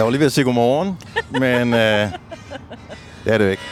Jeg 0.00 0.04
var 0.04 0.10
lige 0.10 0.18
ved 0.20 0.26
at 0.26 0.32
sige 0.32 0.44
godmorgen, 0.44 0.98
men 1.30 1.74
øh, 1.74 2.12
det 3.24 3.32
er 3.34 3.38
det 3.38 3.44
jo 3.44 3.50
ikke. 3.50 3.62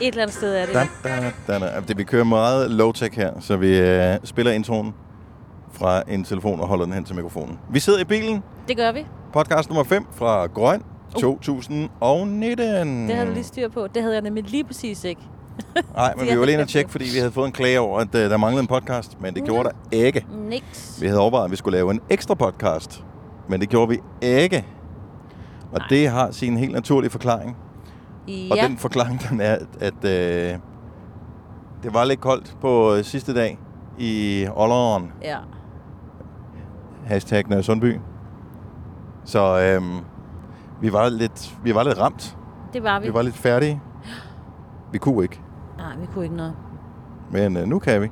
Et 0.00 0.06
eller 0.08 0.22
andet 0.22 0.36
sted 0.36 0.54
er 0.56 0.66
det. 0.66 0.74
Da, 0.74 0.86
da, 1.08 1.58
da, 1.58 1.66
da. 1.66 1.80
Det, 1.88 1.98
vi 1.98 2.04
kører 2.04 2.24
meget 2.24 2.70
low-tech 2.80 3.16
her, 3.16 3.30
så 3.40 3.56
vi 3.56 3.78
øh, 3.78 4.14
spiller 4.24 4.52
introen 4.52 4.94
fra 5.72 6.02
en 6.08 6.24
telefon 6.24 6.60
og 6.60 6.66
holder 6.68 6.84
den 6.84 6.94
hen 6.94 7.04
til 7.04 7.14
mikrofonen. 7.16 7.58
Vi 7.70 7.80
sidder 7.80 7.98
i 8.00 8.04
bilen. 8.04 8.42
Det 8.68 8.76
gør 8.76 8.92
vi. 8.92 9.06
Podcast 9.32 9.68
nummer 9.68 9.84
5 9.84 10.06
fra 10.12 10.46
Grøn 10.46 10.82
2019. 11.18 13.08
Det 13.08 13.14
havde 13.16 13.28
du 13.28 13.34
lige 13.34 13.44
styr 13.44 13.68
på. 13.68 13.86
Det 13.94 14.02
havde 14.02 14.14
jeg 14.14 14.22
nemlig 14.22 14.44
lige 14.44 14.64
præcis 14.64 15.04
ikke. 15.04 15.20
Nej, 15.96 16.14
men 16.16 16.26
vi 16.26 16.38
var 16.38 16.44
lige 16.44 16.52
inde 16.52 16.62
og 16.62 16.68
tjekke, 16.68 16.90
fordi 16.90 17.04
vi 17.04 17.18
havde 17.18 17.32
fået 17.32 17.46
en 17.46 17.52
klage 17.52 17.80
over, 17.80 17.98
at 18.00 18.14
uh, 18.14 18.20
der 18.20 18.36
manglede 18.36 18.60
en 18.60 18.66
podcast, 18.66 19.20
men 19.20 19.34
det 19.34 19.42
Mm. 19.42 19.46
gjorde 19.46 19.68
der 19.68 19.96
ikke. 19.96 20.26
Niks. 20.48 20.98
Vi 21.00 21.06
havde 21.06 21.20
overvejet, 21.20 21.44
at 21.44 21.50
vi 21.50 21.56
skulle 21.56 21.76
lave 21.78 21.90
en 21.90 22.00
ekstra 22.10 22.34
podcast, 22.34 23.04
men 23.48 23.60
det 23.60 23.68
gjorde 23.68 23.88
vi 23.88 23.98
ikke. 24.22 24.64
Og 25.76 25.80
Nej. 25.80 25.88
det 25.88 26.08
har 26.08 26.30
sin 26.30 26.56
helt 26.56 26.72
naturlige 26.72 27.10
forklaring. 27.10 27.56
Ja. 28.28 28.48
Og 28.50 28.56
den 28.68 28.76
forklaring, 28.78 29.20
den 29.30 29.40
er, 29.40 29.58
at 29.80 30.04
øh, 30.04 30.58
det 31.82 31.94
var 31.94 32.04
lidt 32.04 32.20
koldt 32.20 32.56
på 32.60 32.94
øh, 32.94 33.04
sidste 33.04 33.34
dag 33.34 33.58
i 33.98 34.46
Olleren, 34.56 35.12
ja. 35.22 35.36
hashtag 37.06 37.48
Nørre 37.48 37.62
Sundby. 37.62 37.98
Så 39.24 39.60
øh, 39.60 39.82
vi, 40.80 40.92
var 40.92 41.08
lidt, 41.08 41.56
vi 41.64 41.74
var 41.74 41.82
lidt 41.82 42.00
ramt. 42.00 42.36
Det 42.72 42.82
var 42.82 43.00
vi. 43.00 43.06
Vi 43.06 43.14
var 43.14 43.22
lidt 43.22 43.36
færdige. 43.36 43.80
Vi 44.92 44.98
kunne 44.98 45.22
ikke, 45.24 45.40
Nej, 45.78 45.96
vi 46.00 46.06
kunne 46.14 46.24
ikke 46.24 46.36
noget. 46.36 46.54
men 47.30 47.56
øh, 47.56 47.66
nu 47.66 47.78
kan 47.78 48.02
vi. 48.02 48.10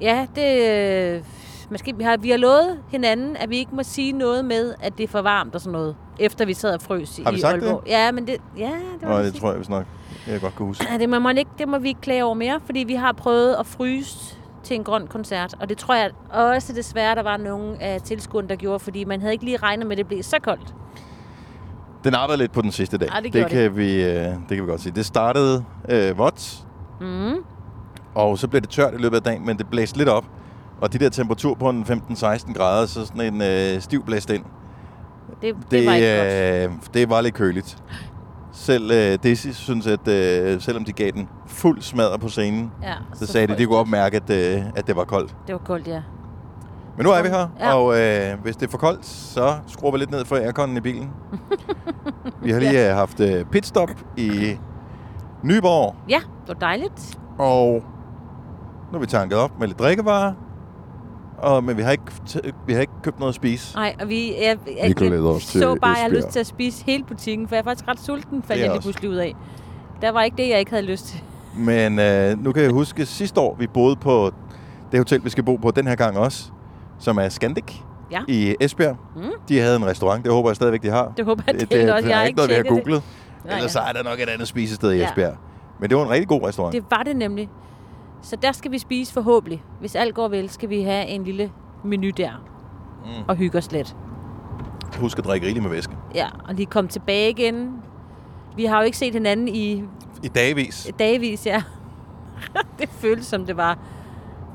Ja, 0.00 0.26
det... 0.36 1.16
øh, 1.16 1.24
Måske, 1.70 1.96
vi, 1.96 2.04
har, 2.04 2.16
vi 2.16 2.30
har 2.30 2.36
lovet 2.36 2.78
hinanden, 2.88 3.36
at 3.36 3.50
vi 3.50 3.56
ikke 3.56 3.74
må 3.74 3.82
sige 3.82 4.12
noget 4.12 4.44
med, 4.44 4.74
at 4.80 4.98
det 4.98 5.04
er 5.04 5.08
for 5.08 5.22
varmt 5.22 5.54
og 5.54 5.60
sådan 5.60 5.72
noget, 5.72 5.96
efter 6.18 6.44
vi 6.46 6.54
sad 6.54 6.74
og 6.74 6.82
frøs 6.82 7.20
Har 7.24 7.30
vi 7.30 7.36
i 7.36 7.40
sagt 7.40 7.54
det? 7.54 7.62
Aalborg. 7.62 7.82
Ja, 7.86 8.12
men 8.12 8.26
det, 8.26 8.36
ja, 8.58 8.70
det 9.00 9.08
var 9.08 9.14
Og 9.14 9.24
det 9.24 9.32
det 9.32 9.40
tror 9.40 9.48
jeg, 9.48 9.56
hvis 9.56 9.68
nok, 9.68 9.84
jeg 10.26 10.40
godt 10.40 10.56
kan 10.56 10.66
huske. 10.66 10.86
Ja, 10.92 10.98
det 10.98 11.08
må, 11.08 11.18
man 11.18 11.38
ikke, 11.38 11.50
det 11.58 11.68
må 11.68 11.78
vi 11.78 11.88
ikke 11.88 12.00
klage 12.00 12.24
over 12.24 12.34
mere, 12.34 12.60
fordi 12.66 12.78
vi 12.80 12.94
har 12.94 13.12
prøvet 13.12 13.54
at 13.54 13.66
fryse 13.66 14.36
til 14.64 14.74
en 14.76 14.84
grøn 14.84 15.06
koncert. 15.06 15.54
Og 15.60 15.68
det 15.68 15.78
tror 15.78 15.94
jeg 15.94 16.10
også 16.30 16.72
desværre, 16.72 17.14
der 17.14 17.22
var 17.22 17.36
nogle 17.36 17.82
af 17.82 18.00
tilskuerne, 18.02 18.48
der 18.48 18.56
gjorde, 18.56 18.78
fordi 18.78 19.04
man 19.04 19.20
havde 19.20 19.32
ikke 19.32 19.44
lige 19.44 19.56
regnet 19.56 19.86
med, 19.86 19.92
at 19.92 19.98
det 19.98 20.06
blev 20.06 20.22
så 20.22 20.36
koldt. 20.42 20.74
Den 22.04 22.14
arbejdede 22.14 22.38
lidt 22.42 22.52
på 22.52 22.62
den 22.62 22.72
sidste 22.72 22.98
dag. 22.98 23.08
Ja, 23.14 23.20
det 23.20 23.32
det, 23.32 23.46
kan 23.46 23.76
Vi, 23.76 24.04
øh, 24.04 24.10
det 24.14 24.34
kan 24.50 24.62
vi 24.62 24.70
godt 24.70 24.80
sige. 24.80 24.92
Det 24.96 25.06
startede 25.06 25.64
øh, 25.88 26.18
vådt, 26.18 26.58
Mm. 27.00 27.34
og 28.14 28.38
så 28.38 28.48
blev 28.48 28.60
det 28.62 28.70
tørt 28.70 28.94
i 28.94 28.96
løbet 28.96 29.16
af 29.16 29.22
dagen, 29.22 29.46
men 29.46 29.58
det 29.58 29.66
blæste 29.70 29.98
lidt 29.98 30.08
op. 30.08 30.24
Og 30.80 30.92
de 30.92 30.98
der 30.98 31.08
temperaturer 31.08 31.54
på 31.54 31.68
en 31.68 31.82
15-16 31.82 32.52
grader, 32.54 32.86
så 32.86 33.06
sådan 33.06 33.34
en 33.34 33.42
øh, 33.42 33.80
stiv 33.80 34.04
blæst 34.04 34.30
ind. 34.30 34.44
Det, 35.30 35.36
det, 35.42 35.70
Det, 35.70 35.86
var 35.86 35.94
ikke 35.94 36.66
godt. 36.66 36.72
øh, 36.72 36.94
det 36.94 37.10
var 37.10 37.20
lidt 37.20 37.34
køligt. 37.34 37.78
Selv 38.52 38.90
øh, 38.90 39.18
Desi 39.22 39.52
synes, 39.52 39.86
at 39.86 40.08
øh, 40.08 40.60
selvom 40.60 40.84
de 40.84 40.92
gav 40.92 41.10
den 41.10 41.28
fuld 41.46 41.82
smadre 41.82 42.18
på 42.18 42.28
scenen, 42.28 42.70
Ja, 42.82 42.94
så, 43.14 43.26
så 43.26 43.32
sagde 43.32 43.46
de, 43.46 43.52
at 43.52 43.58
de 43.58 43.64
kunne 43.66 43.76
godt 43.76 43.88
mærke, 43.90 44.16
at, 44.16 44.30
øh, 44.30 44.62
at 44.76 44.86
det 44.86 44.96
var 44.96 45.04
koldt. 45.04 45.36
Det 45.46 45.52
var 45.52 45.58
koldt, 45.64 45.86
ja. 45.88 46.00
Men 46.96 47.06
nu 47.06 47.10
er 47.12 47.22
vi 47.22 47.28
her, 47.28 47.48
Ja. 47.60 47.74
og 47.74 48.00
øh, 48.00 48.42
hvis 48.42 48.56
det 48.56 48.66
er 48.66 48.70
for 48.70 48.78
koldt, 48.78 49.06
så 49.06 49.54
skruer 49.66 49.92
vi 49.92 49.98
lidt 49.98 50.10
ned 50.10 50.24
for 50.24 50.36
airconen 50.36 50.76
i 50.76 50.80
bilen. 50.80 51.10
vi 52.44 52.50
har 52.50 52.60
lige 52.60 52.88
øh, 52.90 52.96
haft 52.96 53.20
øh, 53.20 53.44
pitstop 53.44 53.90
i 54.16 54.58
Nyborg, 55.42 55.94
Ja, 56.08 56.18
det 56.46 56.48
var 56.48 56.54
dejligt. 56.54 57.18
og 57.38 57.82
nu 58.92 58.96
er 58.96 59.00
vi 59.00 59.06
tanket 59.06 59.38
op 59.38 59.58
med 59.60 59.66
lidt 59.68 59.78
drikkevarer. 59.78 60.32
Og, 61.44 61.64
men 61.64 61.76
vi 61.76 61.82
har, 61.82 61.90
ikke, 61.92 62.02
t- 62.28 62.50
vi 62.66 62.72
har 62.72 62.80
ikke 62.80 62.92
købt 63.02 63.18
noget 63.18 63.28
at 63.30 63.34
spise. 63.34 63.76
Nej, 63.76 63.94
og 64.00 64.08
vi, 64.08 64.32
jeg, 64.34 64.58
jeg, 64.66 64.88
Vi 64.88 64.92
glæder 64.92 65.28
os 65.28 65.34
jeg 65.34 65.40
til 65.40 65.60
så 65.60 65.74
bare, 65.80 65.90
at 65.90 65.96
jeg 65.96 66.02
har 66.04 66.08
lyst 66.16 66.28
til 66.28 66.40
at 66.40 66.46
spise 66.46 66.84
hele 66.84 67.04
butikken, 67.04 67.48
for 67.48 67.54
jeg 67.54 67.60
er 67.60 67.64
faktisk 67.64 67.88
ret 67.88 68.00
sulten, 68.00 68.30
fandt 68.42 68.48
Det 68.48 68.58
jeg 68.60 68.70
lige 68.72 68.80
pludselig 68.82 69.10
ud 69.10 69.16
af. 69.16 69.34
Der 70.02 70.10
var 70.12 70.22
ikke 70.22 70.36
det, 70.36 70.48
jeg 70.48 70.58
ikke 70.58 70.70
havde 70.70 70.84
lyst 70.86 71.06
til. 71.06 71.20
Men 71.56 71.98
øh, 71.98 72.44
nu 72.44 72.52
kan 72.52 72.62
jeg 72.62 72.70
huske, 72.80 73.06
sidste 73.06 73.40
år 73.40 73.56
vi 73.58 73.66
boede 73.66 73.96
på 73.96 74.30
det 74.92 75.00
hotel, 75.00 75.24
vi 75.24 75.30
skal 75.30 75.44
bo 75.44 75.56
på 75.56 75.70
den 75.70 75.86
her 75.86 75.94
gang 75.94 76.18
også, 76.18 76.44
som 76.98 77.18
er 77.18 77.28
Scandic 77.28 77.64
Ja. 78.10 78.20
i 78.28 78.54
Esbjerg. 78.60 78.96
Mm. 79.16 79.22
De 79.48 79.58
havde 79.60 79.76
en 79.76 79.86
restaurant, 79.86 80.24
det 80.24 80.32
håber 80.32 80.48
jeg 80.50 80.56
stadigvæk, 80.56 80.82
de 80.82 80.88
har. 80.90 81.12
Det 81.16 81.24
håber 81.24 81.42
jeg, 81.46 81.60
det, 81.60 81.70
det, 81.72 81.92
også. 81.92 82.08
Jeg 82.08 82.14
er 82.14 82.18
har 82.18 82.24
ikke 82.24 82.36
noget, 82.36 82.50
vi 82.50 82.54
har 82.54 82.62
tjekket 82.62 82.84
googlet. 82.84 83.02
Nej, 83.44 83.56
Ellers 83.56 83.72
så 83.72 83.80
ja. 83.80 83.88
er 83.88 83.92
der 83.92 84.02
nok 84.02 84.20
et 84.20 84.28
andet 84.28 84.48
spisested 84.48 84.92
i 84.92 84.96
Ja. 84.96 85.06
Esbjerg. 85.08 85.34
Men 85.80 85.90
det 85.90 85.96
var 85.98 86.04
en 86.04 86.10
rigtig 86.10 86.28
god 86.28 86.42
restaurant. 86.48 86.74
Det 86.74 86.84
var 86.90 87.02
det 87.02 87.16
nemlig. 87.16 87.48
Så 88.24 88.36
der 88.36 88.52
skal 88.52 88.70
vi 88.70 88.78
spise 88.78 89.12
forhåbentlig. 89.12 89.62
Hvis 89.80 89.94
alt 89.94 90.14
går 90.14 90.28
vel, 90.28 90.50
skal 90.50 90.68
vi 90.68 90.82
have 90.82 91.06
en 91.06 91.24
lille 91.24 91.50
menu 91.84 92.10
der. 92.16 92.30
Mm. 93.04 93.10
Og 93.28 93.36
hygge 93.36 93.58
os 93.58 93.72
lidt. 93.72 93.96
Husk 95.00 95.18
at 95.18 95.24
drikke 95.24 95.46
rigeligt 95.46 95.62
med 95.62 95.70
væske. 95.70 95.92
Ja, 96.14 96.26
og 96.48 96.54
lige 96.54 96.66
komme 96.66 96.88
tilbage 96.90 97.30
igen. 97.30 97.72
Vi 98.56 98.64
har 98.64 98.78
jo 98.78 98.84
ikke 98.84 98.98
set 98.98 99.12
hinanden 99.12 99.48
i 99.48 99.84
I 100.22 100.28
dagvis. 100.34 100.90
dagvis, 100.98 101.46
ja. 101.46 101.62
det 102.78 102.88
føles 102.88 103.26
som 103.26 103.46
det 103.46 103.56
var 103.56 103.78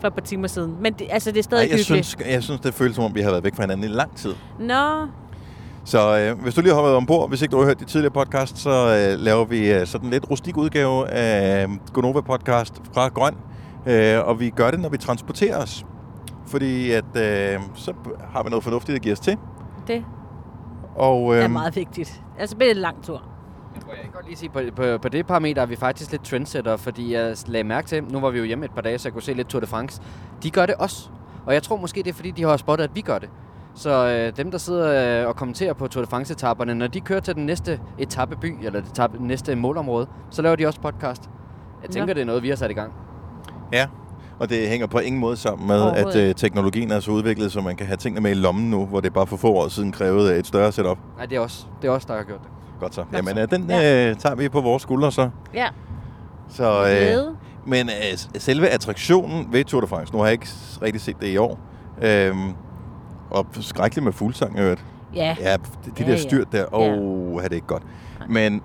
for 0.02 0.08
et 0.08 0.14
par 0.14 0.22
timer 0.22 0.48
siden. 0.48 0.76
Men 0.82 0.94
det, 0.94 1.08
altså, 1.10 1.32
det 1.32 1.40
er 1.40 1.44
stadig 1.44 1.62
Ej, 1.64 1.70
jeg, 1.72 1.78
hyggeligt. 1.80 2.06
synes, 2.06 2.28
jeg 2.32 2.44
synes, 2.44 2.60
det 2.62 2.74
føles 2.74 2.96
som 2.96 3.04
om, 3.04 3.16
vi 3.16 3.22
har 3.22 3.30
været 3.32 3.44
væk 3.44 3.56
fra 3.56 3.64
hinanden 3.64 3.86
i 3.86 3.94
lang 3.94 4.16
tid. 4.16 4.34
Nå, 4.60 5.08
Så 5.86 6.18
øh, 6.20 6.42
hvis 6.42 6.54
du 6.56 6.62
lige 6.62 6.74
har 6.74 6.82
været 6.82 6.96
ombord, 6.96 7.30
hvis 7.30 7.42
ikke 7.42 7.52
du 7.52 7.58
har 7.60 7.66
hørt 7.66 7.80
de 7.80 7.86
tidligere 7.86 8.14
podcast, 8.14 8.58
så 8.58 8.70
øh, 8.70 9.20
laver 9.20 9.46
vi 9.46 9.72
øh, 9.74 9.88
sådan 9.88 10.10
lidt 10.10 10.30
rustik 10.30 10.58
udgave 10.58 11.08
af 11.10 11.68
Gonova 11.94 12.22
podcast 12.22 12.82
fra 12.94 13.08
Grøn. 13.08 13.36
Øh, 13.90 14.28
og 14.28 14.40
vi 14.40 14.50
gør 14.50 14.72
det, 14.72 14.80
når 14.80 14.90
vi 14.90 14.98
transporterer 14.98 15.64
os. 15.64 15.86
Fordi 16.48 16.92
at, 16.92 17.06
øh, 17.16 17.60
så 17.76 17.94
har 18.32 18.44
vi 18.44 18.50
noget 18.50 18.64
fornuftigt 18.64 18.96
at 18.96 19.02
give 19.02 19.12
os 19.12 19.20
til. 19.20 19.38
det 19.88 20.06
Og, 20.96 21.36
øh, 21.36 21.44
er 21.44 21.48
meget 21.48 21.76
vigtigt. 21.76 22.24
Altså, 22.40 22.56
det 22.60 22.72
en 22.72 22.78
lang 22.78 23.04
tur. 23.04 23.24
Jeg 23.76 24.04
kan 24.04 24.12
godt 24.14 24.26
lige 24.26 24.38
sige, 24.38 24.50
på, 24.50 24.60
på, 24.76 24.98
på 25.02 25.10
det 25.10 25.28
parameter 25.28 25.62
er 25.62 25.66
vi 25.66 25.76
faktisk 25.76 26.12
lidt 26.12 26.24
trendsetter, 26.24 26.78
fordi 26.78 27.14
jeg 27.14 27.36
lagde 27.48 27.64
mærke 27.64 27.88
til, 27.88 28.04
nu 28.04 28.20
var 28.20 28.30
vi 28.30 28.38
jo 28.38 28.44
hjemme 28.44 28.66
et 28.66 28.72
par 28.72 28.82
dage, 28.82 28.98
så 28.98 29.08
jeg 29.08 29.14
kunne 29.14 29.22
se 29.22 29.34
lidt 29.34 29.48
Tour 29.48 29.60
de 29.60 29.68
France. 29.68 30.02
De 30.44 30.52
gør 30.52 30.66
det 30.66 30.76
også. 30.76 31.10
Og 31.46 31.54
jeg 31.54 31.64
tror 31.64 31.78
måske, 31.78 32.04
det 32.04 32.10
er 32.10 32.14
fordi, 32.14 32.32
de 32.32 32.44
har 32.44 32.58
spottet, 32.58 32.84
at 32.84 32.96
vi 32.96 33.02
gør 33.02 33.20
det. 33.20 33.30
Så 33.76 34.08
øh, 34.08 34.38
dem, 34.38 34.52
der 34.52 34.58
sidder 34.58 35.22
øh, 35.22 35.28
og 35.28 35.36
kommenterer 35.36 35.74
på 35.74 35.88
Tour 35.88 36.04
de 36.06 36.10
France-etapperne, 36.10 36.76
når 36.76 36.88
de 36.88 37.00
kører 37.02 37.20
til 37.20 37.36
den 37.36 37.46
næste 37.46 37.80
etappeby, 37.98 38.66
eller 38.66 38.82
det 38.82 38.90
etape, 38.90 39.28
næste 39.28 39.56
målområde, 39.56 40.08
så 40.30 40.42
laver 40.42 40.56
de 40.56 40.66
også 40.68 40.82
podcast. 40.82 41.30
Jeg 41.82 41.90
tænker, 41.90 42.08
Nå. 42.08 42.14
det 42.14 42.22
er 42.22 42.26
noget, 42.26 42.44
vi 42.44 42.50
har 42.50 42.56
sat 42.56 42.72
i 42.72 42.74
gang. 42.74 42.94
Ja, 43.74 43.88
og 44.40 44.50
det 44.50 44.68
hænger 44.70 44.88
på 44.88 45.00
ingen 45.00 45.20
måde 45.22 45.38
sammen 45.38 45.68
med, 45.68 45.92
at 45.92 46.16
øh, 46.16 46.36
teknologien 46.36 46.92
er 46.92 47.00
så 47.00 47.12
udviklet, 47.12 47.52
så 47.52 47.62
man 47.62 47.76
kan 47.76 47.88
have 47.88 47.98
tingene 47.98 48.22
med 48.22 48.32
i 48.32 48.34
lommen 48.34 48.70
nu, 48.70 48.86
hvor 48.86 49.00
det 49.00 49.14
bare 49.14 49.28
for 49.28 49.38
få 49.38 49.54
år 49.54 49.68
siden 49.68 49.92
krævede 49.92 50.38
et 50.40 50.48
større 50.48 50.72
setup. 50.72 50.98
Nej, 51.18 51.26
det 51.26 51.36
er 51.36 51.40
også, 51.40 51.66
det 51.82 51.88
er 51.88 51.92
også 51.92 52.08
der 52.10 52.16
har 52.18 52.24
gjort 52.24 52.40
det. 52.42 52.50
Godt 52.80 52.96
så. 52.96 53.02
Godt 53.04 53.14
Jamen, 53.14 53.36
så. 53.36 53.42
øh, 53.42 53.52
den 53.52 53.70
Ja. 53.70 54.10
øh, 54.10 54.16
tager 54.16 54.36
vi 54.36 54.50
på 54.50 54.62
vores 54.62 54.84
skuldre 54.84 55.12
så. 55.12 55.30
Ja, 55.54 55.68
så 56.50 56.88
øh, 56.88 57.36
men 57.66 57.90
øh, 57.90 58.18
selve 58.42 58.68
attraktionen 58.68 59.48
ved 59.52 59.64
Tour 59.66 59.82
de 59.82 59.88
France, 59.88 60.14
nu 60.14 60.20
har 60.20 60.26
jeg 60.26 60.32
ikke 60.34 60.48
rigtig 60.82 61.02
set 61.02 61.16
det 61.22 61.28
i 61.28 61.38
år, 61.38 61.60
øhm, 62.02 62.54
og 63.30 63.46
skrækkeligt 63.60 64.04
med 64.04 64.14
fuldsang, 64.14 64.56
jeg 64.56 64.64
hørt. 64.64 64.86
Ja, 65.16 65.36
Ja, 65.40 65.54
de, 65.54 65.60
de 65.86 65.92
Ja, 66.00 66.04
der 66.04 66.12
ja. 66.12 66.18
styrt 66.18 66.52
der, 66.52 66.76
åh, 66.76 66.86
Ja. 66.86 66.96
oh, 66.98 67.44
er 67.44 67.48
det 67.48 67.56
ikke 67.56 67.68
godt. 67.68 67.84
Men 68.30 68.62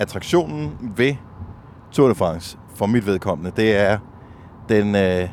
attraktionen 0.00 0.72
ved 0.96 1.14
Tour 1.92 2.08
de 2.08 2.14
France, 2.14 2.58
for 2.74 2.86
mit 2.86 3.06
vedkommende, 3.06 3.52
det 3.56 3.76
er 3.76 3.98
den 4.76 4.94
øh, 4.96 5.28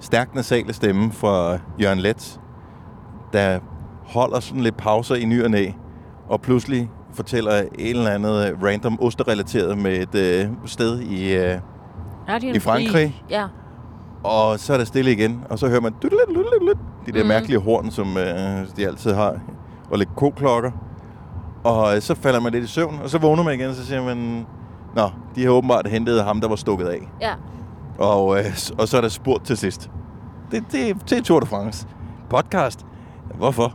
stærkt 0.00 0.34
nasale 0.34 0.72
stemme 0.72 1.12
fra 1.12 1.58
Jørgen 1.82 1.98
Let, 1.98 2.40
der 3.32 3.58
holder 4.06 4.40
sådan 4.40 4.62
lidt 4.62 4.76
pauser 4.76 5.14
i 5.14 5.24
ny 5.24 5.44
og 5.44 5.50
næ, 5.50 5.70
og 6.28 6.40
pludselig 6.40 6.90
fortæller 7.14 7.52
et 7.52 7.68
eller 7.78 8.10
andet 8.10 8.50
øh, 8.52 8.62
random 8.62 8.98
osterrelateret 9.02 9.78
med 9.78 9.92
et 10.14 10.14
øh, 10.44 10.48
sted 10.64 11.00
i... 11.00 11.34
Øh, 11.34 11.58
i 12.56 12.58
Frankrig? 12.60 13.22
Ja, 13.30 13.44
og 14.24 14.58
så 14.58 14.72
er 14.72 14.76
der 14.78 14.84
stille 14.84 15.12
igen, 15.12 15.44
og 15.50 15.58
så 15.58 15.68
hører 15.68 15.80
man 15.80 15.92
de 17.06 17.12
der 17.12 17.18
Mhm. 17.18 17.28
mærkelige 17.28 17.58
horn, 17.58 17.90
som 17.90 18.16
øh, 18.16 18.66
de 18.76 18.86
altid 18.86 19.12
har, 19.12 19.34
og 19.90 19.98
lidt 19.98 20.16
koklokker. 20.16 20.70
Og 21.64 21.94
øh, 21.96 22.00
så 22.02 22.14
falder 22.14 22.40
man 22.40 22.52
lidt 22.52 22.64
i 22.64 22.66
søvn, 22.66 22.98
og 23.04 23.10
så 23.10 23.18
vågner 23.18 23.42
man 23.42 23.54
igen, 23.54 23.68
og 23.68 23.74
så 23.74 23.86
siger 23.86 24.02
man, 24.04 24.46
Nå, 24.96 25.08
de 25.36 25.42
har 25.44 25.50
åbenbart 25.50 25.86
hentet 25.88 26.24
ham, 26.24 26.40
der 26.40 26.48
var 26.48 26.56
stukket 26.56 26.86
af. 26.86 27.08
ja. 27.20 27.32
Og, 27.98 28.38
øh, 28.38 28.44
og 28.78 28.88
så 28.88 28.96
er 28.96 29.00
der 29.00 29.08
spurgt 29.08 29.44
til 29.46 29.56
sidst. 29.56 29.90
Det, 30.50 30.64
det, 30.72 30.96
det 31.10 31.18
er 31.18 31.22
Tour 31.22 31.40
de 31.40 31.46
France. 31.46 31.86
Podcast. 32.30 32.86
Hvorfor? 33.34 33.74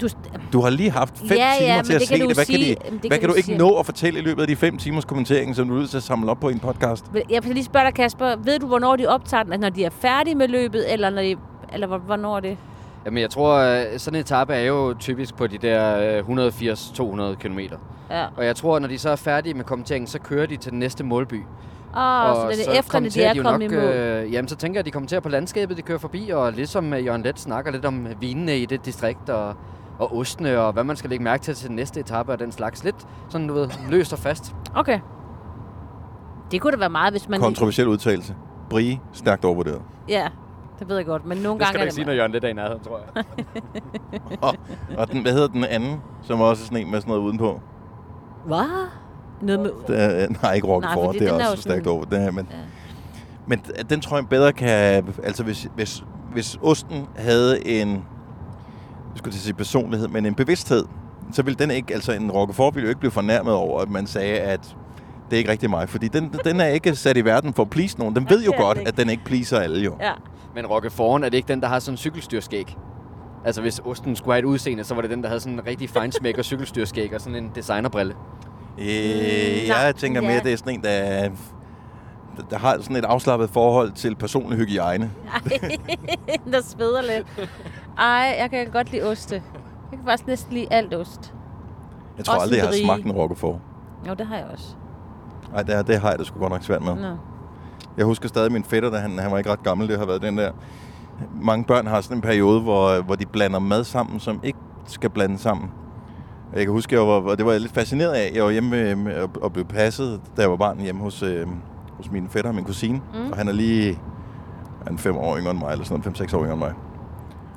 Du, 0.00 0.08
Du 0.52 0.60
har 0.60 0.70
lige 0.70 0.90
haft 0.90 1.18
fem 1.18 1.28
Ja, 1.38 1.48
ja, 1.48 1.58
timer 1.58 1.76
men 1.76 1.84
til 1.84 1.92
at 1.92 2.00
det 2.00 2.08
se 2.08 2.18
det. 2.18 2.34
Hvad, 2.36 2.44
sige- 2.44 2.74
kan, 2.76 2.92
de, 2.92 2.98
det 2.98 3.00
hvad 3.00 3.10
kan 3.10 3.20
kan 3.20 3.28
du 3.28 3.32
du 3.32 3.36
ikke 3.36 3.46
sige. 3.46 3.58
nå 3.58 3.70
at 3.78 3.86
fortælle 3.86 4.18
i 4.18 4.22
løbet 4.22 4.42
af 4.42 4.48
de 4.48 4.56
fem 4.56 4.76
timers 4.78 5.04
kommentering, 5.04 5.56
som 5.56 5.68
du 5.68 5.74
er 5.74 5.78
nødt 5.78 5.90
til 5.90 5.96
at 5.96 6.02
samle 6.02 6.30
op 6.30 6.40
på 6.40 6.48
i 6.48 6.52
en 6.52 6.58
podcast? 6.58 7.04
jeg 7.30 7.44
vil 7.44 7.52
lige 7.54 7.64
spørge 7.64 7.86
dig, 7.86 7.94
Kasper. 7.94 8.36
Ved 8.44 8.58
du, 8.58 8.66
hvornår 8.66 8.96
de 8.96 9.06
optager 9.06 9.42
den? 9.42 9.52
Altså, 9.52 9.62
når 9.62 9.74
de 9.74 9.84
er 9.84 9.90
færdige 9.90 10.34
med 10.34 10.48
løbet, 10.48 10.92
eller, 10.92 11.10
når 11.10 11.22
de, 11.22 11.36
eller 11.72 11.86
hvor- 11.86 11.98
hvornår 11.98 12.36
er 12.36 12.40
det? 12.40 12.56
Jamen, 13.06 13.20
jeg 13.22 13.30
tror, 13.30 13.56
øh, 13.58 13.98
sådan 13.98 14.16
en 14.16 14.20
etape 14.20 14.54
er 14.54 14.62
jo 14.62 14.94
typisk 14.98 15.36
på 15.36 15.46
de 15.46 15.58
der 15.58 15.98
øh, 16.18 16.48
180-200 17.32 17.34
km. 17.34 17.58
Ja. 18.10 18.26
Og 18.36 18.44
jeg 18.46 18.56
tror, 18.56 18.78
når 18.78 18.88
de 18.88 18.98
så 18.98 19.10
er 19.10 19.16
færdige 19.16 19.54
med 19.54 19.64
kommenteringen, 19.64 20.06
så 20.06 20.18
kører 20.18 20.46
de 20.46 20.56
til 20.56 20.70
den 20.70 20.78
næste 20.78 21.04
målby. 21.04 21.42
Oh, 21.96 22.36
så 22.36 22.48
det 22.58 22.68
er 22.74 22.78
efter, 22.78 23.00
når 23.00 23.08
de 23.08 23.22
er 23.22 23.34
jo 23.34 23.42
kommet 23.42 23.70
nok, 23.70 23.80
i 23.80 23.84
mål. 23.84 23.94
Øh, 23.94 24.32
jamen, 24.32 24.48
så 24.48 24.56
tænker 24.56 24.78
jeg, 24.78 24.80
at 24.80 24.86
de 24.86 24.90
kommenterer 24.90 25.20
på 25.20 25.28
landskabet, 25.28 25.76
de 25.76 25.82
kører 25.82 25.98
forbi, 25.98 26.30
og 26.30 26.52
ligesom 26.52 26.92
øh, 26.92 27.06
Jørgen 27.06 27.22
Let 27.22 27.40
snakker 27.40 27.70
lidt 27.72 27.84
om 27.84 28.06
vinene 28.20 28.58
i 28.58 28.66
det 28.66 28.84
distrikt, 28.86 29.30
og, 29.30 29.54
og 29.98 30.16
ostene, 30.16 30.58
og 30.60 30.72
hvad 30.72 30.84
man 30.84 30.96
skal 30.96 31.10
lægge 31.10 31.24
mærke 31.24 31.42
til 31.42 31.54
til 31.54 31.68
den 31.68 31.76
næste 31.76 32.00
etape 32.00 32.32
og 32.32 32.38
den 32.38 32.52
slags. 32.52 32.84
Lidt 32.84 32.96
sådan, 33.28 33.46
du 33.48 33.54
ved, 33.54 33.68
løst 33.90 34.12
og 34.12 34.18
fast. 34.18 34.54
Okay. 34.74 35.00
Det 36.50 36.60
kunne 36.60 36.72
da 36.72 36.78
være 36.78 36.90
meget, 36.90 37.12
hvis 37.12 37.28
man... 37.28 37.40
Kontroversiel 37.40 37.88
udtalelse. 37.88 38.34
Brie, 38.70 39.00
stærkt 39.12 39.44
overvurderet. 39.44 39.82
Ja, 40.08 40.28
det 40.78 40.88
ved 40.88 40.96
jeg 40.96 41.06
godt, 41.06 41.26
men 41.26 41.38
nogle 41.38 41.58
Det 41.58 41.66
gange 41.66 41.66
skal 41.66 41.78
du 41.78 41.78
er 41.78 41.82
ikke 41.82 41.88
det 41.88 41.94
sige, 41.94 42.04
når 42.04 42.12
Jørgen 42.12 42.32
lidt 42.32 42.44
er 42.44 42.48
i 42.48 42.52
nærheden, 42.52 42.80
tror 42.84 43.00
jeg. 43.14 43.24
Og, 44.42 44.54
og 44.98 45.12
den, 45.12 45.22
hvad 45.22 45.32
hedder 45.32 45.48
den 45.48 45.64
anden, 45.64 46.00
som 46.22 46.40
også 46.40 46.62
er 46.62 46.64
sådan 46.64 46.78
en 46.86 46.90
med 46.90 47.00
sådan 47.00 47.10
noget 47.10 47.22
udenpå? 47.22 47.60
Hvad? 48.46 48.88
Noget 49.42 49.60
med... 49.60 49.70
Det 49.86 50.00
er, 50.22 50.28
nej, 50.42 50.52
ikke 50.54 50.66
Roquefort, 50.66 51.06
fordi 51.06 51.18
det 51.18 51.28
er 51.28 51.32
er 51.32 51.34
også 51.34 51.50
jo 51.50 51.56
stærkt 51.56 51.86
over. 51.86 52.04
Det 52.04 52.20
her, 52.20 52.30
men, 52.30 52.46
Ja. 52.50 52.56
men 53.46 53.62
den 53.90 54.00
tror 54.00 54.16
jeg 54.16 54.28
bedre 54.28 54.52
kan... 54.52 55.04
Altså, 55.22 55.42
hvis, 55.42 55.68
hvis, 55.74 56.04
hvis 56.32 56.58
osten 56.62 57.06
havde 57.16 57.66
en... 57.66 57.88
Jeg 57.88 59.18
skulle 59.18 59.32
til 59.32 59.38
at 59.38 59.42
sige 59.42 59.54
personlighed, 59.54 60.08
men 60.08 60.26
en 60.26 60.34
bevidsthed, 60.34 60.84
så 61.32 61.42
ville 61.42 61.56
den 61.58 61.70
ikke... 61.70 61.94
Altså, 61.94 62.12
en 62.12 62.30
Roquefort 62.32 62.74
ville 62.74 62.84
jo 62.86 62.88
ikke 62.88 63.00
blive 63.00 63.10
fornærmet 63.10 63.54
over, 63.54 63.80
at 63.80 63.90
man 63.90 64.06
sagde, 64.06 64.38
at 64.38 64.76
det 65.30 65.36
er 65.36 65.38
ikke 65.38 65.50
rigtig 65.50 65.70
mig. 65.70 65.88
Fordi 65.88 66.08
den, 66.08 66.34
den 66.44 66.60
er 66.60 66.66
ikke 66.66 66.94
sat 66.96 67.16
i 67.16 67.24
verden 67.24 67.54
for 67.54 67.62
at 67.62 67.70
please 67.70 67.98
nogen. 67.98 68.16
Den 68.16 68.26
Ja, 68.30 68.34
ved 68.34 68.44
jo 68.44 68.52
er 68.52 68.56
godt, 68.56 68.78
at 68.78 68.96
den 68.96 69.10
ikke 69.10 69.24
pleaser 69.24 69.58
alle 69.60 69.80
jo. 69.84 69.96
Ja. 70.00 70.12
Men 70.54 70.66
Roqueforten, 70.66 71.24
er 71.24 71.28
det 71.28 71.36
ikke 71.36 71.48
den, 71.48 71.60
der 71.60 71.68
har 71.68 71.78
sådan 71.78 71.94
en 71.94 71.98
cykelstyrskæg? 71.98 72.76
Altså, 73.44 73.60
hvis 73.60 73.80
osten 73.84 74.16
skulle 74.16 74.34
have 74.34 74.38
et 74.38 74.44
udseende, 74.44 74.84
så 74.84 74.94
var 74.94 75.02
det 75.02 75.10
den, 75.10 75.22
der 75.22 75.28
havde 75.28 75.40
sådan 75.40 75.58
en 75.58 75.66
rigtig 75.66 75.90
feinsmæk 75.90 76.38
og 76.38 76.44
cykelstyrskæg 76.44 77.14
og 77.14 77.20
sådan 77.20 77.36
en 77.44 77.50
designerbrille. 77.54 78.14
Øh, 78.78 79.68
nej, 79.68 79.78
jeg 79.78 79.96
tænker 79.96 80.20
mere, 80.20 80.32
ja. 80.32 80.40
det 80.40 80.52
er 80.52 80.56
sådan 80.56 80.74
en, 80.74 80.84
der, 80.84 81.30
der 82.50 82.58
har 82.58 82.78
sådan 82.80 82.96
et 82.96 83.04
afslappet 83.04 83.50
forhold 83.50 83.92
til 83.92 84.14
personlig 84.16 84.58
hygiejne. 84.58 85.10
Ej, 85.32 85.40
der 86.52 86.62
sveder 86.62 87.02
lidt. 87.02 87.48
Ej, 87.98 88.36
jeg 88.38 88.50
kan 88.50 88.66
godt 88.72 88.92
lide 88.92 89.02
oste. 89.02 89.34
Jeg 89.34 89.98
kan 89.98 90.06
faktisk 90.06 90.26
næsten 90.26 90.54
lide 90.54 90.66
alt 90.70 90.94
ost. 90.94 91.34
Jeg 92.16 92.24
tror 92.24 92.34
Også 92.34 92.42
aldrig, 92.42 92.58
jeg 92.58 92.66
har 92.66 92.74
smagt 92.84 93.04
en 93.04 93.12
Roquefort. 93.12 93.56
Jo, 94.08 94.14
det 94.14 94.26
har 94.26 94.36
jeg 94.36 94.46
også. 94.52 94.66
Nej, 95.52 95.62
det, 95.62 95.86
det 95.86 96.00
har 96.00 96.10
jeg 96.10 96.18
det 96.18 96.26
sgu 96.26 96.38
godt 96.38 96.52
nok 96.52 96.62
svært 96.62 96.82
med. 96.82 96.94
Nå. 96.94 97.16
Jeg 97.96 98.04
husker 98.04 98.28
stadig 98.28 98.52
min 98.52 98.64
fætter, 98.64 98.90
da 98.90 98.96
han, 98.96 99.18
han 99.18 99.30
var 99.30 99.38
ikke 99.38 99.50
ret 99.50 99.62
gammel. 99.62 99.88
Det 99.88 99.98
har 99.98 100.06
været 100.06 100.22
den 100.22 100.38
der... 100.38 100.52
Mange 101.42 101.64
børn 101.64 101.86
har 101.86 102.00
sådan 102.00 102.16
en 102.16 102.20
periode, 102.20 102.60
hvor, 102.60 103.02
hvor 103.02 103.14
de 103.14 103.26
blander 103.26 103.58
mad 103.58 103.84
sammen, 103.84 104.20
som 104.20 104.40
ikke 104.42 104.58
skal 104.86 105.10
blande 105.10 105.38
sammen. 105.38 105.70
Jeg 106.54 106.64
kan 106.64 106.72
huske, 106.72 106.94
jeg 106.94 107.02
var, 107.02 107.30
og 107.30 107.38
det 107.38 107.46
var 107.46 107.52
jeg 107.52 107.60
lidt 107.60 107.72
fascineret 107.72 108.12
af. 108.12 108.30
Jeg 108.34 108.44
var 108.44 108.50
hjemme 108.50 108.94
med, 108.94 109.28
og, 109.42 109.52
blev 109.52 109.64
passet, 109.64 110.20
da 110.36 110.42
jeg 110.42 110.50
var 110.50 110.56
barn 110.56 110.80
hjemme 110.80 111.00
hos, 111.02 111.22
øh, 111.22 111.46
hos 111.96 112.10
min 112.10 112.28
fætter 112.28 112.50
og 112.50 112.54
min 112.54 112.64
kusine. 112.64 113.00
Mm. 113.14 113.30
Og 113.30 113.36
han 113.36 113.48
er 113.48 113.52
lige 113.52 113.98
han 114.86 114.94
er 114.94 114.98
fem 114.98 115.16
år 115.16 115.38
yngre 115.38 115.50
end 115.50 115.58
mig, 115.58 115.72
eller 115.72 115.84
sådan 115.84 115.94
noget, 115.94 116.04
fem-seks 116.04 116.34
år 116.34 116.42
yngre 116.42 116.52
end 116.52 116.60
mig. 116.60 116.72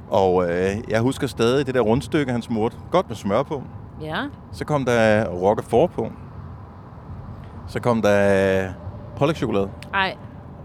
Og 0.09 0.49
øh, 0.49 0.69
jeg 0.89 1.01
husker 1.01 1.27
stadig 1.27 1.65
det 1.65 1.75
der 1.75 1.81
rundstykke, 1.81 2.31
han 2.31 2.41
smurte. 2.41 2.75
Godt 2.91 3.07
med 3.07 3.15
smør 3.15 3.43
på. 3.43 3.63
Ja. 4.01 4.23
Så 4.51 4.65
kom 4.65 4.85
der 4.85 5.25
Roquefort 5.25 5.91
på. 5.91 6.11
Så 7.67 7.79
kom 7.79 8.01
der 8.01 8.69
pålægtschokolade. 9.17 9.69
Ej, 9.93 10.15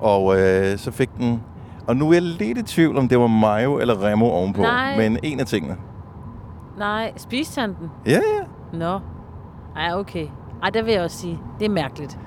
Og 0.00 0.40
øh, 0.40 0.78
så 0.78 0.90
fik 0.90 1.10
den... 1.18 1.42
Og 1.86 1.96
nu 1.96 2.08
er 2.08 2.12
jeg 2.12 2.22
lidt 2.22 2.58
i 2.58 2.62
tvivl, 2.62 2.98
om 2.98 3.08
det 3.08 3.18
var 3.20 3.26
mayo 3.26 3.78
eller 3.78 4.04
remo 4.04 4.26
ovenpå. 4.26 4.62
Nej. 4.62 4.96
Men 4.96 5.18
en 5.22 5.40
af 5.40 5.46
tingene. 5.46 5.76
Nej. 6.80 7.12
Spiste 7.16 7.60
han 7.60 7.74
den? 7.74 7.90
Ja, 8.06 8.10
ja. 8.10 8.78
Nå. 8.78 9.00
Ej, 9.76 9.94
okay. 9.94 10.26
Ej, 10.62 10.70
det 10.70 10.84
vil 10.84 10.92
jeg 10.92 11.02
også 11.02 11.16
sige. 11.16 11.38
Det 11.58 11.64
er 11.64 11.70
mærkeligt. 11.70 12.18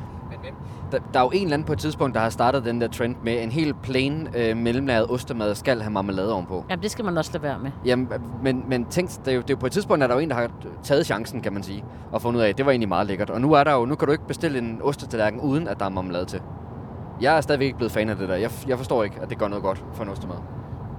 Der, 0.91 0.99
der 1.13 1.19
er 1.19 1.23
jo 1.23 1.29
en 1.33 1.43
eller 1.43 1.53
anden 1.53 1.65
på 1.65 1.73
et 1.73 1.79
tidspunkt, 1.79 2.15
der 2.15 2.21
har 2.21 2.29
startet 2.29 2.65
den 2.65 2.81
der 2.81 2.87
trend 2.87 3.15
med 3.23 3.43
en 3.43 3.51
helt 3.51 3.81
plain 3.81 4.27
øh, 4.35 4.57
mellemlaget 4.57 5.11
ostemad 5.11 5.55
skal 5.55 5.81
have 5.81 5.91
marmelade 5.91 6.33
ovenpå. 6.33 6.65
Jamen, 6.69 6.83
det 6.83 6.91
skal 6.91 7.05
man 7.05 7.17
også 7.17 7.31
lade 7.33 7.43
være 7.43 7.59
med. 7.59 7.71
Jamen, 7.85 8.09
men, 8.43 8.63
men 8.67 8.85
tænk, 8.85 9.09
det 9.09 9.27
er, 9.27 9.31
jo, 9.35 9.41
det 9.41 9.49
er 9.49 9.53
jo 9.53 9.59
på 9.59 9.65
et 9.65 9.71
tidspunkt, 9.71 10.03
at 10.03 10.09
der 10.09 10.15
er 10.15 10.19
jo 10.19 10.23
en, 10.23 10.29
der 10.29 10.35
har 10.35 10.51
taget 10.83 11.05
chancen, 11.05 11.41
kan 11.41 11.53
man 11.53 11.63
sige, 11.63 11.83
og 12.11 12.21
fundet 12.21 12.39
ud 12.39 12.45
af, 12.45 12.49
at 12.49 12.57
det 12.57 12.65
var 12.65 12.71
egentlig 12.71 12.89
meget 12.89 13.07
lækkert. 13.07 13.29
Og 13.29 13.41
nu 13.41 13.53
er 13.53 13.63
der 13.63 13.73
jo, 13.73 13.85
nu 13.85 13.95
kan 13.95 14.05
du 14.05 14.11
ikke 14.11 14.27
bestille 14.27 14.59
en 14.59 14.79
ostetallerken, 14.83 15.39
uden 15.39 15.67
at 15.67 15.79
der 15.79 15.85
er 15.85 15.89
marmelade 15.89 16.25
til. 16.25 16.41
Jeg 17.21 17.37
er 17.37 17.41
stadigvæk 17.41 17.65
ikke 17.65 17.77
blevet 17.77 17.91
fan 17.91 18.09
af 18.09 18.15
det 18.15 18.29
der. 18.29 18.35
Jeg, 18.35 18.51
jeg 18.67 18.77
forstår 18.77 19.03
ikke, 19.03 19.15
at 19.21 19.29
det 19.29 19.37
gør 19.37 19.47
noget 19.47 19.63
godt 19.63 19.85
for 19.93 20.03
en 20.03 20.09
ostemad. 20.09 20.35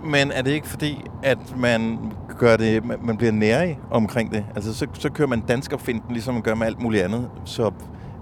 Men 0.04 0.30
er 0.32 0.42
det 0.42 0.50
ikke 0.50 0.66
fordi, 0.68 1.04
at 1.22 1.38
man 1.56 1.98
gør 2.38 2.56
det, 2.56 2.84
man- 3.02 3.16
bliver 3.16 3.32
nærig 3.32 3.78
omkring 3.90 4.32
det? 4.32 4.44
Altså, 4.54 4.74
så, 4.74 4.86
så 4.94 5.10
kører 5.10 5.28
man 5.28 5.40
danskerfinden, 5.40 6.04
ligesom 6.10 6.34
man 6.34 6.42
gør 6.42 6.54
med 6.54 6.66
alt 6.66 6.82
muligt 6.82 7.02
andet. 7.04 7.30
Så 7.44 7.70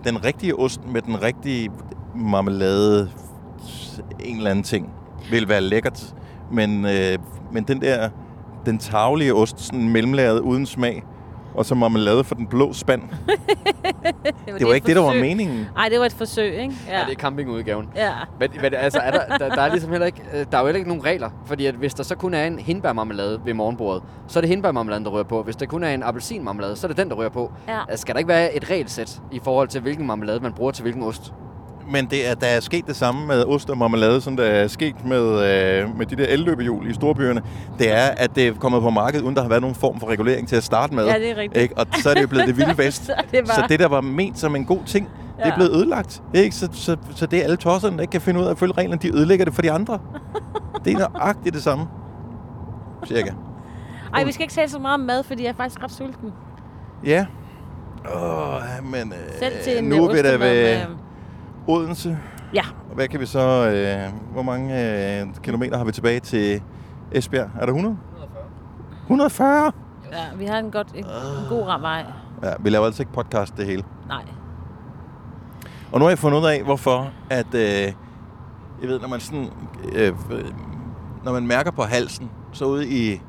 den 0.05 0.25
rigtige 0.25 0.59
ost 0.59 0.81
med 0.89 1.03
den 1.03 1.23
rigtige 1.23 1.71
marmelade, 2.17 3.11
en 4.21 4.37
eller 4.37 4.51
anden 4.51 4.63
ting, 4.65 4.93
vil 5.31 5.49
være 5.49 5.61
lækkert. 5.61 6.15
Men, 6.53 6.85
øh, 6.85 7.19
men 7.53 7.65
den 7.65 7.81
der, 7.81 8.09
den 8.67 8.79
taglige 8.79 9.35
ost, 9.35 9.61
sådan 9.61 9.89
mellemlæret 9.89 10.41
uden 10.41 10.67
smag, 10.67 11.03
og 11.55 11.67
så 11.67 11.75
marmelade 11.75 12.25
for 12.25 12.35
den 12.35 12.47
blå 12.47 12.73
spand. 12.73 13.03
Det 14.59 14.67
var 14.67 14.75
ikke 14.75 14.87
det, 14.87 14.97
der 14.97 15.03
var 15.03 15.15
meningen. 15.15 15.67
Nej, 15.75 15.89
det 15.89 15.99
var 15.99 16.07
et 16.07 16.13
forsøg, 16.13 16.53
ikke? 16.53 16.75
Ja. 16.89 16.99
ja 16.99 17.05
det 17.05 17.13
er 17.13 17.21
campingudgaven. 17.21 17.89
Ja. 17.97 18.13
Men, 18.41 18.51
men 18.63 18.75
altså, 18.75 18.99
er 18.99 19.11
der, 19.11 19.39
der, 19.39 19.55
der, 19.55 19.63
er 19.63 19.71
ligesom 19.71 19.91
heller 19.91 20.07
ikke, 20.07 20.23
øh, 20.35 20.47
der 20.51 20.59
er 20.59 20.61
jo 20.61 20.67
heller 20.67 20.79
ikke 20.79 20.89
nogen 20.89 21.05
regler. 21.05 21.31
Fordi 21.47 21.67
at 21.67 21.75
hvis 21.75 21.95
der 21.95 22.03
så 22.03 22.15
kun 22.15 22.35
er 22.35 22.47
en 22.47 22.59
hindbærmarmelade 22.59 23.41
ved 23.45 23.55
morgenbordet, 23.55 24.03
så 24.29 24.39
er 24.39 24.41
det 24.41 24.49
hindbærmarmeladen, 24.49 25.05
der 25.05 25.11
rører 25.11 25.25
på. 25.25 25.43
Hvis 25.43 25.57
der 25.57 25.67
kun 25.67 25.85
er 25.85 25.95
en 25.95 26.03
appelsinmarmelade, 26.03 26.77
så 26.77 26.87
er 26.87 26.89
det 26.89 26.97
den, 26.97 27.09
der 27.11 27.17
rører 27.17 27.29
på. 27.29 27.53
Ja. 27.69 27.81
Altså, 27.89 28.01
Skal 28.01 28.15
der 28.15 28.19
ikke 28.19 28.29
være 28.29 28.55
et 28.55 28.71
regelsæt 28.71 29.21
i 29.33 29.41
forhold 29.45 29.69
til, 29.69 29.81
hvilken 29.81 30.07
marmelade 30.07 30.41
man 30.41 30.53
bruger 30.53 30.73
til 30.73 30.83
hvilken 30.83 31.03
ost? 31.03 31.33
Men 31.91 32.07
det 32.07 32.29
er, 32.31 32.35
der 32.35 32.47
er 32.47 32.61
sket 32.61 32.87
det 32.87 32.97
samme 32.97 33.27
med 33.27 33.45
ost 33.45 33.71
og 33.71 33.79
marmelade, 33.79 34.21
som 34.21 34.37
der 34.37 34.45
er 34.45 34.69
sket 34.69 35.05
med, 35.07 35.21
øh, 35.23 35.99
med 35.99 36.07
de 36.07 36.17
der 36.17 36.27
elløbehjul 36.29 36.91
i 36.91 36.95
storbyerne. 36.95 37.43
Det 37.79 37.91
er, 37.93 38.07
at 38.17 38.35
det 38.37 38.49
er 38.49 38.55
kommet 38.55 38.83
på 38.83 38.91
markedet, 38.91 39.25
uden 39.25 39.37
der 39.37 39.43
har 39.43 39.49
været 39.49 39.61
nogen 39.61 39.75
form 39.77 40.01
for 40.01 40.07
regulering 40.07 40.49
til 40.49 40.57
at 40.57 40.65
starte 40.65 40.95
med. 40.95 41.07
Ja, 41.07 41.19
det 41.19 41.31
er 41.31 41.37
rigtigt. 41.37 41.63
Ikke? 41.63 41.79
Og 41.79 41.87
så 42.03 42.11
er 42.11 42.15
det 42.15 42.23
jo 42.23 42.27
blevet 42.29 42.47
det 42.47 42.57
vilde 42.57 42.79
vest. 42.85 43.05
Så 43.07 43.15
det 43.31 43.41
var- 43.49 43.55
så 43.55 43.65
det, 43.69 43.81
der 43.81 43.89
var 43.89 44.01
ment 44.01 44.39
som 44.39 44.57
en 44.57 44.65
god 44.65 44.81
ting, 44.87 45.09
det 45.37 45.45
er 45.45 45.49
Ja. 45.49 45.55
blevet 45.55 45.71
ødelagt. 45.77 46.23
Ikke? 46.35 46.57
Så, 46.57 46.69
så, 46.73 46.97
så 47.17 47.27
det 47.27 47.39
er 47.39 47.43
alle 47.45 47.57
tosserne, 47.57 47.97
der 47.97 48.01
ikke 48.03 48.13
kan 48.13 48.21
finde 48.21 48.41
ud 48.41 48.45
af 48.47 48.51
at 48.51 48.59
følge 48.59 48.73
reglerne, 48.79 49.01
de 49.03 49.15
ødelægger 49.17 49.45
det 49.45 49.55
for 49.55 49.63
de 49.63 49.71
andre. 49.73 49.99
det 50.85 50.93
er 50.93 50.99
nøjagtigt 50.99 51.55
det 51.55 51.63
samme. 51.63 51.85
Cirka. 53.07 53.31
Ej, 54.15 54.25
vi 54.25 54.33
skal 54.33 54.43
ikke 54.43 54.55
tale 54.55 54.69
så 54.71 54.79
meget 54.79 54.95
om 54.95 55.01
mad, 55.01 55.23
fordi 55.23 55.43
jeg 55.43 55.49
er 55.51 55.55
faktisk 55.55 55.83
ret 55.85 55.93
sulten. 55.93 56.33
Ja. 57.07 57.27
Åh, 58.15 58.61
men 58.85 59.13
øh, 59.13 59.39
Selv 59.39 59.53
til 59.65 59.79
en 59.79 59.85
nu 59.85 59.97
øh, 59.97 60.19
er 60.19 60.23
vi 60.23 60.29
da 60.29 60.31
ved 60.31 60.39
med- 60.39 60.81
Odense. 61.69 62.19
Ja. 62.55 62.63
Og 62.89 62.95
hvad 62.95 63.09
kan 63.09 63.21
vi 63.21 63.27
så... 63.27 63.41
Øh, 63.41 64.33
hvor 64.33 64.43
mange 64.43 64.75
øh, 65.21 65.27
kilometer 65.43 65.79
har 65.79 65.85
vi 65.85 65.93
tilbage 65.93 66.21
til 66.21 66.63
Esbjerg? 67.13 67.51
Er 67.61 67.67
der 67.67 67.73
100? 67.73 67.97
140. 69.03 69.73
Ja, 70.13 70.37
vi 70.37 70.45
har 70.45 70.59
en, 70.59 70.71
godt, 70.71 70.89
en, 70.95 71.05
en 71.05 71.49
god 71.49 71.67
ram 71.67 71.83
vej. 71.83 72.05
Ja, 72.43 72.53
vi 72.61 72.71
laver 72.71 72.87
altså 72.87 73.03
ikke 73.03 73.13
podcast 73.13 73.57
det 73.57 73.67
hele. 73.67 73.85
Nej. 74.09 74.25
Og 75.93 75.99
nu 75.99 76.05
har 76.05 76.11
jeg 76.11 76.19
fundet 76.19 76.39
ud 76.39 76.47
af, 76.47 76.63
hvorfor 76.63 77.11
at... 77.31 77.55
Øh, 77.55 77.93
jeg 78.81 78.89
ved, 78.91 79.01
når 79.01 79.09
man 79.09 79.21
sådan... 79.21 79.49
Øh, 79.93 80.13
når 81.25 81.33
man 81.33 81.47
mærker 81.47 81.71
på 81.71 81.83
halsen, 81.83 82.31
så 82.53 82.65
ude 82.65 82.89
i 82.89 83.21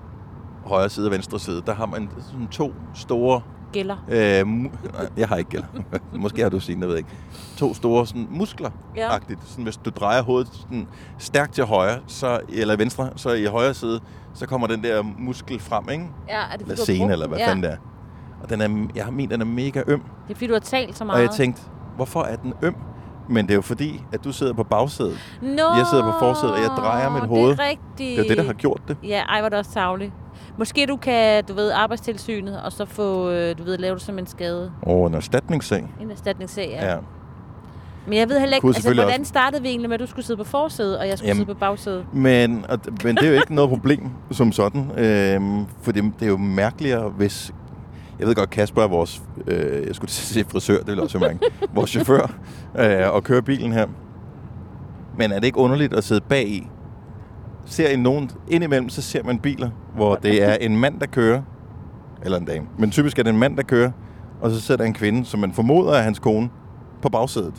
højre 0.66 0.90
side 0.90 1.08
og 1.08 1.12
venstre 1.12 1.40
side, 1.40 1.62
der 1.66 1.74
har 1.74 1.86
man 1.86 2.10
sådan 2.32 2.48
to 2.48 2.74
store... 2.94 3.42
Gælder. 3.74 3.96
Øh, 4.10 4.48
nej, 4.48 4.72
jeg 5.18 5.28
har 5.28 5.36
ikke 5.36 5.50
gælder. 5.50 5.68
Måske 6.14 6.42
har 6.42 6.50
du 6.50 6.60
set, 6.60 6.80
jeg 6.80 6.88
ved 6.88 6.98
ikke. 6.98 7.10
To 7.58 7.74
store 7.74 8.08
sådan, 8.08 8.28
muskler 8.32 8.70
Ja. 8.96 9.10
Sådan, 9.46 9.64
hvis 9.64 9.78
du 9.78 9.90
drejer 9.90 10.22
hovedet 10.24 10.50
sådan, 10.54 10.88
stærkt 11.18 11.54
til 11.54 11.64
højre, 11.64 12.00
så, 12.08 12.40
eller 12.50 12.76
venstre, 12.76 13.10
så 13.16 13.30
i 13.34 13.46
højre 13.46 13.74
side, 13.74 14.00
så 14.34 14.46
kommer 14.48 14.68
den 14.68 14.84
der 14.84 15.04
muskel 15.20 15.60
frem, 15.60 15.90
ikke? 15.90 16.06
Ja, 16.30 16.42
er 16.54 16.58
det 16.58 16.62
Eller 16.62 16.76
scene, 16.76 17.14
eller 17.14 17.28
hvad 17.28 17.38
den? 17.38 17.48
fanden 17.48 17.64
det 17.64 17.72
er. 17.72 17.78
Og 18.44 18.50
den 18.50 18.62
er, 18.62 18.88
jeg 18.96 19.04
har 19.06 19.12
min, 19.12 19.30
den 19.30 19.42
er 19.42 19.46
mega 19.46 19.84
øm. 19.88 20.00
Det 20.00 20.34
er 20.34 20.36
fordi, 20.36 20.48
du 20.48 20.54
har 20.54 20.60
talt 20.60 20.98
så 20.98 21.04
meget. 21.06 21.18
Og 21.18 21.22
jeg 21.22 21.32
tænkte, 21.32 21.62
hvorfor 21.96 22.22
er 22.24 22.36
den 22.36 22.54
øm? 22.62 22.76
Men 23.30 23.46
det 23.46 23.52
er 23.52 23.56
jo 23.56 23.62
fordi, 23.62 24.04
at 24.14 24.24
du 24.24 24.32
sidder 24.32 24.54
på 24.54 24.64
bagsædet. 24.64 25.18
Nå, 25.42 25.48
jeg 25.78 25.86
sidder 25.92 26.12
på 26.12 26.20
forsædet, 26.20 26.56
og 26.56 26.62
jeg 26.62 26.70
drejer 26.78 27.10
mit 27.10 27.24
hoved. 27.24 27.52
Det 27.52 27.60
er 27.60 27.70
rigtigt. 27.70 27.98
Det 27.98 28.14
er 28.14 28.18
jo 28.18 28.24
det, 28.30 28.38
der 28.38 28.44
har 28.44 28.54
gjort 28.54 28.82
det. 28.88 28.98
Ja, 29.04 29.22
ej, 29.30 29.42
var 29.42 29.50
det 29.50 29.60
også 29.60 29.72
tavligt. 29.72 30.12
Måske 30.58 30.86
du 30.86 30.98
kan, 30.98 31.44
du 31.44 31.54
ved, 31.54 31.72
arbejdstilsynet, 31.72 32.62
og 32.62 32.72
så 32.72 32.86
få, 32.86 33.30
øh, 33.30 33.58
du 33.58 33.64
ved, 33.64 33.78
lave 33.78 33.94
det 33.94 34.02
som 34.02 34.20
en 34.20 34.28
skade. 34.28 34.72
Og 34.82 35.08
en 35.08 35.14
erstatningssag. 35.14 35.88
En 36.02 36.12
erstatningssag, 36.12 36.70
ja. 36.72 36.92
Ja. 36.92 36.98
Men 38.08 38.18
jeg 38.18 38.30
ved 38.30 38.40
heller 38.40 38.56
ikke, 38.56 38.68
altså, 38.68 38.94
hvordan 38.94 39.26
startede 39.26 39.62
vi 39.62 39.68
egentlig 39.70 39.90
med, 39.90 39.94
at 39.94 40.00
du 40.00 40.08
skulle 40.08 40.26
sidde 40.26 40.38
på 40.38 40.44
forsædet, 40.44 41.00
og 41.00 41.08
jeg 41.08 41.18
skulle 41.18 41.28
Jamen, 41.28 41.42
sidde 41.42 41.54
på 41.54 41.60
bagsædet? 41.60 42.06
Men, 42.14 42.66
og, 42.70 42.80
men 43.04 43.16
det 43.16 43.24
er 43.24 43.30
jo 43.30 43.36
ikke 43.36 43.56
noget 43.56 43.70
problem 43.70 44.10
som 44.32 44.52
sådan. 44.52 45.00
Øhm, 45.00 45.66
for 45.82 45.92
det, 45.92 46.04
det 46.20 46.26
er 46.26 46.30
jo 46.30 46.38
mærkeligere, 46.38 47.10
hvis... 47.10 47.54
Jeg 48.20 48.28
ved 48.28 48.36
godt, 48.36 48.50
Kasper 48.50 48.82
er 48.84 48.88
vores... 48.88 49.22
Øh, 49.48 49.88
jeg 49.88 49.96
skulle 49.96 50.12
sige 50.12 50.46
frisør, 50.50 50.78
det 50.78 50.88
vil 50.88 51.00
også 51.00 51.20
være 51.20 51.30
mærke. 51.30 51.56
vores 51.74 51.90
chauffør 51.90 52.34
øh, 52.80 53.14
og 53.14 53.24
kører 53.24 53.42
bilen 53.42 53.72
her. 53.72 53.88
Men 55.18 55.32
er 55.32 55.36
det 55.40 55.46
ikke 55.46 55.58
underligt 55.58 55.94
at 55.94 56.04
sidde 56.04 56.22
bag 56.22 56.48
i? 56.48 56.68
Ser 57.74 57.90
I 57.90 57.96
nogen... 57.96 58.32
Indimellem, 58.48 58.90
så 58.90 59.02
ser 59.02 59.24
man 59.24 59.40
biler, 59.40 59.70
hvor 59.96 60.16
det 60.16 60.44
er 60.44 60.54
en 60.56 60.78
mand, 60.78 61.00
der 61.00 61.06
kører. 61.06 61.42
Eller 62.24 62.38
en 62.38 62.46
dame. 62.46 62.66
Men 62.78 62.92
typisk 62.92 63.20
er 63.20 63.24
det 63.24 63.30
en 63.30 63.40
mand, 63.40 63.58
der 63.58 63.64
kører. 63.64 63.92
Og 64.42 64.52
så 64.52 64.62
sidder 64.62 64.78
der 64.78 64.86
en 64.86 64.94
kvinde, 64.94 65.26
som 65.26 65.40
man 65.40 65.54
formoder 65.54 65.94
er 65.94 66.02
hans 66.02 66.20
kone, 66.20 66.50
på 67.02 67.10
bagsædet. 67.10 67.54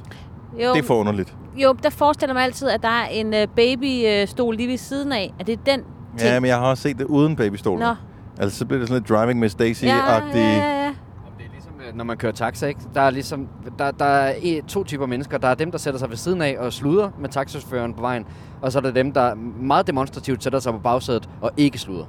Jo, 0.65 0.73
Det 0.73 0.79
er 0.79 0.83
for 0.83 0.95
underligt. 0.95 1.35
jo, 1.57 1.75
der 1.83 1.91
forestiller 1.91 2.35
mig 2.35 2.43
altid, 2.45 2.69
at 2.69 2.83
der 2.83 2.89
er 2.89 3.07
en 3.07 3.35
øh, 3.35 3.47
babystol 3.57 4.57
lige 4.57 4.69
ved 4.69 4.77
siden 4.77 5.13
af. 5.13 5.35
Er 5.41 5.45
det 5.45 5.59
den 5.67 5.81
ting? 6.19 6.31
Ja, 6.33 6.41
men 6.41 6.49
jeg 6.49 6.59
har 6.59 6.67
også 6.67 6.83
set 6.83 6.99
det 6.99 7.05
uden 7.05 7.37
babystolen. 7.37 7.81
Nå, 7.81 7.95
Altså, 8.39 8.59
så 8.59 8.67
bliver 8.67 8.79
det 8.79 8.89
sådan 8.89 9.03
lidt 9.03 9.09
Driving 9.19 9.41
Miss 9.41 9.57
Ja, 9.61 9.65
Daisy-agtig. 9.65 9.87
ja, 9.87 10.41
ja, 10.41 10.57
ja. 10.59 10.83
Jamen, 10.83 10.95
Det 11.39 11.47
er 11.47 11.51
ligesom, 11.53 11.73
øh, 11.81 11.84
når 11.95 12.05
man 12.05 12.17
kører 12.17 12.33
taxa, 12.33 12.67
ikke? 12.67 12.81
Der 12.95 13.01
er 13.01 13.11
ligesom, 13.11 13.49
der, 13.79 13.91
der 13.91 14.05
er 14.05 14.33
e- 14.35 14.67
to 14.67 14.85
typer 14.85 15.07
mennesker. 15.07 15.39
Der 15.39 15.49
er 15.49 15.55
dem, 15.55 15.71
der 15.71 15.79
sætter 15.79 15.99
sig 16.01 16.11
ved 16.11 16.17
siden 16.17 16.43
af 16.43 16.57
og 16.59 16.73
sluder 16.73 17.11
med 17.21 17.29
taxachaufføren 17.29 17.95
på 17.95 18.01
vejen. 18.01 18.25
Og 18.63 18.73
så 18.73 18.79
er 18.79 18.83
der 18.83 18.91
dem, 18.91 19.13
der 19.13 19.35
meget 19.61 19.87
demonstrativt 19.87 20.43
sætter 20.43 20.59
sig 20.59 20.73
på 20.73 20.79
bagsædet 20.79 21.29
og 21.41 21.51
ikke 21.57 21.79
sluder. 21.79 22.05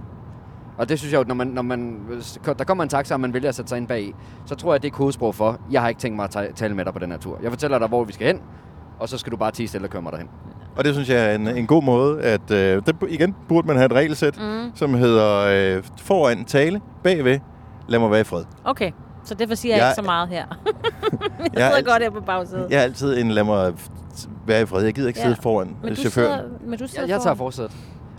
Og 0.77 0.89
det 0.89 0.99
synes 0.99 1.13
jeg 1.13 1.19
jo, 1.19 1.23
når 1.27 1.35
man, 1.35 1.47
når 1.47 1.61
man, 1.61 1.99
der 2.45 2.63
kommer 2.63 2.83
en 2.83 2.89
taxa, 2.89 3.13
og 3.13 3.19
man 3.19 3.33
vælger 3.33 3.49
at 3.49 3.55
sætte 3.55 3.69
sig 3.69 3.77
ind 3.77 3.87
bag 3.87 4.13
så 4.45 4.55
tror 4.55 4.73
jeg, 4.73 4.81
det 4.83 4.87
er 4.87 4.91
kodesprog 4.91 5.35
for, 5.35 5.59
jeg 5.71 5.81
har 5.81 5.89
ikke 5.89 5.99
tænkt 6.01 6.15
mig 6.15 6.23
at 6.23 6.29
ta- 6.29 6.51
tale 6.55 6.75
med 6.75 6.85
dig 6.85 6.93
på 6.93 6.99
den 6.99 7.11
her 7.11 7.17
tur. 7.17 7.39
Jeg 7.43 7.51
fortæller 7.51 7.79
dig, 7.79 7.87
hvor 7.87 8.03
vi 8.03 8.13
skal 8.13 8.27
hen, 8.27 8.39
og 8.99 9.09
så 9.09 9.17
skal 9.17 9.31
du 9.31 9.37
bare 9.37 9.51
tige 9.51 9.67
stille 9.67 9.85
og 9.87 9.91
køre 9.91 10.01
mig 10.01 10.11
derhen. 10.11 10.29
Og 10.77 10.83
det 10.83 10.93
synes 10.93 11.09
jeg 11.09 11.31
er 11.31 11.35
en, 11.35 11.47
en 11.47 11.67
god 11.67 11.83
måde, 11.83 12.21
at 12.21 12.51
øh, 12.51 12.81
det, 12.85 12.95
igen 13.09 13.35
burde 13.47 13.67
man 13.67 13.75
have 13.75 13.85
et 13.85 13.93
regelsæt, 13.93 14.37
Mm. 14.39 14.71
som 14.75 14.93
hedder 14.93 15.39
øh, 15.77 15.83
foran 16.01 16.45
tale, 16.45 16.81
bagved, 17.03 17.39
lad 17.87 17.99
mig 17.99 18.11
være 18.11 18.21
i 18.21 18.23
fred. 18.23 18.43
Okay, 18.65 18.91
så 19.25 19.33
derfor 19.35 19.55
siger 19.55 19.75
jeg, 19.75 19.81
Jeg- 19.81 19.89
ikke 19.89 19.95
så 19.95 20.01
meget 20.01 20.29
her. 20.29 20.45
jeg 21.43 21.49
Jeg 21.53 21.67
er 21.67 21.75
sidder 21.75 21.91
godt 21.91 22.03
her 22.03 22.09
på 22.09 22.21
bagsædet. 22.21 22.67
Jeg 22.69 22.77
er 22.79 22.81
altid 22.83 23.17
en 23.17 23.31
lad 23.31 23.43
mig 23.43 23.73
være 24.47 24.61
i 24.61 24.65
fred. 24.65 24.83
Jeg 24.83 24.93
gider 24.93 25.07
ikke 25.07 25.19
Ja. 25.19 25.25
sidde 25.25 25.37
foran 25.41 25.67
men, 25.67 25.75
øh, 25.83 25.89
du 25.89 25.95
chaufføren. 25.95 26.39
sidder, 26.39 26.49
men 26.69 26.79
du 26.79 26.87
sidder 26.87 27.01
Jeg, 27.01 27.09
jeg 27.09 27.21
tager 27.21 27.35
forsædet. 27.35 27.71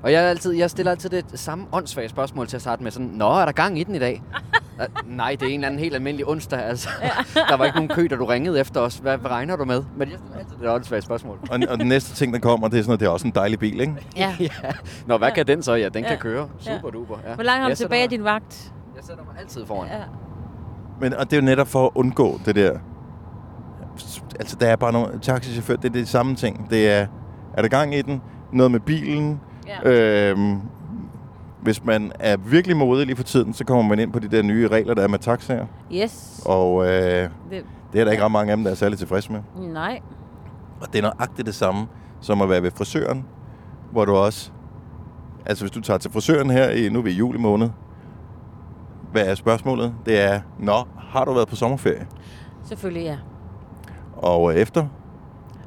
Og 0.03 0.13
jeg, 0.13 0.23
altid, 0.23 0.53
jeg 0.53 0.71
stiller 0.71 0.91
altid 0.93 1.11
det 1.11 1.25
samme 1.35 1.67
åndssvage 1.73 2.09
spørgsmål 2.09 2.47
til 2.47 2.57
at 2.57 2.61
starte 2.63 2.83
med. 2.83 2.91
Sådan, 2.91 3.09
Nå, 3.09 3.29
er 3.31 3.45
der 3.45 3.53
gang 3.53 3.79
i 3.79 3.85
den 3.85 3.95
i 3.95 3.99
dag? 3.99 4.23
Uh, 4.79 5.11
nej, 5.17 5.31
det 5.41 5.43
er 5.43 5.47
en 5.47 5.55
eller 5.55 5.67
anden 5.67 5.79
helt 5.81 5.95
almindelig 5.95 6.29
onsdag. 6.29 6.59
Altså. 6.59 6.89
der 7.51 7.57
var 7.57 7.65
ikke 7.65 7.77
nogen 7.77 7.89
kø, 7.89 8.07
da 8.11 8.17
du 8.17 8.25
ringede 8.25 8.61
efter 8.61 8.81
os. 8.81 8.97
Hvad, 8.97 9.19
hvad 9.19 9.31
regner 9.31 9.57
du 9.57 9.65
med? 9.65 9.85
Men 9.97 10.09
jeg 10.11 10.19
stiller 10.19 10.39
altid 10.39 10.57
det 10.63 10.69
åndssvage 10.69 11.03
spørgsmål. 11.03 11.39
Og, 11.51 11.61
og 11.69 11.79
den 11.79 11.87
næste 11.89 12.15
ting, 12.15 12.33
der 12.35 12.41
kommer, 12.41 12.69
det 12.69 12.79
er 12.79 12.83
sådan, 12.83 12.95
at 12.95 13.01
det 13.01 13.07
er 13.07 13.11
også 13.11 13.27
en 13.27 13.33
dejlig 13.35 13.59
bil, 13.59 13.81
ikke? 13.81 13.95
Ja. 14.17 14.35
ja. 14.41 14.49
Nå, 15.07 15.19
hvad 15.19 15.29
Ja. 15.29 15.35
kan 15.35 15.47
den 15.47 15.63
så? 15.63 15.75
Ja, 15.75 15.89
den 15.89 16.03
Ja. 16.03 16.09
kan 16.09 16.19
køre. 16.19 16.49
Ja. 16.67 16.77
Super 16.77 16.91
duper. 16.91 17.17
Ja. 17.29 17.35
Hvor 17.35 17.45
langt 17.45 17.63
har 17.63 17.69
du 17.69 17.75
tilbage 17.77 18.03
af 18.03 18.09
din 18.09 18.25
vagt? 18.25 18.73
Jeg 18.97 19.05
sætter 19.05 19.25
mig 19.25 19.35
altid 19.41 19.67
foran. 19.67 19.89
Ja. 19.89 19.99
Men 21.01 21.15
og 21.15 21.31
det 21.31 21.37
er 21.37 21.41
jo 21.41 21.45
netop 21.45 21.69
for 21.69 21.85
at 21.87 21.91
undgå 21.95 22.41
det 22.47 22.55
der. 22.55 22.79
Altså, 24.41 24.57
der 24.61 24.67
er 24.67 24.77
bare 24.77 24.93
nogle 24.93 25.19
taxichauffør, 25.23 25.77
det 25.77 25.85
er 25.89 25.93
det 25.93 26.09
samme 26.09 26.35
ting. 26.35 26.71
Det 26.71 26.91
er, 26.91 27.07
er 27.57 27.63
der 27.63 27.69
gang 27.69 27.95
i 27.95 28.03
den? 28.03 28.23
Noget 28.53 28.71
med 28.73 28.81
bilen? 28.81 29.41
Ja. 29.85 29.91
Øhm, 30.31 30.59
hvis 31.63 31.85
man 31.85 32.13
er 32.21 32.37
virkelig 32.37 32.77
modig 32.77 33.07
lige 33.07 33.17
for 33.17 33.23
tiden, 33.25 33.55
så 33.55 33.65
kommer 33.65 33.83
man 33.85 33.99
ind 33.99 34.13
på 34.13 34.19
de 34.19 34.29
der 34.29 34.43
nye 34.43 34.69
regler, 34.69 34.95
der 34.95 35.03
er 35.03 35.09
med 35.09 35.19
taxaer. 35.19 35.67
Yes. 35.93 36.43
Og 36.47 36.87
øh, 36.87 36.93
Det, 36.93 37.65
det 37.93 38.01
er 38.01 38.05
der 38.05 38.11
ikke 38.13 38.25
ret 38.25 38.33
mange 38.33 38.51
af 38.51 38.57
dem, 38.57 38.65
der 38.65 38.71
er 38.71 38.75
særlig 38.75 38.99
tilfredse 38.99 39.33
med. 39.33 39.41
nej. 39.73 40.01
Og 40.81 40.87
det 40.93 40.99
er 40.99 41.03
nøjagtigt 41.03 41.47
det 41.47 41.55
samme, 41.55 41.87
som 42.21 42.43
at 42.43 42.49
være 42.49 42.63
ved 42.63 42.71
frisøren, 42.71 43.25
hvor 43.93 44.05
du 44.05 44.13
også... 44.15 44.51
Altså, 45.47 45.65
hvis 45.65 45.71
du 45.71 45.81
tager 45.81 45.99
til 45.99 46.11
frisøren 46.13 46.51
her 46.51 46.71
i... 46.71 46.89
Nu 46.89 46.99
er 46.99 47.03
vi 47.03 47.11
i 47.11 47.15
juli 47.15 47.39
måned. 47.39 47.69
Hvad 49.17 49.27
er 49.27 49.35
spørgsmålet? 49.35 49.95
Det 50.07 50.21
er, 50.21 50.41
Nå, 50.59 50.85
har 50.99 51.25
du 51.25 51.33
været 51.33 51.49
på 51.49 51.57
sommerferie? 51.57 52.07
Selvfølgelig 52.65 53.03
ja. 53.03 53.17
Og 54.17 54.53
øh, 54.55 54.61
efter, 54.61 54.87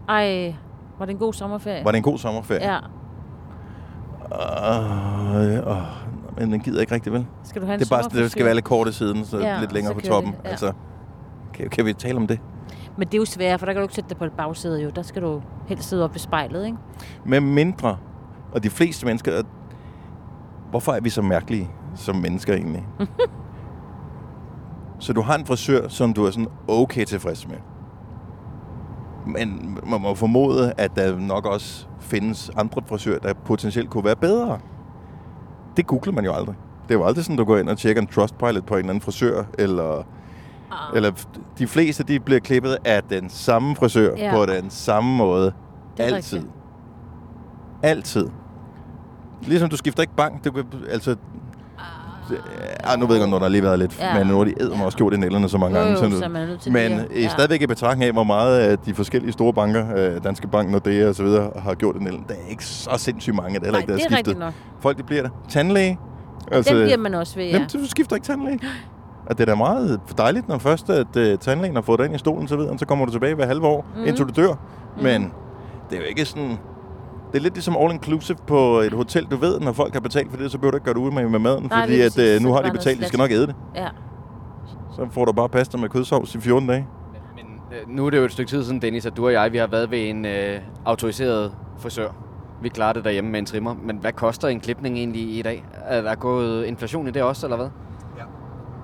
Ej, 0.10 0.56
var 1.00 1.06
det 1.06 1.13
en 1.13 1.20
god 1.20 1.34
sommerferie? 1.34 1.86
var 1.86 1.91
det 1.91 1.98
en 1.98 2.03
god 2.03 2.18
sommerferie? 2.18 2.72
Ja. 2.74 2.77
Øh, 5.39 5.58
øh, 5.58 5.84
men 6.38 6.51
den 6.51 6.60
gider 6.60 6.82
ikke 6.82 6.94
rigtig, 6.96 7.13
vel? 7.13 7.25
Skal 7.44 7.62
du 7.62 7.65
have 7.65 7.74
en 7.74 7.79
Det 7.79 7.91
er 7.91 7.96
bare, 7.96 8.22
det 8.22 8.32
skal 8.32 8.46
være 8.46 8.53
lidt 8.53 8.65
korte 8.65 8.94
siden, 8.94 9.25
så 9.25 9.38
Ja, 9.38 9.60
lidt 9.60 9.74
længere 9.74 9.94
så 9.94 10.00
på 10.00 10.06
toppen. 10.06 10.32
det, 10.34 10.39
ja. 10.46 10.50
Altså, 10.50 10.72
kan, 11.53 11.70
kan 11.70 11.86
vi 11.86 11.94
tale 11.94 12.18
om 12.18 12.27
det? 12.27 12.39
Men 12.98 13.08
det 13.08 13.13
er 13.13 13.18
jo 13.18 13.25
svært, 13.25 13.60
for 13.60 13.65
der 13.65 13.74
kan 13.74 13.79
du 13.79 13.84
ikke 13.84 13.96
sætte 13.96 14.10
dig 14.10 14.18
på 14.18 14.25
et 14.25 14.32
bagsæde 14.32 14.82
jo. 14.84 14.89
Der 14.89 15.01
skal 15.01 15.22
du 15.22 15.41
helst 15.68 15.89
sidde 15.89 16.03
op 16.03 16.13
ved 16.13 16.20
spejlet, 16.20 16.65
ikke? 16.65 16.77
Med 17.25 17.39
mindre, 17.39 17.98
og 18.51 18.63
de 18.63 18.70
fleste 18.70 19.06
mennesker... 19.06 19.41
Hvorfor 20.70 20.91
er 20.91 21.00
vi 21.01 21.10
så 21.10 21.22
mærkelige 21.22 21.70
som 21.96 22.15
mennesker 22.15 22.53
egentlig? 22.53 22.88
så 25.00 25.13
du 25.13 25.22
har 25.22 25.36
en 25.38 25.46
frisør, 25.46 25.88
som 25.88 26.13
du 26.13 26.25
er 26.25 26.31
sådan 26.31 26.48
okay 26.67 27.05
tilfreds 27.05 27.48
med. 27.48 27.58
Men 29.25 29.77
man 29.88 30.01
må 30.01 30.15
formode, 30.15 30.74
at 30.77 30.96
der 30.96 31.19
nok 31.19 31.46
også 31.46 31.88
findes 32.00 32.51
andre 32.58 32.81
frisører, 32.88 33.19
der 33.19 33.34
potentielt 33.34 33.89
kunne 33.89 34.03
være 34.03 34.15
bedre. 34.15 34.60
Det 35.77 35.88
googler 35.88 36.13
man 36.13 36.25
jo 36.25 36.34
aldrig. 36.34 36.55
Det 36.88 36.96
er 36.96 37.00
jo 37.00 37.05
aldrig 37.05 37.25
sådan, 37.25 37.38
du 37.38 37.43
går 37.43 37.58
ind 37.58 37.69
og 37.69 37.77
tjekker 37.77 38.01
en 38.01 38.08
Trustpilot 38.08 38.65
på 38.65 38.74
en 38.74 38.79
eller 38.79 38.89
anden 38.89 39.01
frisør, 39.01 39.43
eller, 39.60 40.03
Ah, 40.72 40.96
eller 40.96 41.12
de 41.60 41.67
fleste, 41.67 42.03
de 42.03 42.19
bliver 42.19 42.39
klippet 42.39 42.77
af 42.86 43.03
den 43.03 43.29
samme 43.29 43.75
frisør, 43.75 44.15
Ja. 44.17 44.31
på 44.36 44.46
den 44.46 44.69
samme 44.69 45.17
måde. 45.17 45.46
Det 45.46 45.53
er 46.12 46.15
Altid. 46.15 46.38
rigtigt. 46.38 46.53
Altid. 47.84 48.29
Ligesom 49.41 49.69
du 49.69 49.77
skifter 49.77 50.01
ikke 50.01 50.15
bank. 50.15 50.46
Du, 50.46 50.51
altså, 50.89 51.15
ah, 52.83 53.00
nu 53.00 53.05
ved 53.05 53.15
jeg 53.15 53.21
godt, 53.21 53.29
når 53.29 53.38
der 53.39 53.45
har 53.45 53.50
lige 53.50 53.63
været 53.63 53.79
lidt, 53.79 54.00
Ja. 54.00 54.17
men 54.17 54.27
nu 54.27 54.38
har 54.38 54.43
de 54.45 54.53
mig 54.77 54.86
også 54.86 54.98
gjort 54.98 55.13
i 55.13 55.17
nælderne 55.17 55.50
så 55.50 55.57
mange 55.57 55.79
jo, 55.79 55.86
gange. 55.86 56.03
jo, 56.05 56.12
så 56.12 56.19
så 56.19 56.29
man 56.29 56.41
er 56.41 56.45
nødt 56.48 56.62
til 56.62 56.71
men 56.71 56.91
at- 56.91 57.07
ja. 57.15 57.29
stadigvæk 57.29 57.62
i 57.62 57.67
betragtning 57.67 58.07
af, 58.07 58.13
hvor 58.13 58.24
meget 58.24 58.59
af 58.59 58.77
de 58.79 58.93
forskellige 58.93 59.31
store 59.31 59.53
banker, 59.53 59.86
øh, 59.95 60.24
Danske 60.24 60.48
Bank, 60.48 60.69
Nordea 60.71 61.07
og 61.09 61.15
så 61.15 61.24
videre, 61.24 61.51
har 61.63 61.74
gjort 61.74 61.95
i 61.95 62.00
nælderne. 62.03 62.25
Der 62.27 62.33
er 62.33 62.50
ikke 62.50 62.65
så 62.65 62.89
sindssygt 62.98 63.36
mange, 63.36 63.59
der 63.59 63.65
heller 63.65 63.71
Nej, 63.71 63.79
ikke, 63.81 63.91
der 63.93 63.98
det 63.98 64.05
er 64.12 64.15
skiftet. 64.15 64.38
nok. 64.38 64.53
Folk, 64.79 64.98
de 64.98 65.03
bliver 65.03 65.21
der. 65.21 65.29
Tandlæge. 65.50 66.00
Altså, 66.51 66.74
Den 66.74 66.83
bliver 66.83 66.98
man 66.98 67.13
også 67.13 67.36
ved, 67.36 67.45
ja. 67.45 67.51
Jamen, 67.51 67.67
du 67.74 67.88
skifter 67.88 68.15
ikke 68.15 68.25
tandlæge. 68.27 68.59
Og 69.25 69.38
det 69.38 69.41
er 69.41 69.45
da 69.45 69.55
meget 69.55 70.00
dejligt, 70.17 70.48
når 70.48 70.57
først 70.57 70.89
at 70.89 71.07
uh, 71.17 71.39
tandlægen 71.39 71.75
har 71.75 71.81
fået 71.81 72.00
dig 72.00 72.05
ind 72.05 72.15
i 72.15 72.17
stolen, 72.17 72.48
så, 72.48 72.55
videre, 72.55 72.77
så 72.77 72.86
kommer 72.86 73.05
du 73.05 73.12
tilbage 73.12 73.36
hver 73.36 73.45
halve 73.45 73.67
år, 73.67 73.86
Mhm. 73.93 74.01
mm. 74.01 74.07
indtil 74.07 74.25
du 74.25 74.41
dør. 74.41 74.53
Mm. 74.98 75.03
Men 75.03 75.31
det 75.89 75.95
er 75.98 76.01
jo 76.01 76.07
ikke 76.07 76.25
sådan... 76.25 76.57
Det 77.31 77.38
er 77.38 77.41
lidt 77.41 77.53
ligesom 77.53 77.77
all 77.79 77.93
inclusive 77.93 78.38
på 78.48 78.79
et 78.79 78.93
hotel. 78.93 79.25
Du 79.25 79.36
ved, 79.36 79.59
når 79.59 79.71
folk 79.71 79.93
har 79.93 80.00
betalt 80.00 80.31
for 80.31 80.38
det, 80.38 80.51
så 80.51 80.57
behøver 80.57 80.71
du 80.71 80.77
ikke 80.77 80.86
gøre 80.86 80.93
det 80.93 81.00
ud 81.00 81.12
med, 81.12 81.29
med 81.29 81.39
maden, 81.39 81.67
Nej, 81.69 81.81
fordi 81.81 82.01
at, 82.01 82.38
uh, 82.38 82.43
nu 82.43 82.53
har 82.53 82.62
de 82.62 82.71
betalt, 82.71 83.01
de 83.01 83.05
skal 83.05 83.17
nok 83.17 83.31
æde 83.31 83.48
det. 83.48 83.55
Ja. 83.75 83.88
Så 84.95 85.07
får 85.12 85.25
du 85.25 85.31
bare 85.31 85.50
pasta 85.50 85.77
med 85.77 85.89
kødsovs 85.89 86.36
i 86.36 86.39
14 86.39 86.69
dage. 86.69 86.88
Men 87.36 87.45
øh, 87.71 87.95
nu 87.95 88.05
er 88.05 88.09
det 88.09 88.17
jo 88.17 88.24
et 88.25 88.31
stykke 88.31 88.50
tid 88.50 88.63
siden, 88.63 88.81
Dennis, 88.81 89.05
at 89.05 89.17
du 89.17 89.25
og 89.25 89.33
jeg, 89.33 89.51
vi 89.51 89.57
har 89.57 89.67
været 89.67 89.91
ved 89.91 90.09
en 90.09 90.25
øh, 90.25 90.59
autoriseret 90.86 91.51
frisør. 91.77 92.09
Vi 92.62 92.69
klarer 92.69 92.93
det 92.93 93.03
derhjemme 93.03 93.31
med 93.31 93.39
en 93.39 93.45
trimmer. 93.45 93.75
Men 93.83 93.98
hvad 93.98 94.12
koster 94.12 94.48
en 94.48 94.59
klipning 94.59 94.98
egentlig 94.98 95.38
i 95.38 95.41
dag? 95.41 95.65
Er 95.86 96.01
der 96.01 96.15
gået 96.15 96.65
inflation 96.65 97.07
i 97.07 97.12
det 97.12 97.21
også, 97.21 97.45
eller 97.45 97.57
hvad? 97.57 97.67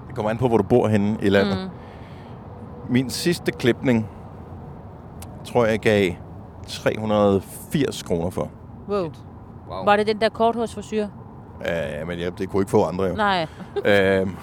Det 0.07 0.15
kommer 0.15 0.29
an 0.29 0.37
på, 0.37 0.47
hvor 0.47 0.57
du 0.57 0.63
bor 0.63 0.87
henne 0.87 1.17
i 1.21 1.29
landet. 1.29 1.57
Mm. 1.63 2.93
Min 2.93 3.09
sidste 3.09 3.51
klipning, 3.51 4.09
tror 5.45 5.65
jeg, 5.65 5.79
gav 5.79 6.11
380 7.75 8.03
kroner 8.03 8.29
for. 8.29 8.49
Wow. 8.89 9.11
Wow. 9.69 9.85
Var 9.85 9.95
det 9.95 10.07
den 10.07 10.21
der 10.21 10.29
korthårsforsyre? 10.29 11.09
Uh, 11.59 12.07
men 12.07 12.19
jeg, 12.19 12.37
det 12.37 12.49
kunne 12.49 12.61
ikke 12.61 12.71
få 12.71 12.83
andre 12.83 13.05
jo. 13.05 13.15
Nej. 13.15 13.47
Øhm, 13.85 14.35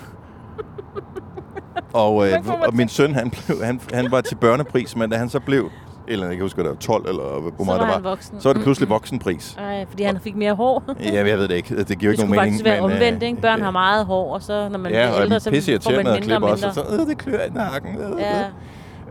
og, 1.93 2.29
øh, 2.29 2.35
og 2.67 2.75
min 2.75 2.89
søn, 2.89 3.15
han, 3.15 3.31
blev, 3.31 3.65
han, 3.65 3.81
han 3.93 4.11
var 4.11 4.21
til 4.21 4.35
børnepris, 4.35 4.97
men 4.97 5.11
da 5.11 5.17
han 5.17 5.29
så 5.29 5.41
blev, 5.41 5.71
eller 6.09 6.27
jeg 6.27 6.37
kan 6.37 6.43
huske, 6.45 6.63
det 6.63 6.71
var 6.71 6.77
12, 6.77 7.09
eller 7.09 7.41
hvor 7.41 7.53
Så 7.59 7.65
meget 7.65 7.81
der 7.81 7.87
han 7.87 8.05
var, 8.05 8.11
voksen. 8.11 8.41
så 8.41 8.49
var 8.49 8.53
det 8.55 8.63
pludselig 8.63 8.89
voksenpris. 8.89 9.57
Nej, 9.57 9.87
fordi 9.91 10.03
han 10.03 10.21
fik 10.21 10.37
mere 10.37 10.55
hår. 10.55 10.83
Ja, 11.01 11.15
jeg 11.15 11.25
ved 11.39 11.49
det 11.49 11.55
ikke. 11.55 11.77
Det 11.85 11.87
giver 11.87 11.89
jo 11.89 11.97
Det 11.99 12.03
ikke 12.03 12.17
skulle 12.17 12.17
nogen 12.17 12.31
mening. 12.31 12.53
faktisk 12.53 12.65
være 12.65 12.81
men, 12.83 12.93
omvendt, 12.93 13.23
øh, 13.23 13.29
ikke? 13.29 13.41
Børn 13.43 13.59
øh, 13.59 13.65
har 13.65 13.71
meget 13.71 14.07
hår, 14.07 14.35
og 14.35 14.43
så 14.43 14.69
når 14.69 14.79
man 14.79 14.93
Ja, 14.93 15.07
bliver 15.07 15.23
ældre, 15.23 15.41
så 15.41 15.45
så 15.45 15.51
pisse 15.51 15.81
får 15.83 15.91
man 15.91 15.97
mindre 15.99 16.13
og 16.13 16.19
klippe 16.19 16.47
også. 16.47 16.67
mindre. 16.67 16.83
og 16.83 16.89
Så, 16.95 17.01
øh, 17.01 17.07
det 17.09 17.19
klør 17.19 17.39
i 17.45 17.51
nakken. 17.51 17.97
Øh, 18.01 18.21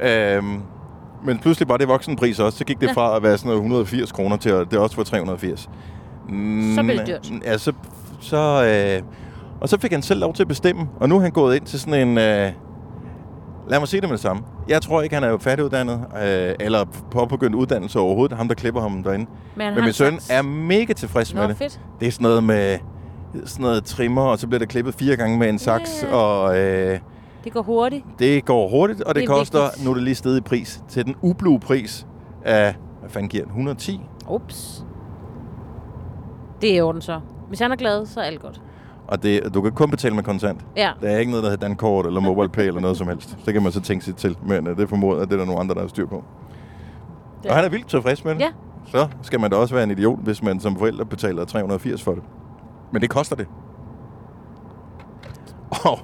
Ja. 0.01 0.35
Øhm, 0.37 0.61
men 1.25 1.39
pludselig 1.39 1.69
var 1.69 1.77
det 1.77 1.87
voksenpris 1.87 2.39
også. 2.39 2.57
Så 2.57 2.65
gik 2.65 2.81
det 2.81 2.87
Ja. 2.87 2.91
fra 2.93 3.15
at 3.15 3.23
være 3.23 3.37
sådan 3.37 3.49
noget 3.49 3.59
180 3.59 4.11
kroner 4.11 4.37
til 4.37 4.49
at 4.49 4.71
det 4.71 4.79
også 4.79 4.95
var 4.95 5.03
380. 5.03 5.69
Mm, 6.29 6.73
Så 6.75 6.83
blev 6.83 6.97
det 6.97 7.07
dyrt. 7.07 7.31
Ja, 7.45 7.57
så, 7.57 7.73
så, 8.19 8.37
øh, 8.97 9.03
og 9.61 9.69
så 9.69 9.79
fik 9.79 9.91
han 9.91 10.01
selv 10.01 10.19
lov 10.19 10.33
til 10.33 10.43
at 10.43 10.47
bestemme. 10.47 10.87
Og 10.99 11.09
nu 11.09 11.15
er 11.17 11.21
han 11.21 11.31
gået 11.31 11.55
ind 11.55 11.65
til 11.65 11.79
sådan 11.79 12.07
en... 12.07 12.17
Øh, 12.17 12.51
lad 13.69 13.79
mig 13.79 13.87
sige 13.87 14.01
det 14.01 14.09
med 14.09 14.17
det 14.17 14.21
samme. 14.23 14.43
Jeg 14.69 14.81
tror 14.81 15.01
ikke, 15.01 15.15
han 15.15 15.23
er 15.23 15.29
jo 15.29 15.37
færdiguddannet, 15.37 16.05
øh, 16.23 16.55
eller 16.59 16.85
påbegyndt 17.11 17.55
uddannelse 17.55 17.99
overhovedet. 17.99 18.37
Ham, 18.37 18.47
der 18.47 18.55
klipper 18.55 18.81
ham 18.81 19.03
derinde. 19.03 19.25
Men, 19.55 19.75
Men 19.75 19.83
min 19.83 19.93
søn 19.93 20.13
saks. 20.13 20.29
er 20.29 20.41
mega 20.41 20.93
tilfreds 20.93 21.33
med 21.33 21.41
Nå, 21.41 21.47
det. 21.47 21.57
fedt. 21.57 21.79
Det 21.99 22.07
er 22.07 22.11
sådan 22.11 22.23
noget 22.23 22.43
med 22.43 22.77
sådan 23.45 23.63
noget 23.63 23.83
trimmer, 23.85 24.21
og 24.21 24.39
så 24.39 24.47
bliver 24.47 24.59
der 24.59 24.65
klippet 24.65 24.93
fire 24.95 25.15
gange 25.15 25.37
med 25.37 25.49
en 25.49 25.59
saks, 25.59 26.03
Ja. 26.03 26.15
og 26.15 26.57
øh, 26.59 26.99
Det 27.43 27.53
går 27.53 27.61
hurtigt. 27.61 28.05
det 28.19 28.45
går 28.45 28.69
hurtigt, 28.69 29.01
og 29.01 29.15
det, 29.15 29.21
Det 29.21 29.29
er 29.29 29.33
koster, 29.33 29.63
vigtigt. 29.63 29.85
nu 29.85 29.89
er 29.91 29.93
det 29.95 30.03
lige 30.03 30.15
stedet 30.15 30.37
i 30.37 30.41
pris, 30.41 30.83
til 30.89 31.05
den 31.05 31.15
ublu 31.21 31.57
pris 31.57 32.07
af, 32.45 32.75
hvad 32.99 33.09
fanden 33.09 33.29
giver 33.29 33.43
den, 33.43 33.51
110? 33.51 34.01
Ups. 34.29 34.85
Det 36.61 36.77
er 36.77 36.83
orden 36.83 37.01
så. 37.01 37.19
Hvis 37.47 37.59
han 37.59 37.71
er 37.71 37.75
glad, 37.75 38.05
så 38.05 38.19
er 38.19 38.23
alt 38.23 38.41
godt. 38.41 38.61
Og 39.07 39.23
det, 39.23 39.53
du 39.53 39.61
kan 39.61 39.71
kun 39.71 39.89
betale 39.91 40.15
med 40.15 40.23
kontant. 40.23 40.65
Ja. 40.77 40.91
Der 41.01 41.09
er 41.09 41.17
ikke 41.17 41.31
noget, 41.31 41.43
der 41.43 41.49
hedder 41.49 41.67
Dankort 41.67 42.05
eller 42.05 42.19
MobilePay 42.19 42.67
eller 42.67 42.81
noget 42.81 42.97
som 42.97 43.07
helst. 43.07 43.37
Så 43.45 43.53
kan 43.53 43.63
man 43.63 43.71
så 43.71 43.81
tænke 43.81 44.05
sig 44.05 44.15
til, 44.15 44.37
men 44.45 44.67
uh, 44.67 44.77
det 44.77 44.89
formoder, 44.89 45.21
at 45.21 45.27
det 45.27 45.33
er 45.33 45.37
der 45.39 45.45
nogle 45.45 45.59
andre, 45.61 45.75
der 45.75 45.81
har 45.81 45.87
styr 45.87 46.07
på. 46.07 46.23
Ja. 47.43 47.49
Og 47.49 47.55
han 47.55 47.65
er 47.65 47.69
vildt 47.69 47.87
tilfreds 47.87 48.25
med 48.25 48.33
det. 48.35 48.41
Ja. 48.41 48.51
Så 48.85 49.07
skal 49.21 49.39
man 49.39 49.51
da 49.51 49.55
også 49.57 49.73
være 49.75 49.83
en 49.83 49.91
idiot, 49.91 50.19
hvis 50.19 50.43
man 50.43 50.59
som 50.59 50.75
forælder 50.77 51.03
betaler 51.05 51.45
380 51.45 52.03
for 52.03 52.11
det. 52.11 52.23
Men 52.91 53.01
det 53.01 53.09
koster 53.09 53.35
det. 53.35 53.47
Og, 55.85 55.99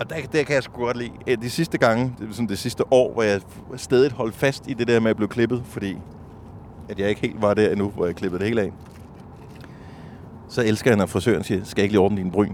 og 0.00 0.10
der, 0.10 0.16
der 0.32 0.42
kan 0.42 0.54
jeg 0.54 0.62
sgu 0.62 0.84
godt 0.84 0.96
lide. 0.96 1.10
Eh, 1.26 1.38
De 1.42 1.50
sidste 1.50 1.78
gange, 1.78 2.14
det, 2.18 2.28
er 2.28 2.32
sådan 2.32 2.48
det 2.48 2.58
sidste 2.58 2.92
år, 2.92 3.12
hvor 3.12 3.22
jeg 3.22 3.40
stadig 3.76 4.12
holdt 4.12 4.34
fast 4.34 4.68
i 4.68 4.74
det 4.74 4.88
der 4.88 5.00
med 5.00 5.10
at 5.10 5.16
blive 5.16 5.28
klippet, 5.28 5.62
fordi 5.64 5.96
at 6.88 6.98
jeg 6.98 7.08
ikke 7.08 7.20
helt 7.20 7.42
var 7.42 7.54
der 7.54 7.70
endnu, 7.70 7.88
hvor 7.88 8.06
jeg 8.06 8.16
klippede 8.16 8.40
det 8.40 8.48
hele 8.48 8.62
af. 8.62 8.72
Så 10.48 10.62
elsker 10.64 10.90
jeg, 10.90 10.98
når 10.98 11.06
frisøren 11.06 11.44
siger, 11.44 11.64
skal 11.64 11.80
jeg 11.80 11.84
ikke 11.84 11.92
lige 11.92 12.00
ordne 12.00 12.16
dine 12.18 12.30
bryn? 12.30 12.52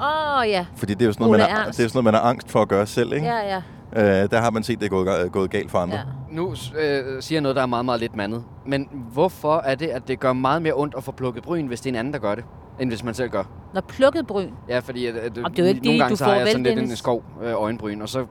Åh, 0.00 0.38
oh, 0.38 0.48
ja. 0.48 0.66
Fordi 0.76 0.94
det 0.94 1.02
er 1.02 1.06
jo 1.06 1.12
sådan 1.12 1.26
noget, 1.26 1.40
man 1.40 1.50
er, 1.50 1.54
Ernst. 1.60 1.78
det 1.78 1.84
er 1.84 1.88
sådan 1.88 1.96
noget, 1.96 2.04
man 2.04 2.14
har 2.14 2.30
angst 2.30 2.50
for 2.50 2.62
at 2.62 2.68
gøre 2.68 2.86
selv, 2.86 3.12
ikke? 3.12 3.26
Ja, 3.26 3.54
ja. 3.54 3.62
Øh, 3.96 4.02
der 4.30 4.40
har 4.40 4.50
man 4.50 4.62
set, 4.62 4.80
det 4.80 4.86
er 4.86 4.90
gået, 4.90 5.32
gået 5.32 5.50
galt 5.50 5.70
for 5.70 5.78
andre. 5.78 5.96
ja. 5.96 6.02
Nu 6.30 6.50
øh, 6.50 7.22
siger 7.22 7.36
jeg 7.36 7.40
noget, 7.40 7.56
der 7.56 7.62
er 7.62 7.66
meget, 7.66 7.84
meget 7.84 8.00
lidt 8.00 8.16
mandet. 8.16 8.44
Men 8.66 8.88
hvorfor 9.12 9.56
er 9.56 9.74
det, 9.74 9.86
at 9.86 10.08
det 10.08 10.20
gør 10.20 10.32
meget 10.32 10.62
mere 10.62 10.72
ondt 10.76 10.94
at 10.96 11.04
få 11.04 11.12
plukket 11.12 11.42
bryn, 11.42 11.66
hvis 11.66 11.80
det 11.80 11.90
er 11.90 11.92
en 11.92 11.98
anden, 11.98 12.12
der 12.12 12.18
gør 12.18 12.34
det, 12.34 12.44
end 12.80 12.90
hvis 12.90 13.04
man 13.04 13.14
selv 13.14 13.30
gør? 13.30 13.42
Når 13.74 13.80
plukket 13.80 14.26
bryn. 14.26 14.50
Ja, 14.68 14.78
fordi 14.78 15.06
at, 15.06 15.16
at, 15.16 15.34
det 15.34 15.44
er 15.44 15.62
jo 15.62 15.64
ikke 15.64 15.84
nogle 15.84 15.92
det, 15.92 15.98
gange 15.98 16.10
du 16.10 16.16
så 16.16 16.24
har 16.24 16.30
får 16.30 16.36
jeg 16.36 16.44
vel, 16.44 16.52
sådan 16.52 16.62
lidt 16.62 16.78
en 16.78 16.96
skov 16.96 17.24
øh, 17.42 17.62
øjenbryn, 17.62 18.00
og 18.00 18.08
så 18.08 18.20
øh, 18.20 18.26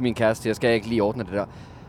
min 0.00 0.14
kæreste 0.14 0.48
jeg 0.48 0.56
skal 0.56 0.68
jeg 0.68 0.74
ikke 0.74 0.88
lige 0.88 1.02
ordne 1.02 1.24
det 1.24 1.32
der. 1.32 1.44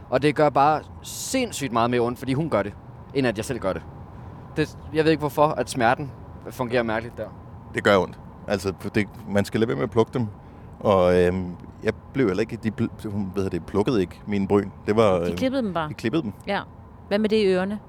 Og 0.10 0.22
det 0.22 0.36
gør 0.36 0.50
bare 0.50 0.82
sindssygt 1.02 1.74
meget 1.74 1.90
mere 1.90 2.02
ondt, 2.02 2.20
fordi 2.20 2.34
hun 2.34 2.50
gør 2.50 2.64
det, 2.64 2.74
end 3.14 3.28
at 3.28 3.38
jeg 3.38 3.46
selv 3.46 3.60
gør 3.60 3.74
det. 3.74 3.82
det 4.58 4.78
jeg 4.94 5.04
ved 5.04 5.12
ikke 5.12 5.20
hvorfor, 5.22 5.48
at 5.48 5.70
smerten 5.70 6.12
fungerer 6.50 6.84
mærkeligt 6.84 7.18
der. 7.18 7.28
Det 7.74 7.84
gør 7.84 7.98
ondt. 7.98 8.20
Altså, 8.48 8.74
det, 8.96 9.08
man 9.30 9.46
skal 9.46 9.60
lade 9.60 9.68
være 9.68 9.76
med 9.76 9.84
at 9.84 9.92
plukke 9.92 10.14
dem. 10.14 10.28
Og 10.80 11.22
øhm, 11.24 11.46
jeg 11.84 11.94
blev 12.14 12.28
heller 12.28 12.42
ikke... 12.42 12.56
De, 12.64 12.72
hun 13.10 13.32
ved 13.36 13.50
det, 13.50 13.66
plukkede 13.66 14.02
ikke 14.02 14.22
mine 14.28 14.48
bryn. 14.48 14.70
Det 14.88 14.96
var... 14.96 15.18
De 15.20 15.26
øhm, 15.28 15.36
klippede 15.38 15.62
dem 15.64 15.74
bare. 15.74 15.90
de 15.90 15.94
klippede 15.94 16.24
dem. 16.24 16.34
Ja. 16.48 16.60
Hvad 17.08 17.20
med 17.20 17.30
det 17.30 17.36
i 17.36 17.46
ørerne? 17.46 17.80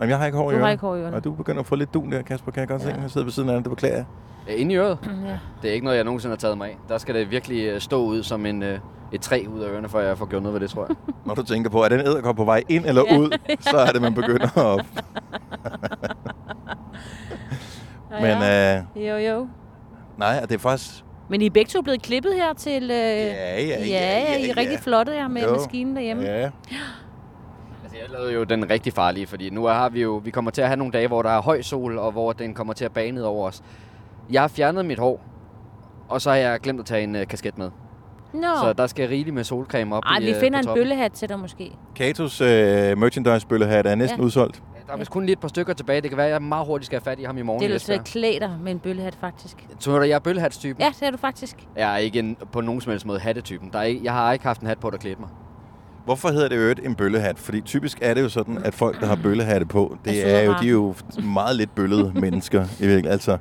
Jamen, 0.00 0.10
jeg 0.10 0.18
har 0.18 0.26
ikke 0.26 0.38
hår 0.38 0.50
i 0.50 0.54
Du 0.54 0.58
har 0.58 0.60
ørerne. 0.60 0.72
ikke 0.72 0.80
hår 0.80 0.96
i 0.96 1.00
ørerne. 1.00 1.16
Og 1.16 1.24
du 1.24 1.32
begynder 1.32 1.60
at 1.60 1.66
få 1.66 1.74
lidt 1.76 1.94
dun 1.94 2.12
der, 2.12 2.22
Kasper, 2.22 2.52
kan 2.52 2.60
jeg 2.60 2.68
godt 2.68 2.82
Ja. 2.82 2.94
se. 2.94 3.00
Jeg 3.00 3.10
sidder 3.10 3.24
ved 3.24 3.32
siden 3.32 3.48
af 3.48 3.54
dig, 3.56 3.64
det 3.64 3.70
beklager 3.70 3.96
jeg. 3.96 4.04
Ja, 4.48 4.54
inde 4.54 4.72
i 4.74 4.76
øret, 4.76 4.98
Ja. 5.26 5.38
det 5.62 5.70
er 5.70 5.74
ikke 5.74 5.84
noget, 5.84 5.96
jeg 5.96 6.04
nogensinde 6.04 6.32
har 6.32 6.36
taget 6.38 6.58
mig 6.58 6.68
af. 6.68 6.78
Der 6.88 6.98
skal 6.98 7.14
det 7.14 7.30
virkelig 7.30 7.64
øh, 7.66 7.80
stå 7.80 8.04
ud 8.04 8.22
som 8.22 8.46
en, 8.46 8.62
øh, 8.62 8.78
et 9.12 9.20
træ 9.20 9.44
ud 9.54 9.60
af 9.60 9.68
ørerne, 9.70 9.88
for 9.88 10.00
jeg 10.00 10.18
får 10.18 10.26
gjort 10.26 10.42
noget 10.42 10.54
ved 10.54 10.60
det, 10.60 10.70
tror 10.70 10.86
jeg. 10.88 10.96
Når 11.26 11.34
du 11.34 11.42
tænker 11.42 11.70
på, 11.70 11.82
er 11.82 11.88
den 11.88 12.00
æderkop 12.00 12.36
på 12.36 12.44
vej 12.44 12.62
ind 12.68 12.84
eller 12.86 13.02
Ja. 13.10 13.18
ud, 13.18 13.30
så 13.60 13.76
er 13.76 13.90
det, 13.92 14.02
man 14.02 14.14
begynder 14.14 14.58
at... 14.78 14.86
Men 18.10 18.24
ja. 18.24 18.78
øh, 18.96 19.06
Jo, 19.06 19.16
jo. 19.16 19.46
nej, 20.18 20.40
det 20.40 20.52
er 20.52 20.58
faktisk... 20.58 21.04
Men 21.32 21.42
I 21.42 21.46
er 21.46 21.50
begge 21.50 21.68
to 21.68 21.82
blevet 21.82 22.02
klippet 22.02 22.34
her 22.34 22.52
til... 22.52 22.82
Øh... 22.82 22.88
Ja, 22.90 23.60
ja, 23.60 23.66
ja, 23.66 23.84
ja, 23.86 24.36
I 24.36 24.42
er 24.42 24.46
ja, 24.46 24.52
rigtig 24.56 24.72
ja. 24.72 24.76
flotte 24.80 25.12
her 25.12 25.28
med 25.28 25.42
Jo. 25.42 25.52
maskinen 25.54 25.96
derhjemme. 25.96 26.22
Ja, 26.22 26.50
Altså, 27.82 27.96
jeg 28.00 28.10
lavede 28.10 28.32
jo 28.32 28.44
den 28.44 28.70
rigtig 28.70 28.92
farlige, 28.92 29.26
fordi 29.26 29.50
nu 29.50 29.64
har 29.64 29.88
vi 29.88 30.02
jo, 30.02 30.20
vi 30.24 30.30
kommer 30.30 30.50
til 30.50 30.62
at 30.62 30.68
have 30.68 30.76
nogle 30.76 30.92
dage, 30.92 31.08
hvor 31.08 31.22
der 31.22 31.30
er 31.30 31.42
høj 31.42 31.62
sol, 31.62 31.98
og 31.98 32.12
hvor 32.12 32.32
den 32.32 32.54
kommer 32.54 32.72
til 32.72 32.84
at 32.84 32.92
bage 32.92 33.12
ned 33.12 33.22
over 33.22 33.48
os. 33.48 33.62
Jeg 34.30 34.40
har 34.40 34.48
fjernet 34.48 34.84
mit 34.86 34.98
hår, 34.98 35.20
og 36.08 36.20
så 36.20 36.30
har 36.30 36.36
jeg 36.36 36.60
glemt 36.60 36.80
at 36.80 36.86
tage 36.86 37.02
en 37.02 37.16
øh, 37.16 37.26
kasket 37.26 37.58
med. 37.58 37.70
Nå. 38.34 38.42
Så 38.62 38.72
der 38.78 38.86
skal 38.86 39.08
rigeligt 39.08 39.34
med 39.34 39.44
solcreme 39.44 39.96
op 39.96 40.02
Ej, 40.06 40.18
i, 40.18 40.24
vi 40.24 40.30
øh, 40.30 40.40
finder 40.40 40.58
en 40.58 40.66
bøllehat 40.74 41.12
til 41.12 41.28
dig 41.28 41.38
måske. 41.38 41.72
Katos 41.96 42.40
øh, 42.40 42.98
merchandise-bøllehat 42.98 43.86
er 43.86 43.94
næsten 43.94 44.18
Ja. 44.18 44.22
ja. 44.22 44.26
udsolgt. 44.26 44.62
Der 44.92 44.96
er 44.96 44.98
vist 44.98 45.10
kun 45.10 45.22
lige 45.26 45.32
et 45.32 45.38
par 45.40 45.48
stykker 45.48 45.72
tilbage. 45.72 46.00
Det 46.00 46.10
kan 46.10 46.16
være, 46.16 46.26
at 46.26 46.32
jeg 46.32 46.42
meget 46.42 46.66
hurtigt 46.66 46.86
skal 46.86 46.96
have 47.00 47.04
fat 47.04 47.18
i 47.18 47.22
ham 47.24 47.38
i 47.38 47.42
morgen. 47.42 47.62
Det 47.62 47.74
er 47.74 47.78
så 47.78 47.92
Esbjerg. 47.92 48.04
klæde 48.04 48.40
dig 48.40 48.58
med 48.62 48.72
en 48.72 48.78
bøllehat, 48.78 49.14
faktisk. 49.20 49.66
Tror 49.80 49.98
du, 49.98 50.04
jeg 50.04 50.14
er 50.14 50.18
bøllehatstypen? 50.18 50.82
Ja, 50.82 50.88
det 51.00 51.06
er 51.06 51.10
du 51.10 51.16
faktisk. 51.16 51.56
Jeg 51.76 51.92
er 51.94 51.96
ikke 51.96 52.18
en, 52.18 52.36
på 52.52 52.60
nogen 52.60 52.80
som 52.80 52.90
helst 52.90 53.06
måde 53.06 53.18
hattetypen. 53.20 53.70
Der 53.72 53.78
er 53.78 53.82
ikke, 53.82 54.00
jeg 54.04 54.12
har 54.12 54.32
ikke 54.32 54.44
haft 54.44 54.60
en 54.60 54.66
hat 54.66 54.78
på, 54.78 54.90
der 54.90 54.96
klædte 54.96 55.20
mig. 55.20 55.30
Hvorfor 56.04 56.28
hedder 56.28 56.48
det 56.48 56.56
øvrigt 56.56 56.80
en 56.86 56.94
bøllehat? 56.94 57.38
Fordi 57.38 57.60
typisk 57.60 57.98
er 58.02 58.14
det 58.14 58.22
jo 58.22 58.28
sådan, 58.28 58.58
at 58.64 58.74
folk, 58.74 59.00
der 59.00 59.06
har 59.06 59.16
bøllehatte 59.22 59.66
på, 59.66 59.96
det 60.04 60.34
er 60.34 60.42
jo, 60.42 60.54
de 60.60 60.66
er 60.66 60.70
jo 60.70 60.94
meget 61.22 61.56
lidt 61.56 61.74
bøllede 61.74 62.12
mennesker. 62.20 62.60
I 62.62 62.66
virkeligheden. 62.66 63.06
Altså, 63.12 63.38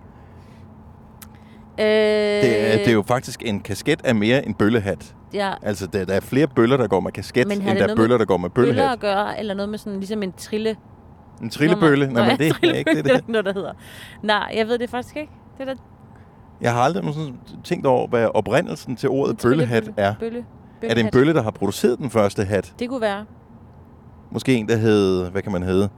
Øh, 1.80 1.86
det, 1.88 2.74
er, 2.74 2.78
det 2.78 2.88
er 2.88 2.92
jo 2.94 3.04
faktisk 3.08 3.42
en 3.46 3.60
kasket 3.60 4.02
er 4.04 4.14
mere 4.14 4.46
en 4.48 4.54
bøllehat. 4.54 5.16
Ja, 5.34 5.54
Altså, 5.62 5.88
der, 5.88 6.06
der 6.06 6.14
er 6.14 6.20
flere 6.20 6.48
bøller, 6.48 6.78
der 6.78 6.88
går 6.88 7.00
med 7.00 7.12
kasket, 7.12 7.48
Men 7.48 7.62
har 7.62 7.72
end 7.72 7.80
det 7.80 7.88
der 7.88 7.94
er 7.94 7.96
noget 7.96 7.98
med 7.98 8.04
bøller, 8.04 8.18
der 8.18 8.26
går 8.26 8.38
med 8.38 8.50
bøller 8.50 8.72
bøllehat. 8.74 8.92
at 8.94 9.00
gøre, 9.00 9.40
eller 9.40 9.54
noget 9.54 9.70
med 9.70 9.78
sådan 9.78 10.00
ligesom 10.00 10.24
en 10.24 10.32
trille. 10.32 10.76
En 11.42 11.50
trillebølle? 11.50 12.08
Nå, 12.08 12.14
Nej, 12.14 12.28
men 12.28 12.38
det 12.38 12.56
er 12.64 12.74
ikke 12.74 12.96
det. 12.96 13.06
det 13.06 13.28
noget, 13.28 13.46
der 13.46 13.54
hedder. 13.54 13.72
Nej, 14.24 14.54
jeg 14.56 14.68
ved 14.68 14.78
det 14.78 14.90
faktisk 14.90 15.16
ikke. 15.18 15.32
Det 15.58 15.70
er 15.70 15.74
da 15.74 15.80
Jeg 16.62 16.74
har 16.74 16.82
aldrig 16.82 17.14
sådan 17.14 17.38
tænkt 17.64 17.86
over, 17.86 18.08
hvad 18.08 18.28
oprindelsen 18.34 18.96
til 18.96 19.10
ordet 19.10 19.38
bøllehat 19.44 19.90
er. 19.98 20.14
Bølle. 20.20 20.38
Er 20.38 20.44
det 20.82 20.90
en 20.90 20.96
Bøllehat. 20.96 21.12
bølle, 21.14 21.34
der 21.34 21.42
har 21.44 21.52
produceret 21.52 22.00
den 22.00 22.10
første 22.10 22.44
hat? 22.44 22.74
Det 22.80 22.90
kunne 22.90 23.02
være. 23.02 23.26
Måske 24.32 24.54
en, 24.56 24.68
der 24.70 24.76
hed... 24.78 25.30
Hvad 25.30 25.42
kan 25.42 25.52
man 25.52 25.64
hedde? 25.64 25.90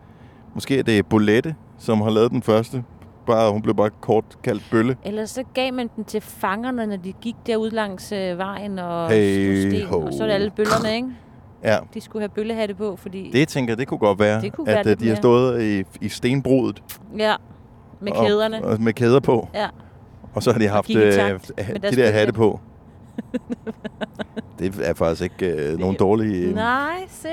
Måske 0.54 0.80
er 0.80 0.84
det 0.84 1.06
Bolette, 1.06 1.56
som 1.78 2.02
har 2.02 2.10
lavet 2.10 2.32
den 2.32 2.42
første. 2.42 2.84
Bare, 3.26 3.52
hun 3.52 3.62
blev 3.62 3.76
bare 3.76 3.90
kort 4.02 4.26
kaldt 4.44 4.64
bølle. 4.72 4.98
Ellers 5.04 5.30
så 5.30 5.44
gav 5.54 5.74
man 5.74 5.90
den 5.96 6.04
til 6.04 6.22
fangerne, 6.22 6.86
når 6.86 6.96
de 6.98 7.14
gik 7.22 7.36
derud 7.48 7.70
langs 7.72 8.12
øh, 8.12 8.38
vejen 8.38 8.80
og 8.80 9.10
Hey 9.10 9.70
sten. 9.70 9.88
ho. 9.88 10.00
Og 10.00 10.14
så 10.14 10.24
er 10.24 10.28
det 10.28 10.34
alle 10.34 10.50
bøllerne, 10.50 10.96
ikke? 10.96 11.08
Ja, 11.64 11.78
De 11.94 12.02
skulle 12.02 12.22
have 12.22 12.30
bøllehatte 12.30 12.76
på, 12.76 12.96
fordi... 12.96 13.30
det 13.34 13.48
tænker 13.48 13.72
jeg, 13.72 13.78
det 13.78 13.88
kunne 13.88 13.98
godt 13.98 14.20
være, 14.20 14.42
Det 14.42 14.54
kunne 14.54 14.70
at 14.72 14.86
være 14.86 14.94
øh, 14.96 15.00
de 15.00 15.10
har 15.10 15.16
stået 15.16 15.62
i, 15.64 15.84
i 16.06 16.10
stenbrudet. 16.10 16.84
Ja, 17.18 17.36
med 18.00 18.12
og, 18.12 18.26
kæderne. 18.26 18.66
Og, 18.66 18.82
med 18.82 18.94
kæder 18.94 19.20
på. 19.20 19.48
Ja. 19.54 19.68
Og 20.34 20.44
så 20.44 20.52
har 20.52 20.60
de 20.60 20.68
haft 20.68 20.90
øh, 20.90 20.96
de 20.96 21.96
der 21.96 22.12
hatte 22.12 22.34
på. 22.34 22.60
det 24.60 24.80
er 24.84 24.94
faktisk 24.94 25.22
ikke 25.22 25.72
øh, 25.72 25.80
nogen 25.80 25.96
dårlige... 25.96 26.48
Øh, 26.48 26.56
Nej, 26.56 26.96
se. 27.08 27.30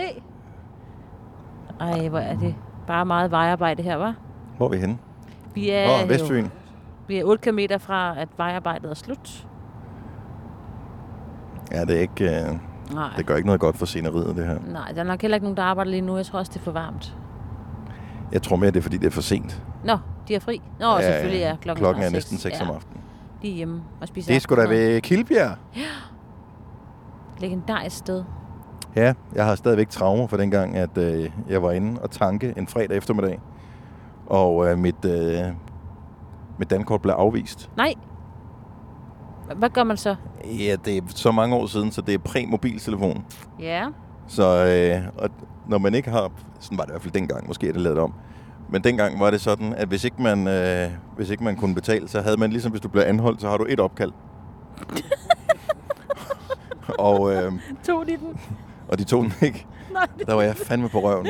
Ej, 1.81 2.09
hvor 2.09 2.19
er 2.19 2.37
det 2.38 2.55
bare 2.87 3.07
meget 3.07 3.31
vejarbejde 3.31 3.83
her, 3.83 3.97
var? 3.97 4.14
hvor 4.57 4.66
er 4.66 4.71
vi 4.71 4.77
henne? 4.77 4.99
Vi 5.55 5.71
er, 5.71 5.88
Åh, 5.88 5.95
oh, 5.95 6.01
jo- 6.03 6.07
Vestfyn. 6.07 6.47
vi 7.09 7.19
er 7.19 7.25
8 7.25 7.51
km 7.51 7.59
fra, 7.79 8.21
at 8.21 8.29
vejarbejdet 8.37 8.90
er 8.90 8.95
slut. 8.95 9.47
Ja, 11.73 11.85
det 11.85 11.97
er 11.97 12.01
ikke... 12.01 12.25
Øh, 12.25 12.57
Nej. 12.94 13.11
det 13.16 13.26
gør 13.26 13.37
ikke 13.37 13.46
noget 13.46 13.61
godt 13.61 13.76
for 13.76 13.87
sceneriet, 13.87 14.37
det 14.37 14.46
her. 14.46 14.59
Nej, 14.66 14.92
der 14.92 15.00
er 15.00 15.05
nok 15.05 15.22
heller 15.22 15.35
ikke 15.35 15.44
nogen, 15.44 15.57
der 15.57 15.62
arbejder 15.62 15.90
lige 15.90 16.00
nu. 16.00 16.16
Jeg 16.16 16.26
tror 16.26 16.38
også, 16.38 16.50
det 16.55 16.61
er 16.61 16.64
for 16.64 16.72
varmt. 16.72 17.16
Jeg 18.33 18.42
tror 18.42 18.57
mere, 18.57 18.70
det 18.70 18.76
er, 18.76 18.83
fordi 18.83 18.96
det 18.96 19.07
er 19.07 19.11
for 19.11 19.20
sent. 19.22 19.62
Nå, 19.85 19.98
de 20.29 20.35
er 20.35 20.40
fri. 20.40 20.62
Nå, 20.81 20.87
ja, 20.87 21.03
selvfølgelig 21.03 21.42
er 21.42 21.57
klokken, 21.57 21.83
Klokken 21.83 22.03
er 22.03 22.09
snart 22.09 22.12
næsten 22.16 22.38
seks. 22.38 22.57
6 22.57 22.68
om 22.68 22.74
aftenen. 22.74 23.03
De 23.42 23.50
er 23.50 23.55
hjemme 23.55 23.83
og 24.00 24.09
spiser 24.09 24.29
Det 24.29 24.37
er 24.37 24.40
sgu 24.40 24.57
da 24.57 24.61
ved 24.62 25.00
Kildbjerg. 25.00 25.57
Legendarisk 27.38 27.96
sted. 27.96 28.24
Ja, 28.96 29.14
jeg 29.35 29.44
har 29.44 29.55
stadigvæk 29.55 29.88
traumer 29.88 30.26
for 30.26 30.37
dengang, 30.37 30.76
at 30.76 30.98
øh, 30.98 31.31
jeg 31.48 31.62
var 31.62 31.70
inde 31.70 32.00
og 32.03 32.11
tanke 32.11 32.55
en 32.57 32.66
fredag 32.66 32.96
eftermiddag. 32.96 33.40
Og 34.26 34.68
øh, 34.70 34.79
mit, 34.79 35.05
øh, 35.05 35.38
mit 36.59 36.70
dankort 36.70 37.03
blev 37.03 37.12
afvist. 37.12 37.70
Nej. 37.76 37.94
Hvad 39.57 39.71
gør 39.71 39.85
man 39.85 39.97
så? 39.97 40.17
Ja, 40.45 40.77
det 40.85 40.97
er 40.97 41.01
så 41.09 41.33
mange 41.33 41.57
år 41.57 41.67
siden, 41.67 41.93
så 41.93 42.01
det 42.01 42.15
er 42.15 42.19
præ-mobiltelefon. 42.19 43.25
Ja. 43.61 43.87
Så 44.29 44.65
øh, 44.67 45.03
og 45.19 45.31
når 45.69 45.79
man 45.79 45.95
ikke 45.95 46.11
har... 46.11 46.31
Sådan 46.61 46.79
var 46.79 46.85
det 46.85 46.91
i 46.91 46.93
hvert 46.93 47.03
fald 47.03 47.13
dengang, 47.13 47.47
måske 47.49 47.69
er 47.69 47.73
det 47.73 47.81
lavet 47.81 47.99
om. 47.99 48.13
Men 48.69 48.85
dengang 48.85 49.21
var 49.21 49.31
det 49.31 49.41
sådan, 49.41 49.75
at 49.75 49.89
hvis 49.89 50.05
ikke 50.05 50.23
man, 50.23 50.49
øh, 50.49 50.91
hvis 51.17 51.31
ikke 51.31 51.45
man 51.45 51.57
kunne 51.57 51.75
betale, 51.75 52.09
så 52.09 52.21
havde 52.21 52.37
man 52.37 52.51
ligesom, 52.51 52.71
hvis 52.71 52.81
du 52.81 52.89
blev 52.89 53.03
anholdt, 53.07 53.41
så 53.41 53.49
har 53.49 53.57
du 53.57 53.67
et 53.69 53.81
opkald. 53.81 54.13
og, 56.99 57.33
øh, 57.33 57.53
Tog 57.87 58.07
de 58.07 58.11
den? 58.17 58.41
og 58.89 58.99
de 58.99 59.05
tog 59.05 59.23
den 59.23 59.33
ikke. 59.43 59.67
Nej. 59.93 60.07
Der 60.27 60.35
var 60.35 60.43
jeg 60.43 60.57
fandme 60.57 60.89
på 60.89 61.01
røven. 61.01 61.27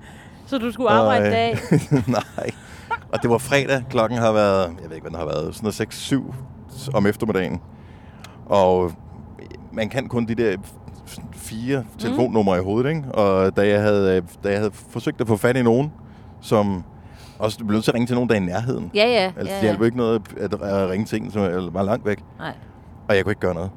Så 0.46 0.58
du 0.58 0.72
skulle 0.72 0.90
arbejde 0.90 1.22
Og, 1.22 1.26
øh, 1.26 1.32
dag? 1.32 1.58
Nej. 2.06 2.50
Og 3.12 3.22
det 3.22 3.30
var 3.30 3.38
fredag. 3.38 3.84
Klokken 3.90 4.18
har 4.18 4.32
været, 4.32 4.76
jeg 4.82 4.88
ved 4.88 4.96
ikke, 4.96 5.08
hvad 5.08 5.10
den 5.10 5.18
har 5.18 5.24
været, 5.26 5.54
sådan 5.54 5.72
noget 5.78 6.32
6-7 6.32 6.34
om 6.94 7.06
eftermiddagen. 7.06 7.60
Og 8.46 8.92
man 9.72 9.88
kan 9.88 10.08
kun 10.08 10.26
de 10.26 10.34
der 10.34 10.56
fire 11.32 11.84
telefonnumre 11.98 12.58
i 12.58 12.60
hovedet, 12.62 12.88
ikke? 12.88 13.02
Og 13.14 13.56
da 13.56 13.68
jeg, 13.68 13.82
havde, 13.82 14.16
øh, 14.16 14.22
da 14.44 14.48
jeg 14.50 14.58
havde 14.58 14.70
forsøgt 14.72 15.20
at 15.20 15.26
få 15.28 15.36
fat 15.36 15.56
i 15.56 15.62
nogen, 15.62 15.92
som 16.40 16.84
også 17.38 17.58
blev 17.58 17.70
nødt 17.70 17.84
til 17.84 17.90
at 17.90 17.94
ringe 17.94 18.06
til 18.06 18.14
nogen, 18.14 18.28
der 18.28 18.34
er 18.36 18.40
i 18.40 18.44
nærheden. 18.44 18.90
Ja, 18.94 19.06
ja. 19.08 19.32
Altså, 19.36 19.54
ja, 19.54 19.60
det 19.60 19.62
hjalp 19.62 19.82
ikke 19.82 19.96
noget 19.96 20.22
at, 20.36 20.54
at 20.62 20.90
ringe 20.90 21.06
til 21.06 21.22
en, 21.22 21.30
som 21.30 21.42
var 21.74 21.82
langt 21.82 22.06
væk. 22.06 22.24
Nej. 22.38 22.54
Og 23.08 23.16
jeg 23.16 23.24
kunne 23.24 23.30
ikke 23.32 23.40
gøre 23.40 23.54
noget. 23.54 23.70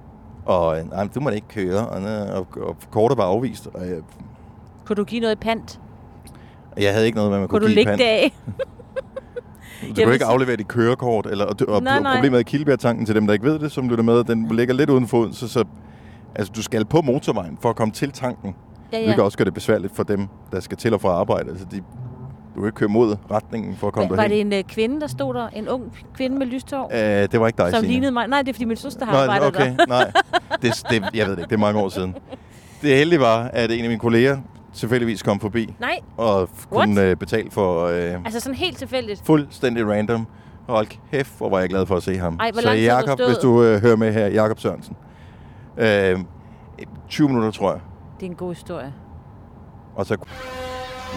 Og 0.45 0.79
øh, 0.79 0.89
nej, 0.91 1.07
du 1.15 1.19
må 1.19 1.29
da 1.29 1.35
ikke 1.35 1.47
køre. 1.47 1.87
Og, 1.87 2.01
øh, 2.01 2.37
og, 2.37 2.47
og 2.67 2.75
kortet 2.91 3.17
var 3.17 3.23
afvist. 3.23 3.67
Og 3.73 3.81
jeg, 3.87 3.97
Kunne 4.85 4.95
du 4.95 5.03
give 5.03 5.21
noget 5.21 5.39
pant? 5.39 5.79
jeg 6.77 6.93
havde 6.93 7.05
ikke 7.05 7.15
noget 7.15 7.31
med, 7.31 7.39
man 7.39 7.47
Kunne 7.47 7.59
kunne, 7.59 7.67
du 7.69 7.73
give 7.73 7.75
lægge 7.75 7.89
pant. 7.89 7.99
det 7.99 8.05
af? 8.05 8.33
Du 9.87 9.93
Jeg 9.97 10.05
kan 10.05 10.13
ikke 10.13 10.25
aflevere 10.25 10.55
dit 10.55 10.67
kørekort, 10.67 11.25
eller, 11.31 11.45
og, 11.45 11.55
og 11.67 11.83
Nej, 11.83 11.99
nej. 11.99 12.15
problemet 12.15 12.39
er 12.39 12.43
Kildbjerg-tanken 12.43 13.05
til 13.05 13.15
dem, 13.15 13.27
der 13.27 13.33
ikke 13.33 13.45
ved 13.45 13.59
det, 13.59 13.71
som 13.71 13.89
lytter 13.89 14.03
med, 14.03 14.23
den 14.23 14.47
ligger 14.51 14.73
lidt 14.73 14.89
uden 14.89 15.07
for 15.07 15.17
Odense, 15.17 15.49
så 15.49 15.63
altså, 16.35 16.53
du 16.55 16.61
skal 16.63 16.85
på 16.85 17.01
motorvejen 17.01 17.57
for 17.61 17.69
at 17.69 17.75
komme 17.75 17.91
til 17.91 18.11
tanken. 18.11 18.55
Ja, 18.93 18.99
Ja. 18.99 19.07
Det 19.07 19.15
kan 19.15 19.23
også 19.23 19.37
gøre 19.37 19.45
det 19.45 19.53
besværligt 19.53 19.95
for 19.95 20.03
dem, 20.03 20.27
der 20.51 20.59
skal 20.59 20.77
til 20.77 20.93
og 20.93 21.01
fra 21.01 21.09
arbejde. 21.09 21.49
Altså, 21.49 21.65
de, 21.71 21.77
du 22.55 22.59
kan 22.59 22.65
ikke 22.65 22.75
køre 22.75 22.89
mod 22.89 23.15
retningen 23.31 23.75
for 23.75 23.87
at 23.87 23.93
komme 23.93 24.09
Var, 24.09 24.15
var 24.15 24.27
derhen. 24.27 24.51
det 24.51 24.57
en 24.59 24.65
uh, 24.65 24.69
kvinde, 24.69 25.01
der 25.01 25.07
stod 25.07 25.33
der? 25.33 25.47
En 25.47 25.67
ung 25.69 25.83
kvinde 26.15 26.37
med 26.37 26.45
lyst 26.47 26.71
hår? 26.71 26.91
Øh, 26.93 27.27
det 27.31 27.39
var 27.39 27.47
ikke 27.47 27.57
dig, 27.57 27.71
som 27.71 27.79
Signe. 27.79 27.93
lignede 27.93 28.11
mig? 28.11 28.27
Nej, 28.27 28.41
det 28.41 28.49
er 28.49 28.53
fordi 28.53 28.65
min 28.65 28.77
søster 28.77 29.05
har 29.05 29.13
Nå, 29.13 29.19
arbejdet 29.19 29.47
okay, 29.47 29.75
der. 29.77 29.85
nej. 29.87 30.11
Det, 30.61 30.83
det, 30.89 31.03
jeg 31.13 31.27
ved 31.27 31.31
det 31.35 31.39
ikke, 31.41 31.49
det 31.49 31.55
er 31.55 31.59
mange 31.59 31.79
år 31.79 31.89
siden. 31.89 32.15
Det 32.81 32.97
heldige 32.97 33.19
var, 33.19 33.49
at 33.53 33.71
en 33.71 33.79
af 33.83 33.87
mine 33.89 33.99
kolleger 33.99 34.37
tilfældigvis 34.75 35.23
kom 35.23 35.39
forbi 35.39 35.75
Nej, 35.79 35.99
og 36.17 36.49
kunne 36.71 37.01
øh, 37.01 37.15
betale 37.15 37.51
for 37.51 37.85
øh, 37.85 38.13
altså 38.25 38.39
sådan 38.39 38.55
helt 38.55 38.77
tilfældigt. 38.77 39.21
fuldstændig 39.25 39.87
random. 39.87 40.27
Hold 40.69 40.87
kæft, 41.11 41.37
hvor 41.37 41.49
var 41.49 41.59
jeg 41.59 41.69
glad 41.69 41.85
for 41.85 41.95
at 41.95 42.03
se 42.03 42.17
ham. 42.17 42.37
Ej, 42.39 42.51
hvor 42.51 42.61
Så 42.61 42.71
Jakob, 42.71 43.19
hvis 43.27 43.37
du 43.37 43.63
øh, 43.63 43.81
hører 43.81 43.95
med 43.95 44.13
her, 44.13 44.27
Jakob 44.27 44.59
Sørensen. 44.59 44.95
Øh, 45.77 46.19
20 47.09 47.27
minutter, 47.27 47.51
tror 47.51 47.71
jeg. 47.71 47.81
Det 48.19 48.25
er 48.25 48.29
en 48.29 48.35
god 48.35 48.53
historie. 48.53 48.93
Og 49.95 50.05
så 50.05 50.17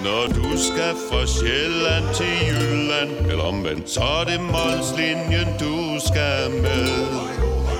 Når 0.04 0.26
du 0.34 0.58
skal 0.58 0.94
fra 1.10 1.26
Sjælland 1.26 2.14
til 2.14 2.32
Jylland 2.48 3.30
Eller 3.30 3.44
omvendt, 3.44 3.90
så 3.90 4.00
er 4.00 4.24
det 4.24 4.40
Molslinjen, 4.40 5.48
du 5.60 5.74
skal 6.08 6.50
med 6.62 6.88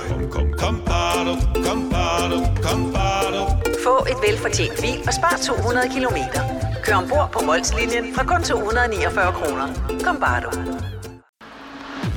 Kom, 0.09 0.31
kom, 0.31 0.53
kom, 0.57 0.75
bado, 0.85 1.33
kom, 1.65 1.89
bado, 1.89 2.37
kom, 2.63 2.93
bado. 2.93 3.08
Få 3.83 4.05
et 4.11 4.17
velfortjent 4.27 4.81
bil 4.81 4.99
og 5.07 5.13
spar 5.13 5.39
200 5.45 5.89
kilometer. 5.93 6.41
Kør 6.83 6.95
ombord 6.95 7.29
på 7.33 7.39
Molslinjen 7.45 8.15
fra 8.15 8.23
kun 8.23 8.43
249 8.43 9.33
kroner. 9.33 9.67
Kom 10.03 10.19
bare 10.19 10.41
du. 10.41 10.49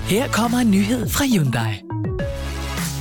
Her 0.04 0.28
kommer 0.28 0.58
en 0.58 0.70
nyhed 0.70 1.08
fra 1.08 1.24
Hyundai. 1.24 1.82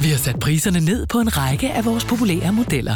Vi 0.02 0.10
har 0.10 0.18
sat 0.18 0.40
priserne 0.40 0.80
ned 0.80 1.08
på 1.08 1.20
en 1.20 1.38
række 1.38 1.72
af 1.72 1.86
vores 1.86 2.06
populære 2.06 2.54
modeller. 2.54 2.96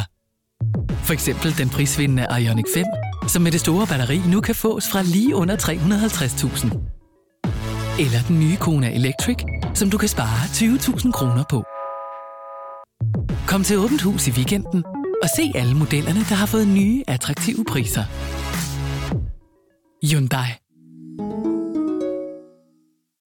For 1.06 1.12
eksempel 1.12 1.58
den 1.58 1.68
prisvindende 1.68 2.26
Ioniq 2.40 2.64
5, 2.74 2.84
som 3.28 3.42
med 3.42 3.52
det 3.52 3.60
store 3.60 3.86
batteri 3.86 4.20
nu 4.28 4.40
kan 4.40 4.54
fås 4.54 4.84
fra 4.92 5.02
lige 5.02 5.34
under 5.34 5.56
350.000. 5.56 8.02
Eller 8.04 8.18
den 8.28 8.40
nye 8.40 8.56
Kona 8.56 8.94
Electric, 8.94 9.36
som 9.74 9.90
du 9.90 9.98
kan 9.98 10.08
spare 10.08 10.44
20.000 10.44 11.12
kroner 11.12 11.44
på. 11.50 11.64
Kom 13.46 13.64
til 13.64 13.78
Åbent 13.78 14.02
Hus 14.02 14.28
i 14.28 14.30
weekenden 14.30 14.84
og 15.22 15.28
se 15.36 15.52
alle 15.54 15.74
modellerne, 15.74 16.20
der 16.28 16.34
har 16.34 16.46
fået 16.46 16.68
nye, 16.68 17.02
attraktive 17.08 17.64
priser. 17.64 18.04
Hyundai. 20.10 20.48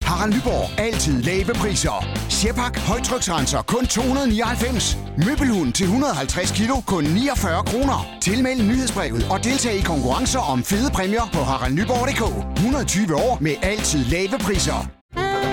Harald 0.03 0.33
Nyborg. 0.33 0.79
Altid 0.79 1.21
lave 1.21 1.53
priser. 1.53 2.05
Sjehpak. 2.29 2.79
Højtryksrenser. 2.79 3.61
Kun 3.61 3.85
299. 3.85 4.97
Møbelhund 5.25 5.73
til 5.73 5.83
150 5.83 6.51
kilo. 6.51 6.75
Kun 6.87 7.03
49 7.03 7.63
kroner. 7.63 8.17
Tilmeld 8.21 8.61
nyhedsbrevet 8.63 9.27
og 9.31 9.43
deltag 9.43 9.75
i 9.75 9.81
konkurrencer 9.81 10.39
om 10.39 10.63
fede 10.63 10.91
præmier 10.93 11.29
på 11.33 11.39
haraldnyborg.dk. 11.39 12.23
120 12.57 13.15
år 13.15 13.37
med 13.41 13.55
altid 13.61 14.05
lave 14.05 14.37
priser. 14.39 14.89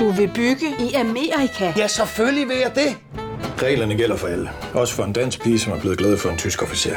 Du 0.00 0.10
vil 0.10 0.30
bygge 0.34 0.68
i 0.80 0.94
Amerika? 0.94 1.72
Ja, 1.76 1.86
selvfølgelig 1.86 2.48
vil 2.48 2.56
jeg 2.56 2.72
det. 2.74 2.96
Reglerne 3.62 3.96
gælder 3.96 4.16
for 4.16 4.26
alle. 4.26 4.50
Også 4.74 4.94
for 4.94 5.04
en 5.04 5.12
dansk 5.12 5.42
pige, 5.42 5.58
som 5.58 5.72
er 5.72 5.80
blevet 5.80 5.98
glad 5.98 6.16
for 6.18 6.28
en 6.28 6.36
tysk 6.38 6.62
officer. 6.62 6.96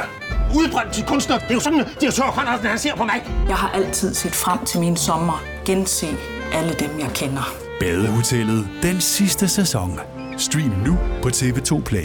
Udbrændt 0.56 0.92
til 0.92 1.04
kunstner. 1.06 1.38
Det 1.38 1.50
er 1.50 1.54
jo 1.54 1.60
sådan, 1.60 1.80
at 1.80 1.88
direktør 2.00 2.22
Conradsen, 2.22 2.66
han 2.66 2.78
ser 2.78 2.96
på 2.96 3.04
mig. 3.04 3.22
Jeg 3.48 3.56
har 3.56 3.70
altid 3.70 4.14
set 4.14 4.32
frem 4.32 4.64
til 4.64 4.80
min 4.80 4.96
sommer. 4.96 5.42
Gense 5.64 6.06
alle 6.52 6.72
dem, 6.72 6.90
jeg 6.98 7.10
kender. 7.14 7.54
Badehotellet 7.80 8.68
den 8.82 9.00
sidste 9.00 9.48
sæson. 9.48 10.00
Stream 10.36 10.72
nu 10.86 10.98
på 11.22 11.28
TV2 11.28 11.82
Play. 11.82 12.04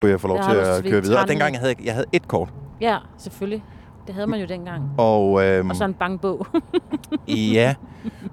Kunne 0.00 0.10
jeg 0.10 0.20
få 0.20 0.28
lov 0.28 0.36
Der 0.38 0.48
til 0.52 0.56
at 0.58 0.84
køre 0.92 1.02
videre? 1.02 1.20
Og 1.20 1.28
dengang 1.28 1.52
jeg 1.54 1.60
havde 1.60 1.74
jeg 1.84 1.92
havde 1.94 2.06
et 2.12 2.28
kort. 2.28 2.48
Ja, 2.80 2.96
selvfølgelig. 3.18 3.62
Det 4.06 4.14
havde 4.14 4.26
man 4.26 4.40
jo 4.40 4.46
dengang. 4.46 4.90
Og, 4.98 5.44
øhm, 5.44 5.70
Og 5.70 5.76
så 5.76 5.84
en 5.84 5.94
bangbog. 5.94 6.46
ja, 7.28 7.74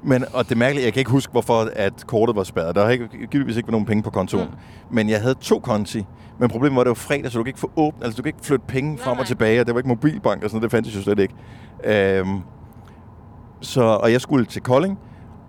men, 0.03 0.25
og 0.33 0.49
det 0.49 0.57
mærkeligt, 0.57 0.85
jeg 0.85 0.93
kan 0.93 0.99
ikke 0.99 1.11
huske, 1.11 1.31
hvorfor 1.31 1.69
at 1.75 2.07
kortet 2.07 2.35
var 2.35 2.43
spærret. 2.43 2.75
Der 2.75 2.83
har 2.83 2.89
ikke, 2.89 3.27
givetvis 3.31 3.57
ikke 3.57 3.67
været 3.67 3.71
nogen 3.71 3.85
penge 3.85 4.03
på 4.03 4.09
kontoen. 4.09 4.47
Mm. 4.47 4.95
Men 4.95 5.09
jeg 5.09 5.21
havde 5.21 5.35
to 5.41 5.59
konti. 5.59 6.05
Men 6.39 6.49
problemet 6.49 6.75
var, 6.75 6.81
at 6.81 6.85
det 6.85 6.89
var 6.89 6.95
fredag, 6.95 7.31
så 7.31 7.37
du 7.37 7.43
kan 7.43 7.49
ikke 7.49 7.59
få 7.59 7.71
åbent, 7.75 8.03
altså 8.03 8.17
du 8.17 8.21
kan 8.21 8.29
ikke 8.29 8.45
flytte 8.45 8.65
penge 8.67 8.97
frem 8.97 9.15
nej. 9.15 9.21
og 9.21 9.27
tilbage, 9.27 9.61
og 9.61 9.65
det 9.65 9.75
var 9.75 9.79
ikke 9.79 9.89
mobilbank 9.89 10.43
og 10.43 10.49
sådan 10.49 10.55
noget, 10.57 10.63
det 10.63 10.71
fandtes 10.71 10.95
jo 10.95 11.01
slet 11.01 11.19
ikke. 11.19 11.33
Øhm, 11.83 12.41
så, 13.61 13.81
og 13.81 14.11
jeg 14.11 14.21
skulle 14.21 14.45
til 14.45 14.61
Kolding, 14.61 14.99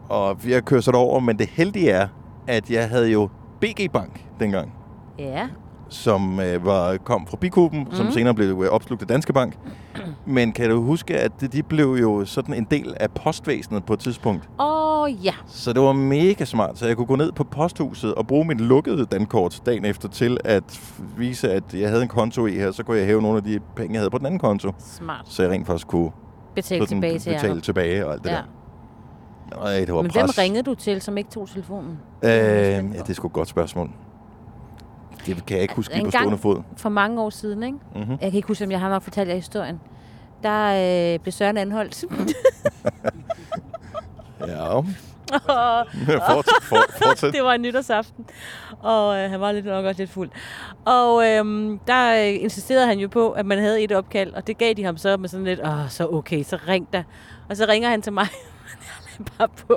og 0.08 0.38
jeg 0.48 0.64
kørte 0.64 0.82
så 0.82 0.90
derover, 0.92 1.20
men 1.20 1.38
det 1.38 1.46
heldige 1.48 1.90
er, 1.90 2.08
at 2.46 2.70
jeg 2.70 2.88
havde 2.88 3.10
jo 3.10 3.28
BG 3.60 3.90
Bank 3.92 4.24
dengang, 4.40 4.72
ja. 5.18 5.48
som 5.88 6.40
øh, 6.40 6.66
var, 6.66 6.96
kom 6.96 7.26
fra 7.26 7.36
Bikuben, 7.36 7.80
mm. 7.80 7.94
som 7.94 8.10
senere 8.10 8.34
blev 8.34 8.62
øh, 8.64 8.70
opslugt 8.70 9.02
af 9.02 9.08
Danske 9.08 9.32
Bank. 9.32 9.54
Men 10.26 10.52
kan 10.52 10.70
du 10.70 10.82
huske, 10.82 11.18
at 11.18 11.40
de, 11.40 11.48
de 11.48 11.62
blev 11.62 11.86
jo 12.00 12.24
sådan 12.24 12.54
en 12.54 12.66
del 12.70 12.94
af 13.00 13.10
postvæsenet 13.10 13.84
på 13.84 13.92
et 13.92 13.98
tidspunkt? 13.98 14.48
Åh, 14.60 15.00
oh, 15.02 15.24
ja. 15.24 15.34
Så 15.46 15.72
det 15.72 15.82
var 15.82 15.92
mega 15.92 16.44
smart, 16.44 16.78
så 16.78 16.86
jeg 16.86 16.96
kunne 16.96 17.06
gå 17.06 17.16
ned 17.16 17.32
på 17.32 17.44
posthuset 17.44 18.14
og 18.14 18.26
bruge 18.26 18.44
mit 18.44 18.60
lukkede 18.60 19.06
dankort 19.06 19.62
dagen 19.66 19.84
efter 19.84 20.08
til 20.08 20.38
at 20.44 20.80
vise, 21.16 21.52
at 21.52 21.74
jeg 21.74 21.88
havde 21.88 22.02
en 22.02 22.08
konto 22.08 22.46
i 22.46 22.52
her, 22.54 22.70
så 22.70 22.82
kunne 22.82 22.96
jeg 22.98 23.06
hæve 23.06 23.22
nogle 23.22 23.36
af 23.36 23.44
de 23.44 23.60
penge, 23.76 23.92
jeg 23.94 24.00
havde 24.00 24.10
på 24.10 24.18
den 24.18 24.26
anden 24.26 24.40
konto. 24.40 24.72
Smart. 24.78 25.24
Så 25.28 25.42
jeg 25.42 25.52
rent 25.52 25.66
faktisk 25.66 25.86
kunne 25.86 26.10
Betale 26.54 26.86
tilbage 26.86 27.18
til 27.18 27.30
betale 27.32 27.54
jer. 27.54 27.60
tilbage 27.60 28.06
og 28.06 28.12
alt 28.12 28.22
det 28.24 28.30
Ja. 28.30 28.34
der. 28.34 28.42
Ej, 29.62 29.78
det 29.84 29.94
var 29.94 30.02
Men 30.02 30.10
pres. 30.10 30.20
hvem 30.22 30.30
ringede 30.44 30.62
du 30.62 30.74
til, 30.74 31.00
som 31.02 31.18
ikke 31.18 31.30
tog 31.30 31.48
telefonen? 31.48 31.98
Øh, 32.22 32.30
ja, 32.30 32.78
det 32.82 33.10
er 33.10 33.14
sgu 33.14 33.26
et 33.26 33.32
godt 33.32 33.48
spørgsmål. 33.48 33.90
Det 35.26 35.46
kan 35.46 35.54
jeg 35.56 35.62
ikke 35.62 35.74
huske 35.74 35.94
lige 35.94 36.04
på 36.04 36.10
stående 36.10 36.38
fod. 36.38 36.62
For 36.76 36.88
mange 36.88 37.22
år 37.22 37.30
siden, 37.30 37.62
ikke? 37.62 37.78
Mhm. 37.94 38.10
Jeg 38.10 38.18
kan 38.30 38.32
ikke 38.34 38.48
huske, 38.48 38.64
om 38.64 38.70
jeg 38.70 38.80
har 38.80 38.88
nok 38.88 39.02
fortalt 39.02 39.28
jer 39.28 39.34
historien. 39.34 39.80
Der 40.42 41.14
øh, 41.14 41.18
blev 41.20 41.32
Søren 41.32 41.56
anholdt. 41.56 42.04
Ja. 44.46 44.68
Og- 44.74 44.84
Fortsæt, 46.26 46.62
for- 46.62 47.04
fortsæt. 47.04 47.32
det 47.32 47.42
var 47.44 47.52
en 47.52 47.62
nytårsaften, 47.62 48.24
og 48.80 49.18
øh, 49.18 49.30
han 49.30 49.40
var 49.40 49.52
lidt 49.52 49.66
nok 49.66 49.84
også 49.84 50.02
lidt 50.02 50.10
fuld. 50.10 50.30
Og 50.84 51.26
øhm, 51.28 51.78
der 51.86 52.14
øh, 52.28 52.42
insisterede 52.42 52.86
han 52.86 52.98
jo 52.98 53.08
på, 53.08 53.30
at 53.30 53.46
man 53.46 53.58
havde 53.58 53.82
et 53.82 53.92
opkald, 53.92 54.32
og 54.34 54.46
det 54.46 54.58
gav 54.58 54.72
de 54.74 54.84
ham 54.84 54.96
så 54.96 55.16
med 55.16 55.28
sådan 55.28 55.44
lidt, 55.44 55.60
åh, 55.64 55.88
så 55.88 56.08
okay, 56.12 56.42
så 56.42 56.58
ring 56.68 56.92
da. 56.92 57.04
Og 57.48 57.56
så 57.56 57.64
ringer 57.68 57.88
han 57.88 58.02
til 58.02 58.12
mig, 58.12 58.26
men 59.18 59.26
jeg 59.26 59.26
bare 59.38 59.48
på. 59.48 59.74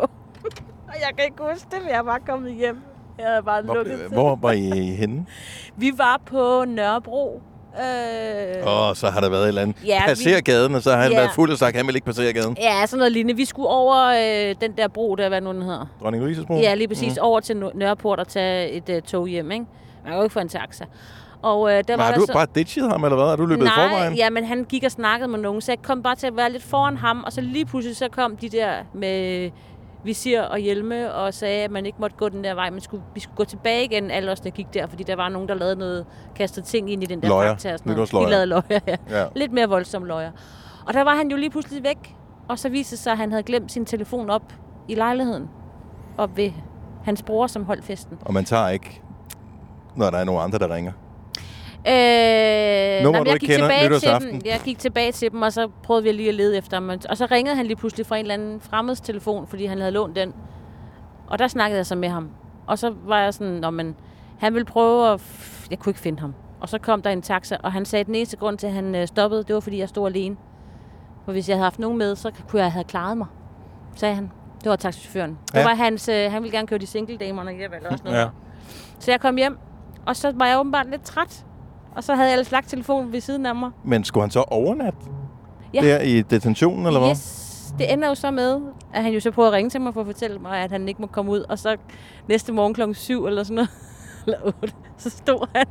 og 0.88 0.94
jeg 1.00 1.10
kan 1.18 1.26
ikke 1.26 1.44
huske 1.52 1.68
det, 1.72 1.80
for 1.82 1.90
jeg 1.90 2.06
var 2.06 2.20
kommet 2.28 2.54
hjem. 2.54 2.78
Jeg 3.20 3.28
havde 3.28 3.44
bare 3.44 3.66
lukket 3.66 3.86
Hvor, 3.96 3.98
til. 3.98 4.08
hvor 4.14 4.36
var 4.42 4.52
I 4.52 4.70
henne? 4.96 5.26
Vi 5.78 5.92
var 5.98 6.22
på 6.26 6.66
Nørrebro. 6.68 7.42
Øh, 7.80 8.68
Åh, 8.68 8.90
oh, 8.90 8.96
så 8.96 9.10
har 9.10 9.22
der 9.22 9.30
været 9.30 9.44
et 9.44 9.48
eller 9.48 9.62
andet. 9.62 9.76
Ja, 9.86 10.00
vi- 10.04 10.08
Passer 10.08 10.42
gaden, 10.42 10.76
og 10.76 10.82
så 10.82 10.92
har 10.92 11.02
han 11.02 11.12
Ja. 11.12 11.18
været 11.18 11.32
fuld 11.36 11.52
og 11.52 11.58
sagt, 11.58 11.70
at 11.70 11.76
han 11.78 11.88
vil 11.88 11.96
ikke 11.96 12.06
passere 12.06 12.34
gaden. 12.34 12.58
Ja, 12.62 12.86
sådan 12.86 12.98
noget 12.98 13.12
lignende. 13.12 13.36
Vi 13.38 13.46
skulle 13.46 13.68
over 13.70 14.06
øh, 14.50 14.56
den 14.62 14.72
der 14.78 14.88
bro, 14.88 15.16
der 15.16 15.30
hvad 15.30 15.42
nu 15.42 15.54
den 15.54 15.62
hedder. 15.62 15.86
Dronning 16.02 16.26
Louise's 16.32 16.46
bro? 16.46 16.54
Ja, 16.58 16.74
lige 16.76 16.88
præcis. 16.88 17.12
Mm. 17.12 17.18
Over 17.22 17.40
til 17.40 17.54
Nør- 17.64 17.78
Nørreport 17.78 18.20
og 18.20 18.28
tage 18.28 18.70
et 18.72 18.90
uh, 18.90 18.96
tog 19.02 19.28
hjem, 19.28 19.52
ikke? 19.52 19.66
Man 20.04 20.12
kan 20.12 20.18
jo 20.18 20.24
ikke 20.24 20.34
få 20.34 20.40
en 20.40 20.50
taxa. 20.50 20.86
Og 21.42 21.72
øh, 21.72 21.76
der 21.78 21.84
Men 21.88 21.98
var 21.98 22.04
har 22.04 22.12
der 22.12 22.20
du 22.20 22.26
så... 22.26 22.34
bare 22.34 22.48
ditchet 22.56 22.90
ham, 22.92 23.04
eller 23.04 23.16
hvad? 23.16 23.26
Har 23.28 23.36
du 23.36 23.46
løbet 23.46 23.64
Nej, 23.66 23.74
forvejen? 23.90 24.14
ja, 24.16 24.30
men 24.30 24.46
han 24.46 24.64
gik 24.64 24.84
og 24.84 24.92
snakkede 24.92 25.28
med 25.32 25.40
nogen, 25.40 25.62
så 25.62 25.72
jeg 25.72 25.82
kom 25.82 26.04
bare 26.04 26.16
til 26.16 26.28
at 26.28 26.38
være 26.38 26.52
lidt 26.52 26.64
foran 26.64 26.98
ham, 26.98 27.24
og 27.26 27.34
så 27.34 27.42
lige 27.42 27.66
pludselig 27.66 27.98
så 27.98 28.08
kom 28.12 28.38
de 28.38 28.50
der 28.50 28.74
med 28.94 29.50
visir 30.04 30.42
og 30.42 30.58
hjelme 30.60 31.14
og 31.14 31.34
sagde, 31.34 31.64
at 31.64 31.72
man 31.72 31.86
ikke 31.86 31.98
måtte 32.02 32.16
gå 32.16 32.30
den 32.30 32.44
der 32.44 32.54
vej, 32.54 32.70
men 32.70 32.82
skulle, 32.82 33.04
vi 33.14 33.20
skulle 33.20 33.36
gå 33.36 33.44
tilbage 33.44 33.84
igen, 33.86 34.12
alle 34.12 34.32
os, 34.32 34.40
der 34.40 34.50
gik 34.50 34.74
der, 34.74 34.88
fordi 34.88 35.04
der 35.04 35.16
var 35.16 35.30
nogen, 35.30 35.48
der 35.48 35.56
lavede 35.56 35.76
noget, 35.76 36.06
kastede 36.36 36.66
ting 36.66 36.92
ind 36.92 37.04
i 37.04 37.06
den 37.06 37.22
der 37.22 37.28
Løjer. 37.28 37.50
fakta 37.50 37.74
og 37.74 37.80
sådan 37.80 37.90
noget. 37.90 37.98
Nytårsløjer. 37.98 38.26
De 38.26 38.32
lavede 38.32 38.46
løjer, 38.46 38.80
ja. 38.88 38.96
Ja. 39.10 39.26
Lidt 39.36 39.52
mere 39.52 39.70
voldsomme 39.70 40.08
løjer. 40.08 40.32
Og 40.88 40.94
der 40.94 41.04
var 41.04 41.16
han 41.16 41.32
jo 41.32 41.38
lige 41.38 41.50
pludselig 41.50 41.84
væk, 41.84 42.16
og 42.48 42.60
så 42.60 42.70
viste 42.70 42.96
det 42.96 43.04
sig, 43.04 43.12
at 43.12 43.18
han 43.18 43.32
havde 43.32 43.44
glemt 43.44 43.72
sin 43.72 43.86
telefon 43.86 44.30
op 44.30 44.54
i 44.88 44.96
lejligheden, 44.96 45.50
op 46.18 46.38
ved 46.38 46.52
hans 47.04 47.24
bror, 47.24 47.48
som 47.48 47.64
holdt 47.66 47.86
festen. 47.86 48.18
Og 48.22 48.34
man 48.34 48.46
tager 48.46 48.70
ikke, 48.70 49.02
når 49.96 50.10
der 50.10 50.18
er 50.18 50.24
nogen 50.24 50.42
andre, 50.44 50.60
der 50.60 50.76
ringer. 50.76 50.92
Øh, 51.88 53.04
Nummer, 53.04 53.20
nej, 53.20 53.28
jeg 53.28 53.34
ikke 53.34 53.46
gik 53.48 53.56
tilbage 53.56 53.80
til 53.82 53.90
nytårsaften. 53.90 54.32
dem. 54.32 54.42
Jeg 54.46 54.62
gik 54.66 54.80
tilbage 54.80 55.12
til 55.12 55.32
dem, 55.32 55.42
og 55.42 55.54
så 55.54 55.68
prøvede 55.84 56.04
vi 56.04 56.12
lige 56.12 56.30
at 56.30 56.36
lede 56.36 56.58
efter 56.58 56.80
dem. 56.80 56.90
Og 57.10 57.18
så 57.18 57.28
ringede 57.32 57.56
han 57.56 57.66
lige 57.66 57.76
pludselig 57.78 58.06
fra 58.06 58.16
en 58.18 58.22
eller 58.22 58.34
anden 58.34 58.62
fremmeds 58.62 59.02
telefon, 59.02 59.48
fordi 59.48 59.66
han 59.66 59.78
havde 59.80 59.92
lånt 59.92 60.16
den. 60.16 60.34
Og 61.28 61.40
der 61.40 61.48
snakkede 61.48 61.78
jeg 61.78 61.86
så 61.86 61.96
med 61.96 62.10
ham. 62.10 62.30
Og 62.68 62.80
så 62.80 62.94
var 63.06 63.20
jeg 63.20 63.34
sådan, 63.34 63.54
Nå, 63.54 63.70
men 63.70 63.96
han 64.40 64.54
ville 64.54 64.66
prøve 64.66 65.12
at... 65.14 65.22
Jeg 65.72 65.80
kunne 65.80 65.90
ikke 65.90 66.00
finde 66.00 66.20
ham. 66.20 66.34
Og 66.62 66.70
så 66.70 66.78
kom 66.78 67.02
der 67.02 67.10
en 67.10 67.22
taxa, 67.22 67.58
og 67.64 67.72
han 67.72 67.86
sagde, 67.86 68.02
at 68.02 68.08
den 68.08 68.16
eneste 68.16 68.38
grund 68.38 68.58
til, 68.58 68.68
at 68.68 68.74
han 68.74 68.96
øh, 68.96 69.08
stoppede, 69.08 69.44
det 69.44 69.54
var, 69.54 69.60
fordi 69.60 69.78
jeg 69.80 69.90
stod 69.90 70.08
alene. 70.08 70.36
For 71.26 71.32
hvis 71.32 71.50
jeg 71.50 71.56
havde 71.58 71.64
haft 71.64 71.80
nogen 71.80 71.98
med, 71.98 72.16
så 72.16 72.32
kunne 72.50 72.62
jeg 72.62 72.72
have 72.72 72.84
klaret 72.84 73.18
mig, 73.18 73.28
sagde 73.96 74.16
han. 74.16 74.32
Det 74.64 74.70
var 74.70 74.76
taxichaufføren. 74.76 75.38
Det 75.48 75.60
Ja. 75.60 75.64
var 75.64 75.76
hans... 75.76 76.10
Øh, 76.10 76.32
han 76.32 76.44
ville 76.44 76.58
gerne 76.58 76.68
køre 76.68 76.80
de 76.80 76.88
single-damerne 76.88 77.52
hjem, 77.54 77.74
eller 77.74 77.90
også 77.92 78.04
noget. 78.04 78.18
Ja. 78.20 78.28
Så 79.00 79.12
jeg 79.12 79.20
kom 79.20 79.36
hjem, 79.36 79.58
og 80.06 80.16
så 80.16 80.32
var 80.36 80.48
jeg 80.48 80.60
åbenbart 80.60 80.90
lidt 80.90 81.04
træt. 81.04 81.46
Og 81.96 82.04
så 82.04 82.16
havde 82.16 82.28
jeg 82.28 82.34
ellers 82.34 82.52
lagt 82.52 82.70
telefonen 82.70 83.12
ved 83.12 83.22
siden 83.22 83.46
af 83.46 83.56
mig. 83.56 83.72
Men 83.86 84.04
skulle 84.04 84.24
han 84.24 84.32
så 84.32 84.40
overnatte 84.40 85.00
Ja. 85.74 85.82
der 85.82 86.00
i 86.00 86.22
detentionen, 86.22 86.86
eller 86.86 87.00
hvad? 87.00 87.10
Yes. 87.10 87.74
Det 87.80 87.94
ender 87.94 88.08
jo 88.08 88.16
så 88.16 88.32
med, 88.32 88.62
at 88.94 89.04
han 89.04 89.14
jo 89.14 89.20
så 89.20 89.32
prøver 89.32 89.48
at 89.50 89.54
ringe 89.54 89.70
til 89.70 89.82
mig 89.82 89.94
for 89.94 90.02
at 90.02 90.06
fortælle 90.08 90.40
mig, 90.40 90.60
at 90.60 90.72
han 90.72 90.88
ikke 90.88 91.02
må 91.02 91.08
komme 91.08 91.32
ud. 91.32 91.40
Og 91.50 91.60
så 91.60 91.78
næste 92.28 92.54
morgen 92.54 92.74
klokken 92.74 92.96
7 92.96 93.26
eller 93.26 93.44
sådan 93.44 93.56
noget, 93.56 93.70
eller 94.26 94.40
8, 94.46 94.74
så 94.98 95.10
stod 95.10 95.48
han, 95.56 95.66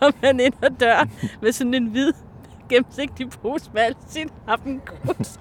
kom 0.00 0.12
han 0.24 0.40
ind 0.40 0.54
ad 0.62 0.70
døren 0.80 1.10
med 1.42 1.52
sådan 1.52 1.74
en 1.74 1.86
hvid, 1.86 2.12
gennemsigtig 2.68 3.30
pose 3.30 3.70
med 3.74 3.82
alt 3.82 3.96
sin 4.08 4.28
aftengods. 4.46 5.40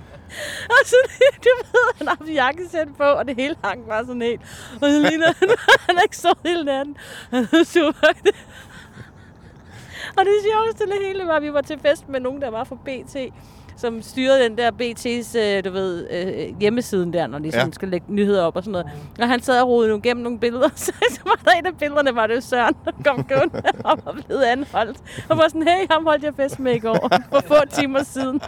Og 0.70 0.78
så, 0.86 0.96
du 1.44 1.50
ved, 1.58 1.98
han 1.98 2.08
har 2.08 2.16
haft 2.20 2.30
jakkesæt 2.34 2.88
på, 2.98 3.04
og 3.04 3.28
det 3.28 3.36
hele 3.36 3.56
hang 3.64 3.86
bare 3.88 4.06
sådan 4.06 4.22
helt. 4.22 4.42
Og 4.74 4.80
så 4.90 5.08
ligner 5.10 5.26
han, 5.40 5.50
han 5.88 5.96
har 5.96 6.02
ikke 6.04 6.18
sovet 6.18 6.38
hele 6.46 6.64
natten. 6.64 6.96
Han 7.32 7.44
er 7.54 7.64
super. 7.64 8.08
Og 10.18 10.26
det 10.26 10.34
sjoveste 10.54 10.84
af 10.84 10.88
det 11.00 11.08
hele 11.08 11.28
var, 11.28 11.36
at 11.36 11.42
vi 11.44 11.54
var 11.54 11.62
til 11.62 11.80
fest 11.80 12.10
med 12.10 12.20
nogen, 12.20 12.42
der 12.42 12.50
var 12.50 12.64
fra 12.64 12.76
BT, 12.76 13.16
som 13.78 14.02
styrede 14.02 14.44
den 14.44 14.58
der 14.58 14.72
BT's, 14.72 15.40
øh, 15.40 15.64
du 15.66 15.72
ved, 15.72 16.08
øh, 16.12 16.60
hjemmesiden 16.60 17.14
der, 17.14 17.28
når 17.28 17.40
de 17.40 17.46
Ja. 17.46 17.52
sådan 17.52 17.74
skal 17.74 17.88
lægge 17.90 18.06
nyheder 18.10 18.44
op 18.44 18.56
og 18.56 18.64
sådan 18.64 18.72
noget. 18.72 18.88
Og 19.22 19.28
han 19.30 19.42
sad 19.42 19.62
og 19.62 19.68
rodede 19.68 19.92
nu 19.92 20.00
gennem 20.04 20.24
nogle 20.24 20.40
billeder, 20.40 20.70
så, 20.86 20.92
så 21.12 21.20
var 21.26 21.40
der 21.46 21.52
en 21.52 21.66
af 21.66 21.78
billederne, 21.78 22.16
var 22.16 22.28
det 22.28 22.36
jo 22.36 22.42
Søren, 22.42 22.76
der 22.86 22.92
kom 23.06 23.24
gående 23.24 23.62
og 24.06 24.16
blev 24.28 24.38
anholdt. 24.46 24.98
Og 25.30 25.38
var 25.38 25.48
sådan, 25.48 25.68
hey, 25.68 25.88
ham 25.92 26.06
holdt 26.06 26.24
jeg 26.24 26.34
fest 26.36 26.60
med 26.60 26.76
i 26.76 26.80
går, 26.80 27.10
for 27.30 27.42
få 27.48 27.56
timer 27.72 28.04
siden. 28.04 28.42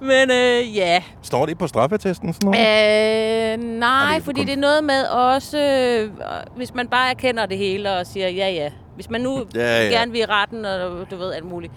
Men 0.00 0.30
øh, 0.30 0.76
ja. 0.76 1.02
Står 1.22 1.46
det 1.46 1.58
på 1.58 1.66
straffetesten 1.66 2.32
sådan 2.32 2.50
noget? 2.50 3.58
Øh, 3.58 3.78
nej, 3.78 4.20
fordi 4.20 4.44
det 4.44 4.52
er 4.52 4.56
noget 4.56 4.84
med 4.84 5.04
også, 5.06 5.58
øh, 5.58 6.10
hvis 6.56 6.74
man 6.74 6.88
bare 6.88 7.10
erkender 7.10 7.46
det 7.46 7.58
hele 7.58 7.92
og 7.92 8.06
siger 8.06 8.28
ja, 8.28 8.48
ja. 8.50 8.70
Hvis 8.94 9.10
man 9.10 9.20
nu 9.20 9.44
Ja, 9.54 9.84
ja, 9.84 9.88
gerne 9.90 10.12
vil 10.12 10.20
i 10.20 10.24
retten, 10.24 10.64
og 10.64 11.10
du 11.10 11.16
ved 11.16 11.32
alt 11.32 11.44
muligt. 11.44 11.72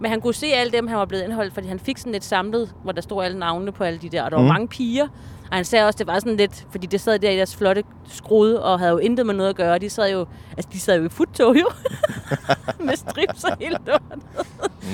Men 0.00 0.10
han 0.10 0.20
kunne 0.20 0.34
se 0.34 0.46
alle 0.46 0.72
dem, 0.72 0.86
han 0.86 0.98
var 0.98 1.04
blevet 1.04 1.24
indholdt, 1.24 1.54
fordi 1.54 1.68
han 1.68 1.78
fik 1.78 1.98
sådan 1.98 2.14
et 2.14 2.24
samlet, 2.24 2.74
hvor 2.82 2.92
der 2.92 3.00
stod 3.02 3.24
alle 3.24 3.38
navnene 3.38 3.72
på 3.72 3.84
alle 3.84 3.98
de 3.98 4.08
der, 4.08 4.22
og 4.22 4.30
der 4.30 4.38
mm. 4.38 4.44
Var 4.46 4.52
mange 4.52 4.68
piger. 4.68 5.06
Og 5.50 5.56
han 5.56 5.64
sagde 5.64 5.86
også, 5.86 5.98
det 5.98 6.06
var 6.06 6.18
sådan 6.18 6.36
lidt, 6.36 6.66
fordi 6.70 6.86
det 6.86 7.00
sad 7.00 7.18
der 7.18 7.30
i 7.30 7.36
deres 7.36 7.56
flotte 7.56 7.82
skrud, 8.08 8.52
og 8.52 8.78
havde 8.78 8.92
jo 8.92 8.98
intet 8.98 9.26
med 9.26 9.34
noget 9.34 9.50
at 9.50 9.56
gøre. 9.56 9.78
De 9.78 9.90
sad 9.90 10.12
jo, 10.12 10.26
altså 10.56 10.68
de 10.72 10.80
sad 10.80 10.98
jo 10.98 11.04
i 11.04 11.08
futtog 11.08 11.56
jo, 11.56 11.66
med 12.86 12.96
strips 12.96 13.44
og 13.44 13.56
hele 13.60 13.76
lortet. 13.86 14.22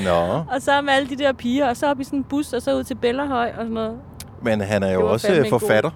Nå, 0.05 0.45
Og 0.55 0.61
så 0.61 0.81
med 0.81 0.93
alle 0.93 1.09
de 1.09 1.17
der 1.17 1.33
piger, 1.33 1.69
og 1.69 1.77
så 1.77 1.91
op 1.91 2.01
i 2.01 2.05
sådan 2.05 2.19
en 2.19 2.25
bus, 2.25 2.53
og 2.53 2.63
så 2.63 2.77
ud 2.77 2.85
til 2.85 2.95
Bellerhøj 2.95 3.49
og 3.49 3.55
sådan 3.57 3.73
noget. 3.73 3.99
men 4.43 4.61
han 4.61 4.83
er 4.83 4.93
jo 4.93 5.11
også 5.11 5.33
øh, 5.33 5.37
en 5.39 5.43
god- 5.51 5.61
forfatter. 5.61 5.91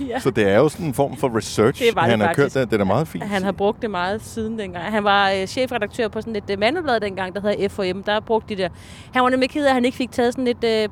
Ja. 0.00 0.18
Så 0.20 0.30
det 0.30 0.48
er 0.48 0.56
jo 0.58 0.68
sådan 0.68 0.86
en 0.86 0.94
form 0.94 1.16
for 1.16 1.36
research, 1.36 1.82
Det 1.82 1.94
var 1.94 2.00
det 2.02 2.10
han 2.10 2.20
har 2.20 2.34
kørt. 2.34 2.54
Det 2.54 2.72
er 2.72 2.76
da 2.78 2.84
meget 2.84 3.08
fint. 3.08 3.24
Han 3.24 3.42
har 3.42 3.52
brugt 3.52 3.82
det 3.82 3.90
meget 3.90 4.22
siden 4.24 4.58
dengang. 4.58 4.84
Han 4.84 5.04
var 5.04 5.30
øh, 5.30 5.46
chefredaktør 5.46 6.08
på 6.08 6.20
sådan 6.20 6.36
et 6.36 6.50
øh, 6.50 6.58
mandeblad 6.58 7.00
dengang, 7.00 7.34
der 7.34 7.40
hedder 7.40 7.68
FHM. 7.68 8.02
Der 8.02 8.20
brugte 8.20 8.56
de 8.56 8.62
der. 8.62 8.68
Han 9.12 9.22
var 9.22 9.28
nemlig 9.28 9.50
ked 9.50 9.64
af, 9.64 9.68
at 9.68 9.74
han 9.74 9.84
ikke 9.84 9.96
fik 9.96 10.10
taget 10.12 10.32
sådan 10.34 10.46
et... 10.46 10.64
Øh, 10.64 10.88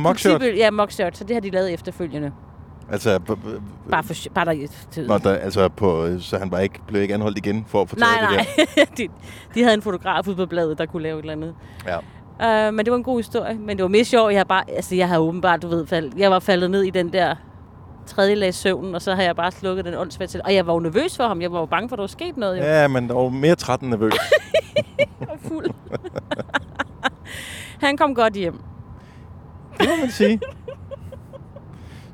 mugshot. 0.00 0.32
politibil- 0.40 0.56
Ja, 0.56 0.70
mugshot. 0.70 1.16
Så 1.16 1.24
det 1.24 1.36
har 1.36 1.40
de 1.40 1.50
lavet 1.50 1.72
efterfølgende. 1.72 2.32
Altså, 2.92 3.18
Bare 3.90 4.02
for 4.02 4.14
bare 4.34 4.44
der, 4.44 4.66
til, 4.90 5.06
Nå, 5.06 5.18
der, 5.18 5.34
altså 5.34 5.68
på, 5.68 6.08
så 6.20 6.38
han 6.38 6.50
var 6.50 6.58
ikke, 6.58 6.80
blev 6.86 7.02
ikke 7.02 7.14
anholdt 7.14 7.38
igen 7.38 7.64
for 7.68 7.82
at 7.82 7.88
fortælle 7.88 8.06
Nej, 8.06 8.44
det 8.56 8.66
nej. 8.76 8.86
de, 8.98 9.08
de 9.54 9.62
havde 9.62 9.74
en 9.74 9.82
fotograf 9.82 10.26
ude 10.28 10.36
på 10.36 10.46
bladet, 10.46 10.78
der 10.78 10.86
kunne 10.86 11.02
lave 11.02 11.18
et 11.18 11.22
eller 11.22 11.32
andet. 11.32 11.54
der. 11.84 12.00
Ja. 12.40 12.68
Uh, 12.68 12.74
men 12.74 12.84
det 12.84 12.90
var 12.90 12.96
en 12.96 13.02
god 13.04 13.18
historie. 13.18 13.54
Men 13.58 13.76
det 13.76 13.82
var 13.82 13.88
mest 13.88 14.10
sjovt. 14.10 14.32
Jeg 14.32 14.38
har 14.38 14.44
bare, 14.44 14.64
altså 14.70 14.94
jeg 14.94 15.08
har 15.08 15.18
åbenbart, 15.18 15.62
du 15.62 15.68
ved, 15.68 15.86
fald, 15.86 16.12
jeg 16.16 16.30
var 16.30 16.38
faldet 16.38 16.70
ned 16.70 16.82
i 16.82 16.90
den 16.90 17.12
der 17.12 17.34
tredje 18.06 18.34
lag 18.34 18.54
søvn, 18.54 18.94
og 18.94 19.02
så 19.02 19.14
har 19.14 19.22
jeg 19.22 19.36
bare 19.36 19.50
slukket 19.50 19.84
den 19.84 19.94
åndssvagt 19.94 20.30
til. 20.30 20.40
Og 20.44 20.54
jeg 20.54 20.66
var 20.66 20.72
jo 20.72 20.78
nervøs 20.80 21.16
for 21.16 21.24
ham. 21.28 21.42
Jeg 21.42 21.52
var 21.52 21.58
jo 21.60 21.66
bange 21.66 21.88
for, 21.88 21.96
at 21.96 21.98
der 21.98 22.02
var 22.02 22.06
sket 22.06 22.36
noget. 22.36 22.58
Jo. 22.58 22.62
ja, 22.64 22.88
men 22.88 23.08
der 23.08 23.14
var 23.14 23.28
mere 23.28 23.54
træt 23.54 23.80
end 23.80 23.90
nervøs. 23.90 24.12
og 25.32 25.38
fuld. 25.48 25.66
Han 27.80 27.96
kom 27.96 28.14
godt 28.14 28.34
hjem. 28.34 28.60
Det 29.80 29.88
må 29.88 29.96
man 30.00 30.10
sige. 30.10 30.40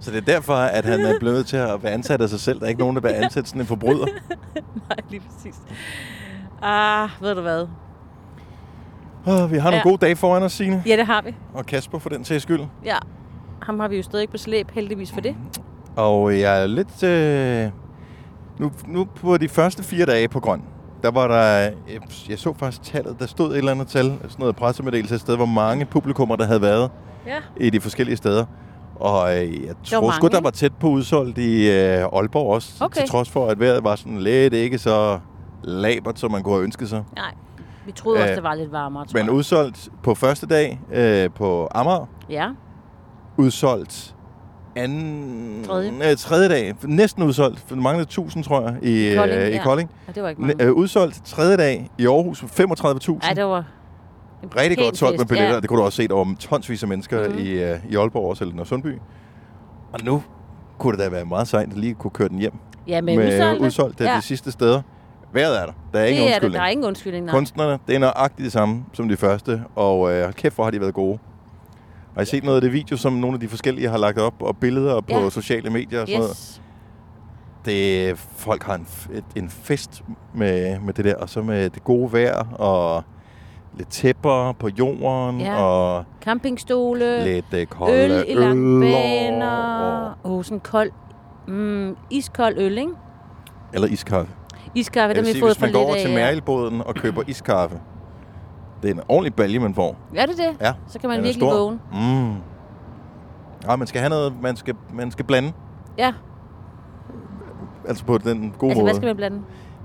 Så 0.00 0.10
det 0.10 0.16
er 0.16 0.34
derfor, 0.34 0.54
at 0.54 0.84
han 0.84 1.00
er 1.00 1.18
blevet 1.18 1.46
til 1.46 1.56
at 1.56 1.82
være 1.82 1.92
ansat 1.92 2.20
af 2.20 2.28
sig 2.28 2.40
selv. 2.40 2.58
Der 2.58 2.64
er 2.64 2.68
ikke 2.68 2.80
nogen, 2.80 2.96
der 2.96 3.02
vil 3.02 3.08
ansætte 3.08 3.48
sådan 3.48 3.60
en 3.62 3.66
forbryder. 3.66 4.06
Nej, 4.88 4.98
lige 5.10 5.20
præcis. 5.20 5.54
Ah, 6.62 7.08
ved 7.20 7.34
du 7.34 7.40
hvad? 7.40 7.66
Oh, 9.26 9.52
vi 9.52 9.56
har 9.58 9.64
nogle 9.70 9.76
Ja. 9.76 9.82
gode 9.82 9.98
dage 9.98 10.16
foran 10.16 10.42
os, 10.42 10.52
Signe. 10.52 10.82
Ja, 10.86 10.96
det 10.96 11.06
har 11.06 11.22
vi. 11.22 11.34
Og 11.54 11.66
Kasper 11.66 11.98
for 11.98 12.08
den 12.08 12.24
sags 12.24 12.42
skyld. 12.42 12.60
Ja. 12.84 12.96
Ham 13.62 13.80
har 13.80 13.88
vi 13.88 13.96
jo 13.96 14.02
stadig 14.02 14.28
på 14.30 14.36
slæb, 14.38 14.70
heldigvis 14.70 15.12
for 15.12 15.20
det. 15.20 15.36
Og 15.98 16.40
jeg 16.40 16.62
er 16.62 16.66
lidt... 16.66 17.02
Øh, 17.02 17.70
nu, 18.58 18.72
nu 18.86 19.04
på 19.04 19.36
de 19.36 19.48
første 19.48 19.82
fire 19.82 20.06
dage 20.06 20.28
på 20.28 20.40
Grøn, 20.40 20.62
der 21.02 21.10
var 21.10 21.28
der... 21.28 21.36
Jeg, 21.58 21.72
jeg 22.28 22.38
så 22.38 22.54
faktisk 22.58 22.82
tallet. 22.82 23.16
Der 23.20 23.26
stod 23.26 23.50
et 23.52 23.58
eller 23.58 23.72
andet 23.72 23.86
tal, 23.88 24.04
sådan 24.04 24.30
noget 24.38 24.56
pressemeddelelse 24.56 25.14
et 25.14 25.20
sted, 25.20 25.36
hvor 25.36 25.46
mange 25.46 25.84
publikummer, 25.84 26.36
der 26.36 26.46
havde 26.46 26.62
været 26.62 26.90
Ja. 27.26 27.36
i 27.56 27.70
de 27.70 27.80
forskellige 27.80 28.16
steder. 28.16 28.44
Og 28.96 29.36
øh, 29.46 29.66
jeg 29.66 29.74
tror 29.84 30.10
sgu, 30.10 30.26
der 30.28 30.40
var 30.40 30.50
tæt 30.50 30.72
på 30.80 30.88
udsolgt 30.88 31.38
i 31.38 31.70
øh, 31.70 32.02
Aalborg 32.12 32.54
også. 32.54 32.84
Okay. 32.84 33.00
Til 33.00 33.08
trods 33.08 33.30
for, 33.30 33.46
at 33.48 33.60
vejret 33.60 33.84
var 33.84 33.96
sådan 33.96 34.18
lidt 34.18 34.54
ikke 34.54 34.78
så 34.78 35.18
labert, 35.64 36.18
som 36.18 36.30
man 36.32 36.42
kunne 36.42 36.54
have 36.54 36.64
ønsket 36.64 36.88
sig. 36.88 37.04
Nej, 37.16 37.34
vi 37.86 37.92
troede 37.92 38.18
også, 38.18 38.30
Øh, 38.30 38.34
det 38.36 38.42
var 38.42 38.54
lidt 38.54 38.72
varmere, 38.72 39.04
tror 39.06 39.18
Men 39.18 39.26
jeg. 39.26 39.32
udsolgt 39.34 39.88
på 40.02 40.14
første 40.14 40.46
dag 40.46 40.80
øh, 40.92 41.30
på 41.30 41.68
Amager. 41.74 42.06
Ja. 42.30 42.48
Udsolgt 43.36 44.14
anden... 44.78 45.64
Tredje. 45.64 46.10
Øh, 46.10 46.16
tredje 46.16 46.48
dag. 46.48 46.74
Næsten 46.84 47.22
udsolgt. 47.22 47.64
For 47.66 47.76
manglede 47.76 48.02
1000, 48.02 48.44
tror 48.44 48.62
jeg, 48.62 48.76
i, 48.82 49.14
Kolding, 49.16 49.40
øh, 49.40 49.48
i 49.48 49.52
ja. 49.52 49.62
Kolding. 49.62 49.90
Ja, 50.08 50.12
det 50.12 50.22
var 50.22 50.28
ikke 50.28 50.40
mange. 50.42 50.64
øh, 50.64 50.72
udsolgt 50.72 51.20
tredje 51.24 51.56
dag 51.56 51.90
i 51.98 52.06
Aarhus 52.06 52.40
for 52.40 52.46
35.000. 52.46 53.26
Ej, 53.28 53.34
det 53.34 53.44
var... 53.44 53.64
Rigtig 54.56 54.78
godt 54.78 54.96
solgt 54.96 55.18
med 55.18 55.26
billetter. 55.26 55.54
Ja. 55.54 55.60
Det 55.60 55.68
kunne 55.68 55.78
du 55.78 55.84
også 55.84 55.96
se, 55.96 56.08
der 56.08 56.14
var 56.14 56.34
tonsvis 56.40 56.82
af 56.82 56.88
mennesker 56.88 57.28
mm. 57.28 57.38
i, 57.38 57.48
øh, 57.48 57.76
i 57.90 57.96
Aalborg 57.96 58.30
også, 58.30 58.44
eller 58.44 58.64
Sundby. 58.64 58.94
Og 59.92 60.00
nu 60.04 60.22
kunne 60.78 60.96
det 60.96 61.04
da 61.04 61.08
være 61.10 61.24
meget 61.24 61.48
sejt 61.48 61.68
at 61.70 61.78
lige 61.78 61.94
kunne 61.94 62.10
køre 62.10 62.28
den 62.28 62.38
hjem. 62.38 62.52
Ja, 62.86 63.00
med 63.00 63.16
med 63.16 63.26
udsolgte. 63.26 63.64
udsolgt 63.64 64.00
Ja. 64.00 64.16
de 64.16 64.22
sidste 64.22 64.52
steder. 64.52 64.82
Vejret 65.32 65.60
er 65.62 65.66
der. 65.66 65.72
Der 65.92 66.00
er 66.00 66.04
ingen 66.06 66.22
det 66.22 66.30
er 66.30 66.34
undskyldning. 66.34 66.54
Der 66.54 66.60
er 66.60 66.68
ingen 66.68 66.86
undskyldning, 66.86 67.26
nej. 67.26 67.34
Kunstnerne, 67.34 67.78
det 67.86 67.94
er 67.94 67.98
nøjagtigt 67.98 68.44
det 68.44 68.52
samme 68.52 68.84
som 68.92 69.08
de 69.08 69.16
første, 69.16 69.62
og 69.76 70.12
øh, 70.12 70.32
kæft, 70.32 70.54
hvor 70.54 70.64
har 70.64 70.70
de 70.70 70.80
været 70.80 70.94
gode. 70.94 71.18
Har 72.18 72.22
I 72.22 72.26
set 72.26 72.44
noget 72.44 72.56
af 72.56 72.62
det 72.62 72.72
video, 72.72 72.96
som 72.96 73.12
nogle 73.12 73.34
af 73.34 73.40
de 73.40 73.48
forskellige 73.48 73.88
har 73.88 73.98
lagt 73.98 74.18
op, 74.18 74.34
og 74.40 74.56
billeder 74.56 75.00
på 75.00 75.06
Ja. 75.18 75.30
sociale 75.30 75.70
medier 75.70 76.00
og 76.00 76.06
sådan 76.08 76.20
noget? 76.20 76.36
Yes. 76.36 76.62
Det, 77.64 78.18
folk 78.18 78.62
har 78.62 78.74
en, 78.74 78.86
et, 79.12 79.24
en 79.36 79.48
fest 79.50 80.02
med, 80.34 80.78
med 80.80 80.94
det 80.94 81.04
der, 81.04 81.14
og 81.16 81.28
så 81.28 81.42
med 81.42 81.70
det 81.70 81.84
gode 81.84 82.12
vejr, 82.12 82.44
og 82.52 83.02
lidt 83.76 83.88
tæpper 83.88 84.52
på 84.52 84.68
jorden, 84.68 85.40
Ja. 85.40 85.62
og 85.62 86.04
Campingstole. 86.22 87.24
lidt 87.24 87.46
øh, 87.54 87.66
kolde 87.66 87.94
øl 88.04 88.24
i 88.28 88.34
langbaner. 88.34 90.18
Åh, 90.24 90.32
oh, 90.32 90.44
sådan 90.44 90.60
kold... 90.60 90.90
Mm, 91.48 91.96
iskold 92.10 92.54
øl, 92.58 92.78
ikke? 92.78 92.92
eller 93.74 93.88
iskaffe. 93.88 94.32
Iskaffe, 94.74 95.14
dem 95.16 95.24
vil 95.26 95.34
vi 95.34 95.40
fået 95.40 95.50
hvis 95.52 95.58
for 95.58 95.66
man 95.66 95.72
går 95.72 95.78
lidt 95.80 95.86
over 95.86 95.94
af. 95.96 96.00
til 96.00 96.10
ja. 96.10 96.16
Mærkelbåden 96.16 96.82
og 96.82 96.94
køber 96.94 97.22
iskaffe, 97.26 97.80
det 98.82 98.90
er 98.90 98.94
en 98.94 99.00
ordentlig 99.08 99.34
balje, 99.34 99.58
man 99.58 99.74
får. 99.74 99.96
Er 100.14 100.26
det 100.26 100.36
det? 100.36 100.56
Ja. 100.60 100.72
Så 100.88 100.98
kan 100.98 101.08
man 101.08 101.16
virkelig 101.22 101.34
stor. 101.48 101.58
vågne. 101.58 101.78
Mm. 101.92 102.34
Ja, 103.70 103.76
man 103.76 103.86
skal 103.86 104.00
have 104.00 104.08
noget, 104.10 104.32
man 104.42 104.56
skal, 104.56 104.74
man 104.92 105.10
skal 105.10 105.24
blande. 105.24 105.52
Ja. 105.98 106.12
Altså 107.88 108.04
på 108.04 108.18
den 108.18 108.54
gode 108.58 108.70
Altså, 108.70 108.80
måde. 108.82 108.84
hvad 108.84 108.94
skal 108.94 109.06
man 109.06 109.16
blande? 109.16 109.40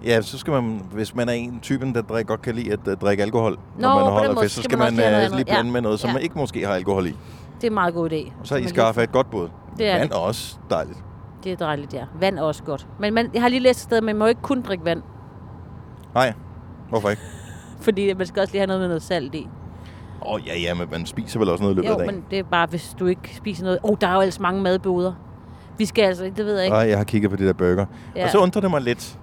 Ja, 0.05 0.21
så 0.21 0.37
skal 0.37 0.53
man, 0.53 0.81
hvis 0.91 1.15
man 1.15 1.29
er 1.29 1.33
en 1.33 1.59
typen, 1.61 1.95
der 1.95 2.01
drikker, 2.01 2.27
godt 2.27 2.41
kan 2.41 2.55
lide 2.55 2.71
at 2.73 2.87
uh, 2.87 2.93
drikke 2.93 3.23
alkohol, 3.23 3.51
Nå, 3.51 3.81
når 3.81 3.95
man 3.95 4.03
holder 4.13 4.41
fest, 4.41 4.55
så 4.55 4.61
skal 4.61 4.77
man 4.77 4.93
man, 4.95 5.03
uh, 5.03 5.09
lige 5.09 5.25
andet. 5.25 5.45
blande 5.45 5.65
Ja. 5.65 5.71
med 5.71 5.81
noget, 5.81 5.99
som 5.99 6.07
Ja. 6.07 6.13
man 6.13 6.23
ikke 6.23 6.37
måske 6.37 6.65
har 6.67 6.73
alkohol 6.73 7.05
i. 7.05 7.09
Det 7.55 7.63
er 7.63 7.67
en 7.67 7.73
meget 7.73 7.93
god 7.93 8.09
idé. 8.11 8.31
Og 8.39 8.47
så 8.47 8.55
er 8.55 8.59
iskaffe 8.59 9.03
et 9.03 9.11
godt 9.11 9.29
bud. 9.31 9.49
Det 9.77 9.87
er 9.89 9.97
Vand 9.97 10.09
det. 10.09 10.15
er 10.15 10.19
også 10.19 10.57
dejligt. 10.69 11.03
Det 11.43 11.51
er 11.51 11.55
dejligt, 11.55 11.93
ja. 11.93 12.03
Vand 12.19 12.37
er 12.37 12.41
også 12.41 12.63
godt. 12.63 12.87
Men 12.99 13.13
man, 13.13 13.29
jeg 13.33 13.41
har 13.41 13.49
lige 13.49 13.59
læst 13.59 13.79
et 13.79 13.83
sted, 13.83 13.97
at 13.97 14.03
man 14.03 14.15
må 14.17 14.25
ikke 14.25 14.41
kun 14.41 14.61
drikke 14.61 14.85
vand. 14.85 15.01
Nej, 16.13 16.33
hvorfor 16.89 17.09
ikke? 17.09 17.21
Fordi 17.83 18.13
man 18.13 18.27
skal 18.27 18.39
også 18.41 18.53
lige 18.53 18.59
have 18.59 18.67
noget 18.67 18.79
med 18.81 18.87
noget 18.87 19.03
salt 19.03 19.35
i. 19.35 19.47
Åh, 20.25 20.33
oh, 20.33 20.47
ja, 20.47 20.59
ja, 20.59 20.73
men 20.73 20.87
man 20.91 21.05
spiser 21.05 21.39
vel 21.39 21.49
også 21.49 21.63
noget 21.63 21.73
i 21.73 21.77
løbet 21.77 21.89
Jo, 21.89 21.93
af 21.93 21.99
dagen. 21.99 22.15
men 22.15 22.23
det 22.31 22.39
er 22.39 22.43
bare, 22.43 22.67
hvis 22.69 22.95
du 22.99 23.05
ikke 23.05 23.35
spiser 23.35 23.63
noget. 23.63 23.79
Åh, 23.83 23.91
oh, 23.91 23.97
der 24.01 24.07
er 24.07 24.13
jo 24.15 24.21
ellers 24.21 24.39
mange 24.39 24.61
madboder. 24.61 25.13
Vi 25.77 25.85
skal 25.85 26.03
altså, 26.03 26.23
det 26.23 26.45
ved 26.45 26.55
jeg 26.55 26.63
ikke. 26.65 26.75
Nej, 26.75 26.87
jeg 26.89 26.97
har 26.97 27.03
kigget 27.05 27.31
på 27.31 27.37
de 27.37 27.45
der 27.47 27.53
burger. 27.53 27.85
Ja. 28.15 28.23
Og 28.25 28.29
så 28.29 28.37
undrer 28.37 28.61
det 28.61 28.71
mig 28.71 28.81
lidt. 28.81 29.19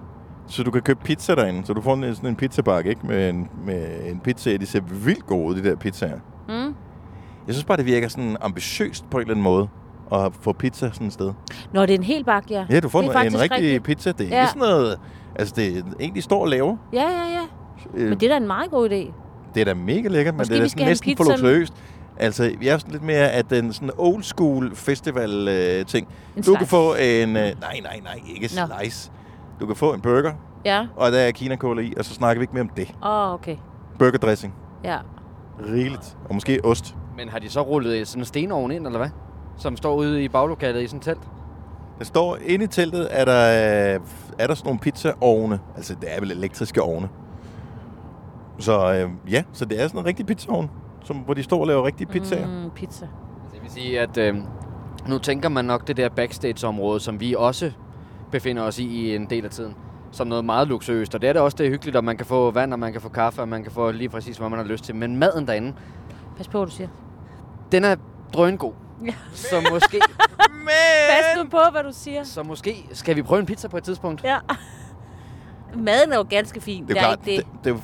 Så 0.47 0.63
du 0.63 0.71
kan 0.71 0.81
købe 0.81 0.99
pizza 1.03 1.35
derinde. 1.35 1.65
Så 1.65 1.73
du 1.73 1.81
får 1.81 1.93
en, 1.93 2.15
sådan 2.15 2.29
en 2.29 2.35
pizzabakke, 2.35 2.89
ikke? 2.89 3.07
Med 3.07 3.29
en, 3.29 3.49
med 3.65 4.09
en 4.11 4.19
pizza. 4.19 4.57
De 4.57 4.65
ser 4.65 4.81
vildt 4.81 5.25
gode 5.25 5.47
ud, 5.47 5.55
de 5.55 5.69
der 5.69 5.75
pizzaer. 5.75 6.17
Mm. 6.47 6.75
Jeg 7.47 7.55
synes 7.55 7.63
bare, 7.65 7.77
det 7.77 7.85
virker 7.85 8.07
sådan 8.07 8.37
ambitiøst 8.41 9.09
på 9.09 9.17
en 9.17 9.21
eller 9.21 9.33
anden 9.33 9.43
måde. 9.43 9.67
At 10.13 10.31
få 10.41 10.53
pizza 10.53 10.89
sådan 10.93 11.07
et 11.07 11.13
sted. 11.13 11.33
Nå, 11.73 11.81
det 11.81 11.89
er 11.89 11.97
en 11.97 12.03
hel 12.03 12.23
bakke, 12.23 12.53
ja. 12.53 12.65
Ja, 12.69 12.79
du 12.79 12.89
får 12.89 12.99
en, 12.99 13.05
en 13.09 13.15
rigtig 13.15 13.41
rigtigt. 13.41 13.83
pizza. 13.83 14.11
Det 14.11 14.25
er 14.25 14.29
Ja. 14.35 14.41
ikke 14.41 14.49
sådan 14.49 14.59
noget... 14.69 14.99
Altså, 15.35 15.53
det 15.57 15.77
er 15.77 15.81
en, 15.99 16.15
de 16.15 16.21
står 16.21 16.41
og 16.41 16.47
laver. 16.47 16.77
Ja, 16.93 17.01
ja, 17.01 17.07
ja. 17.33 17.41
Øh, 17.93 18.09
Men 18.09 18.19
det 18.19 18.23
er 18.25 18.29
da 18.29 18.37
en 18.37 18.47
meget 18.47 18.71
god 18.71 18.89
idé. 18.89 19.11
det 19.53 19.61
er 19.61 19.65
da 19.65 19.73
mega 19.73 20.07
lækkert, 20.07 20.33
men 20.33 20.37
Måske 20.39 20.53
det 20.53 20.59
er 20.59 20.63
vi 20.63 20.69
sådan 20.69 20.85
næsten 20.87 21.15
luksuriøst. 21.19 21.73
Altså, 22.17 22.43
jeg 22.61 22.73
er 22.73 22.77
sådan 22.77 22.91
lidt 22.91 23.03
mere 23.03 23.31
af 23.31 23.45
den 23.45 23.73
sådan 23.73 23.89
old 23.97 24.23
school 24.23 24.75
festival 24.75 25.47
øh, 25.47 25.85
ting. 25.85 26.07
En 26.37 26.43
du 26.43 26.51
kan 26.51 26.59
slice. 26.59 26.69
få 26.69 26.93
en... 26.95 27.29
Øh, 27.29 27.33
nej, 27.35 27.53
nej, 27.83 27.99
nej, 28.03 28.19
ikke 28.35 28.49
Nå. 28.55 28.61
slice. 28.79 29.11
Du 29.59 29.65
kan 29.65 29.75
få 29.75 29.93
en 29.93 30.01
burger, 30.01 30.33
Ja. 30.65 30.87
og 30.95 31.11
der 31.11 31.17
er 31.19 31.31
kinakål 31.31 31.79
i, 31.85 31.93
og 31.97 32.05
så 32.05 32.13
snakker 32.13 32.39
vi 32.39 32.43
ikke 32.43 32.53
mere 32.53 32.61
om 32.61 32.69
det. 32.69 32.93
Åh, 33.03 33.09
oh, 33.11 33.33
okay. 33.33 33.55
Burgerdressing. 33.99 34.53
Ja. 34.83 34.97
Rigeligt. 35.73 36.17
Og 36.29 36.33
måske 36.33 36.59
ost. 36.63 36.95
Men 37.17 37.29
har 37.29 37.39
de 37.39 37.49
så 37.49 37.61
rullet 37.61 38.07
sådan 38.07 38.21
en 38.21 38.25
stenovn 38.25 38.71
ind, 38.71 38.85
eller 38.85 38.99
hvad? 38.99 39.09
Som 39.57 39.77
står 39.77 39.95
ude 39.95 40.23
i 40.23 40.27
baglokalet 40.29 40.81
i 40.83 40.87
sådan 40.87 40.97
et 40.97 41.03
telt? 41.03 41.21
Der 41.99 42.05
står 42.05 42.37
inde 42.45 42.65
i 42.65 42.67
teltet, 42.67 43.07
er 43.11 43.25
der, 43.25 43.93
øh, 43.95 43.99
er 44.39 44.47
der 44.47 44.53
sådan 44.55 44.67
nogle 44.67 44.79
pizzaovne. 44.79 45.59
Altså, 45.75 45.95
det 46.01 46.15
er 46.15 46.19
vel 46.19 46.31
elektriske 46.31 46.81
ovne. 46.81 47.09
Så 48.61 48.93
øh, 48.93 49.31
ja, 49.33 49.43
så 49.53 49.65
det 49.65 49.81
er 49.81 49.87
sådan 49.87 49.99
en 49.99 50.05
rigtig 50.05 50.25
pizzaovn, 50.25 50.71
som, 51.03 51.17
hvor 51.17 51.33
de 51.33 51.43
står 51.43 51.61
og 51.61 51.67
laver 51.67 51.85
rigtige 51.85 52.07
pizzaer. 52.07 52.47
Mm. 52.47 52.69
Pizza. 52.75 53.07
Det 53.53 53.61
vil 53.61 53.71
sige, 53.71 53.99
at 53.99 54.17
øh, 54.17 54.35
nu 55.07 55.17
tænker 55.17 55.49
man 55.49 55.65
nok 55.65 55.87
det 55.87 55.97
der 55.97 56.09
backstage-område, 56.09 56.99
som 56.99 57.19
vi 57.19 57.35
også 57.37 57.71
befinder 58.31 58.63
os 58.63 58.79
i 58.79 58.83
i 58.85 59.15
en 59.15 59.29
del 59.29 59.45
af 59.45 59.51
tiden, 59.51 59.75
som 60.11 60.27
noget 60.27 60.45
meget 60.45 60.67
luksuriøst. 60.67 61.15
Og 61.15 61.21
det 61.21 61.29
er 61.29 61.33
det 61.33 61.41
også, 61.41 61.57
det 61.57 61.65
er 61.65 61.69
hyggeligt, 61.69 61.95
og 61.97 62.03
man 62.03 62.17
kan 62.17 62.25
få 62.25 62.51
vand, 62.51 62.73
og 62.73 62.79
man 62.79 62.91
kan 62.91 63.01
få 63.01 63.09
kaffe, 63.09 63.41
og 63.41 63.47
man 63.47 63.63
kan 63.63 63.71
få 63.71 63.91
lige 63.91 64.09
præcis, 64.09 64.37
hvad 64.37 64.49
man 64.49 64.59
har 64.59 64.65
lyst 64.65 64.83
til. 64.83 64.95
Men 64.95 65.15
maden 65.15 65.47
derinde, 65.47 65.73
Pas 66.37 66.47
på, 66.47 66.57
hvad 66.57 66.67
du 66.67 66.71
siger. 66.73 66.87
den 67.71 67.83
er 67.83 67.95
drøngod. 68.33 68.73
Ja. 69.05 69.13
Så 69.33 69.55
måske, 69.71 69.99
Pas 71.09 71.43
nu 71.43 71.49
på, 71.49 71.59
hvad 71.71 71.83
du 71.83 71.89
siger. 71.91 72.23
så 72.23 72.43
måske 72.43 72.85
skal 72.91 73.15
vi 73.15 73.21
prøve 73.21 73.39
en 73.39 73.45
pizza 73.45 73.67
på 73.67 73.77
et 73.77 73.83
tidspunkt. 73.83 74.23
Ja. 74.23 74.37
Maden 75.75 76.11
er 76.11 76.17
jo 76.17 76.25
ganske 76.29 76.61
fin. 76.61 76.87
Det 76.87 76.97
er 76.97 77.01
jo 77.01 77.07
klart, 77.07 77.27
ikke 77.27 77.41
det, 77.41 77.63
det, 77.63 77.69
er 77.69 77.73
jo- 77.75 77.81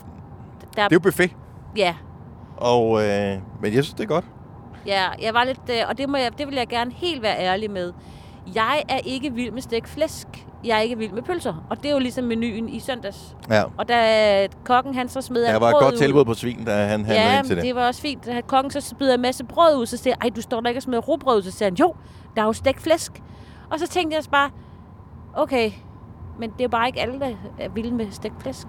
der, 0.77 0.83
det 0.83 0.91
er 0.91 0.95
jo 0.95 0.99
buffet. 0.99 1.31
Ja, 1.77 1.95
Og, 2.57 3.03
øh, 3.03 3.37
men 3.61 3.73
jeg 3.73 3.83
synes, 3.83 3.93
det 3.93 4.03
er 4.03 4.07
godt. 4.07 4.25
Ja, 4.85 5.03
jeg 5.21 5.33
var 5.33 5.43
lidt, 5.43 5.59
øh, 5.69 5.75
og 5.89 5.97
det, 5.97 6.09
må 6.09 6.17
jeg, 6.17 6.37
det 6.37 6.47
vil 6.47 6.55
jeg 6.55 6.67
gerne 6.67 6.91
helt 6.93 7.21
være 7.21 7.39
ærlig 7.39 7.71
med. 7.71 7.93
Jeg 8.55 8.83
er 8.89 8.97
ikke 8.97 9.33
vild 9.33 9.51
med 9.51 9.61
stegt 9.61 9.89
flæsk. 9.89 10.27
Jeg 10.63 10.77
er 10.77 10.81
ikke 10.81 10.97
vild 10.97 11.11
med 11.11 11.21
pølser. 11.21 11.65
Og 11.69 11.77
det 11.77 11.85
er 11.89 11.93
jo 11.93 11.99
ligesom 11.99 12.23
menuen 12.25 12.69
i 12.69 12.79
søndags. 12.79 13.35
Ja. 13.49 13.63
Og 13.77 13.87
da 13.89 14.47
kokken 14.65 14.95
han 14.95 15.09
så 15.09 15.21
smider 15.21 15.51
Der 15.51 15.59
var 15.59 15.69
et 15.69 15.75
godt 15.81 15.93
ud- 15.93 15.97
tilbud 15.99 16.25
på 16.25 16.33
svin, 16.33 16.65
da 16.65 16.71
han 16.71 16.89
handlede 17.05 17.19
Ja, 17.19 17.37
ind 17.37 17.47
til 17.47 17.55
det. 17.55 17.63
det 17.65 17.75
var 17.75 17.87
også 17.87 18.01
fint. 18.01 18.25
Da 18.25 18.41
kokken 18.41 18.71
så 18.71 18.81
smider 18.81 19.13
en 19.13 19.21
masse 19.21 19.43
brød 19.43 19.77
ud, 19.77 19.85
så 19.85 19.97
siger 19.97 20.15
jeg, 20.23 20.35
du 20.35 20.41
står 20.41 20.61
der 20.61 20.67
ikke 20.69 20.79
og 20.79 20.83
smider 20.83 20.99
råbrød 21.01 21.37
ud. 21.37 21.41
Så 21.41 21.51
siger 21.51 21.69
han, 21.69 21.75
jo, 21.75 21.93
der 22.35 22.41
er 22.41 22.45
jo 22.45 22.53
stegt 22.53 22.81
flæsk. 22.81 23.11
Og 23.71 23.79
så 23.79 23.87
tænkte 23.87 24.15
jeg 24.17 24.23
bare, 24.31 24.49
okay, 25.33 25.71
men 26.39 26.49
det 26.49 26.59
er 26.59 26.63
jo 26.63 26.69
bare 26.69 26.87
ikke 26.87 27.01
alle, 27.01 27.19
der 27.19 27.29
er 27.59 27.69
vilde 27.69 27.91
med 27.91 28.11
stegt 28.11 28.41
flæsk. 28.41 28.67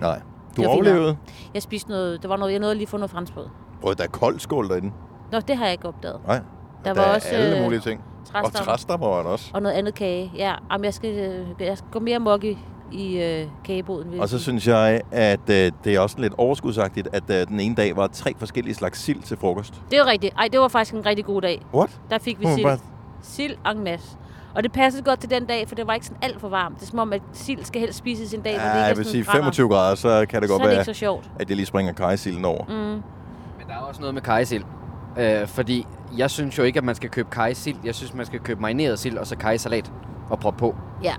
Nej. 0.00 0.20
Du 0.56 0.62
Det 0.62 0.70
fint 0.70 0.86
overlevede. 0.88 1.16
Jeg 1.54 1.62
spiste 1.62 1.90
noget, 1.90 2.22
der 2.22 2.28
var 2.28 2.36
noget, 2.36 2.52
jeg 2.52 2.60
nåede 2.60 2.74
lige 2.74 2.82
at 2.82 2.88
få 2.88 2.96
noget 2.96 3.10
franskbrød. 3.10 3.46
Prøv, 3.82 3.94
der 3.94 4.04
er 4.04 4.08
kold 4.08 4.38
skål 4.38 4.68
derinde. 4.68 4.92
Nå, 5.32 5.40
det 5.40 5.56
har 5.56 5.64
jeg 5.64 5.72
ikke 5.72 5.88
opdaget. 5.88 6.20
Nej. 6.26 6.40
Der 6.84 6.94
der 6.94 7.00
var 7.00 7.08
er 7.08 7.14
også, 7.14 7.28
alle 7.28 7.56
øh, 7.56 7.62
mulige 7.62 7.80
ting. 7.80 8.00
Og 8.34 8.52
træstammer. 8.52 9.08
var 9.08 9.22
der 9.22 9.30
også. 9.30 9.50
Og 9.54 9.62
noget 9.62 9.74
andet 9.76 9.94
kage. 9.94 10.32
Ja, 10.36 10.54
Jamen, 10.72 10.84
jeg, 10.84 10.94
skal, 10.94 11.18
øh, 11.18 11.66
jeg 11.66 11.78
skal 11.78 11.90
gå 11.92 11.98
mere 11.98 12.18
mok 12.18 12.44
i, 12.44 12.58
i 12.92 13.22
øh, 13.22 13.46
kageboden. 13.64 14.20
Og 14.20 14.28
så 14.28 14.38
synes 14.38 14.66
jeg, 14.68 15.00
at 15.10 15.40
øh, 15.50 15.72
det 15.84 15.94
er 15.94 16.00
også 16.00 16.20
lidt 16.20 16.34
overskudsagtigt, 16.38 17.08
at 17.12 17.22
øh, 17.30 17.46
den 17.48 17.60
ene 17.60 17.74
dag 17.74 17.96
var 17.96 18.06
tre 18.06 18.34
forskellige 18.38 18.74
slags 18.74 18.98
sild 19.00 19.22
til 19.22 19.36
frokost. 19.36 19.82
Det 19.90 19.98
var 19.98 20.06
rigtigt. 20.06 20.34
Ej, 20.38 20.48
det 20.52 20.60
var 20.60 20.68
faktisk 20.68 20.94
en 20.94 21.06
rigtig 21.06 21.24
god 21.24 21.42
dag. 21.42 21.62
What? 21.74 22.00
Der 22.10 22.18
fik 22.18 22.40
vi 22.40 22.46
sild. 22.54 22.78
Sild 23.22 23.56
en 23.70 23.84
masse. 23.84 24.16
Og 24.54 24.62
det 24.62 24.72
passede 24.72 25.02
godt 25.02 25.20
til 25.20 25.30
den 25.30 25.44
dag, 25.46 25.68
for 25.68 25.74
det 25.74 25.86
var 25.86 25.94
ikke 25.94 26.06
sådan 26.06 26.22
alt 26.22 26.40
for 26.40 26.48
varmt. 26.48 26.76
Det 26.80 26.82
er 26.82 26.86
som 26.90 26.98
om, 26.98 27.12
at 27.12 27.22
sild 27.32 27.64
skal 27.64 27.80
helst 27.80 27.98
spises 27.98 28.34
en 28.34 28.40
dag, 28.40 28.52
hvor 28.52 28.60
det 28.60 28.66
Ja, 28.68 28.72
ikke 28.72 28.80
er 28.82 28.86
jeg 28.86 28.96
vil 28.96 29.04
sådan 29.04 29.12
sige 29.12 29.24
brænder. 29.24 29.40
25 29.42 29.68
grader, 29.68 29.94
så 29.94 30.26
kan 30.28 30.42
det 30.42 30.48
Så 30.48 30.54
godt 30.54 30.62
er 30.62 30.66
det 30.66 30.70
være, 30.72 30.80
ikke 30.82 30.94
så 30.94 30.98
sjovt. 30.98 31.30
at 31.40 31.48
jeg 31.48 31.56
lige 31.56 31.66
springer 31.66 31.92
kajsilden 31.92 32.44
over. 32.44 32.64
Mm. 32.64 32.74
Men 32.74 33.02
der 33.68 33.74
er 33.74 33.78
også 33.78 34.00
noget 34.00 34.14
med 34.14 34.22
kajsild. 34.22 34.64
Øh, 35.18 35.46
fordi 35.46 35.86
jeg 36.16 36.30
synes 36.30 36.58
jo 36.58 36.62
ikke, 36.62 36.78
at 36.78 36.84
man 36.84 36.94
skal 36.94 37.10
købe 37.10 37.28
kajsild. 37.32 37.76
Jeg 37.84 37.94
synes, 37.94 38.14
man 38.14 38.26
skal 38.26 38.40
købe 38.40 38.60
marineret 38.60 38.98
sild 38.98 39.18
og 39.18 39.26
så 39.26 39.36
kajsalat 39.36 39.92
og 40.30 40.38
proppe 40.38 40.58
på. 40.58 40.76
Ja. 41.04 41.14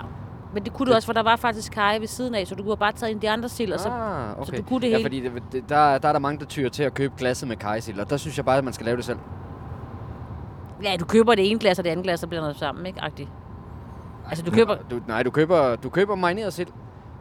Men 0.54 0.64
det 0.64 0.74
kunne 0.74 0.90
du 0.92 0.96
også, 0.96 1.06
for 1.06 1.14
der 1.14 1.24
var 1.24 1.36
faktisk 1.36 1.72
kaj 1.72 1.98
ved 2.00 2.08
siden 2.08 2.36
af, 2.36 2.48
så 2.48 2.56
du 2.56 2.64
kunne 2.64 2.72
have 2.72 2.78
bare 2.78 2.92
taget 2.92 3.12
en 3.12 3.18
af 3.18 3.22
de 3.22 3.30
andre 3.30 3.50
sild, 3.50 3.74
og 3.74 3.80
så, 3.80 3.90
Ah, 3.90 4.36
så 4.36 4.42
okay. 4.52 4.58
du 4.58 4.64
kunne 4.64 4.82
det 4.82 4.88
ja, 4.92 4.98
hele. 4.98 5.04
fordi 5.04 5.20
det, 5.20 5.32
det, 5.52 5.64
der, 5.70 5.98
der 5.98 6.08
er 6.10 6.14
der 6.14 6.20
mange, 6.20 6.40
der 6.40 6.46
tyrer 6.46 6.70
til 6.70 6.84
at 6.84 6.94
købe 6.94 7.14
glasset 7.18 7.48
med 7.48 7.56
kajsild, 7.58 8.00
og 8.00 8.10
der 8.10 8.18
synes 8.18 8.38
jeg 8.38 8.46
bare, 8.46 8.58
at 8.58 8.64
man 8.64 8.74
skal 8.74 8.86
lave 8.86 8.98
det 8.98 9.06
selv. 9.06 9.18
Ja, 10.84 10.96
du 11.00 11.06
køber 11.06 11.36
det 11.36 11.52
ene 11.52 11.60
glas 11.60 11.78
og 11.80 11.86
det 11.86 11.90
andet 11.90 12.04
glas, 12.04 12.24
og 12.24 12.30
blander 12.30 12.48
det 12.48 12.58
sammen, 12.60 12.86
ikke? 12.86 13.02
Agtigt. 13.02 13.30
Altså, 14.30 14.44
du 14.46 14.52
køber... 14.52 14.76
Du, 14.92 15.00
nej, 15.08 15.24
du 15.24 15.30
køber, 15.32 15.76
du 15.76 15.90
køber 15.90 16.16
marineret 16.16 16.54
sild, 16.54 16.68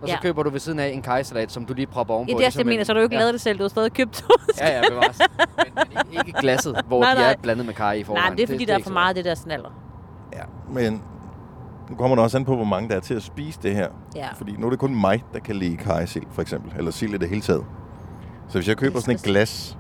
og 0.03 0.09
så 0.09 0.15
Ja. 0.15 0.21
køber 0.21 0.43
du 0.43 0.51
ved 0.51 0.61
siden 0.61 0.79
af 0.79 0.89
en 0.89 1.03
kajsalat, 1.03 1.53
som 1.53 1.65
du 1.65 1.75
lige 1.75 1.87
propper 1.87 2.15
ovenpå. 2.15 2.31
Ja, 2.31 2.37
det 2.37 2.43
er 2.43 2.47
også 2.47 2.59
det, 2.59 2.65
jeg 2.65 2.67
ligesom 2.67 2.73
mener, 2.73 2.81
en- 2.81 2.85
så 2.87 2.93
har 2.93 2.99
du 2.99 3.03
ikke 3.03 3.15
ja. 3.15 3.21
lavet 3.21 3.33
det 3.33 3.41
selv. 3.41 3.59
Du 3.59 3.65
har 3.65 3.69
stadig 3.69 3.93
købt 3.93 4.13
to. 4.13 4.27
Ja, 4.61 4.77
ja, 4.77 4.83
bevares. 4.91 5.19
men, 5.57 5.67
men 6.11 6.27
ikke- 6.27 6.41
glasset, 6.41 6.81
hvor 6.87 7.01
Nej, 7.01 7.15
de 7.15 7.21
nej. 7.21 7.33
er 7.33 7.37
blandet 7.43 7.67
med 7.67 7.75
kaj 7.75 7.93
i 7.93 8.05
forvejen. 8.05 8.31
Nej, 8.33 8.37
det 8.37 8.43
er 8.43 8.47
fordi, 8.47 8.65
der 8.65 8.75
er 8.75 8.79
for 8.79 8.89
så 8.89 8.93
meget 8.93 9.09
af 9.09 9.15
det 9.15 9.25
der 9.25 9.35
snaller. 9.35 9.69
Ja, 10.33 10.43
men 10.69 11.03
nu 11.91 11.97
kommer 11.97 12.17
der 12.17 12.23
også 12.23 12.37
an 12.39 12.45
på, 12.45 12.57
hvor 12.57 12.65
mange 12.65 12.89
der 12.89 12.97
er 12.97 13.01
til 13.01 13.15
at 13.15 13.23
spise 13.23 13.59
det 13.63 13.75
her. 13.75 13.89
Ja. 14.17 14.29
Fordi 14.37 14.53
nu 14.59 14.67
er 14.67 14.71
det 14.71 14.79
kun 14.79 14.95
mig, 15.01 15.25
der 15.33 15.39
kan 15.41 15.57
lide 15.57 15.77
kajsild, 15.77 16.25
for 16.33 16.43
eksempel. 16.43 16.73
Eller 16.79 16.91
sild 16.91 17.15
i 17.15 17.19
det 17.19 17.29
hele 17.29 17.41
taget. 17.41 17.65
Så 18.49 18.59
hvis 18.59 18.69
jeg 18.69 18.77
køber 18.77 19.01
sådan 19.01 19.15
et 19.15 19.23
glas 19.23 19.79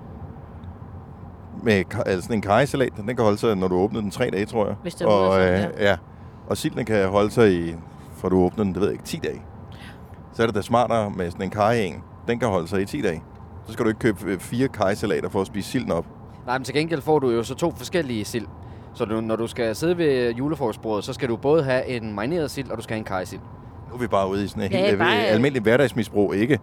med 1.63 1.85
altså 2.07 2.23
sådan 2.23 2.37
en 2.37 2.43
kajsalat, 2.43 2.93
den 2.97 3.07
kan 3.07 3.25
holde 3.25 3.39
sig, 3.39 3.57
når 3.57 3.69
du 3.69 3.75
åbner 3.75 4.01
den 4.01 4.11
tre 4.11 4.31
dage, 4.31 4.47
tror 4.47 4.67
jeg. 4.67 4.77
Hvis 4.83 4.95
det 4.95 5.05
er 5.05 5.09
og, 5.09 5.43
af 5.43 5.67
øh, 5.67 5.73
ja. 5.81 5.97
Og 6.47 6.57
silden 6.57 6.85
kan 6.85 7.09
holde 7.09 7.31
sig 7.31 7.53
i, 7.53 7.75
fra 8.17 8.29
du 8.29 8.41
åbner 8.41 8.65
den, 8.65 8.73
det 8.73 8.81
ved 8.81 8.89
jeg 8.89 8.95
ikke, 8.95 9.05
10 9.05 9.17
dage. 9.17 9.43
Så 10.33 10.43
er 10.43 10.47
det 10.47 10.55
da 10.55 10.63
smartere 10.63 11.11
med 11.11 11.31
sådan 11.31 11.53
en 11.77 11.93
en. 11.93 12.03
Den 12.29 12.39
kan 12.39 12.49
holde 12.49 12.69
sig 12.69 12.83
i 12.83 12.85
10 12.85 13.01
dage. 13.03 13.23
Så 13.67 13.73
skal 13.73 13.85
du 13.85 13.89
ikke 13.89 14.01
købe 14.01 14.19
øh, 14.27 14.39
fire 14.39 14.69
kajsalater 14.69 15.29
for 15.29 15.41
at 15.41 15.47
spise 15.47 15.71
silden 15.71 15.93
op. 15.93 16.07
Nej, 16.47 16.59
men 16.59 16.65
til 16.65 16.75
gengæld 16.75 17.01
får 17.01 17.19
du 17.19 17.31
jo 17.31 17.43
så 17.43 17.55
to 17.55 17.73
forskellige 17.77 18.25
sild. 18.25 18.47
Så 18.95 19.05
du, 19.05 19.21
når 19.21 19.37
du 19.37 19.47
skal 19.47 19.77
sidde 19.77 19.99
ved 19.99 20.35
julefrokostbordet, 20.35 21.05
så 21.05 21.13
skal 21.13 21.29
du 21.29 21.37
både 21.37 21.63
have 21.65 21.87
en 21.87 22.15
marineret 22.15 22.51
sild, 22.51 22.71
og 22.71 22.77
du 22.77 22.83
skal 22.83 22.95
have 22.95 22.99
en 22.99 23.05
kajsild. 23.05 23.41
Nu 23.89 23.95
er 23.95 23.99
vi 23.99 24.07
bare 24.07 24.31
ude 24.31 24.45
i 24.45 24.49
sådan 24.49 24.63
en 24.63 24.73
Ja, 24.73 24.87
helt 24.87 24.99
bare, 24.99 25.09
bare, 25.09 25.27
øh, 25.27 25.33
almindelig 25.35 25.63
hverdagsmisbrug, 25.63 26.35
ikke? 26.35 26.59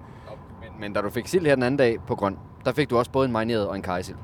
Men, 0.61 0.69
men 0.79 0.93
da 0.93 1.01
du 1.01 1.09
fik 1.09 1.27
sild 1.27 1.45
her 1.45 1.55
den 1.55 1.63
anden 1.63 1.77
dag 1.77 1.97
på 2.07 2.15
grøn, 2.15 2.37
der 2.65 2.71
fik 2.71 2.89
du 2.89 2.97
også 2.97 3.11
både 3.11 3.25
en 3.25 3.31
marineret 3.31 3.67
og 3.67 3.75
en 3.75 3.81
kajsild. 3.81 4.17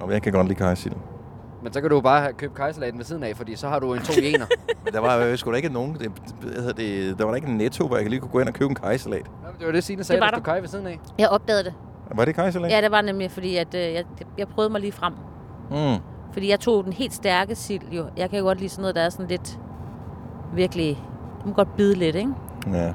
Og 0.00 0.12
jeg 0.12 0.22
kan 0.22 0.32
godt 0.32 0.46
lide 0.48 0.58
kajsild. 0.58 0.94
Men 1.62 1.72
så 1.72 1.80
kan 1.80 1.90
du 1.90 1.96
jo 1.96 2.00
bare 2.00 2.32
købt 2.32 2.54
kajsalaten 2.54 2.98
ved 2.98 3.04
siden 3.04 3.22
af, 3.22 3.36
fordi 3.36 3.56
så 3.56 3.68
har 3.68 3.78
du 3.78 3.94
en 3.94 4.00
to 4.00 4.12
i 4.22 4.34
ener. 4.34 4.46
Men 4.84 4.92
der 4.92 5.00
var 5.00 5.14
jo 5.16 5.36
sgu 5.36 5.50
da 5.50 5.56
ikke 5.56 5.68
nogen... 5.68 5.94
Det, 5.94 6.12
hedder 6.54 6.72
det, 6.72 7.18
der 7.18 7.24
var 7.24 7.30
der 7.30 7.36
ikke 7.36 7.48
en 7.48 7.56
netto, 7.56 7.86
hvor 7.86 7.96
jeg 7.96 8.10
lige 8.10 8.20
kunne 8.20 8.30
gå 8.30 8.40
ind 8.40 8.48
og 8.48 8.54
købe 8.54 8.70
en 8.70 8.74
kajsalat. 8.74 9.26
Jamen, 9.44 9.58
det 9.58 9.66
var 9.66 9.72
det, 9.72 9.84
Signe 9.84 10.04
sagde, 10.04 10.20
var 10.20 10.26
der 10.26 10.30
der. 10.30 10.36
stod 10.36 10.44
kaj 10.44 10.60
ved 10.60 10.68
siden 10.68 10.86
af. 10.86 11.00
Jeg 11.18 11.28
opdagede 11.28 11.64
det. 11.64 11.74
Var 12.14 12.24
det 12.24 12.34
kajsalat? 12.34 12.70
Ja, 12.70 12.80
det 12.80 12.90
var 12.90 13.00
nemlig, 13.00 13.30
fordi 13.30 13.56
at, 13.56 13.74
øh, 13.74 13.80
jeg, 13.80 14.04
jeg 14.38 14.48
prøvede 14.48 14.72
mig 14.72 14.80
lige 14.80 14.92
frem. 14.92 15.12
Mm. 15.70 16.02
Fordi 16.32 16.50
jeg 16.50 16.60
tog 16.60 16.84
den 16.84 16.92
helt 16.92 17.14
stærke 17.14 17.54
sild 17.54 17.82
jo. 17.92 18.04
Jeg 18.16 18.30
kan 18.30 18.38
jo 18.38 18.44
godt 18.44 18.58
lide 18.58 18.68
sådan 18.68 18.82
noget, 18.82 18.94
der 18.94 19.02
er 19.02 19.08
sådan 19.10 19.26
lidt 19.26 19.58
virkelig... 20.54 21.04
Du 21.42 21.48
må 21.48 21.54
godt 21.54 21.76
bide 21.76 21.94
lidt, 21.94 22.16
ikke? 22.16 22.30
Ja. 22.72 22.92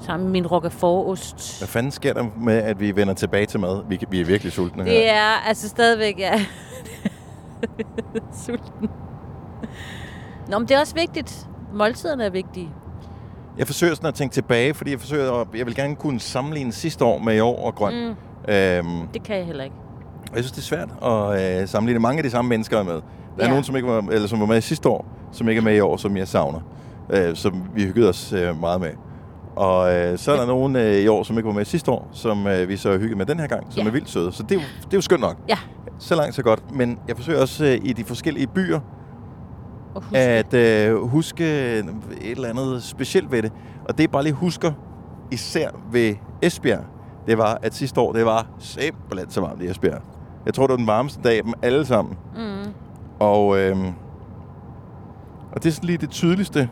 Sammen 0.00 0.24
med 0.26 0.32
min 0.32 0.46
roquefort-ost. 0.46 1.58
Hvad 1.60 1.68
fanden 1.68 1.92
sker 1.92 2.12
der 2.12 2.24
med, 2.40 2.56
at 2.56 2.80
vi 2.80 2.96
vender 2.96 3.14
tilbage 3.14 3.46
til 3.46 3.60
mad? 3.60 3.82
Vi, 3.88 3.98
vi 4.10 4.20
er 4.20 4.24
virkelig 4.24 4.52
sultne 4.52 4.84
Det 4.84 4.92
her. 4.92 5.12
er 5.12 5.48
altså 5.48 5.68
stadigvæk, 5.68 6.18
ja. 6.18 6.40
Sulten. 8.46 8.88
Nå, 10.48 10.58
men 10.58 10.68
det 10.68 10.74
er 10.76 10.80
også 10.80 10.94
vigtigt. 10.94 11.46
Måltiderne 11.74 12.24
er 12.24 12.30
vigtige. 12.30 12.68
Jeg 13.58 13.66
forsøger 13.66 13.94
sådan 13.94 14.08
at 14.08 14.14
tænke 14.14 14.32
tilbage, 14.32 14.74
fordi 14.74 14.90
jeg 14.90 15.00
forsøger 15.00 15.32
at, 15.32 15.46
jeg 15.54 15.66
vil 15.66 15.74
gerne 15.74 15.96
kunne 15.96 16.20
sammenligne 16.20 16.72
sidste 16.72 17.04
år 17.04 17.18
med 17.18 17.36
i 17.36 17.40
år 17.40 17.66
og 17.66 17.74
grøn. 17.74 17.94
Mm. 17.94 18.14
Øhm, 18.54 19.08
Det 19.14 19.22
kan 19.22 19.36
jeg 19.36 19.46
heller 19.46 19.64
ikke. 19.64 19.76
og 20.30 20.36
jeg 20.36 20.44
synes, 20.44 20.52
det 20.52 20.58
er 20.58 20.62
svært 20.62 20.88
at 21.02 21.60
øh, 21.62 21.68
sammenligne. 21.68 22.00
Mange 22.00 22.18
af 22.18 22.22
de 22.24 22.30
samme 22.30 22.48
mennesker 22.48 22.78
er 22.78 22.82
med. 22.82 22.94
Der 22.94 23.00
er 23.38 23.44
Ja. 23.44 23.48
nogen, 23.48 23.64
som, 23.64 23.76
ikke 23.76 23.88
var, 23.88 24.04
eller 24.12 24.28
som 24.28 24.40
var 24.40 24.46
med 24.46 24.60
sidste 24.60 24.88
år, 24.88 25.06
som 25.32 25.48
ikke 25.48 25.58
er 25.58 25.62
med 25.64 25.76
i 25.76 25.80
år, 25.80 25.96
som 25.96 26.16
jeg 26.16 26.28
savner. 26.28 26.60
Øh, 27.10 27.36
som 27.36 27.62
vi 27.74 27.82
hyggede 27.84 28.08
os 28.08 28.32
øh, 28.32 28.60
meget 28.60 28.80
med. 28.80 28.90
Og 29.56 29.94
øh, 29.94 30.18
så 30.18 30.32
er 30.32 30.36
der 30.36 30.46
nogen 30.46 30.76
øh, 30.76 30.94
i 30.96 31.08
år, 31.08 31.22
som 31.22 31.36
ikke 31.36 31.46
var 31.46 31.52
med 31.54 31.64
sidste 31.64 31.90
år, 31.90 32.08
som 32.12 32.46
øh, 32.46 32.68
vi 32.68 32.76
så 32.76 32.98
hygget 32.98 33.16
med 33.18 33.26
den 33.26 33.40
her 33.40 33.46
gang, 33.46 33.66
som 33.70 33.82
Ja. 33.82 33.88
er 33.88 33.92
vildt 33.92 34.10
søde. 34.10 34.32
Så 34.32 34.42
det 34.42 34.50
er, 34.50 34.54
jo, 34.54 34.60
det 34.84 34.92
er 34.92 34.96
jo 34.96 35.00
skønt 35.00 35.20
nok. 35.20 35.36
Ja. 35.48 35.58
Så 35.98 36.14
langt, 36.14 36.34
så 36.34 36.42
godt. 36.42 36.74
Men 36.74 36.98
jeg 37.08 37.16
forsøger 37.16 37.40
også 37.40 37.64
øh, 37.64 37.78
i 37.84 37.92
de 37.92 38.04
forskellige 38.04 38.46
byer 38.46 38.80
Og 39.94 40.02
huske. 40.02 40.18
at 40.18 40.54
øh, 40.54 41.02
huske 41.08 41.44
et 41.44 41.84
eller 42.20 42.48
andet 42.48 42.82
specielt 42.82 43.32
ved 43.32 43.42
det. 43.42 43.52
Og 43.88 43.98
det, 43.98 44.00
jeg 44.04 44.10
bare 44.10 44.22
lige 44.22 44.32
husker, 44.32 44.72
især 45.30 45.68
ved 45.92 46.14
Esbjerg, 46.42 46.84
det 47.26 47.38
var, 47.38 47.58
at 47.62 47.74
sidste 47.74 48.00
år, 48.00 48.12
det 48.12 48.24
var 48.24 48.46
simpelthen 48.58 49.30
så 49.30 49.40
varmt 49.40 49.62
i 49.62 49.66
Esbjerg. 49.70 50.02
Jeg 50.46 50.54
tror, 50.54 50.66
det 50.66 50.70
var 50.72 50.76
den 50.76 50.86
varmeste 50.86 51.20
dag 51.22 51.36
af 51.36 51.42
dem 51.44 51.54
alle 51.62 51.86
sammen. 51.86 52.16
Mm. 52.36 52.72
Og, 53.18 53.58
øh, 53.58 53.76
og 55.52 55.62
det 55.62 55.66
er 55.66 55.72
sådan 55.72 55.86
lige 55.86 55.98
det 55.98 56.10
tydeligste 56.10 56.68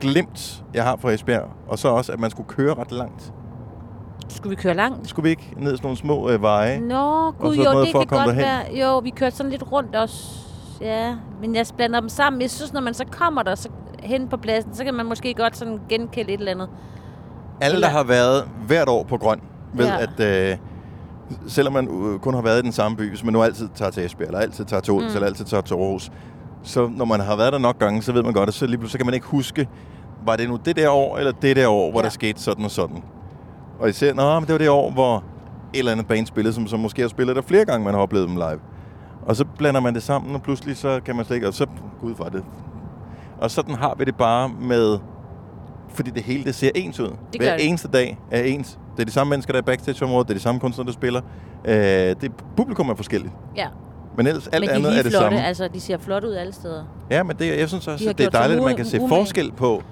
glimt, 0.00 0.64
jeg 0.74 0.84
har 0.84 0.96
fra 0.96 1.10
Esbjerg. 1.10 1.48
Og 1.68 1.78
så 1.78 1.88
også, 1.88 2.12
at 2.12 2.20
man 2.20 2.30
skulle 2.30 2.48
køre 2.48 2.74
ret 2.74 2.92
langt. 2.92 3.32
Skulle 4.28 4.56
vi 4.56 4.62
køre 4.62 4.74
langt? 4.74 5.08
Skulle 5.08 5.24
vi 5.24 5.30
ikke 5.30 5.54
ned 5.56 5.70
sådan 5.76 5.86
nogle 5.86 5.96
små 5.98 6.30
øh, 6.30 6.42
veje? 6.42 6.80
Nå, 6.80 7.30
gud, 7.30 7.56
jo, 7.56 7.62
noget 7.62 7.86
det 7.86 7.94
kan 7.94 8.06
godt 8.06 8.26
derhen? 8.26 8.36
være. 8.36 8.60
Jo, 8.88 8.98
vi 8.98 9.10
kørte 9.10 9.36
sådan 9.36 9.50
lidt 9.52 9.72
rundt 9.72 9.96
også. 9.96 10.38
Ja, 10.80 11.14
men 11.40 11.54
jeg 11.54 11.66
blander 11.76 12.00
dem 12.00 12.08
sammen. 12.08 12.42
Jeg 12.42 12.50
synes, 12.50 12.72
når 12.72 12.80
man 12.80 12.94
så 12.94 13.04
kommer 13.10 13.42
der 13.42 13.54
så 13.54 13.68
hen 14.02 14.28
på 14.28 14.36
pladsen, 14.36 14.74
så 14.74 14.84
kan 14.84 14.94
man 14.94 15.06
måske 15.06 15.34
godt 15.34 15.56
sådan 15.56 15.78
genkende 15.88 16.32
et 16.32 16.38
eller 16.38 16.52
andet. 16.52 16.68
Alle, 17.60 17.74
Eller- 17.74 17.88
der 17.88 17.94
har 17.96 18.04
været 18.04 18.44
hvert 18.66 18.88
år 18.88 19.02
på 19.02 19.16
Grøn, 19.16 19.40
ved, 19.74 19.86
Ja. 19.86 19.96
at 20.02 20.50
øh, 20.52 20.56
selvom 21.48 21.72
man 21.72 21.88
øh, 22.12 22.18
kun 22.18 22.34
har 22.34 22.42
været 22.42 22.58
i 22.58 22.62
den 22.62 22.72
samme 22.72 22.96
by, 22.96 23.08
hvis 23.08 23.24
man 23.24 23.32
nu 23.32 23.42
altid 23.42 23.68
tager 23.74 23.90
til 23.90 24.04
Esbjerg, 24.04 24.26
eller 24.28 24.40
altid 24.40 24.64
tager 24.64 24.80
til 24.80 24.92
Odense, 24.92 25.08
mm. 25.08 25.14
eller 25.16 25.26
altid 25.26 25.44
tager 25.44 25.60
til 25.60 25.74
Aarhus, 25.74 26.10
så 26.62 26.90
når 26.96 27.04
man 27.04 27.20
har 27.20 27.36
været 27.36 27.52
der 27.52 27.58
nok 27.58 27.78
gange, 27.78 28.02
så 28.02 28.12
ved 28.12 28.22
man 28.22 28.32
godt, 28.32 28.48
at 28.48 28.54
så, 28.54 28.66
lige 28.66 28.78
pludselig, 28.78 28.92
så 28.92 28.98
kan 28.98 29.06
man 29.06 29.14
ikke 29.14 29.26
huske, 29.26 29.68
var 30.26 30.36
det 30.36 30.48
nu 30.48 30.56
det 30.64 30.76
der 30.76 30.90
år, 30.90 31.18
eller 31.18 31.32
det 31.32 31.56
der 31.56 31.68
år, 31.68 31.90
hvor 31.90 32.00
Ja. 32.00 32.04
der 32.04 32.10
skete 32.10 32.40
sådan 32.40 32.64
og 32.64 32.70
sådan. 32.70 33.02
Og 33.80 33.88
især, 33.88 34.14
nå, 34.14 34.40
men 34.40 34.46
det 34.46 34.52
var 34.52 34.58
det 34.58 34.68
år, 34.68 34.90
hvor 34.90 35.16
et 35.16 35.78
eller 35.78 35.92
andet 35.92 36.06
band 36.06 36.26
spillede, 36.26 36.54
som, 36.54 36.66
som 36.66 36.80
måske 36.80 37.02
har 37.02 37.08
spillet 37.08 37.36
der 37.36 37.42
flere 37.42 37.64
gange, 37.64 37.84
man 37.84 37.94
har 37.94 38.00
oplevet 38.00 38.28
dem 38.28 38.36
live. 38.36 38.60
Og 39.26 39.36
så 39.36 39.44
blander 39.44 39.80
man 39.80 39.94
det 39.94 40.02
sammen, 40.02 40.34
og 40.34 40.42
pludselig 40.42 40.76
så 40.76 41.00
kan 41.04 41.16
man 41.16 41.24
slet 41.24 41.36
ikke, 41.36 41.48
og 41.48 41.54
så, 41.54 41.66
gud 42.00 42.14
var 42.18 42.28
det. 42.28 42.44
Og 43.40 43.50
sådan 43.50 43.74
har 43.74 43.94
vi 43.98 44.04
det 44.04 44.16
bare 44.16 44.50
med, 44.60 44.98
fordi 45.94 46.10
det 46.10 46.22
hele 46.22 46.44
det 46.44 46.54
ser 46.54 46.70
ens 46.74 47.00
ud. 47.00 47.06
Det 47.32 47.40
Hver 47.40 47.56
det. 47.56 47.68
eneste 47.68 47.88
dag 47.88 48.18
er 48.30 48.42
ens. 48.42 48.78
Det 48.96 49.02
er 49.02 49.06
de 49.06 49.12
samme 49.12 49.30
mennesker, 49.30 49.52
der 49.52 49.58
er 49.58 49.62
backstage-området, 49.64 50.28
det 50.28 50.34
er 50.34 50.38
de 50.38 50.42
samme 50.42 50.60
kunstnere, 50.60 50.86
der 50.86 50.92
spiller. 50.92 51.20
Øh, 51.64 51.74
det, 51.74 52.32
publikum 52.56 52.88
er 52.88 52.94
forskelligt. 52.94 53.32
Ja, 53.56 53.66
Men 54.20 54.26
ellers 54.26 54.46
alt 54.48 54.60
men 54.60 54.68
de 54.68 54.72
er 54.72 54.76
andet 54.76 54.90
lige 54.92 54.98
er 54.98 55.02
det 55.02 55.12
flotte. 55.12 55.36
samme. 55.36 55.46
Altså, 55.46 55.68
de 55.68 55.80
ser 55.80 55.98
flot 55.98 56.24
ud 56.24 56.32
alle 56.32 56.52
steder. 56.52 56.84
Ja, 57.10 57.22
men 57.22 57.36
det, 57.36 57.58
jeg 57.58 57.68
synes 57.68 57.84
De 57.84 57.92
også, 57.92 58.10
at 58.10 58.18
det 58.18 58.26
er 58.26 58.30
dejligt, 58.30 58.58
at 58.58 58.64
man 58.64 58.76
kan 58.76 58.84
se 58.84 59.00
forskel 59.08 59.52
på, 59.52 59.82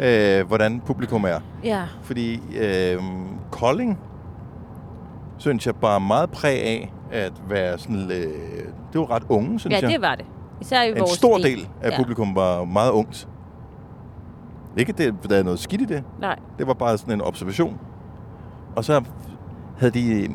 øh, 0.00 0.46
hvordan 0.46 0.80
publikum 0.86 1.24
er. 1.24 1.40
Ja. 1.64 1.82
Fordi 2.02 2.40
øh, 2.60 2.98
Kolding, 3.50 3.98
synes 5.38 5.66
jeg, 5.66 5.76
bare 5.76 6.00
meget 6.00 6.30
præg 6.30 6.62
af 6.62 6.92
at 7.12 7.32
være 7.48 7.78
sådan... 7.78 8.10
Øh, 8.10 8.26
det 8.92 9.00
var 9.00 9.10
ret 9.10 9.22
unge, 9.28 9.60
synes 9.60 9.72
Ja, 9.74 9.80
jeg. 9.80 9.90
det 9.90 10.00
var 10.02 10.14
det. 10.14 10.24
Især 10.60 10.82
i 10.82 10.88
en 10.90 10.98
vores 10.98 11.10
stor 11.10 11.38
by. 11.38 11.42
del 11.42 11.68
af 11.82 11.90
ja. 11.90 11.96
publikum 11.96 12.34
var 12.36 12.64
meget 12.64 12.90
ungt. 12.90 13.28
Ikke, 14.76 14.92
det, 14.92 15.14
der 15.30 15.36
er 15.36 15.42
noget 15.42 15.58
skidt 15.58 15.80
i 15.80 15.84
det. 15.84 16.04
Nej. 16.20 16.38
Det 16.58 16.66
var 16.66 16.74
bare 16.74 16.98
sådan 16.98 17.14
en 17.14 17.22
observation. 17.22 17.78
Og 18.76 18.84
så 18.84 19.02
havde 19.78 19.92
de... 19.92 20.28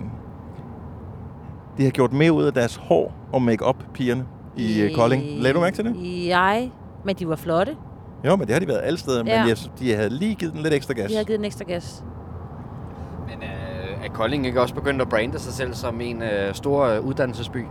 de 1.78 1.84
har 1.84 1.92
gjort 1.92 2.14
mere 2.14 2.32
ud 2.34 2.44
af 2.44 2.54
deres 2.54 2.76
hår 2.76 3.19
og 3.34 3.42
make-up 3.42 3.76
pigerne 3.94 4.26
i 4.58 4.82
øh, 4.82 4.96
Kolding. 4.96 5.24
Lagde 5.24 5.54
du 5.54 5.60
mærke 5.60 5.76
til 5.76 5.86
det? 5.86 6.28
Jeg, 6.28 6.72
men 7.06 7.16
de 7.16 7.28
var 7.30 7.36
flotte. 7.36 7.78
Jo, 8.26 8.36
men 8.36 8.48
det 8.48 8.54
har 8.56 8.60
de 8.60 8.68
været 8.68 8.82
alle 8.84 9.00
steder, 9.00 9.24
Ja. 9.26 9.40
men 9.40 9.50
jeg, 9.50 9.58
de 9.80 9.96
havde 9.96 10.10
lige 10.10 10.36
givet 10.36 10.54
den 10.54 10.62
lidt 10.62 10.74
ekstra 10.74 10.94
gas. 10.94 11.12
De 11.12 11.18
har 11.18 11.24
givet 11.24 11.40
en 11.40 11.46
ekstra 11.46 11.64
gas. 11.66 12.04
Men 13.28 13.44
øh, 13.44 14.06
er 14.06 14.10
Kolding 14.14 14.46
ikke 14.46 14.62
også 14.62 14.76
begyndt 14.76 15.02
at 15.02 15.10
brande 15.10 15.40
sig 15.40 15.54
selv 15.54 15.74
som 15.74 16.02
en 16.02 16.22
øh, 16.22 16.54
stor 16.54 16.86
øh, 16.86 17.06
uddannelsesby? 17.06 17.66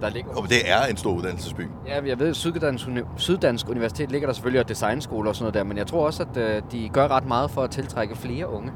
Der 0.00 0.10
ligger... 0.10 0.30
Og 0.30 0.42
det 0.48 0.56
er 0.70 0.86
en 0.90 0.96
stor 0.96 1.12
uddannelsesby. 1.12 1.60
Ja, 1.86 2.00
jeg 2.06 2.18
ved, 2.18 2.34
Syddansk, 2.34 2.86
Uni- 2.88 3.06
Syddansk 3.16 3.68
Universitet 3.68 4.10
ligger 4.10 4.28
der 4.28 4.32
selvfølgelig 4.34 4.60
og 4.60 4.68
designskoler 4.68 5.28
og 5.28 5.36
sådan 5.36 5.44
noget 5.44 5.54
der, 5.54 5.64
men 5.64 5.76
jeg 5.78 5.86
tror 5.86 6.06
også, 6.06 6.22
at 6.30 6.36
øh, 6.36 6.62
de 6.72 6.88
gør 6.88 7.08
ret 7.08 7.26
meget 7.28 7.50
for 7.50 7.62
at 7.62 7.70
tiltrække 7.70 8.16
flere 8.16 8.48
unge. 8.52 8.70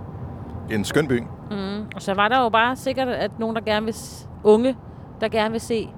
Det 0.69 0.75
er 0.75 0.79
en 0.79 0.85
skøn 0.85 1.09
by. 1.09 1.23
Mm. 1.51 1.85
Og 1.95 2.03
så 2.03 2.14
var 2.14 2.29
der 2.29 2.43
jo 2.43 2.49
bare 2.49 2.77
sikkert, 2.77 3.09
at 3.09 3.31
nogen, 3.39 3.57
der 3.57 3.62
gerne 3.62 3.87
vil... 3.87 3.95
Unge, 4.45 4.77
der 5.21 5.29
gerne 5.29 5.51
vil 5.53 5.61
se 5.61 5.89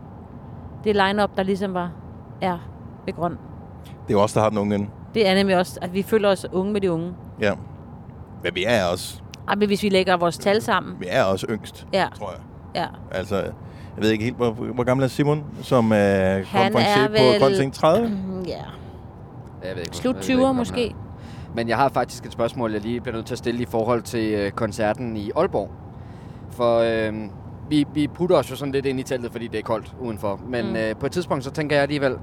det 0.84 0.96
line-up, 0.96 1.30
der 1.36 1.42
ligesom 1.42 1.74
var 1.74 1.90
er 2.40 2.58
ved 3.06 3.12
grøn. 3.14 3.38
Det 4.08 4.14
er 4.14 4.18
også 4.18 4.34
der 4.38 4.42
har 4.42 4.48
den 4.50 4.58
unge 4.58 4.74
ende. 4.74 4.88
Det 5.14 5.28
er 5.28 5.34
nemlig 5.34 5.56
også, 5.56 5.78
at 5.82 5.94
vi 5.94 6.02
føler 6.02 6.28
os 6.28 6.46
unge 6.52 6.72
med 6.72 6.80
de 6.80 6.92
unge. 6.92 7.12
Ja. 7.40 7.52
Men 8.42 8.54
vi 8.54 8.64
er 8.66 8.84
også, 8.84 9.20
Ej, 9.48 9.54
men 9.54 9.68
hvis 9.68 9.82
vi 9.82 9.88
lægger 9.88 10.16
vores 10.16 10.38
tal 10.38 10.62
sammen. 10.62 10.96
vi 11.00 11.06
er 11.08 11.24
også 11.24 11.46
yngst, 11.50 11.86
Ja. 11.92 12.06
tror 12.18 12.30
jeg. 12.30 12.40
Ja. 12.82 12.86
Altså, 13.18 13.36
jeg 13.36 13.52
ved 14.04 14.10
ikke 14.10 14.24
helt, 14.24 14.36
hvor, 14.36 14.50
hvor 14.50 14.84
gammel 14.84 15.04
er 15.04 15.08
Simon, 15.08 15.44
som 15.62 15.92
er 15.92 15.96
Han 15.96 16.42
konferencier 16.72 17.02
er 17.04 17.08
på 17.08 17.12
vel- 17.32 17.40
Grøn 17.40 17.52
Ting 17.54 17.72
30? 17.74 18.08
Mm, 18.08 18.42
Ja. 18.42 18.52
Jeg 19.64 19.74
ved 19.76 19.82
ikke, 19.82 19.96
Slut 19.96 20.14
jeg 20.14 20.22
ved 20.22 20.28
ikke, 20.28 20.34
20'er 20.40 20.44
hvor 20.44 20.52
måske. 20.52 20.94
Men 21.54 21.68
jeg 21.68 21.76
har 21.76 21.88
faktisk 21.88 22.26
et 22.26 22.32
spørgsmål, 22.32 22.72
jeg 22.72 22.80
lige 22.80 23.00
bliver 23.00 23.14
nødt 23.16 23.26
til 23.26 23.34
at 23.34 23.38
stille 23.38 23.62
i 23.62 23.66
forhold 23.66 24.02
til 24.02 24.32
øh, 24.32 24.50
koncerten 24.50 25.16
i 25.16 25.30
Aalborg. 25.36 25.70
For 26.50 26.78
øh, 26.78 27.14
vi, 27.68 27.86
vi 27.94 28.06
putter 28.08 28.36
os 28.36 28.50
jo 28.50 28.56
sådan 28.56 28.72
lidt 28.72 28.86
ind 28.86 29.00
i 29.00 29.02
teltet, 29.02 29.32
fordi 29.32 29.46
det 29.46 29.58
er 29.58 29.62
koldt 29.62 29.94
udenfor. 30.00 30.40
Men 30.48 30.68
Mm. 30.68 30.76
øh, 30.76 30.96
på 30.96 31.06
et 31.06 31.12
tidspunkt, 31.12 31.44
så 31.44 31.50
tænker 31.50 31.76
jeg 31.76 31.82
alligevel, 31.82 32.16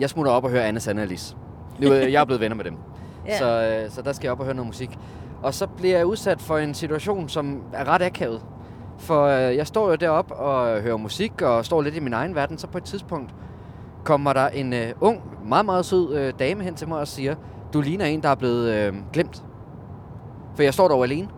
jeg 0.00 0.10
smutter 0.10 0.32
op 0.32 0.44
og 0.44 0.50
hører 0.50 0.64
Anna 0.64 0.80
Sanne 0.80 1.00
og 1.00 1.04
Alice. 1.04 1.36
Nu, 1.80 1.92
øh, 1.92 2.12
jeg 2.12 2.20
er 2.20 2.24
blevet 2.24 2.40
venner 2.40 2.56
med 2.56 2.64
dem. 2.64 2.76
Ja. 3.26 3.38
Så, 3.38 3.80
øh, 3.84 3.90
så 3.90 4.02
der 4.02 4.12
skal 4.12 4.26
jeg 4.26 4.32
op 4.32 4.38
og 4.40 4.44
høre 4.44 4.54
noget 4.54 4.66
musik. 4.66 4.98
Og 5.42 5.54
så 5.54 5.66
bliver 5.66 5.96
jeg 5.96 6.06
udsat 6.06 6.40
for 6.40 6.58
en 6.58 6.74
situation, 6.74 7.28
som 7.28 7.62
er 7.72 7.88
ret 7.88 8.02
akavet. 8.02 8.42
For 8.98 9.24
øh, 9.24 9.56
jeg 9.56 9.66
står 9.66 9.88
jo 9.90 9.94
deroppe 9.94 10.34
og 10.34 10.80
hører 10.82 10.96
musik 10.96 11.42
og 11.42 11.64
står 11.64 11.82
lidt 11.82 11.96
i 11.96 12.00
min 12.00 12.12
egen 12.12 12.34
verden. 12.34 12.58
Så 12.58 12.66
på 12.66 12.78
et 12.78 12.84
tidspunkt 12.84 13.34
kommer 14.04 14.32
der 14.32 14.48
en 14.48 14.72
øh, 14.72 14.86
ung, 15.00 15.20
meget, 15.48 15.64
meget 15.66 15.84
sød 15.84 16.14
øh, 16.16 16.32
dame 16.38 16.62
hen 16.64 16.74
til 16.74 16.88
mig 16.88 16.98
og 17.00 17.08
siger, 17.08 17.34
du 17.72 17.80
ligner 17.80 18.04
en, 18.04 18.22
der 18.22 18.28
er 18.28 18.34
blevet 18.34 18.74
øh, 18.74 18.94
glemt. 19.12 19.44
For 20.54 20.62
jeg 20.62 20.74
står 20.74 20.88
dog 20.88 21.04
alene. 21.04 21.28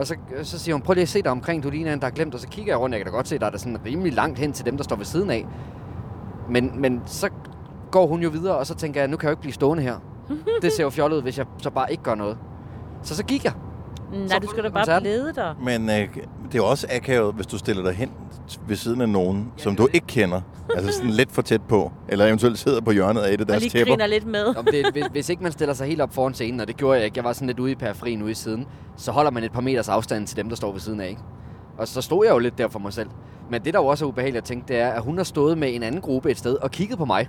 Og 0.00 0.06
så, 0.06 0.14
så 0.42 0.58
siger 0.58 0.74
hun, 0.74 0.82
prøv 0.82 0.94
lige 0.94 1.02
at 1.02 1.08
se 1.08 1.22
dig 1.22 1.30
omkring, 1.30 1.62
du 1.62 1.70
ligner 1.70 1.92
en, 1.92 2.00
der 2.00 2.06
er 2.06 2.10
glemt. 2.10 2.34
Og 2.34 2.40
så 2.40 2.48
kigger 2.48 2.72
jeg 2.72 2.80
rundt, 2.80 2.94
jeg 2.94 3.04
kan 3.04 3.12
da 3.12 3.16
godt 3.16 3.28
se, 3.28 3.38
der 3.38 3.46
er 3.46 3.50
der 3.50 3.58
sådan 3.58 3.78
rimelig 3.86 4.12
langt 4.12 4.38
hen 4.38 4.52
til 4.52 4.66
dem, 4.66 4.76
der 4.76 4.84
står 4.84 4.96
ved 4.96 5.04
siden 5.04 5.30
af. 5.30 5.46
Men, 6.50 6.80
men 6.80 7.02
så 7.06 7.28
går 7.90 8.06
hun 8.06 8.22
jo 8.22 8.28
videre, 8.28 8.56
og 8.56 8.66
så 8.66 8.74
tænker 8.74 9.00
jeg, 9.00 9.08
nu 9.08 9.16
kan 9.16 9.26
jeg 9.26 9.30
jo 9.30 9.32
ikke 9.32 9.40
blive 9.40 9.52
stående 9.52 9.82
her. 9.82 9.96
det 10.62 10.72
ser 10.72 10.82
jo 10.82 10.90
fjollet 10.90 11.16
ud, 11.16 11.22
hvis 11.22 11.38
jeg 11.38 11.46
så 11.58 11.70
bare 11.70 11.90
ikke 11.90 12.02
gør 12.02 12.14
noget. 12.14 12.38
Så 13.02 13.16
så 13.16 13.24
gik 13.24 13.44
jeg. 13.44 13.52
Nej, 14.28 14.38
du 14.38 14.46
skal 14.46 14.64
da 14.64 14.68
bare 14.68 14.80
koncerten. 14.80 15.02
blede 15.02 15.32
dig. 15.34 15.54
Men 15.62 15.90
øh, 15.90 15.96
det 16.46 16.54
er 16.54 16.56
jo 16.56 16.66
også 16.66 16.86
akavet, 16.90 17.34
hvis 17.34 17.46
du 17.46 17.58
stiller 17.58 17.82
dig 17.82 17.94
hen 17.94 18.10
ved 18.68 18.76
siden 18.76 19.00
af 19.00 19.08
nogen, 19.08 19.52
som 19.56 19.76
du 19.76 19.88
ikke 19.92 20.06
kender. 20.06 20.40
Altså 20.76 20.92
sådan 20.92 21.10
lidt 21.10 21.32
for 21.32 21.42
tæt 21.42 21.62
på. 21.62 21.92
Eller 22.08 22.26
eventuelt 22.26 22.58
sidder 22.58 22.80
på 22.80 22.90
hjørnet 22.90 23.20
af 23.20 23.28
et 23.32 23.36
af 23.36 23.40
Og 23.44 23.48
deres 23.48 23.62
lige 23.62 23.70
tæpper. 23.70 23.92
griner 23.92 24.06
lidt 24.06 24.26
med. 24.26 24.44
Om 24.56 24.64
det, 24.72 24.86
hvis, 24.92 25.04
hvis 25.12 25.28
ikke 25.28 25.42
man 25.42 25.52
stiller 25.52 25.74
sig 25.74 25.86
helt 25.86 26.00
op 26.00 26.14
foran 26.14 26.34
scenen, 26.34 26.60
og 26.60 26.68
det 26.68 26.76
gjorde 26.76 26.96
jeg 26.96 27.04
ikke, 27.04 27.18
jeg 27.18 27.24
var 27.24 27.32
sådan 27.32 27.46
lidt 27.46 27.58
ude 27.58 27.72
i 27.72 27.74
periferien 27.74 28.22
ude 28.22 28.30
i 28.30 28.34
siden, 28.34 28.66
så 28.96 29.12
holder 29.12 29.30
man 29.30 29.44
et 29.44 29.52
par 29.52 29.60
meters 29.60 29.88
afstand 29.88 30.26
til 30.26 30.36
dem, 30.36 30.48
der 30.48 30.56
står 30.56 30.72
ved 30.72 30.80
siden 30.80 31.00
af, 31.00 31.08
ikke? 31.08 31.20
Og 31.78 31.88
så 31.88 32.00
stod 32.00 32.24
jeg 32.26 32.32
jo 32.34 32.38
lidt 32.38 32.58
der 32.58 32.68
for 32.68 32.78
mig 32.78 32.92
selv. 32.92 33.08
Men 33.50 33.64
det, 33.64 33.74
der 33.74 33.80
jo 33.80 33.86
også 33.86 34.04
er 34.04 34.08
ubehageligt 34.08 34.38
at 34.42 34.44
tænke, 34.44 34.68
det 34.68 34.76
er, 34.78 34.88
at 34.90 35.02
hun 35.02 35.16
har 35.16 35.24
stået 35.24 35.58
med 35.58 35.74
en 35.74 35.82
anden 35.82 36.00
gruppe 36.00 36.30
et 36.30 36.38
sted 36.38 36.54
og 36.56 36.70
kigget 36.70 36.98
på 36.98 37.04
mig. 37.04 37.28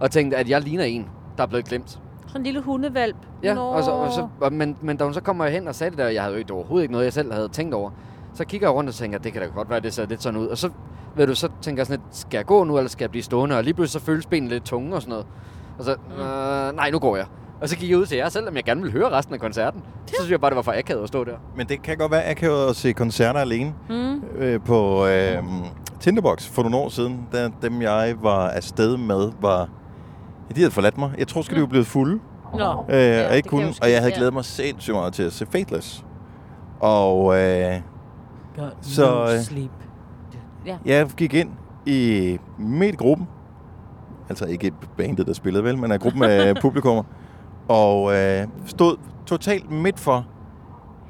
Og 0.00 0.10
tænkt, 0.10 0.34
at 0.34 0.48
jeg 0.48 0.60
ligner 0.62 0.84
en, 0.84 1.06
der 1.36 1.42
er 1.42 1.46
blevet 1.46 1.64
glemt. 1.64 2.00
Sådan 2.26 2.40
en 2.40 2.44
lille 2.44 2.60
hundevalp. 2.60 3.16
Ja, 3.42 3.54
Nå. 3.54 3.60
og 3.60 3.84
så, 3.84 3.90
og 3.90 4.12
så, 4.12 4.28
og, 4.40 4.52
men, 4.52 4.76
men 4.80 4.96
da 4.96 5.04
hun 5.04 5.14
så 5.14 5.20
kommer 5.20 5.46
hen 5.46 5.68
og 5.68 5.74
sagde 5.74 5.90
det 5.90 5.98
der, 5.98 6.08
jeg 6.08 6.22
havde 6.22 6.36
jo 6.36 6.42
det 6.42 6.50
overhovedet 6.50 6.82
ikke 6.84 6.92
noget, 6.92 7.04
jeg 7.04 7.12
selv 7.12 7.32
havde 7.32 7.48
tænkt 7.48 7.74
over. 7.74 7.90
Så 8.34 8.44
kigger 8.44 8.66
jeg 8.68 8.74
rundt 8.74 8.88
og 8.88 8.94
tænker, 8.94 9.18
det 9.18 9.32
kan 9.32 9.42
da 9.42 9.48
godt 9.48 9.70
være, 9.70 9.80
det 9.80 9.94
ser 9.94 10.06
lidt 10.06 10.22
sådan 10.22 10.40
ud. 10.40 10.46
Og 10.46 10.58
så, 10.58 10.70
ved 11.16 11.26
du, 11.26 11.34
så 11.34 11.48
tænker 11.62 11.80
jeg 11.80 11.86
sådan 11.86 12.00
lidt, 12.00 12.16
skal 12.16 12.38
jeg 12.38 12.46
gå 12.46 12.64
nu, 12.64 12.76
eller 12.76 12.88
skal 12.88 13.04
jeg 13.04 13.10
blive 13.10 13.22
stående? 13.22 13.56
Og 13.56 13.64
lige 13.64 13.74
pludselig 13.74 14.00
så 14.00 14.06
føles 14.06 14.26
benene 14.26 14.50
lidt 14.50 14.64
tunge 14.64 14.94
og 14.94 15.02
sådan 15.02 15.10
noget. 15.10 15.26
Og 15.78 15.84
så, 15.84 15.92
øh, 15.92 16.76
nej, 16.76 16.90
nu 16.90 16.98
går 16.98 17.16
jeg. 17.16 17.26
Og 17.60 17.68
så 17.68 17.76
gik 17.76 17.90
jeg 17.90 17.98
ud 17.98 18.06
til 18.06 18.16
jer, 18.16 18.28
selvom 18.28 18.56
jeg 18.56 18.64
gerne 18.64 18.82
ville 18.82 18.92
høre 18.98 19.10
resten 19.10 19.34
af 19.34 19.40
koncerten. 19.40 19.82
Så 20.06 20.14
synes 20.18 20.30
jeg 20.30 20.40
bare, 20.40 20.50
det 20.50 20.56
var 20.56 20.62
for 20.62 20.72
akavet 20.76 21.02
at 21.02 21.08
stå 21.08 21.24
der. 21.24 21.36
Men 21.56 21.68
det 21.68 21.82
kan 21.82 21.96
godt 21.98 22.12
være 22.12 22.30
akavet 22.30 22.68
at 22.70 22.76
se 22.76 22.92
koncerter 22.92 23.40
alene. 23.40 23.74
Mm. 23.88 24.22
Øh, 24.38 24.60
på 24.60 25.06
øh, 25.06 25.42
Tinderbox 26.00 26.46
for 26.48 26.62
nogle 26.62 26.76
år 26.76 26.88
siden, 26.88 27.26
da 27.32 27.48
dem 27.62 27.82
jeg 27.82 28.14
var 28.22 28.48
afsted 28.48 28.96
med, 28.96 29.32
var... 29.40 29.58
Ja, 30.48 30.54
de 30.54 30.60
havde 30.60 30.70
forladt 30.70 30.98
mig. 30.98 31.12
Jeg 31.18 31.28
tror, 31.28 31.42
skal 31.42 31.56
de 31.56 31.60
var 31.60 31.66
blevet 31.66 31.86
fulde. 31.86 32.20
Nå, 32.58 32.84
Øh, 32.88 32.96
ja, 33.00 33.28
og, 33.28 33.36
ikke 33.36 33.48
kunne, 33.48 33.62
jo 33.66 33.72
og 33.82 33.90
jeg 33.90 33.98
havde 33.98 34.12
ja. 34.12 34.16
glædet 34.18 34.34
mig 34.34 34.44
sindssygt 34.44 34.94
meget 34.94 35.12
til 35.12 35.22
at 35.22 35.32
se 35.32 35.46
Fateless. 35.46 36.04
Og 36.80 37.38
øh, 37.40 37.74
Så, 38.80 39.10
no 39.10 39.32
øh, 39.32 39.40
sleep. 39.40 39.70
Ja. 40.66 40.76
jeg 40.84 41.08
gik 41.16 41.34
ind 41.34 41.50
i 41.86 42.38
midt 42.58 42.94
i 42.94 42.96
gruppen. 42.96 43.28
Altså 44.28 44.44
ikke 44.44 44.72
bandet, 44.96 45.26
der 45.26 45.32
spillede 45.32 45.64
vel, 45.64 45.78
men 45.78 45.92
af 45.92 46.00
gruppen 46.00 46.22
af 46.22 46.54
publikummer. 46.62 47.02
Og 47.68 48.14
øh, 48.14 48.46
stod 48.66 48.96
totalt 49.26 49.70
midt 49.70 50.00
for. 50.00 50.26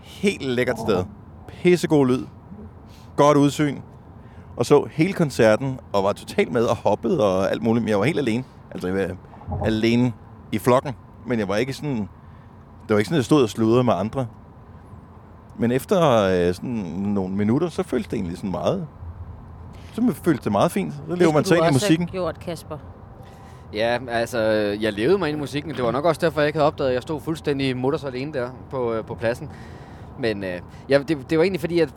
Helt 0.03 0.43
lækkert 0.43 0.79
sted. 0.79 1.05
Pissegod 1.49 2.07
lyd. 2.07 2.27
Godt 3.17 3.37
udsyn. 3.37 3.79
Og 4.57 4.67
så 4.67 4.87
hele 4.91 5.13
koncerten, 5.13 5.81
og 5.93 6.05
var 6.05 6.13
totalt 6.13 6.53
med 6.53 6.65
og 6.65 6.77
hoppede 6.77 7.25
og 7.25 7.51
alt 7.51 7.63
muligt. 7.63 7.83
Men 7.85 7.89
jeg 7.89 7.99
var 7.99 8.05
helt 8.05 8.19
alene. 8.19 8.45
Altså 8.71 8.89
jeg 8.89 9.11
var 9.49 9.67
alene 9.67 10.13
i 10.53 10.59
flokken. 10.59 10.93
Men 11.27 11.39
jeg 11.39 11.49
var 11.49 11.57
ikke 11.57 11.73
sådan... 11.73 11.97
Det 12.89 12.95
var 12.95 12.99
ikke 12.99 13.09
sådan, 13.09 13.15
at 13.15 13.19
jeg 13.19 13.25
stod 13.25 13.43
og 13.43 13.49
sludrede 13.49 13.85
med 13.85 13.93
andre. 13.93 14.27
Men 15.61 15.73
efter 15.73 16.23
øh, 16.23 16.55
sådan 16.55 16.71
nogle 16.97 17.35
minutter, 17.35 17.69
så 17.69 17.83
føltes 17.83 18.09
det 18.09 18.17
egentlig 18.17 18.37
sådan 18.37 18.51
meget... 18.51 18.87
Så 19.93 20.13
føltes 20.25 20.43
det 20.45 20.53
meget 20.53 20.73
fint. 20.73 20.95
Så 21.09 21.15
lever 21.17 21.33
man 21.33 21.45
sig 21.45 21.57
ind 21.57 21.67
i 21.67 21.73
musikken. 21.73 22.07
Det 22.07 22.13
gjort, 22.13 22.41
Kasper. 22.41 22.79
Ja, 23.73 23.99
altså, 24.09 24.39
jeg 24.81 24.93
levede 24.93 25.19
mig 25.19 25.29
ind 25.29 25.37
i 25.39 25.41
musikken. 25.41 25.75
Det 25.75 25.85
var 25.85 25.91
nok 25.91 26.05
også 26.05 26.21
derfor, 26.21 26.41
jeg 26.41 26.49
ikke 26.49 26.59
havde 26.59 26.67
opdaget, 26.67 26.89
at 26.89 26.95
jeg 26.95 27.03
stod 27.03 27.21
fuldstændig 27.21 27.77
mutters 27.77 28.05
alene 28.05 28.33
der 28.33 28.49
på, 28.71 28.93
øh, 28.93 29.05
på 29.05 29.15
pladsen. 29.15 29.49
Men 30.19 30.45
øh, 30.45 30.61
ja, 30.89 30.99
det, 31.09 31.31
det 31.31 31.39
var 31.39 31.45
egentlig 31.45 31.61
fordi, 31.61 31.81
at 31.81 31.89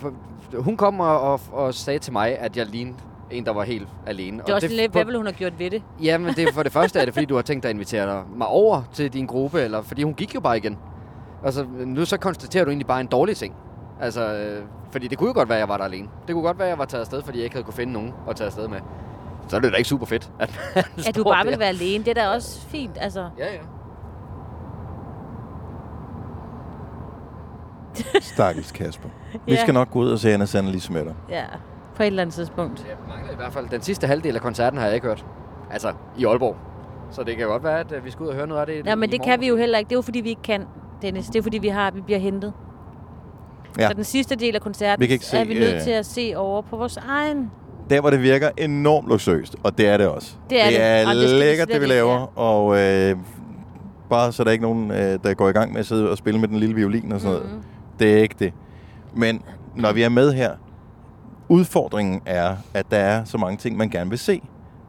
hun 0.58 0.78
kom 0.78 1.00
og, 1.00 1.22
og, 1.22 1.40
og 1.52 1.74
sagde 1.74 2.00
til 2.00 2.14
mig, 2.14 2.38
at 2.40 2.58
jeg 2.58 2.66
lignede 2.66 2.98
en, 3.32 3.46
der 3.46 3.54
var 3.54 3.64
helt 3.64 3.88
alene. 4.08 4.38
Det 4.46 4.50
er 4.50 4.56
også 4.56 4.68
lidt, 4.68 4.92
hvad 4.92 5.06
ville 5.06 5.18
hun 5.18 5.26
have 5.26 5.34
gjort 5.36 5.60
ved 5.60 5.70
det? 5.72 5.82
Ja, 6.04 6.18
men 6.18 6.34
det, 6.34 6.54
for 6.54 6.64
det 6.64 6.72
første 6.72 7.00
er 7.00 7.06
det, 7.06 7.14
fordi 7.14 7.26
du 7.26 7.36
har 7.36 7.42
tænkt 7.42 7.64
dig 7.64 7.70
at 7.70 7.76
invitere 7.76 8.06
dig- 8.08 8.24
mig 8.36 8.48
over 8.48 8.82
til 8.94 9.14
din 9.14 9.26
gruppe, 9.26 9.62
eller 9.62 9.82
fordi 9.82 10.04
hun 10.04 10.14
gik 10.14 10.36
jo 10.36 10.40
bare 10.40 10.58
igen. 10.58 10.78
Altså, 11.46 11.66
nu 11.86 12.06
så 12.06 12.18
konstaterer 12.18 12.64
du 12.64 12.70
egentlig 12.70 12.88
bare 12.88 13.02
en 13.02 13.08
dårlig 13.08 13.38
ting. 13.38 13.56
Altså, 14.02 14.34
øh, 14.34 14.64
fordi 14.92 15.08
det 15.08 15.18
kunne 15.18 15.28
jo 15.28 15.34
godt 15.34 15.50
være, 15.50 15.58
at 15.58 15.60
jeg 15.62 15.70
var 15.70 15.78
der 15.78 15.84
alene. 15.84 16.08
Det 16.28 16.34
kunne 16.34 16.44
godt 16.44 16.58
være, 16.60 16.68
at 16.68 16.70
jeg 16.72 16.78
var 16.80 16.86
taget 16.86 17.02
afsted, 17.02 17.22
fordi 17.24 17.38
jeg 17.38 17.44
ikke 17.44 17.56
havde 17.56 17.64
kunne 17.66 17.74
finde 17.74 17.94
nogen 17.94 18.14
at 18.30 18.36
tage 18.36 18.46
afsted 18.46 18.68
med. 18.68 18.80
Så 19.48 19.56
er 19.56 19.60
det 19.60 19.72
da 19.72 19.78
ikke 19.78 19.90
super 19.90 20.06
fedt, 20.06 20.32
at 20.40 20.60
At 21.08 21.16
du 21.16 21.24
bare 21.24 21.44
der. 21.44 21.50
vil 21.50 21.60
være 21.60 21.68
alene, 21.70 22.04
det 22.04 22.18
er 22.18 22.22
da 22.24 22.30
også 22.30 22.62
fint. 22.68 22.98
Altså, 23.02 23.30
Ja, 23.38 23.46
ja. 23.54 23.60
Stakkels 28.22 28.72
Kasper. 28.72 29.10
Vi 29.46 29.54
Ja. 29.54 29.62
skal 29.62 29.74
nok 29.74 29.92
gå 29.92 30.00
ud 30.00 30.12
og 30.12 30.20
se 30.20 30.34
Anna 30.34 30.46
Sandlis 30.46 30.90
med 30.90 31.06
dig. 31.06 31.16
ja, 31.30 31.44
på 31.96 32.04
et 32.04 32.08
eller 32.08 32.22
andet 32.22 32.36
tidspunkt. 32.36 32.86
Jeg 32.90 32.98
mangler 33.16 33.34
i 33.34 33.36
hvert 33.36 33.54
fald 33.54 33.70
den 33.70 33.82
sidste 33.82 34.08
halvdel 34.08 34.36
af 34.36 34.42
koncerten 34.42 34.80
har 34.80 34.86
jeg 34.86 34.96
ikke 34.96 35.08
hørt. 35.08 35.26
Altså, 35.72 35.94
i 36.18 36.26
Aalborg. 36.26 36.56
Så 37.12 37.24
det 37.24 37.38
kan 37.38 37.48
godt 37.48 37.64
være, 37.64 37.80
at 37.80 37.92
øh, 37.92 38.06
vi 38.06 38.12
skal 38.12 38.24
ud 38.24 38.28
og 38.30 38.36
høre 38.36 38.48
noget 38.48 38.62
af 38.62 38.68
det 38.68 38.86
Ja, 38.86 38.96
men 38.96 39.12
det 39.12 39.20
morgen. 39.20 39.32
kan 39.32 39.40
vi 39.42 39.48
jo 39.48 39.56
heller 39.56 39.78
ikke. 39.78 39.90
Det 39.90 39.96
er 39.96 39.98
jo 39.98 40.02
fordi, 40.02 40.20
vi 40.22 40.30
ikke 40.30 40.42
kan, 40.42 40.66
Dennis. 41.04 41.26
Det 41.26 41.36
er 41.40 41.44
fordi, 41.44 41.58
vi, 41.58 41.68
har, 41.68 41.92
vi 41.92 42.02
bliver 42.02 42.20
hentet. 42.20 42.54
Ja. 43.80 43.88
Så 43.88 43.94
den 43.94 44.04
sidste 44.04 44.36
del 44.36 44.56
af 44.56 44.62
koncerten 44.62 45.02
Vi 45.02 45.08
kan 45.08 45.14
ikke 45.14 45.26
se, 45.26 45.38
er 45.38 45.46
vi 45.46 45.54
nødt 45.54 45.76
øh, 45.76 45.82
til 45.82 45.92
at 45.92 46.06
se 46.06 46.34
over 46.36 46.62
på 46.62 46.78
vores 46.78 46.98
egen. 46.98 47.52
Der, 47.90 48.02
hvor 48.02 48.10
det 48.10 48.22
virker 48.22 48.50
enormt 48.58 49.08
luksuriøst, 49.08 49.56
og 49.64 49.78
det 49.78 49.88
er 49.88 49.98
det 49.98 50.08
også. 50.08 50.36
Det 50.50 50.62
er 50.62 50.66
det 50.66 50.74
det, 50.74 50.86
er 50.86 51.14
det 51.14 51.30
lækkert, 51.30 51.68
det 51.68 51.82
vi 51.82 51.86
laver, 51.86 52.40
og 52.40 52.80
øh, 52.80 53.16
bare 54.10 54.32
så 54.32 54.44
der 54.44 54.50
er 54.50 54.52
ikke 54.52 54.64
nogen, 54.64 54.92
øh, 54.92 55.20
der 55.24 55.34
går 55.34 55.50
i 55.50 55.52
gang 55.52 55.72
med 55.72 55.80
at 55.80 55.86
sidde 55.86 56.10
og 56.10 56.18
spille 56.18 56.40
med 56.40 56.48
den 56.48 56.58
lille 56.58 56.76
violin 56.76 57.12
og 57.12 57.22
sådan 57.22 57.38
Mhm. 57.40 57.48
noget. 57.50 57.64
Det 58.00 58.14
er 58.14 58.18
ikke 58.22 58.36
det. 58.40 58.54
Men 59.16 59.42
når 59.76 59.94
vi 59.94 60.04
er 60.04 60.10
med 60.10 60.34
her, 60.34 60.52
udfordringen 61.50 62.22
er, 62.26 62.56
at 62.74 62.86
der 62.92 62.98
er 62.98 63.24
så 63.24 63.38
mange 63.38 63.58
ting, 63.58 63.78
man 63.78 63.90
gerne 63.90 64.10
vil 64.10 64.20
se. 64.20 64.42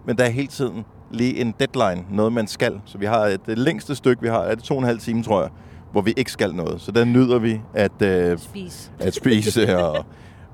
Men 0.06 0.16
der 0.16 0.24
er 0.24 0.28
hele 0.30 0.48
tiden 0.48 0.84
lige 1.10 1.36
en 1.40 1.54
deadline, 1.60 2.04
noget 2.10 2.32
man 2.32 2.46
skal. 2.46 2.80
Så 2.84 2.98
vi 2.98 3.06
har 3.06 3.18
et, 3.20 3.46
det 3.46 3.58
længste 3.58 3.94
stykke, 3.94 4.22
vi 4.22 4.28
har, 4.28 4.38
er 4.40 4.54
det 4.54 4.64
to 4.64 4.74
og 4.74 4.80
en 4.80 4.86
halv 4.86 4.98
time, 4.98 5.22
tror 5.22 5.40
jeg, 5.42 5.50
hvor 5.94 6.02
vi 6.02 6.14
ikke 6.16 6.30
skal 6.32 6.54
noget. 6.54 6.80
Så 6.80 6.92
der 6.92 7.04
nyder 7.04 7.38
vi 7.38 7.60
at, 7.74 8.02
øh, 8.02 8.38
Spise. 8.38 8.90
at 8.98 9.14
spise. 9.14 9.76
Og, 9.84 10.04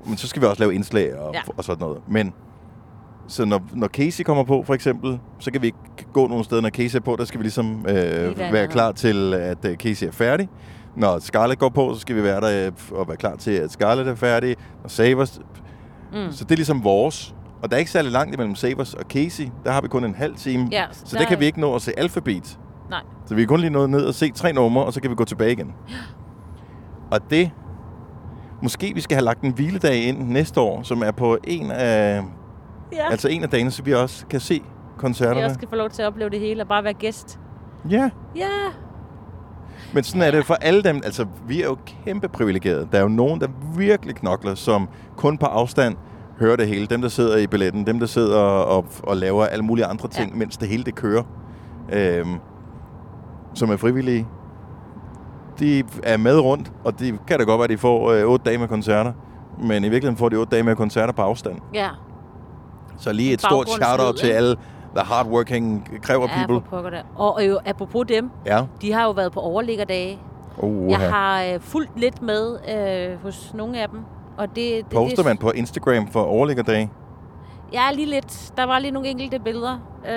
men 0.05 0.17
så 0.17 0.27
skal 0.27 0.41
vi 0.41 0.47
også 0.47 0.61
lave 0.63 0.75
indslag 0.75 1.15
og, 1.19 1.33
Ja. 1.33 1.41
og 1.57 1.63
sådan 1.63 1.81
noget. 1.81 2.01
Men 2.07 2.33
så 3.27 3.45
når, 3.45 3.61
når 3.73 3.87
Casey 3.87 4.23
kommer 4.23 4.43
på, 4.43 4.63
for 4.67 4.73
eksempel, 4.73 5.19
så 5.39 5.51
kan 5.51 5.61
vi 5.61 5.67
ikke 5.67 5.77
gå 6.13 6.27
nogen 6.27 6.43
steder, 6.43 6.61
når 6.61 6.69
Casey 6.69 6.95
er 6.95 7.01
på. 7.01 7.15
Der 7.19 7.25
skal 7.25 7.39
vi 7.39 7.43
ligesom 7.43 7.85
øh, 7.89 8.37
være 8.39 8.67
klar 8.67 8.91
til, 8.91 9.33
at 9.33 9.65
øh, 9.65 9.75
Casey 9.77 10.07
er 10.07 10.11
færdig. 10.11 10.49
Når 10.95 11.19
Scarlett 11.19 11.59
går 11.59 11.69
på, 11.69 11.93
så 11.93 11.99
skal 11.99 12.15
vi 12.15 12.23
være 12.23 12.41
der 12.41 12.65
øh, 12.67 12.71
og 12.99 13.07
være 13.07 13.17
klar 13.17 13.35
til, 13.35 13.51
at 13.51 13.71
Scarlett 13.71 14.09
er 14.09 14.15
færdig. 14.15 14.55
Når 14.83 14.89
Savers... 14.89 15.39
Mm. 16.13 16.31
Så 16.31 16.43
det 16.43 16.51
er 16.51 16.55
ligesom 16.55 16.83
vores. 16.83 17.35
Og 17.63 17.69
der 17.69 17.75
er 17.75 17.79
ikke 17.79 17.91
særlig 17.91 18.11
langt 18.11 18.33
imellem 18.33 18.55
Sabers 18.55 18.93
og 18.93 19.03
Casey. 19.09 19.47
Der 19.63 19.71
har 19.71 19.81
vi 19.81 19.87
kun 19.87 20.03
en 20.03 20.15
halv 20.15 20.35
time. 20.35 20.67
Ja, 20.71 20.85
så 20.91 21.05
der 21.11 21.17
der 21.17 21.25
kan 21.29 21.39
vi 21.39 21.45
ikke 21.45 21.59
nå 21.61 21.75
at 21.75 21.81
se 21.81 21.99
Alphabet. 21.99 22.59
Nej. 22.91 23.01
Så 23.25 23.35
vi 23.35 23.41
kan 23.41 23.47
kun 23.47 23.59
lige 23.59 23.69
nå 23.69 23.87
ned 23.87 24.05
og 24.05 24.13
se 24.13 24.31
tre 24.31 24.53
numre, 24.53 24.85
og 24.85 24.93
så 24.93 25.01
kan 25.01 25.09
vi 25.11 25.15
gå 25.15 25.23
tilbage 25.25 25.51
igen. 25.51 25.73
Og 27.11 27.19
det... 27.29 27.51
Måske 28.63 28.91
vi 28.95 29.01
skal 29.01 29.15
have 29.15 29.25
lagt 29.25 29.41
en 29.41 29.53
hviledag 29.53 30.03
ind 30.03 30.27
næste 30.29 30.59
år, 30.61 30.81
som 30.83 31.01
er 31.03 31.11
på 31.11 31.37
en 31.43 31.71
af... 31.71 32.23
Ja. 32.93 33.11
Altså 33.11 33.27
en 33.27 33.43
af 33.43 33.49
dagene, 33.49 33.71
så 33.71 33.83
vi 33.83 33.93
også 33.93 34.25
kan 34.27 34.39
se 34.39 34.53
Jeg 34.53 34.61
koncerterne. 34.97 35.43
også 35.45 35.53
skal 35.53 35.69
få 35.69 35.75
lov 35.75 35.89
til 35.89 36.01
at 36.01 36.07
opleve 36.07 36.29
det 36.29 36.39
hele 36.39 36.61
og 36.61 36.67
bare 36.67 36.83
være 36.83 36.93
gæst. 36.93 37.39
Ja, 37.89 38.09
Ja. 38.35 38.47
men 39.93 40.03
sådan 40.03 40.21
er 40.21 40.31
det 40.31 40.45
for 40.45 40.53
alle 40.53 40.83
dem. 40.83 41.01
Altså, 41.05 41.25
vi 41.47 41.61
er 41.61 41.65
jo 41.65 41.77
kæmpe 42.05 42.27
privilegerede. 42.27 42.87
Der 42.91 42.97
er 42.97 43.01
jo 43.01 43.07
nogen, 43.07 43.41
der 43.41 43.47
virkelig 43.77 44.15
knokler, 44.15 44.55
som 44.55 44.89
kun 45.17 45.37
på 45.37 45.45
afstand 45.45 45.95
hører 46.39 46.55
det 46.55 46.67
hele. 46.67 46.85
Dem, 46.85 47.01
der 47.01 47.09
sidder 47.09 47.37
i 47.37 47.47
billetten, 47.47 47.85
dem, 47.87 47.99
der 47.99 48.07
sidder 48.07 48.39
og, 48.39 48.85
og 49.03 49.17
laver 49.17 49.45
alle 49.45 49.65
mulige 49.65 49.85
andre 49.85 50.07
ting, 50.07 50.31
ja. 50.31 50.35
mens 50.37 50.57
det 50.57 50.67
hele 50.67 50.83
det 50.83 50.95
kører. 50.95 51.23
Øhm, 51.93 52.35
som 53.53 53.69
er 53.71 53.77
frivillige. 53.77 54.27
De 55.59 55.83
er 56.03 56.17
med 56.17 56.39
rundt, 56.39 56.71
og 56.83 56.99
det 56.99 57.19
kan 57.27 57.39
da 57.39 57.43
godt 57.45 57.57
være, 57.57 57.63
at 57.63 57.69
de 57.69 57.77
får 57.77 58.11
øh, 58.11 58.23
otte 58.25 58.45
dage 58.45 58.57
med 58.57 58.67
koncerter. 58.67 59.13
Men 59.63 59.83
i 59.83 59.89
virkeligheden 59.89 60.17
får 60.17 60.29
de 60.29 60.35
otte 60.35 60.51
dage 60.51 60.63
med 60.63 60.75
koncerter 60.75 61.13
på 61.13 61.21
afstand. 61.21 61.55
Ja. 61.73 61.87
Så 62.97 63.13
lige 63.13 63.33
et 63.33 63.41
stort 63.41 63.69
shout-out 63.69 64.15
til 64.15 64.27
alle 64.27 64.55
the 64.95 65.05
hardworking 65.05 65.89
kræver 66.01 66.27
Ja, 66.29 66.45
people. 66.45 66.69
Og, 67.15 67.33
og 67.35 67.47
jo, 67.47 67.59
apropos 67.65 68.05
dem, 68.07 68.29
Ja. 68.45 68.63
de 68.81 68.93
har 68.93 69.03
jo 69.03 69.11
været 69.11 69.31
på 69.31 69.39
overliggerdage. 69.39 70.19
Uh, 70.57 70.91
Jeg 70.91 70.99
har 70.99 71.43
øh, 71.43 71.59
fulgt 71.59 71.99
lidt 71.99 72.21
med 72.21 72.57
øh, 72.69 73.23
hos 73.23 73.51
nogle 73.53 73.81
af 73.81 73.89
dem. 73.89 73.99
Og 74.37 74.47
det, 74.47 74.55
det, 74.55 74.85
Poster 74.85 75.15
det, 75.15 75.25
man 75.25 75.37
på 75.37 75.51
Instagram 75.51 76.07
for 76.07 76.21
overliggerdage? 76.21 76.89
Ja, 77.73 77.91
lige 77.93 78.05
lidt. 78.09 78.51
Der 78.57 78.63
var 78.63 78.79
lige 78.79 78.91
nogle 78.91 79.09
enkelte 79.09 79.39
billeder. 79.39 79.73
Øh, 80.05 80.11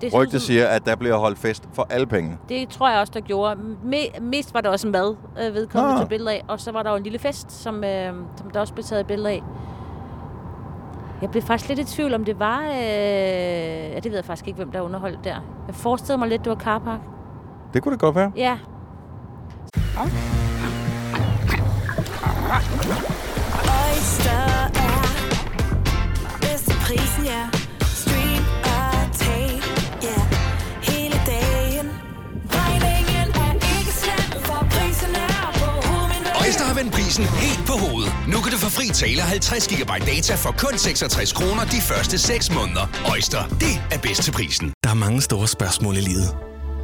det, 0.00 0.10
så 0.12 0.16
ud 0.16 0.22
Rygte 0.22 0.40
som- 0.40 0.46
siger, 0.46 0.66
at 0.66 0.86
der 0.86 0.96
bliver 0.96 1.16
holdt 1.16 1.38
fest 1.38 1.68
for 1.74 1.86
alle 1.90 2.06
penge. 2.06 2.38
Det 2.48 2.68
tror 2.68 2.90
jeg 2.90 3.00
også, 3.00 3.12
der 3.14 3.20
gjorde. 3.20 3.60
Me- 3.84 4.20
mest 4.20 4.54
var 4.54 4.60
der 4.60 4.68
også 4.70 4.88
mad 4.88 5.16
øh, 5.46 5.54
vedkommende 5.54 5.94
Ah. 5.94 6.00
til 6.00 6.08
billeder 6.08 6.30
af. 6.30 6.42
Og 6.48 6.60
så 6.60 6.72
var 6.72 6.82
der 6.82 6.90
jo 6.90 6.96
en 6.96 7.02
lille 7.02 7.18
fest, 7.18 7.52
som, 7.52 7.84
øh, 7.84 8.12
som 8.36 8.50
der 8.50 8.60
også 8.60 8.72
blev 8.74 8.84
taget 8.84 9.06
billeder 9.06 9.30
af. 9.30 9.42
Jeg 11.22 11.30
blev 11.30 11.42
faktisk 11.42 11.68
lidt 11.68 11.78
i 11.78 11.84
tvivl, 11.94 12.14
om 12.14 12.24
det 12.24 12.38
var... 12.38 12.60
Øh, 12.62 12.72
ja, 13.92 13.96
det 13.96 14.04
ved 14.04 14.14
jeg 14.14 14.24
faktisk 14.24 14.48
ikke, 14.48 14.56
hvem 14.56 14.72
der 14.72 14.80
underholdt 14.80 15.24
der. 15.24 15.36
Jeg 15.66 15.74
forestillede 15.74 16.18
mig 16.18 16.28
lidt, 16.28 16.44
det 16.44 16.50
var 16.50 16.56
Carpark. 16.56 17.00
Det 17.74 17.82
kunne 17.82 17.92
det 17.92 18.00
godt 18.00 18.14
være. 18.16 18.32
Ja. 18.36 18.58
Oyster 23.64 24.30
er 24.74 24.75
prisen, 26.86 27.24
ja. 27.24 27.42
Stream 28.02 28.44
og 28.74 29.16
tag, 29.22 29.48
ja. 30.08 30.18
Hele 30.90 31.18
dagen. 31.32 31.86
Regningen 32.58 33.28
er 33.46 33.52
ikke 33.78 33.92
slem, 34.02 34.42
for 34.48 34.60
prisen 34.70 35.14
er 35.14 35.52
på 35.60 35.68
hovedet. 35.86 36.32
Øjster 36.44 36.64
har 36.64 36.74
vendt 36.74 36.92
prisen 36.92 37.24
helt 37.24 37.66
på 37.66 37.72
hovedet. 37.72 38.12
Nu 38.28 38.40
kan 38.42 38.52
du 38.52 38.58
få 38.58 38.70
fri 38.70 38.86
tale 38.88 39.22
50 39.22 39.68
GB 39.68 39.92
data 40.06 40.34
for 40.34 40.52
kun 40.58 40.78
66 40.78 41.32
kroner 41.32 41.64
de 41.64 41.80
første 41.80 42.18
6 42.18 42.54
måneder. 42.54 42.86
Øjster, 43.10 43.42
det 43.48 43.74
er 43.94 43.98
bedst 43.98 44.22
til 44.22 44.32
prisen. 44.32 44.72
Der 44.84 44.90
er 44.90 44.94
mange 44.94 45.22
store 45.22 45.48
spørgsmål 45.48 45.96
i 45.96 46.00
livet. 46.00 46.28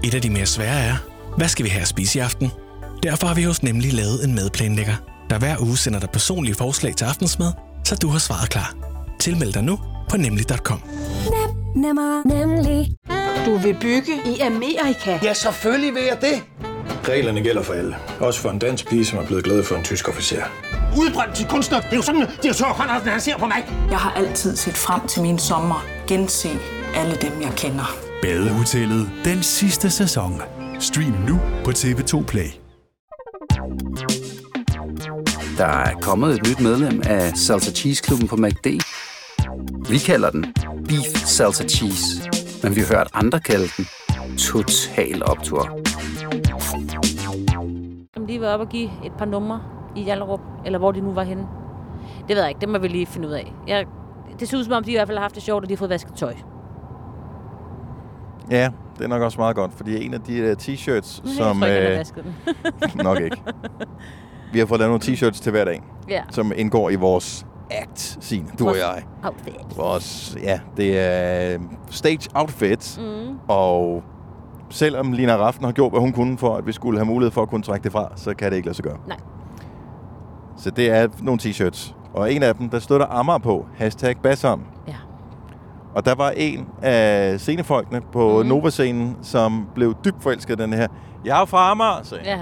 Et 0.04 0.14
af 0.14 0.22
de 0.22 0.30
mere 0.30 0.46
svære 0.46 0.80
er, 0.80 0.96
hvad 1.36 1.48
skal 1.48 1.64
vi 1.64 1.70
have 1.70 1.82
at 1.82 1.88
spise 1.88 2.18
i 2.18 2.20
aften? 2.20 2.50
Derfor 3.02 3.26
har 3.26 3.34
vi 3.34 3.42
hos 3.42 3.62
Nemlig 3.62 3.92
lavet 3.92 4.24
en 4.24 4.34
madplanlægger, 4.34 4.96
der 5.30 5.38
hver 5.38 5.56
uge 5.60 5.78
sender 5.78 6.00
dig 6.00 6.10
personlige 6.10 6.54
forslag 6.54 6.96
til 6.96 7.04
aftensmad, 7.04 7.52
så 7.84 7.96
du 7.96 8.08
har 8.08 8.18
svaret 8.18 8.50
klar. 8.50 8.74
Tilmeld 9.20 9.52
dig 9.52 9.64
nu 9.64 9.78
på 10.12 10.18
nemlig.com. 10.18 10.80
Nem, 11.30 11.82
nemmer, 11.84 12.22
nemlig. 12.26 12.96
Du 13.46 13.56
vil 13.56 13.76
bygge 13.80 14.12
i 14.26 14.40
Amerika? 14.40 15.18
Ja, 15.22 15.34
selvfølgelig 15.34 15.94
vil 15.94 16.02
jeg 16.02 16.18
det. 16.20 16.42
Reglerne 17.08 17.42
gælder 17.42 17.62
for 17.62 17.72
alle. 17.72 17.96
Også 18.20 18.40
for 18.40 18.50
en 18.50 18.58
dansk 18.58 18.88
pige, 18.88 19.04
som 19.04 19.18
er 19.18 19.26
blevet 19.26 19.44
glad 19.44 19.64
for 19.64 19.76
en 19.76 19.84
tysk 19.84 20.08
officer. 20.08 20.42
Udbrændt 20.98 21.34
til 21.34 21.46
kunstner. 21.48 21.80
Det 21.80 21.92
er 21.92 21.96
jo 21.96 22.02
sådan, 22.02 22.22
at 22.22 22.28
direktør 22.42 22.64
Conradsen, 22.64 23.08
han 23.08 23.20
ser 23.20 23.38
på 23.38 23.46
mig. 23.46 23.64
Jeg 23.90 23.98
har 23.98 24.10
altid 24.12 24.56
set 24.56 24.74
frem 24.74 25.08
til 25.08 25.22
min 25.22 25.38
sommer. 25.38 25.86
Gense 26.06 26.48
alle 26.94 27.16
dem, 27.16 27.42
jeg 27.42 27.52
kender. 27.56 27.96
Badehotellet 28.22 29.10
den 29.24 29.42
sidste 29.42 29.90
sæson. 29.90 30.42
Stream 30.80 31.14
nu 31.28 31.40
på 31.64 31.70
TV2 31.70 32.24
Play. 32.24 32.48
Der 35.58 35.66
er 35.66 35.94
kommet 36.00 36.34
et 36.34 36.48
nyt 36.48 36.60
medlem 36.60 37.02
af 37.04 37.36
Salsa 37.36 37.70
Cheese 37.70 38.02
Klubben 38.02 38.28
på 38.28 38.36
MACD. 38.36 38.66
Vi 39.90 39.98
kalder 39.98 40.30
den 40.30 40.44
Beef 40.88 41.16
Salsa 41.26 41.64
Cheese, 41.68 42.30
men 42.62 42.76
vi 42.76 42.80
har 42.80 42.96
hørt 42.96 43.08
andre 43.14 43.40
kalde 43.40 43.64
den 43.76 43.86
Total 44.38 45.22
Optor. 45.30 45.78
Som 48.14 48.26
lige 48.26 48.40
var 48.40 48.46
op 48.54 48.60
og 48.60 48.68
give 48.68 48.90
et 49.04 49.12
par 49.18 49.24
numre 49.24 49.60
i 49.96 50.02
Jallerup, 50.02 50.40
eller 50.66 50.78
hvor 50.78 50.92
de 50.92 51.00
nu 51.00 51.12
var 51.12 51.22
henne. 51.22 51.46
Det 52.28 52.36
ved 52.36 52.42
jeg 52.42 52.48
ikke, 52.48 52.60
det 52.60 52.68
må 52.68 52.78
vi 52.78 52.88
lige 52.88 53.06
finde 53.06 53.28
ud 53.28 53.32
af. 53.32 53.52
Jeg, 53.66 53.86
det 54.40 54.48
ser 54.48 54.58
ud 54.58 54.64
som 54.64 54.72
om, 54.72 54.84
de 54.84 54.90
i 54.90 54.94
hvert 54.94 55.08
fald 55.08 55.18
har 55.18 55.22
haft 55.24 55.34
det 55.34 55.42
sjovt, 55.42 55.62
og 55.64 55.68
de 55.68 55.74
har 55.74 55.78
fået 55.78 55.90
vasket 55.90 56.14
tøj. 56.14 56.34
Ja, 58.50 58.70
det 58.98 59.04
er 59.04 59.08
nok 59.08 59.22
også 59.22 59.38
meget 59.40 59.56
godt, 59.56 59.72
fordi 59.76 60.04
en 60.04 60.14
af 60.14 60.20
de 60.20 60.38
der 60.38 60.54
t-shirts, 60.54 61.20
Jeg 61.24 61.34
som... 61.36 61.58
tror 61.60 61.66
ikke, 61.66 61.88
øh, 61.90 61.98
vasket 61.98 62.24
den. 62.24 62.34
nok 63.04 63.20
ikke. 63.20 63.42
Vi 64.52 64.58
har 64.58 64.66
fået 64.66 64.80
lavet 64.80 64.90
nogle 64.90 65.16
t-shirts 65.16 65.42
til 65.42 65.50
hver 65.50 65.64
dag, 65.64 65.82
Ja. 66.08 66.22
som 66.30 66.52
indgår 66.56 66.90
i 66.90 66.94
vores 66.94 67.46
act, 67.82 68.18
Signe, 68.20 68.46
du 68.58 68.64
og 68.64 68.68
Vores 68.68 68.78
jeg. 68.80 69.02
Outfit. 69.24 69.76
Vores, 69.76 70.36
ja, 70.42 70.60
det 70.76 70.98
er 70.98 71.58
stage 71.90 72.28
outfit, 72.34 73.00
Mm. 73.00 73.38
og 73.48 74.02
selvom 74.70 75.12
Lina 75.12 75.36
Raften 75.36 75.64
har 75.64 75.72
gjort, 75.72 75.92
hvad 75.92 76.00
hun 76.00 76.12
kunne 76.12 76.38
for, 76.38 76.56
at 76.56 76.66
vi 76.66 76.72
skulle 76.72 76.98
have 76.98 77.06
mulighed 77.06 77.30
for 77.30 77.42
at 77.42 77.48
kunne 77.50 77.62
trække 77.62 77.84
det 77.84 77.92
fra, 77.92 78.12
så 78.16 78.34
kan 78.34 78.50
det 78.50 78.56
ikke 78.56 78.66
lade 78.66 78.76
sig 78.76 78.84
gøre. 78.84 78.96
Nej. 79.08 79.16
Så 80.56 80.70
det 80.70 80.90
er 80.90 81.08
nogle 81.22 81.40
t-shirts. 81.42 81.94
Og 82.14 82.32
en 82.32 82.42
af 82.42 82.54
dem, 82.54 82.68
der 82.68 82.78
stod 82.78 82.98
der 82.98 83.06
Amager 83.06 83.38
på, 83.38 83.66
hashtag 83.76 84.16
Basson. 84.22 84.62
Ja. 84.88 84.94
Og 85.94 86.04
der 86.06 86.14
var 86.14 86.30
en 86.36 86.66
af 86.82 87.40
scenefolkene 87.40 88.00
på 88.12 88.42
mm. 88.42 88.48
Nova-scenen, 88.48 89.16
som 89.22 89.66
blev 89.74 89.94
dybt 90.04 90.22
forelsket 90.22 90.58
den 90.58 90.72
her. 90.72 90.86
Jeg 91.24 91.40
er 91.42 91.44
fra 91.44 91.70
Amager, 91.70 92.02
sagde. 92.02 92.24
Ja. 92.30 92.38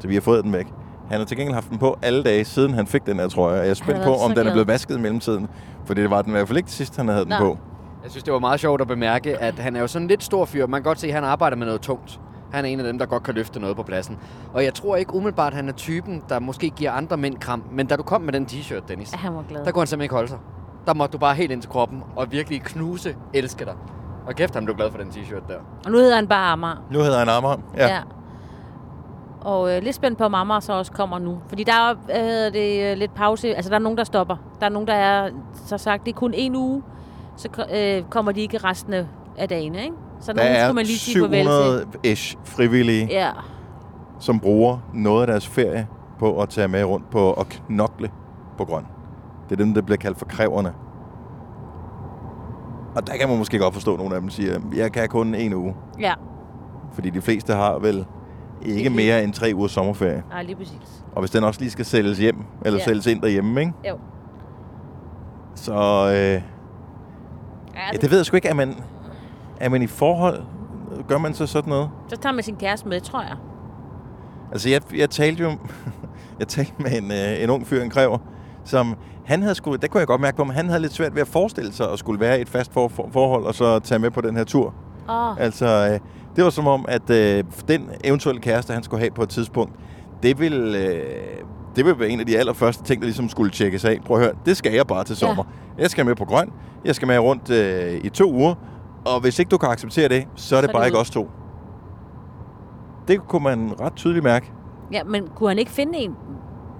Så 0.00 0.08
vi 0.08 0.14
har 0.14 0.20
fået 0.20 0.44
den 0.44 0.52
væk. 0.52 0.66
Han 1.10 1.18
har 1.18 1.24
til 1.26 1.36
gengæld 1.36 1.54
haft 1.54 1.70
den 1.70 1.78
på 1.78 1.98
alle 2.02 2.22
dage, 2.22 2.44
siden 2.44 2.74
han 2.74 2.86
fik 2.86 3.06
den 3.06 3.18
her, 3.18 3.28
tror 3.28 3.50
jeg. 3.52 3.60
Jeg 3.62 3.70
er 3.70 3.74
spændt 3.74 4.02
på, 4.04 4.14
om 4.14 4.34
den 4.34 4.46
er 4.46 4.52
blevet 4.52 4.68
vasket 4.68 4.96
i 4.96 5.00
mellemtiden. 5.00 5.48
For 5.84 5.94
det 5.94 6.10
var 6.10 6.22
den 6.22 6.30
i 6.30 6.34
hvert 6.36 6.48
fald 6.48 6.58
ikke 6.58 6.70
sidst, 6.70 6.96
han 6.96 7.08
havde 7.08 7.28
Nej. 7.28 7.38
den 7.38 7.46
på. 7.46 7.58
Jeg 8.02 8.10
synes, 8.10 8.24
det 8.24 8.32
var 8.32 8.38
meget 8.38 8.60
sjovt 8.60 8.80
at 8.80 8.86
bemærke, 8.88 9.38
at 9.38 9.54
han 9.54 9.76
er 9.76 9.80
jo 9.80 9.86
sådan 9.86 10.04
en 10.04 10.08
lidt 10.08 10.24
stor 10.24 10.44
fyr. 10.44 10.66
Man 10.66 10.80
kan 10.82 10.84
godt 10.90 11.00
se, 11.00 11.06
at 11.06 11.12
han 11.14 11.24
arbejder 11.24 11.56
med 11.56 11.66
noget 11.66 11.80
tungt. 11.80 12.20
Han 12.52 12.64
er 12.64 12.68
en 12.68 12.80
af 12.80 12.86
dem, 12.86 12.98
der 12.98 13.06
godt 13.06 13.22
kan 13.22 13.34
løfte 13.34 13.60
noget 13.60 13.76
på 13.76 13.82
pladsen. 13.82 14.18
Og 14.54 14.64
jeg 14.64 14.74
tror 14.74 14.96
ikke 14.96 15.14
umiddelbart, 15.14 15.52
at 15.52 15.56
han 15.56 15.68
er 15.68 15.72
typen, 15.72 16.22
der 16.28 16.38
måske 16.40 16.70
giver 16.70 16.92
andre 16.92 17.16
mænd 17.16 17.38
kram. 17.38 17.64
Men 17.72 17.86
da 17.86 17.96
du 17.96 18.02
kom 18.02 18.20
med 18.20 18.32
den 18.32 18.46
t-shirt, 18.50 18.88
Dennis, 18.88 19.12
Ja, 19.12 19.18
han 19.18 19.34
var 19.34 19.44
glad. 19.48 19.64
der 19.64 19.70
kunne 19.70 19.80
han 19.80 19.86
simpelthen 19.86 20.02
ikke 20.04 20.14
holde 20.14 20.28
sig. 20.28 20.38
Der 20.86 20.94
måtte 20.94 21.12
du 21.12 21.18
bare 21.18 21.34
helt 21.34 21.52
ind 21.52 21.60
til 21.62 21.70
kroppen 21.70 22.02
og 22.16 22.32
virkelig 22.32 22.62
knuse, 22.62 23.16
elske 23.34 23.64
dig. 23.64 23.74
Og 24.26 24.34
kæft, 24.34 24.54
han 24.54 24.64
blev 24.64 24.76
glad 24.76 24.90
for 24.90 24.98
den 24.98 25.08
t-shirt 25.08 25.48
der. 25.48 25.56
Og 25.84 25.90
nu 25.90 25.98
hedder 25.98 26.16
han 26.16 26.26
bare 26.28 26.52
Amager. 26.52 26.76
Nu 26.90 26.98
hedder 26.98 27.18
han 27.18 27.28
Amager. 27.28 27.56
Ja. 27.76 27.86
ja. 27.94 28.00
Og 29.44 29.76
øh, 29.76 29.82
lidt 29.82 29.94
spændt 29.96 30.18
på, 30.18 30.24
om 30.24 30.34
Amager 30.34 30.60
så 30.60 30.72
også 30.72 30.92
kommer 30.92 31.18
nu. 31.18 31.38
Fordi 31.48 31.64
der 31.64 31.72
er 31.72 31.94
hedder 32.20 32.50
det, 32.50 32.90
øh, 32.92 32.96
lidt 32.98 33.14
pause. 33.14 33.54
Altså, 33.54 33.68
der 33.70 33.74
er 33.76 33.80
nogen, 33.80 33.98
der 33.98 34.04
stopper. 34.04 34.36
Der 34.60 34.66
er 34.66 34.70
nogen, 34.70 34.88
der 34.88 34.94
er, 34.94 35.30
så 35.66 35.78
sagt, 35.78 36.04
det 36.06 36.12
er 36.14 36.16
kun 36.18 36.32
en 36.34 36.56
uge. 36.56 36.82
Så 37.36 37.48
øh, 37.74 38.02
kommer 38.10 38.32
de 38.32 38.40
ikke 38.40 38.58
resten 38.58 38.92
af- 39.38 39.48
dagene, 39.48 39.82
ikke? 39.82 39.94
Så 40.20 40.32
Der 40.32 40.38
nogen 40.38 40.56
er 40.56 40.64
skulle 40.64 40.74
man 40.74 40.84
lige 40.86 40.98
sige 40.98 41.20
farvel 41.20 41.46
til. 41.46 42.10
700-ish 42.10 42.36
frivillige, 42.44 43.06
Ja. 43.10 43.30
som 44.18 44.40
bruger 44.40 44.78
noget 44.94 45.20
af 45.20 45.26
deres 45.26 45.46
ferie 45.48 45.86
på 46.18 46.40
at 46.42 46.48
tage 46.48 46.68
med 46.68 46.84
rundt 46.84 47.10
på 47.10 47.32
at 47.32 47.46
knokle 47.48 48.10
på 48.58 48.64
grøn. 48.64 48.86
Det 49.48 49.52
er 49.60 49.64
dem, 49.64 49.74
der 49.74 49.82
bliver 49.82 49.96
kaldt 49.98 50.18
for 50.18 50.24
kræverne. 50.26 50.72
Og 52.96 53.06
der 53.06 53.16
kan 53.16 53.28
man 53.28 53.38
måske 53.38 53.58
godt 53.58 53.74
forstå, 53.74 53.92
at 53.92 53.98
nogle 53.98 54.14
af 54.14 54.20
dem 54.20 54.30
siger, 54.30 54.60
jeg 54.76 54.92
kan 54.92 55.08
kun 55.08 55.34
en 55.34 55.54
uge. 55.54 55.74
Ja. 56.00 56.14
Fordi 56.92 57.10
de 57.10 57.20
fleste 57.20 57.52
har 57.54 57.78
vel 57.78 58.06
ikke 58.64 58.90
mere 58.90 59.24
end 59.24 59.32
tre 59.32 59.52
ugers 59.54 59.70
sommerferie. 59.72 60.22
Nej, 60.30 60.42
lige 60.42 60.56
præcis. 60.56 61.04
Og 61.14 61.20
hvis 61.22 61.30
den 61.30 61.44
også 61.44 61.60
lige 61.60 61.70
skal 61.70 61.84
sælges 61.84 62.18
hjem, 62.18 62.36
eller 62.64 62.78
Ja. 62.78 62.84
sælges 62.84 63.06
ind 63.06 63.22
derhjemme, 63.22 63.60
ikke? 63.60 63.72
Jo. 63.88 63.98
Så 65.54 65.72
øh, 66.08 66.42
ja, 67.92 67.98
det 68.00 68.10
ved 68.10 68.18
jeg 68.18 68.26
sgu 68.26 68.36
ikke. 68.36 68.48
Er 68.48 68.54
man, 68.54 68.74
er 69.60 69.68
man 69.68 69.82
i 69.82 69.86
forhold? 69.86 70.42
Gør 71.08 71.18
man 71.18 71.34
så 71.34 71.46
sådan 71.46 71.70
noget? 71.70 71.90
Så 72.08 72.16
tager 72.16 72.32
man 72.32 72.42
sin 72.44 72.56
kæreste 72.56 72.88
med, 72.88 73.00
tror 73.00 73.22
jeg. 73.22 73.36
Altså, 74.52 74.68
jeg, 74.68 74.80
jeg 74.96 75.10
talte 75.10 75.42
jo 75.42 75.50
jeg 76.40 76.48
talte 76.48 76.72
med 76.78 76.98
en, 77.02 77.10
øh, 77.12 77.42
en 77.44 77.50
ung 77.50 77.66
fyr, 77.66 77.82
en 77.82 77.90
kræver, 77.90 78.18
som 78.64 78.94
han 79.24 79.42
havde 79.42 79.54
skulle, 79.54 79.78
der 79.80 79.88
kunne 79.88 79.98
jeg 79.98 80.06
godt 80.06 80.20
mærke 80.20 80.36
på, 80.36 80.42
at 80.42 80.54
han 80.54 80.68
havde 80.68 80.80
lidt 80.80 80.92
svært 80.92 81.14
ved 81.14 81.22
at 81.22 81.28
forestille 81.28 81.72
sig 81.72 81.92
at 81.92 81.98
skulle 81.98 82.20
være 82.20 82.38
i 82.38 82.40
et 82.40 82.48
fast 82.48 82.72
for, 82.72 82.88
for, 82.88 83.08
forhold, 83.12 83.44
og 83.44 83.54
så 83.54 83.78
tage 83.78 83.98
med 83.98 84.10
på 84.10 84.20
den 84.20 84.36
her 84.36 84.44
tur. 84.44 84.74
Åh. 85.08 85.40
Altså, 85.40 85.90
øh, 85.92 86.00
det 86.36 86.44
var 86.44 86.50
som 86.50 86.66
om, 86.66 86.84
at 86.88 87.10
øh, 87.10 87.44
den 87.68 87.90
eventuelle 88.04 88.40
kæreste, 88.40 88.72
han 88.72 88.82
skulle 88.82 89.00
have 89.00 89.10
på 89.10 89.22
et 89.22 89.28
tidspunkt, 89.28 89.72
det 90.22 90.40
ville, 90.40 90.78
øh, 90.88 91.02
Det 91.76 91.84
vil 91.84 91.98
være 91.98 92.08
en 92.08 92.20
af 92.20 92.26
de 92.26 92.38
allerførste 92.38 92.82
ting, 92.84 93.00
der 93.00 93.06
ligesom 93.06 93.28
skulle 93.28 93.50
tjekkes 93.50 93.84
af. 93.84 93.98
Prøv 94.06 94.16
at 94.16 94.22
høre, 94.22 94.32
det 94.46 94.56
skal 94.56 94.72
jeg 94.72 94.86
bare 94.86 95.04
til 95.04 95.16
sommer. 95.16 95.44
Ja. 95.78 95.82
Jeg 95.82 95.90
skal 95.90 96.06
med 96.06 96.14
på 96.14 96.24
grøn. 96.24 96.50
Jeg 96.84 96.94
skal 96.94 97.08
med 97.08 97.18
rundt 97.18 97.50
øh, 97.50 98.00
i 98.04 98.08
to 98.08 98.32
uger. 98.32 98.54
Og 99.04 99.20
hvis 99.20 99.38
ikke 99.38 99.48
du 99.48 99.58
kan 99.58 99.68
acceptere 99.68 100.08
det, 100.08 100.26
så 100.34 100.56
er 100.56 100.60
det 100.60 100.68
er 100.68 100.72
bare 100.72 100.82
det 100.82 100.88
ikke 100.88 100.98
os 100.98 101.10
to. 101.10 101.30
Det 103.08 103.28
kunne 103.28 103.42
man 103.42 103.72
ret 103.80 103.94
tydeligt 103.96 104.24
mærke. 104.24 104.52
Ja, 104.92 105.04
men 105.04 105.28
kunne 105.36 105.48
han 105.50 105.58
ikke 105.58 105.70
finde 105.70 105.98
en 105.98 106.14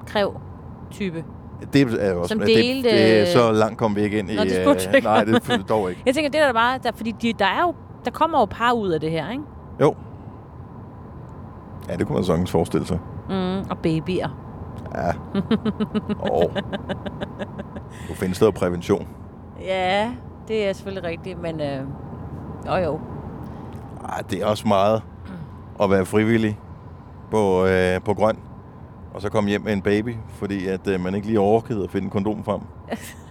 kræv-type? 0.07 1.25
Det 1.73 1.83
er 2.01 2.15
også, 2.15 2.29
Som 2.29 2.39
det, 2.39 2.49
delte- 2.49 3.21
det, 3.21 3.29
så 3.29 3.53
langt 3.53 3.79
kom 3.79 3.97
vi 3.97 4.01
ikke 4.01 4.19
ind 4.19 4.31
i. 4.31 4.37
Nå, 4.37 4.43
det 4.45 4.51
ikke 4.95 5.07
nej, 5.07 5.25
det 5.25 5.49
er 5.49 5.59
dog 5.69 5.91
ikke. 5.91 6.03
Jeg 6.07 6.15
tænker, 6.15 6.31
det 6.31 6.41
er 6.41 6.47
der 6.47 6.53
bare... 6.53 6.79
Der, 6.83 6.91
fordi 6.97 7.15
de, 7.23 7.33
der, 7.39 7.45
er 7.45 7.61
jo, 7.63 7.75
der 8.05 8.11
kommer 8.11 8.39
jo 8.41 8.45
par 8.45 8.73
ud 8.73 8.89
af 8.89 9.01
det 9.01 9.11
her, 9.11 9.31
ikke? 9.31 9.43
Jo. 9.81 9.95
Ja, 11.89 11.97
det 11.97 12.07
kunne 12.07 12.15
man 12.15 12.25
sagtens 12.25 12.51
forestille 12.51 12.87
sig. 12.87 12.99
Mm, 13.29 13.59
og 13.71 13.79
babyer. 13.79 14.29
Ja. 14.95 15.09
Åh. 16.33 16.55
Nu 18.09 18.15
findes 18.15 18.39
der 18.39 18.51
prævention. 18.51 19.07
ja, 19.61 20.15
det 20.49 20.69
er 20.69 20.73
selvfølgelig 20.73 21.11
rigtigt, 21.11 21.43
men... 21.43 21.61
Øh, 21.61 21.81
jo, 22.67 22.75
jo. 22.75 23.01
Ej, 24.09 24.23
det 24.31 24.43
er 24.43 24.47
også 24.47 24.69
meget 24.69 25.03
at 25.83 25.91
være 25.91 26.07
frivillig 26.07 26.59
på, 27.31 27.67
øh, 27.67 28.01
på 28.01 28.15
grøn. 28.15 28.39
Og 29.15 29.23
så 29.23 29.29
komme 29.31 29.51
hjem 29.51 29.63
med 29.63 29.73
en 29.73 29.83
baby, 29.83 30.17
fordi 30.29 30.67
at 30.67 30.87
øh, 30.89 31.01
man 31.01 31.15
ikke 31.15 31.27
lige 31.27 31.41
orkede 31.41 31.85
at 31.85 31.91
finde 31.91 32.05
en 32.05 32.11
kondom 32.11 32.45
frem. 32.45 32.61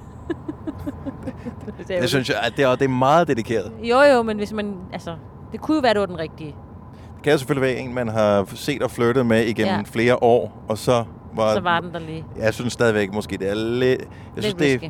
det 1.87 1.87
Det 2.01 2.09
synes 2.09 2.29
jeg, 2.29 2.37
at 2.43 2.53
det 2.57 2.65
er, 2.65 2.75
det 2.75 2.85
er 2.85 2.89
meget 2.89 3.27
dedikeret. 3.27 3.71
Jo, 3.83 4.01
jo, 4.01 4.23
men 4.23 4.37
hvis 4.37 4.53
man... 4.53 4.75
Altså, 4.93 5.15
det 5.51 5.61
kunne 5.61 5.75
jo 5.75 5.81
være, 5.81 5.93
det 5.93 5.99
var 5.99 6.05
den 6.05 6.19
rigtige. 6.19 6.55
Det 7.15 7.23
kan 7.23 7.31
jo 7.31 7.37
selvfølgelig 7.37 7.67
være 7.69 7.77
en, 7.79 7.93
man 7.93 8.07
har 8.07 8.45
set 8.55 8.81
og 8.83 8.91
flyttet 8.91 9.25
med 9.25 9.45
igennem 9.45 9.73
Ja. 9.75 9.81
flere 9.85 10.23
år, 10.23 10.63
og 10.69 10.77
så 10.77 11.03
var... 11.35 11.53
Så 11.53 11.59
var 11.59 11.79
den 11.79 11.93
der 11.93 11.99
lige. 11.99 12.25
Jeg 12.37 12.53
synes 12.53 12.73
stadigvæk 12.73 13.13
måske, 13.13 13.37
det 13.37 13.49
er 13.49 13.53
lidt... 13.55 13.99
Jeg 14.01 14.07
Lidt 14.35 14.45
synes, 14.45 14.53
det 14.53 14.73
risky. 14.73 14.85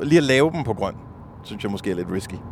er, 0.00 0.04
lige 0.04 0.18
at 0.18 0.24
lave 0.24 0.50
dem 0.52 0.64
på 0.64 0.74
grøn, 0.74 0.94
synes 1.42 1.62
jeg 1.62 1.70
måske 1.72 1.90
er 1.90 1.94
lidt 1.94 2.08
risky. 2.12 2.34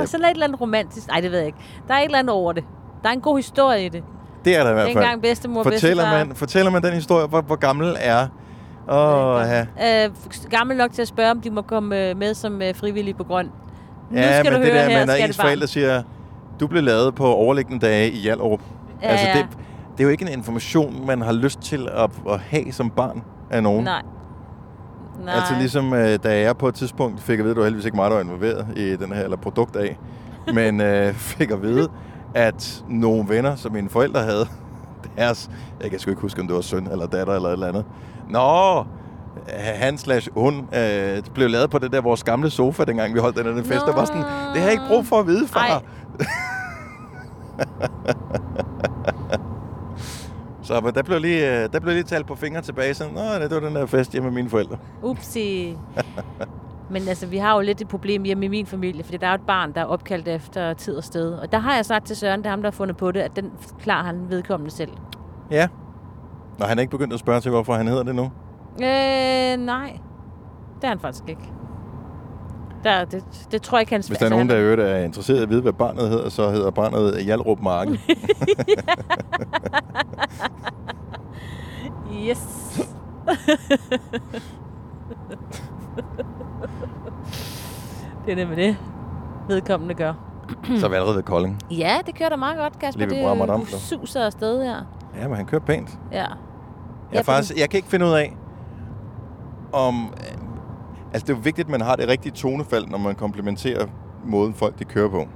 Og 0.00 0.08
så 0.08 0.16
er 0.16 0.20
der 0.20 0.26
et 0.28 0.30
eller 0.32 0.46
andet 0.46 0.60
romantisk. 0.60 1.08
Nej, 1.08 1.20
det 1.20 1.30
ved 1.30 1.38
jeg 1.38 1.46
ikke. 1.46 1.58
Der 1.88 1.94
er 1.94 1.98
et 1.98 2.04
eller 2.04 2.18
andet 2.18 2.34
over 2.34 2.52
det. 2.52 2.64
Der 3.02 3.08
er 3.08 3.12
en 3.12 3.20
god 3.20 3.36
historie 3.38 3.84
i 3.86 3.88
det. 3.88 4.02
Det 4.44 4.56
er 4.56 4.62
der 4.62 4.70
i 4.70 4.74
hvert 4.74 4.84
fald. 4.86 4.94
Dengang 4.96 5.22
bedstemor 5.22 5.58
og 5.60 5.64
fortæller 5.64 6.04
bedstefar- 6.04 6.24
man, 6.26 6.36
fortæller 6.36 6.70
man 6.70 6.82
den 6.82 6.92
historie, 6.92 7.26
hvor, 7.26 7.40
hvor 7.40 7.56
gammel 7.56 7.96
er... 8.00 8.26
Åh, 8.88 9.42
ja. 9.78 10.04
Øh, 10.06 10.10
gammel 10.50 10.76
nok 10.76 10.92
til 10.92 11.02
at 11.02 11.08
spørge, 11.08 11.30
om 11.30 11.40
de 11.40 11.50
må 11.50 11.62
komme 11.62 12.08
øh, 12.10 12.16
med 12.16 12.34
som 12.34 12.62
øh, 12.62 12.74
frivillige 12.74 13.14
på 13.14 13.24
grøn. 13.24 13.50
Nu 14.10 14.18
Ja, 14.18 14.38
skal 14.40 14.52
men 14.52 14.60
du 14.60 14.64
det 14.66 14.72
høre 14.74 14.82
der 14.84 14.90
her, 14.90 14.98
med, 14.98 15.06
når 15.06 15.14
ens 15.14 15.36
forældre 15.36 15.66
siger, 15.66 16.02
du 16.60 16.66
blev 16.66 16.82
lavet 16.82 17.14
på 17.14 17.26
overliggende 17.26 17.86
dage 17.86 18.10
i 18.10 18.16
Hjallerup. 18.16 18.60
Ja, 19.02 19.08
altså, 19.08 19.26
ja. 19.26 19.32
det, 19.38 19.46
det 19.92 20.00
er 20.00 20.04
jo 20.04 20.10
ikke 20.10 20.26
en 20.26 20.32
information, 20.32 21.06
man 21.06 21.22
har 21.22 21.32
lyst 21.32 21.60
til 21.60 21.88
at, 21.92 22.10
at 22.30 22.40
have 22.40 22.72
som 22.72 22.90
barn 22.90 23.22
af 23.50 23.62
nogen. 23.62 23.84
Nej. 23.84 24.02
Nej. 25.24 25.34
Altså 25.34 25.54
ligesom, 25.58 25.92
øh, 25.94 26.18
da 26.24 26.40
jeg 26.40 26.56
på 26.56 26.68
et 26.68 26.74
tidspunkt 26.74 27.20
fik 27.20 27.38
at 27.38 27.44
vide, 27.44 27.54
det 27.54 27.58
var 27.60 27.64
heldigvis 27.64 27.84
ikke 27.84 27.96
mig, 27.96 28.10
der 28.10 28.16
var 28.16 28.22
involveret 28.22 28.66
i 28.76 28.96
den 28.96 29.12
her, 29.12 29.22
eller 29.24 29.36
produkt 29.36 29.76
af, 29.76 29.98
men 30.54 30.80
øh, 30.80 31.14
fik 31.14 31.50
at 31.50 31.62
vide, 31.62 31.88
at 32.34 32.84
nogle 32.88 33.28
venner, 33.28 33.56
som 33.56 33.72
mine 33.72 33.88
forældre 33.88 34.20
havde, 34.22 34.46
deres, 35.16 35.50
jeg 35.82 35.90
kan 35.90 35.98
sgu 35.98 36.10
ikke 36.10 36.22
huske, 36.22 36.40
om 36.40 36.46
det 36.46 36.56
var 36.56 36.62
søn 36.62 36.88
eller 36.92 37.06
datter 37.06 37.34
eller 37.34 37.48
et 37.48 37.52
eller 37.52 37.66
andet. 37.68 37.84
Nå, 38.30 38.84
han 39.48 39.98
slash 39.98 40.28
hun 40.36 40.68
øh, 40.74 41.22
blev 41.34 41.48
lavet 41.48 41.70
på 41.70 41.78
det 41.78 41.92
der 41.92 42.00
vores 42.00 42.24
gamle 42.24 42.50
sofa, 42.50 42.84
dengang 42.84 43.14
vi 43.14 43.18
holdt 43.18 43.36
den 43.36 43.44
her 43.44 43.62
fest. 43.62 43.86
Der 43.86 43.94
var 43.94 44.04
sådan, 44.04 44.22
det 44.22 44.60
har 44.60 44.62
jeg 44.62 44.72
ikke 44.72 44.84
brug 44.88 45.06
for 45.06 45.20
at 45.20 45.26
vide, 45.26 45.48
far. 45.48 45.82
Så 50.62 50.80
men 50.80 50.94
der 50.94 51.02
blev 51.02 51.20
lige, 51.20 51.62
øh, 51.62 51.68
der 51.72 51.80
blev 51.80 51.94
lige 51.94 52.04
talt 52.04 52.26
på 52.26 52.34
fingre 52.34 52.62
tilbage, 52.62 52.94
sådan, 52.94 53.14
Nå, 53.14 53.20
det 53.20 53.50
var 53.50 53.60
den 53.60 53.74
der 53.74 53.86
fest 53.86 54.12
hjemme 54.12 54.30
med 54.30 54.34
mine 54.34 54.50
forældre. 54.50 54.76
Upsi. 55.02 55.76
Men 56.90 57.08
altså, 57.08 57.26
vi 57.26 57.36
har 57.36 57.54
jo 57.54 57.60
lidt 57.60 57.80
et 57.80 57.88
problem 57.88 58.22
hjemme 58.22 58.44
i 58.44 58.48
min 58.48 58.66
familie, 58.66 59.04
fordi 59.04 59.16
der 59.16 59.26
er 59.26 59.30
jo 59.30 59.34
et 59.34 59.46
barn, 59.46 59.72
der 59.72 59.80
er 59.80 59.84
opkaldt 59.84 60.28
efter 60.28 60.72
tid 60.74 60.96
og 60.96 61.04
sted. 61.04 61.32
Og 61.32 61.52
der 61.52 61.58
har 61.58 61.74
jeg 61.74 61.86
sagt 61.86 62.06
til 62.06 62.16
Søren, 62.16 62.40
det 62.40 62.46
er 62.46 62.50
ham, 62.50 62.62
der 62.62 62.70
har 62.70 62.76
fundet 62.76 62.96
på 62.96 63.12
det, 63.12 63.20
at 63.20 63.36
den 63.36 63.50
klarer 63.80 64.04
han 64.04 64.26
vedkommende 64.28 64.74
selv. 64.74 64.90
Ja. 65.50 65.68
Nå, 66.58 66.66
han 66.66 66.78
er 66.78 66.80
ikke 66.80 66.90
begyndt 66.90 67.12
at 67.14 67.18
spørge 67.20 67.40
til, 67.40 67.50
hvorfor 67.50 67.74
han 67.74 67.86
hedder 67.86 68.02
det 68.02 68.14
nu. 68.14 68.22
Øh, 68.82 69.56
nej. 69.66 69.98
Det 70.76 70.84
er 70.84 70.88
han 70.88 70.98
faktisk 71.00 71.24
ikke. 71.28 71.52
Der, 72.84 73.04
det, 73.04 73.24
det 73.50 73.62
tror 73.62 73.78
jeg 73.78 73.82
ikke, 73.82 73.92
han 73.92 74.02
Hvis 74.08 74.18
der 74.18 74.26
er 74.26 74.30
nogen, 74.30 74.48
der 74.48 74.56
i 74.56 74.60
øvrigt 74.60 74.80
er 74.80 74.96
interesseret 74.96 75.38
i 75.38 75.42
at 75.42 75.50
vide, 75.50 75.62
hvad 75.62 75.72
barnet 75.72 76.08
hedder, 76.08 76.28
så 76.28 76.50
hedder 76.50 76.70
barnet 76.70 77.24
Hjalrup 77.24 77.60
Marken. 77.60 77.98
Yes. 82.28 82.80
det 88.26 88.32
er 88.32 88.36
nemlig 88.36 88.56
det, 88.56 88.76
vedkommende 89.48 89.94
gør. 89.94 90.12
så 90.78 90.86
er 90.86 90.90
vi 90.90 90.94
allerede 90.94 91.16
ved 91.16 91.22
Kolding. 91.22 91.58
Ja, 91.70 91.98
det 92.06 92.14
kører 92.14 92.28
da 92.28 92.36
meget 92.36 92.56
godt, 92.58 92.78
Kasper. 92.78 92.98
Lige 93.00 93.10
ved 93.10 93.16
det 93.16 93.24
Brammerdam, 93.26 93.60
du 93.60 93.66
så. 93.66 93.78
suser 93.78 94.24
afsted 94.26 94.62
her. 94.64 94.82
Ja, 95.20 95.28
men 95.28 95.36
han 95.36 95.46
kører 95.46 95.60
pænt. 95.60 95.98
Ja. 96.12 96.26
Jeg, 97.10 97.14
Ja, 97.14 97.18
er 97.18 97.22
faktisk, 97.22 97.56
jeg 97.58 97.70
kan 97.70 97.78
ikke 97.78 97.88
finde 97.88 98.06
ud 98.06 98.12
af, 98.12 98.36
om... 99.72 100.14
øh, 100.20 100.36
Altså, 101.12 101.26
det 101.26 101.32
er 101.32 101.36
jo 101.36 101.40
vigtigt, 101.44 101.66
at 101.66 101.70
man 101.70 101.80
har 101.80 101.96
det 101.96 102.08
rigtige 102.08 102.32
tonefald, 102.32 102.86
når 102.86 102.98
man 102.98 103.14
komplementerer 103.14 103.86
måden, 104.24 104.54
folk 104.54 104.78
de 104.78 104.84
kører 104.84 105.08
på. 105.08 105.26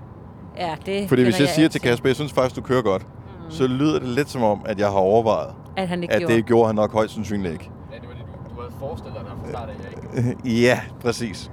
Ja, 0.57 0.75
det 0.87 1.09
Fordi 1.09 1.23
hvis 1.23 1.35
kender 1.35 1.47
jeg 1.49 1.55
siger 1.55 1.69
til. 1.69 1.81
Kasper, 1.81 2.09
jeg 2.09 2.17
synes 2.17 2.33
faktisk, 2.33 2.57
du 2.57 2.61
kører 2.61 2.83
godt, 2.83 3.03
mm. 3.03 3.51
så 3.51 3.67
lyder 3.67 3.99
det 3.99 4.09
lidt 4.09 4.31
som 4.31 4.43
om, 4.43 4.63
at 4.67 4.79
jeg 4.79 4.87
har 4.87 4.95
overvejet, 4.99 5.55
At 5.77 5.89
han 5.89 6.03
ikke 6.03 6.15
at 6.15 6.21
gjorde. 6.21 6.35
det 6.35 6.47
gjorde 6.47 6.67
han 6.67 6.75
nok 6.75 6.93
højst 6.93 7.15
sandsynligt 7.15 7.53
ikke. 7.53 7.71
Ja, 7.93 7.97
det 7.97 8.09
var 8.09 8.15
det, 8.15 8.25
du, 8.51 8.55
du 8.55 8.61
havde 8.61 8.73
forestillet 8.79 9.21
dig 9.21 9.33
fra 9.43 9.49
start 9.49 9.69
af, 9.69 9.75
jeg 10.19 10.27
ikke. 10.47 10.61
ja, 10.67 10.81
præcis. 11.01 11.51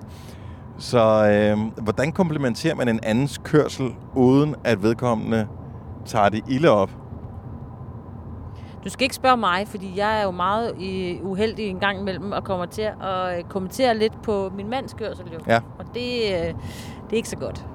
Så 0.78 1.00
øh, 1.30 1.84
hvordan 1.84 2.12
komplementerer 2.12 2.76
man 2.76 2.88
en 2.88 3.00
andens 3.04 3.38
kørsel, 3.44 3.96
uden 4.16 4.56
at 4.64 4.84
vedkommende 4.84 5.48
tager 6.06 6.30
det 6.30 6.44
ilde 6.48 6.70
op? 6.70 6.90
Du 8.88 8.92
skal 8.92 9.04
ikke 9.04 9.16
spørge 9.16 9.38
mig, 9.38 9.68
fordi 9.68 9.94
jeg 9.96 10.20
er 10.20 10.24
jo 10.24 10.32
meget 10.32 10.76
i, 10.80 11.20
uheldig 11.22 11.68
en 11.68 11.80
gang 11.80 12.00
imellem 12.00 12.32
og 12.32 12.44
kommer 12.44 12.66
til 12.66 12.82
at 12.82 13.38
øh, 13.38 13.44
kommentere 13.44 13.98
lidt 13.98 14.22
på 14.22 14.52
min 14.56 14.70
mands 14.70 14.94
kørsel 14.94 15.26
jo. 15.34 15.40
Ja. 15.48 15.60
Og 15.80 15.86
det, 15.94 16.24
øh, 16.24 16.54
det 17.04 17.12
er 17.12 17.16
ikke 17.16 17.30
så 17.30 17.38
godt. 17.38 17.66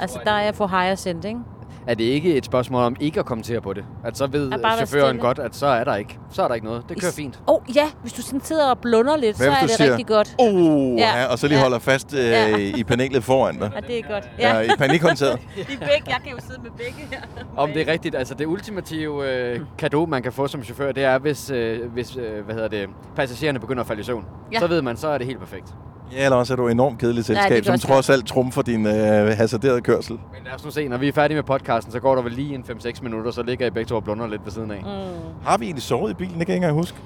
Altså, 0.00 0.20
der 0.24 0.30
er 0.30 0.42
jeg 0.42 0.54
for 0.54 0.66
higher 0.66 0.94
send, 0.94 1.24
ikke? 1.24 1.40
Er 1.88 1.94
det 1.94 2.04
ikke 2.04 2.34
et 2.34 2.44
spørgsmål 2.44 2.82
om 2.82 2.96
ikke 3.00 3.20
at 3.20 3.26
kommentere 3.26 3.60
på 3.60 3.72
det? 3.72 3.84
At 4.04 4.18
så 4.18 4.26
ved 4.26 4.52
chaufføren 4.76 5.18
godt, 5.18 5.38
at 5.38 5.56
så 5.56 5.66
er 5.66 5.84
der 5.84 5.94
ikke. 5.96 6.18
Så 6.30 6.42
er 6.42 6.48
der 6.48 6.54
ikke 6.54 6.66
noget. 6.66 6.84
Det 6.88 7.00
kører 7.00 7.12
fint. 7.12 7.40
Åh, 7.48 7.54
oh, 7.54 7.76
ja. 7.76 7.90
Hvis 8.02 8.12
du 8.12 8.22
sådan 8.22 8.40
sidder 8.40 8.70
og 8.70 8.78
blunder 8.78 9.16
lidt, 9.16 9.36
Hvad 9.36 9.46
så 9.46 9.52
er 9.52 9.60
det 9.60 9.70
siger, 9.70 9.90
rigtig 9.90 10.06
godt. 10.06 10.34
Oh, 10.38 10.98
ja. 10.98 11.26
og 11.26 11.38
så 11.38 11.46
lige 11.48 11.58
ja. 11.58 11.62
holder 11.62 11.78
fast 11.78 12.14
øh, 12.14 12.20
Ja. 12.24 12.56
i 12.56 12.84
panelet 12.84 13.24
foran 13.24 13.58
dig. 13.58 13.70
Ja, 13.76 13.80
det 13.80 13.98
er 13.98 14.02
godt. 14.12 14.30
Ja, 14.38 14.60
i 14.60 14.68
panikhåndtaget. 14.78 15.38
I 15.56 15.64
begge. 15.64 16.02
Jeg 16.06 16.18
kan 16.24 16.32
jo 16.32 16.38
sidde 16.48 16.60
med 16.62 16.70
begge 16.70 17.08
her. 17.10 17.20
Om 17.56 17.72
det 17.72 17.88
er 17.88 17.92
rigtigt, 17.92 18.14
altså 18.14 18.34
det 18.34 18.46
ultimative 18.46 19.30
øh, 19.32 19.60
kado, 19.78 20.06
man 20.06 20.22
kan 20.22 20.32
få 20.32 20.46
som 20.46 20.62
chauffør, 20.64 20.92
det 20.92 21.04
er, 21.04 21.18
hvis, 21.18 21.50
øh, 21.50 21.92
hvis 21.92 22.16
øh, 22.16 22.44
hvad 22.44 22.54
hedder 22.54 22.68
det, 22.68 22.88
passagererne 23.16 23.58
begynder 23.58 23.80
at 23.82 23.86
falde 23.86 24.00
i 24.00 24.04
søvn. 24.04 24.24
Ja. 24.52 24.58
Så 24.58 24.66
ved 24.66 24.82
man, 24.82 24.96
så 24.96 25.08
er 25.08 25.18
det 25.18 25.26
helt 25.26 25.38
perfekt. 25.38 25.74
Ja, 26.12 26.24
eller 26.24 26.36
også 26.36 26.54
er 26.54 26.56
du 26.56 26.68
enormt 26.68 27.00
det 27.00 27.24
selskab, 27.24 27.48
kan 27.50 27.64
som 27.64 27.72
også 27.72 27.86
trods 27.86 28.10
alt 28.10 28.26
trumfer 28.26 28.62
din 28.62 28.86
øh, 28.86 28.92
hasarderede 29.36 29.80
kørsel. 29.80 30.12
Men 30.32 30.44
lad 30.44 30.54
os 30.54 30.64
nu 30.64 30.70
se, 30.70 30.88
når 30.88 30.96
vi 30.96 31.08
er 31.08 31.12
færdige 31.12 31.34
med 31.36 31.42
podcasten, 31.44 31.92
så 31.92 32.00
går 32.00 32.14
der 32.14 32.22
vel 32.22 32.32
lige 32.32 32.54
en 32.54 32.64
5-6 32.70 33.02
minutter, 33.02 33.30
så 33.30 33.42
ligger 33.42 33.66
I 33.66 33.70
begge 33.70 33.88
to 33.88 33.96
og 33.96 34.04
blunder 34.04 34.26
lidt 34.26 34.44
ved 34.44 34.52
siden 34.52 34.70
af. 34.70 34.80
Mm. 34.82 35.46
Har 35.46 35.58
vi 35.58 35.64
egentlig 35.64 35.82
sovet 35.82 36.10
i 36.10 36.14
bilen? 36.14 36.38
Det 36.38 36.46
kan 36.46 36.48
jeg 36.48 36.56
ikke 36.56 36.66
engang 36.68 36.78
huske. 36.78 36.98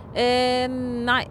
Øh, 0.64 1.04
nej. 1.04 1.24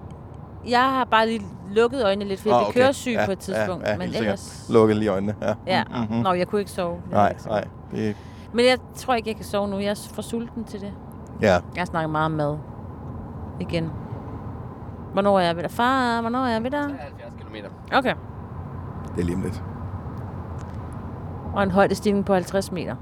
Jeg 0.68 0.80
har 0.90 1.06
bare 1.06 1.28
lige 1.28 1.42
lukket 1.72 2.04
øjnene 2.06 2.26
lidt, 2.30 2.40
fordi 2.40 2.50
Ah, 2.50 2.54
jeg 2.60 2.62
okay. 2.68 2.74
blev 2.74 2.84
køresyg 2.84 3.12
Ja, 3.12 3.26
på 3.26 3.32
et 3.32 3.40
tidspunkt. 3.40 3.84
Ja, 3.86 3.92
ja, 3.92 3.98
men 3.98 4.08
sikkert. 4.08 4.24
ellers... 4.24 4.66
Lukke 4.70 4.94
lige 4.94 5.10
øjnene. 5.10 5.36
Ja. 5.42 5.54
Ja, 5.68 5.84
Mhm. 5.84 5.98
mm-hmm. 6.00 6.18
Nå, 6.24 6.34
jeg 6.34 6.48
kunne 6.48 6.62
ikke 6.62 6.72
sove. 6.72 6.98
Nej, 7.12 7.30
ikke 7.30 7.42
sove. 7.42 7.54
nej. 7.56 7.64
Det, 7.96 8.16
Men 8.54 8.66
jeg 8.66 8.78
tror 8.96 9.14
ikke, 9.14 9.30
jeg 9.30 9.36
kan 9.36 9.46
sove 9.46 9.68
nu. 9.68 9.78
Jeg 9.80 9.90
er 9.90 10.10
for 10.14 10.22
sulten 10.22 10.64
til 10.64 10.80
det. 10.82 10.92
ja. 11.42 11.58
Jeg 11.76 11.88
snakker 11.88 12.08
meget 12.10 12.26
om 12.26 12.32
mad. 12.32 12.58
Igen. 13.60 13.90
Hvornår 15.14 15.40
er 15.40 15.44
jeg 15.46 15.56
ved 15.56 15.64
dig? 15.64 15.72
Far, 15.72 16.22
hvornår 16.22 16.40
er 16.40 16.52
jeg 16.52 16.64
ved 16.64 16.72
dig? 16.72 16.86
70 17.52 17.72
km. 17.90 17.96
Okay. 17.98 18.14
det 19.16 19.22
er 19.22 19.26
lige 19.26 19.36
om 19.36 19.42
lidt. 19.42 19.64
Og 21.54 21.64
en 21.64 21.72
højdestigning 21.72 22.26
på 22.26 22.34
50 22.34 22.72
meter. 22.72 22.96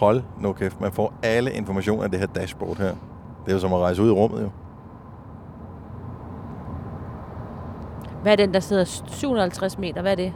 Hold 0.00 0.22
nu 0.40 0.52
kæft. 0.52 0.80
Man 0.80 0.92
får 0.92 1.12
alle 1.22 1.52
informationer 1.52 2.02
af 2.04 2.10
det 2.10 2.20
her 2.20 2.26
dashboard 2.26 2.76
her. 2.76 2.90
Det 3.44 3.50
er 3.50 3.52
jo 3.52 3.58
som 3.58 3.72
at 3.72 3.78
rejse 3.78 4.02
ud 4.02 4.08
i 4.08 4.12
rummet 4.12 4.42
jo. 4.42 4.50
Hvad 8.22 8.32
er 8.32 8.36
den, 8.36 8.54
der 8.54 8.60
sidder 8.60 8.84
750 9.06 9.78
meter? 9.78 10.02
Hvad 10.02 10.12
er 10.12 10.16
det? 10.16 10.32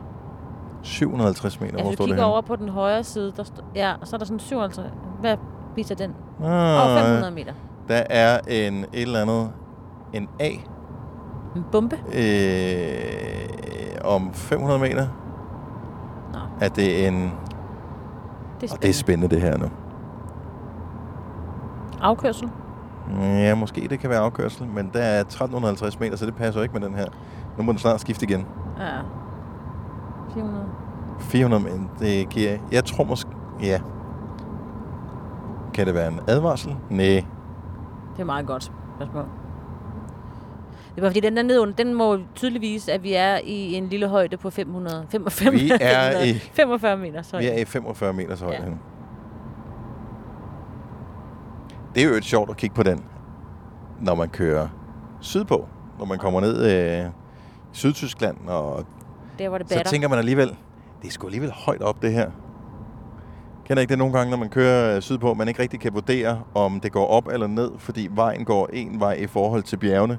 750 0.83 1.61
meter. 1.61 1.73
Ja, 1.77 1.83
Hvor 1.83 1.89
hvis 1.91 1.97
står 1.97 2.05
du 2.05 2.11
det 2.11 2.17
kigger 2.17 2.25
over 2.25 2.41
på 2.41 2.57
den 2.57 2.69
højre 2.69 3.05
side, 3.05 3.33
der 3.37 3.43
st- 3.43 3.65
ja, 3.75 3.93
og 4.01 4.07
så 4.07 4.17
er 4.17 4.19
der 4.19 4.25
sådan 4.27 4.39
750... 4.41 4.93
Hvad 5.21 5.37
viser 5.77 5.95
den? 5.95 6.11
Ah, 6.45 6.47
Over 6.91 6.99
500 7.05 7.31
meter. 7.35 7.53
Der 7.89 8.03
er 8.11 8.39
en 8.49 8.75
et 8.79 8.89
eller 8.93 9.23
andet, 9.23 9.51
en 10.13 10.29
A 10.41 10.49
En 11.59 11.65
bombe? 11.73 11.97
øh, 12.15 13.49
om 14.05 14.33
500 14.33 14.81
meter. 14.81 15.07
Nå. 16.33 16.39
Er 16.61 16.69
det 16.69 17.09
en... 17.09 17.33
Det 18.61 18.71
er 18.71 18.75
Og 18.75 18.83
det 18.83 18.91
er 18.91 18.95
spændende 18.95 19.35
det 19.35 19.43
her 19.43 19.59
nu. 19.59 19.67
Afkørsel? 22.01 22.51
Ja, 23.21 23.55
måske 23.55 23.87
det 23.91 23.99
kan 24.01 24.11
være 24.11 24.19
afkørsel, 24.19 24.67
men 24.67 24.91
der 24.93 25.01
er 25.01 25.21
1350 25.21 26.01
meter, 26.01 26.17
så 26.17 26.27
det 26.27 26.35
passer 26.35 26.63
ikke 26.63 26.79
med 26.79 26.89
den 26.89 26.95
her. 26.95 27.07
Nu 27.59 27.63
må 27.63 27.73
den 27.73 27.79
snart 27.79 28.01
skifte 28.01 28.27
igen. 28.27 28.47
Ja. 28.79 28.99
400. 30.35 30.65
400 31.19 31.63
men 31.63 31.91
det 31.99 32.29
giver... 32.29 32.57
Jeg 32.73 32.85
tror 32.85 33.05
måske... 33.05 33.31
Ja. 33.63 33.81
Kan 35.75 35.87
det 35.87 35.95
være 35.95 36.09
en 36.09 36.21
advarsel? 36.29 36.77
Nej. 36.91 37.25
Det 38.17 38.21
er 38.21 38.25
meget 38.25 38.47
godt. 38.47 38.73
Pas 38.99 39.09
på. 39.09 39.19
Det 40.99 41.03
var 41.03 41.09
fordi, 41.11 41.21
den 41.21 41.37
der 41.37 41.43
nedenunder, 41.43 41.75
den 41.75 41.95
må 41.95 42.19
tydeligt 42.35 42.63
vise, 42.63 42.93
at 42.93 43.03
vi 43.03 43.13
er 43.15 43.37
i 43.45 43.75
en 43.75 43.87
lille 43.89 44.09
højde 44.09 44.37
på 44.37 44.51
500. 44.51 45.07
55, 45.11 45.53
Vi 45.63 45.71
er 45.81 46.23
i- 46.25 46.33
45 46.53 46.97
meter, 46.97 47.23
sorry. 47.23 47.41
Vi 47.41 47.47
er 47.47 47.59
i 47.59 47.65
45 47.65 48.13
meters 48.13 48.41
højde. 48.41 48.63
Ja. 48.65 48.71
Det 51.95 52.03
er 52.03 52.09
jo 52.09 52.15
et 52.15 52.25
sjovt 52.25 52.51
at 52.51 52.57
kigge 52.57 52.75
på 52.77 52.83
den, 52.83 53.05
når 54.01 54.15
man 54.15 54.29
kører 54.29 54.69
sydpå. 55.21 55.69
Når 55.99 56.05
man 56.07 56.19
kommer 56.19 56.41
ned 56.41 56.73
øh, 57.03 57.07
i 57.07 57.11
Sydtyskland, 57.73 58.37
og 58.49 58.85
Der 59.39 59.49
var 59.49 59.59
det 59.59 59.69
så 59.69 59.75
batter. 59.77 59.91
tænker 59.91 60.09
man 60.09 60.19
alligevel, 60.19 60.49
det 61.03 61.09
er 61.09 61.13
sgu 61.13 61.27
alligevel 61.27 61.51
højt 61.53 61.83
op, 61.83 62.03
det 62.03 62.13
her. 62.13 62.31
Kender 63.67 63.81
ikke 63.81 63.91
det 63.91 63.99
nogle 63.99 64.15
gange, 64.19 64.31
når 64.31 64.37
man 64.39 64.49
kører 64.49 64.97
øh, 64.97 65.03
sydpå, 65.03 65.35
man 65.35 65.49
ikke 65.49 65.63
rigtig 65.63 65.81
kan 65.81 65.95
vurdere, 65.95 66.41
om 66.55 66.81
det 66.81 66.93
går 66.93 67.07
op 67.07 67.29
eller 67.29 67.47
ned, 67.47 67.71
fordi 67.79 68.09
vejen 68.11 68.45
går 68.45 68.69
en 68.73 69.01
vej 69.01 69.13
i 69.13 69.27
forhold 69.27 69.63
til 69.63 69.77
bjergene. 69.77 70.19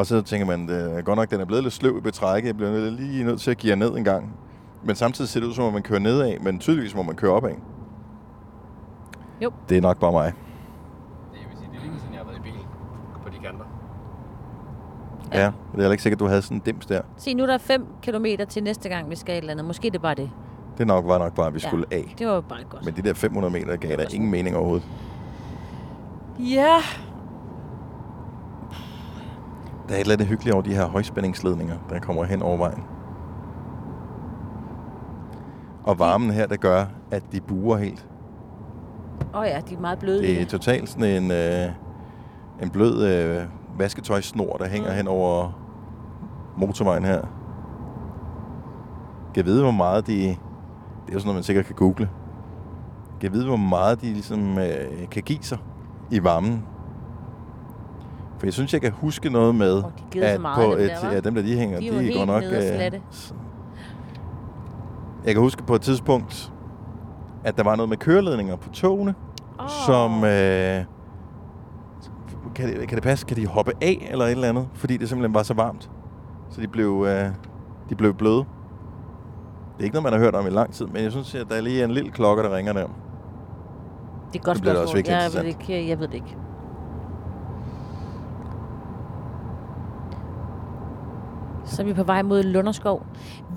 Og 0.00 0.06
så 0.06 0.22
tænker 0.22 0.46
man, 0.46 0.68
det 0.68 0.98
er 0.98 1.02
godt 1.02 1.16
nok, 1.16 1.30
den 1.30 1.40
er 1.40 1.44
blevet 1.44 1.62
lidt 1.62 1.74
sløv 1.74 1.98
i 1.98 2.00
betrækket, 2.00 2.46
jeg 2.48 2.56
bliver 2.56 2.90
lige 2.90 3.24
nødt 3.24 3.40
til 3.40 3.50
at 3.50 3.56
give 3.56 3.76
ned 3.76 3.96
en 3.96 4.04
gang. 4.04 4.34
Men 4.84 4.96
samtidig 4.96 5.28
ser 5.28 5.40
det 5.40 5.46
ud 5.46 5.54
som, 5.54 5.64
at 5.64 5.72
man 5.72 5.82
kører 5.82 5.98
nedad, 5.98 6.38
men 6.38 6.58
tydeligvis 6.58 6.94
må 6.94 7.02
man 7.02 7.14
køre 7.14 7.32
opad. 7.32 7.50
Jo. 9.42 9.52
Det 9.68 9.76
er 9.76 9.80
nok 9.80 9.98
bare 10.00 10.12
mig. 10.12 10.32
Det 11.32 11.40
vil 11.50 11.58
sige, 11.58 11.68
det 11.72 11.78
er 11.78 11.82
længe 11.82 11.98
siden, 11.98 12.14
jeg 12.14 12.20
har 12.20 12.26
været 12.26 12.38
i 12.38 12.42
bil 12.42 12.52
på 13.22 13.28
de 13.28 13.44
kanter. 13.44 13.64
Ja, 15.32 15.38
det 15.38 15.46
er 15.46 15.76
heller 15.76 15.90
ikke 15.90 16.02
sikkert, 16.02 16.16
at 16.16 16.20
du 16.20 16.26
havde 16.26 16.42
sådan 16.42 16.56
en 16.56 16.62
dims 16.66 16.86
der. 16.86 17.00
Se, 17.16 17.34
nu 17.34 17.42
er 17.42 17.46
der 17.46 17.58
5 17.58 17.86
km 18.02 18.26
til 18.48 18.62
næste 18.62 18.88
gang, 18.88 19.10
vi 19.10 19.16
skal 19.16 19.34
et 19.34 19.38
eller 19.38 19.50
andet. 19.52 19.66
Måske 19.66 19.90
det 19.90 19.96
er 19.96 20.02
bare 20.02 20.14
det. 20.14 20.30
Det 20.78 20.86
nok 20.86 21.06
var 21.06 21.18
nok 21.18 21.34
bare, 21.34 21.46
at 21.46 21.54
vi 21.54 21.60
Ja, 21.62 21.68
skulle 21.68 21.86
af. 21.90 22.14
Det 22.18 22.26
var 22.26 22.40
bare 22.40 22.64
godt. 22.70 22.84
Men 22.84 22.94
de 22.96 23.02
der 23.02 23.14
500 23.14 23.52
meter 23.52 23.76
gav 23.76 23.96
der 23.96 24.04
ingen 24.14 24.30
mening 24.30 24.56
overhovedet. 24.56 24.86
Ja. 26.38 26.76
Der 29.90 29.96
er 29.96 30.00
et 30.00 30.04
eller 30.04 30.14
andet 30.14 30.28
hyggeligt 30.28 30.54
over 30.54 30.62
de 30.62 30.74
her 30.74 30.86
højspændingsledninger, 30.86 31.76
der 31.88 31.98
kommer 31.98 32.24
hen 32.24 32.42
over 32.42 32.56
vejen. 32.56 32.82
Og 35.84 35.98
varmen 35.98 36.30
her, 36.30 36.46
der 36.46 36.56
gør, 36.56 36.84
at 37.10 37.22
de 37.32 37.40
buer 37.40 37.76
helt. 37.76 38.06
Åh 39.34 39.40
oh 39.40 39.46
ja, 39.46 39.60
de 39.68 39.74
er 39.74 39.80
meget 39.80 39.98
bløde. 39.98 40.22
Det 40.22 40.42
er 40.42 40.46
totalt 40.46 40.88
sådan 40.88 41.22
en, 41.22 41.30
øh, 41.30 41.68
en 42.62 42.70
blød 42.70 43.06
øh, 43.06 43.42
vasketøjsnor, 43.78 44.56
der 44.56 44.68
hænger 44.68 44.90
mm. 44.90 44.96
hen 44.96 45.08
over 45.08 45.60
motorvejen 46.56 47.04
her. 47.04 47.22
Kan 49.34 49.44
vide, 49.44 49.62
hvor 49.62 49.70
meget 49.70 50.06
de... 50.06 50.12
Det 50.12 50.28
er 51.08 51.12
jo 51.12 51.18
sådan 51.18 51.26
noget, 51.26 51.36
man 51.36 51.42
sikkert 51.42 51.66
kan 51.66 51.74
google. 51.74 52.10
Kan 53.20 53.32
vide, 53.32 53.46
hvor 53.46 53.56
meget 53.56 54.00
de 54.00 54.06
ligesom 54.06 54.58
øh, 54.58 55.08
kan 55.10 55.22
give 55.22 55.42
sig 55.42 55.58
i 56.10 56.24
varmen. 56.24 56.64
For 58.40 58.46
jeg 58.46 58.52
synes, 58.52 58.72
jeg 58.72 58.80
kan 58.80 58.92
huske 58.92 59.30
noget 59.30 59.54
med, 59.54 59.76
de 59.76 59.82
giver 60.10 60.28
så 60.28 60.34
at 60.34 60.40
meget, 60.40 60.56
på 60.56 60.76
dem 60.76 60.84
et, 60.84 60.90
der, 61.02 61.12
ja, 61.12 61.20
dem 61.20 61.34
der 61.34 61.42
de 61.42 61.56
hænger, 61.56 61.80
De 61.80 61.90
de, 61.90 62.12
er 62.12 62.18
går 62.18 62.24
nok... 62.24 62.42
øh, 62.42 63.00
jeg 65.24 65.34
kan 65.34 65.36
huske 65.36 65.62
på 65.62 65.74
et 65.74 65.80
tidspunkt, 65.80 66.52
at 67.44 67.56
der 67.56 67.62
var 67.62 67.76
noget 67.76 67.88
med 67.88 67.96
køreledninger 67.96 68.56
på 68.56 68.68
togene, 68.68 69.14
oh. 69.58 69.68
som... 69.86 70.24
Øh, 70.24 70.84
kan, 72.54 72.68
det, 72.68 72.88
kan 72.88 72.96
det 72.96 73.02
passe? 73.02 73.26
Kan 73.26 73.36
de 73.36 73.46
hoppe 73.46 73.72
af 73.80 74.08
eller 74.10 74.24
et 74.24 74.30
eller 74.30 74.48
andet? 74.48 74.68
Fordi 74.74 74.96
det 74.96 75.08
simpelthen 75.08 75.34
var 75.34 75.42
så 75.42 75.54
varmt. 75.54 75.90
Så 76.50 76.60
de 76.60 76.68
blev, 76.68 77.06
øh, 77.08 77.28
de 77.88 77.94
blev 77.94 78.14
bløde. 78.14 78.36
Det 78.38 79.80
er 79.80 79.84
ikke 79.84 79.94
noget, 79.94 80.04
man 80.04 80.12
har 80.12 80.20
hørt 80.20 80.34
om 80.34 80.46
i 80.46 80.50
lang 80.50 80.72
tid, 80.72 80.86
men 80.86 81.02
jeg 81.02 81.12
synes, 81.12 81.34
at 81.34 81.48
der 81.48 81.54
er 81.54 81.60
lige 81.60 81.84
en 81.84 81.90
lille 81.90 82.10
klokke, 82.10 82.42
der 82.42 82.56
ringer 82.56 82.72
der. 82.72 82.86
Det 84.32 84.38
er 84.38 84.44
godt 84.44 84.64
det 84.64 84.68
også 84.68 84.92
spørgsmål. 84.92 84.96
virkelig 84.96 85.14
jeg, 85.34 85.42
ved 85.42 85.44
ikke, 85.44 85.88
jeg 85.88 85.98
ved 85.98 86.08
det 86.08 86.14
ikke. 86.14 86.36
Så 91.70 91.82
er 91.82 91.86
vi 91.86 91.92
på 91.94 92.02
vej 92.02 92.22
mod 92.22 92.42
Lunderskov. 92.42 93.06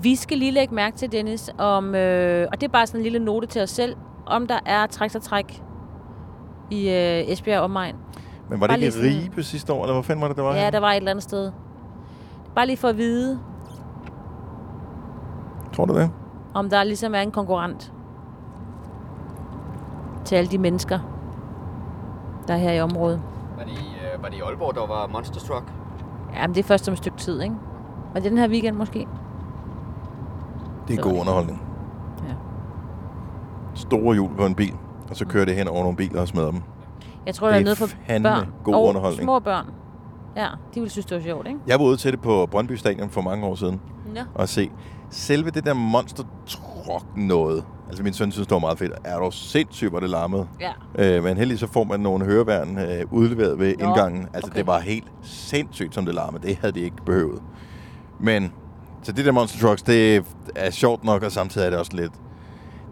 Vi 0.02 0.14
skal 0.16 0.38
lige 0.38 0.50
lægge 0.50 0.74
mærke 0.74 0.96
til, 0.96 1.12
Dennis, 1.12 1.50
om, 1.58 1.94
øh, 1.94 2.46
og 2.52 2.60
det 2.60 2.66
er 2.66 2.72
bare 2.72 2.86
sådan 2.86 3.00
en 3.00 3.02
lille 3.02 3.18
note 3.18 3.46
til 3.46 3.62
os 3.62 3.70
selv, 3.70 3.96
om 4.26 4.46
der 4.46 4.58
er 4.66 4.86
træk 4.86 5.62
i 6.70 6.88
øh, 6.88 7.32
Esbjerg 7.32 7.60
omegn. 7.60 7.96
Men 8.50 8.60
var 8.60 8.66
det 8.66 8.68
Bare 8.68 8.80
ikke 8.80 9.18
i 9.18 9.24
Ribe 9.24 9.42
sidste 9.42 9.72
år, 9.72 9.82
eller 9.82 9.92
hvor 9.94 10.02
fanden 10.02 10.20
var 10.22 10.28
det, 10.28 10.36
der 10.36 10.42
var 10.42 10.50
Ja, 10.54 10.58
henne? 10.58 10.70
der 10.72 10.80
var 10.80 10.90
et 10.90 10.96
eller 10.96 11.10
andet 11.10 11.22
sted. 11.22 11.52
Bare 12.54 12.66
lige 12.66 12.76
for 12.76 12.88
at 12.88 12.96
vide, 12.96 13.38
Tror 15.72 15.84
du 15.84 15.94
det? 15.94 16.10
om 16.54 16.70
der 16.70 16.84
ligesom 16.84 17.14
er 17.14 17.20
en 17.20 17.30
konkurrent 17.30 17.92
til 20.24 20.36
alle 20.36 20.50
de 20.50 20.58
mennesker, 20.58 20.98
der 22.48 22.54
er 22.54 22.58
her 22.58 22.72
i 22.72 22.80
området. 22.80 23.20
Var 23.58 23.64
det, 23.64 23.72
i, 23.72 23.74
øh, 24.14 24.22
var 24.22 24.28
det 24.28 24.36
i 24.36 24.40
Aalborg, 24.40 24.74
der 24.74 24.86
var 24.86 25.06
Monster 25.06 25.40
Truck? 25.40 25.64
Jamen, 26.34 26.54
det 26.54 26.60
er 26.60 26.66
først 26.68 26.88
om 26.88 26.92
et 26.92 26.98
stykke 26.98 27.18
tid, 27.18 27.42
ikke? 27.42 27.54
Og 28.14 28.20
det 28.20 28.26
er 28.26 28.30
den 28.30 28.38
her 28.38 28.48
weekend 28.48 28.76
måske? 28.76 29.06
Det 30.88 30.98
er 30.98 31.02
god 31.02 31.12
underholdning. 31.20 31.62
Ja. 32.28 32.34
Store 33.74 34.14
hjul 34.14 34.30
på 34.36 34.46
en 34.46 34.54
bil, 34.54 34.74
og 35.10 35.16
så 35.16 35.26
kører 35.26 35.44
det 35.44 35.54
hen 35.54 35.68
over 35.68 35.82
nogle 35.82 35.96
biler 35.96 36.20
og 36.20 36.28
smadrer 36.28 36.50
dem. 36.50 36.60
Jeg 37.26 37.34
tror, 37.34 37.46
Det 37.46 37.54
er 37.56 37.60
er 37.60 37.64
noget 37.64 37.78
for 37.78 37.88
børn. 38.22 38.46
god 38.64 38.74
og 38.74 38.84
underholdning. 38.84 39.22
små 39.22 39.38
børn. 39.38 39.66
Ja, 40.36 40.48
de 40.74 40.80
vil 40.80 40.90
synes, 40.90 41.06
det 41.06 41.16
var 41.16 41.22
sjovt, 41.22 41.46
ikke? 41.46 41.58
Jeg 41.66 41.78
var 41.78 41.84
ude 41.84 41.96
til 41.96 42.12
det 42.12 42.20
på 42.20 42.46
Brøndby 42.50 42.72
Stadion 42.72 43.10
for 43.10 43.20
mange 43.20 43.46
år 43.46 43.54
siden. 43.54 43.80
Ja. 44.14 44.24
Og 44.34 44.48
se 44.48 44.70
selve 45.10 45.50
det 45.50 45.66
der 45.66 45.74
monster 45.74 46.22
truck 46.46 47.04
noget. 47.16 47.64
Altså 47.88 48.02
min 48.02 48.12
søn 48.12 48.32
synes, 48.32 48.46
det 48.46 48.54
var 48.54 48.58
meget 48.60 48.78
fedt. 48.78 48.92
Er 49.04 49.18
du 49.18 49.30
sindssygt, 49.30 49.90
hvor 49.90 50.00
det 50.00 50.10
larmede. 50.10 50.46
Ja. 50.60 51.16
Øh, 51.16 51.24
men 51.24 51.36
heldigvis 51.36 51.60
så 51.60 51.66
får 51.66 51.84
man 51.84 52.00
nogle 52.00 52.24
høreværn 52.24 52.78
øh, 52.78 53.04
udleveret 53.10 53.58
ved 53.58 53.74
Nå, 53.78 53.86
indgangen. 53.88 54.26
Altså 54.34 54.50
okay. 54.50 54.58
det 54.58 54.66
var 54.66 54.78
helt 54.80 55.12
sindssygt, 55.22 55.94
som 55.94 56.04
det 56.04 56.14
larmede. 56.14 56.46
Det 56.46 56.56
havde 56.56 56.72
de 56.72 56.80
ikke 56.80 56.96
behøvet. 57.06 57.42
Men 58.20 58.52
så 59.02 59.12
det 59.12 59.24
der 59.24 59.32
monster 59.32 59.66
trucks, 59.66 59.82
det 59.82 60.24
er 60.56 60.70
sjovt 60.70 61.04
nok, 61.04 61.22
og 61.22 61.32
samtidig 61.32 61.66
er 61.66 61.70
det 61.70 61.78
også 61.78 61.96
lidt... 61.96 62.12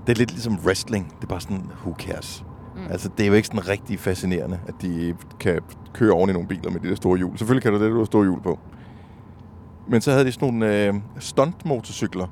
Det 0.06 0.12
er 0.12 0.16
lidt 0.18 0.30
ligesom 0.30 0.58
wrestling. 0.64 1.12
Det 1.16 1.22
er 1.24 1.28
bare 1.28 1.40
sådan, 1.40 1.70
who 1.84 1.94
cares? 1.98 2.44
Mm. 2.76 2.82
Altså, 2.90 3.08
det 3.16 3.22
er 3.24 3.28
jo 3.28 3.34
ikke 3.34 3.48
sådan 3.48 3.68
rigtig 3.68 3.98
fascinerende, 4.00 4.60
at 4.68 4.74
de 4.82 5.14
kan 5.40 5.60
køre 5.92 6.12
oven 6.12 6.30
i 6.30 6.32
nogle 6.32 6.48
biler 6.48 6.70
med 6.70 6.80
de 6.80 6.88
der 6.88 6.94
store 6.94 7.18
hjul. 7.18 7.38
Selvfølgelig 7.38 7.62
kan 7.62 7.72
du 7.72 7.84
det, 7.84 7.90
du 7.90 7.98
har 7.98 8.04
store 8.04 8.24
hjul 8.24 8.42
på. 8.42 8.58
Men 9.88 10.00
så 10.00 10.10
havde 10.12 10.24
de 10.24 10.32
sådan 10.32 10.48
nogle 10.54 10.86
øh, 10.86 10.94
stunt-motorcykler, 11.18 12.26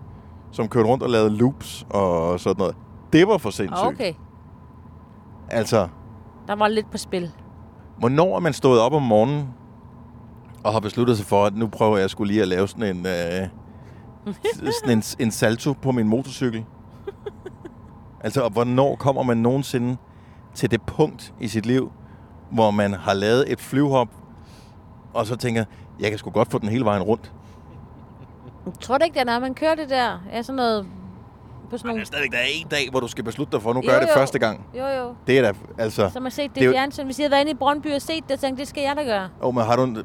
som 0.53 0.69
kørte 0.69 0.89
rundt 0.89 1.03
og 1.03 1.11
lavede 1.11 1.31
loops 1.37 1.87
og 1.91 2.41
sådan 2.41 2.59
noget. 2.61 2.77
Det 3.13 3.29
var 3.29 3.39
for 3.39 3.51
sindssygt. 3.51 3.87
Okay, 3.87 4.13
Altså, 5.51 5.89
der 6.49 6.55
var 6.55 6.69
lidt 6.69 6.91
på 6.91 6.99
spil. 6.99 7.31
hvornår 7.99 8.37
er 8.37 8.41
man 8.41 8.53
stået 8.53 8.81
op 8.81 8.93
om 8.93 9.03
morgenen 9.03 9.49
og 10.65 10.73
har 10.73 10.81
besluttet 10.81 11.17
sig 11.17 11.27
for, 11.27 11.45
at 11.47 11.57
nu 11.57 11.67
prøver 11.67 11.99
jeg 11.99 12.11
skulle 12.11 12.33
lige 12.33 12.43
at 12.43 12.49
lave 12.49 12.69
sådan 12.69 12.97
en, 12.97 13.07
øh, 13.07 13.49
sådan 14.83 14.99
en, 14.99 15.03
en 15.19 15.31
salto 15.31 15.73
på 15.73 15.93
min 15.93 16.09
motorcykel? 16.09 16.65
Altså, 18.25 18.43
og 18.43 18.51
hvornår 18.51 18.97
kommer 18.97 19.23
man 19.23 19.37
nogensinde 19.37 19.97
til 20.55 20.71
det 20.71 20.83
punkt 20.83 21.35
i 21.41 21.49
sit 21.49 21.67
liv, 21.67 21.93
hvor 22.53 22.71
man 22.71 22.93
har 22.95 23.15
lavet 23.15 23.53
et 23.53 23.61
flyvehop, 23.61 24.09
og 25.15 25.27
så 25.27 25.37
tænker, 25.37 25.65
jeg 26.01 26.11
kan 26.11 26.19
sgu 26.19 26.31
godt 26.31 26.51
få 26.51 26.59
den 26.59 26.69
hele 26.69 26.85
vejen 26.85 27.03
rundt. 27.03 27.33
Tror 28.81 28.99
du 28.99 29.05
ikke, 29.05 29.15
det 29.15 29.21
er, 29.21 29.25
når 29.25 29.39
man 29.41 29.55
kører 29.55 29.75
det 29.75 29.91
der? 29.91 30.19
Ja, 30.33 30.43
sådan 30.43 30.57
noget... 30.57 30.87
På 31.71 31.79
sådan 31.79 31.89
nogle... 31.89 32.07
Stadigvæk, 32.07 32.31
der 32.33 32.39
er 32.39 32.43
en 32.55 32.67
dag, 32.67 32.91
hvor 32.91 33.01
du 33.01 33.09
skal 33.09 33.25
beslutte 33.25 33.53
dig 33.53 33.63
for, 33.63 33.73
nu 33.73 33.81
Jo, 33.85 33.87
gør 33.87 33.93
jeg 33.93 34.03
det 34.03 34.09
jo. 34.09 34.15
første 34.15 34.39
gang. 34.39 34.67
Jo, 34.79 34.87
jo. 34.87 35.15
Det 35.27 35.39
er 35.39 35.43
da, 35.43 35.53
altså... 35.79 36.11
Så 36.13 36.21
man 36.21 36.31
set 36.31 36.55
det, 36.55 36.61
jo- 36.65 36.71
det 36.71 36.75
fjernsyn. 36.77 37.05
Hvis 37.05 37.19
jeg 37.19 37.25
havde 37.25 37.31
været 37.31 37.41
inde 37.41 37.53
i 37.53 37.55
Brøndby 37.55 37.95
og 37.95 38.03
set 38.03 38.25
det, 38.25 38.33
og 38.33 38.41
tænkt, 38.41 38.59
det 38.59 38.69
skal 38.69 38.83
jeg 38.83 38.97
da 38.97 39.03
gøre. 39.03 39.29
Åh, 39.43 39.55
men 39.55 39.65
har 39.65 39.77
du... 39.77 39.83
en- 39.85 39.99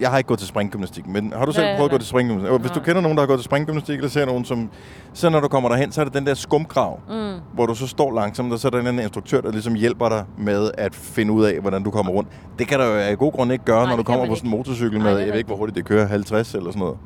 Jeg 0.00 0.10
har 0.10 0.18
ikke 0.18 0.28
gået 0.28 0.38
til 0.38 0.48
springgymnastik, 0.48 1.06
men 1.06 1.32
har 1.36 1.44
du 1.46 1.52
selv 1.52 1.64
Nej, 1.66 1.76
prøvet 1.76 1.88
at 1.88 1.92
nej. 1.92 1.98
gå 1.98 1.98
til 1.98 2.08
springgymnastik? 2.08 2.60
Hvis 2.60 2.70
du 2.70 2.78
Nej. 2.78 2.84
kender 2.84 3.00
nogen, 3.02 3.16
der 3.16 3.22
har 3.22 3.26
gået 3.26 3.38
til 3.38 3.44
springgymnastik, 3.44 3.96
eller 3.96 4.08
ser 4.10 4.26
nogen, 4.26 4.44
som... 4.44 4.70
Så 5.12 5.30
når 5.30 5.40
du 5.40 5.48
kommer 5.48 5.68
derhen, 5.68 5.92
så 5.92 6.00
er 6.00 6.04
det 6.04 6.14
den 6.14 6.26
der 6.26 6.34
skumkrav, 6.34 7.00
Mm. 7.08 7.34
hvor 7.54 7.66
du 7.66 7.74
så 7.74 7.86
står 7.86 8.14
langsomt, 8.14 8.52
og 8.52 8.58
så 8.58 8.68
er 8.68 8.70
der 8.70 8.90
en 8.90 8.98
instruktør, 8.98 9.40
der 9.40 9.52
ligesom 9.52 9.74
hjælper 9.74 10.08
dig 10.08 10.24
med 10.38 10.70
at 10.78 10.94
finde 10.94 11.32
ud 11.32 11.44
af, 11.44 11.60
hvordan 11.60 11.82
du 11.82 11.90
kommer 11.90 12.12
rundt. 12.12 12.28
Det 12.58 12.68
kan 12.68 12.78
du 12.78 12.84
jo 12.84 12.92
af 12.92 13.18
god 13.18 13.32
grund 13.32 13.52
ikke 13.52 13.64
gøre, 13.64 13.82
Nej, 13.82 13.90
når 13.90 13.96
du 13.96 14.02
kommer 14.02 14.26
på 14.26 14.34
sådan 14.34 14.50
en 14.50 14.56
motorcykel 14.56 14.98
Nej, 14.98 15.06
med, 15.10 15.14
er 15.20 15.24
jeg 15.24 15.28
ved 15.32 15.38
ikke, 15.38 15.48
hvor 15.48 15.56
hurtigt 15.56 15.76
det 15.76 15.84
kører, 15.84 16.06
50 16.06 16.54
eller 16.54 16.70
sådan 16.70 16.80
noget. 16.80 16.96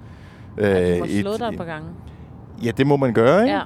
Ja, 0.59 0.95
du 0.95 1.01
må 1.01 1.07
slå 1.07 1.37
dig 1.39 1.49
et 1.53 1.57
par 1.59 1.65
gange. 1.65 1.89
Ja, 2.65 2.71
det 2.71 2.87
må 2.87 2.97
man 2.97 3.13
gøre, 3.13 3.43
ikke? 3.43 3.55
Ja. 3.55 3.61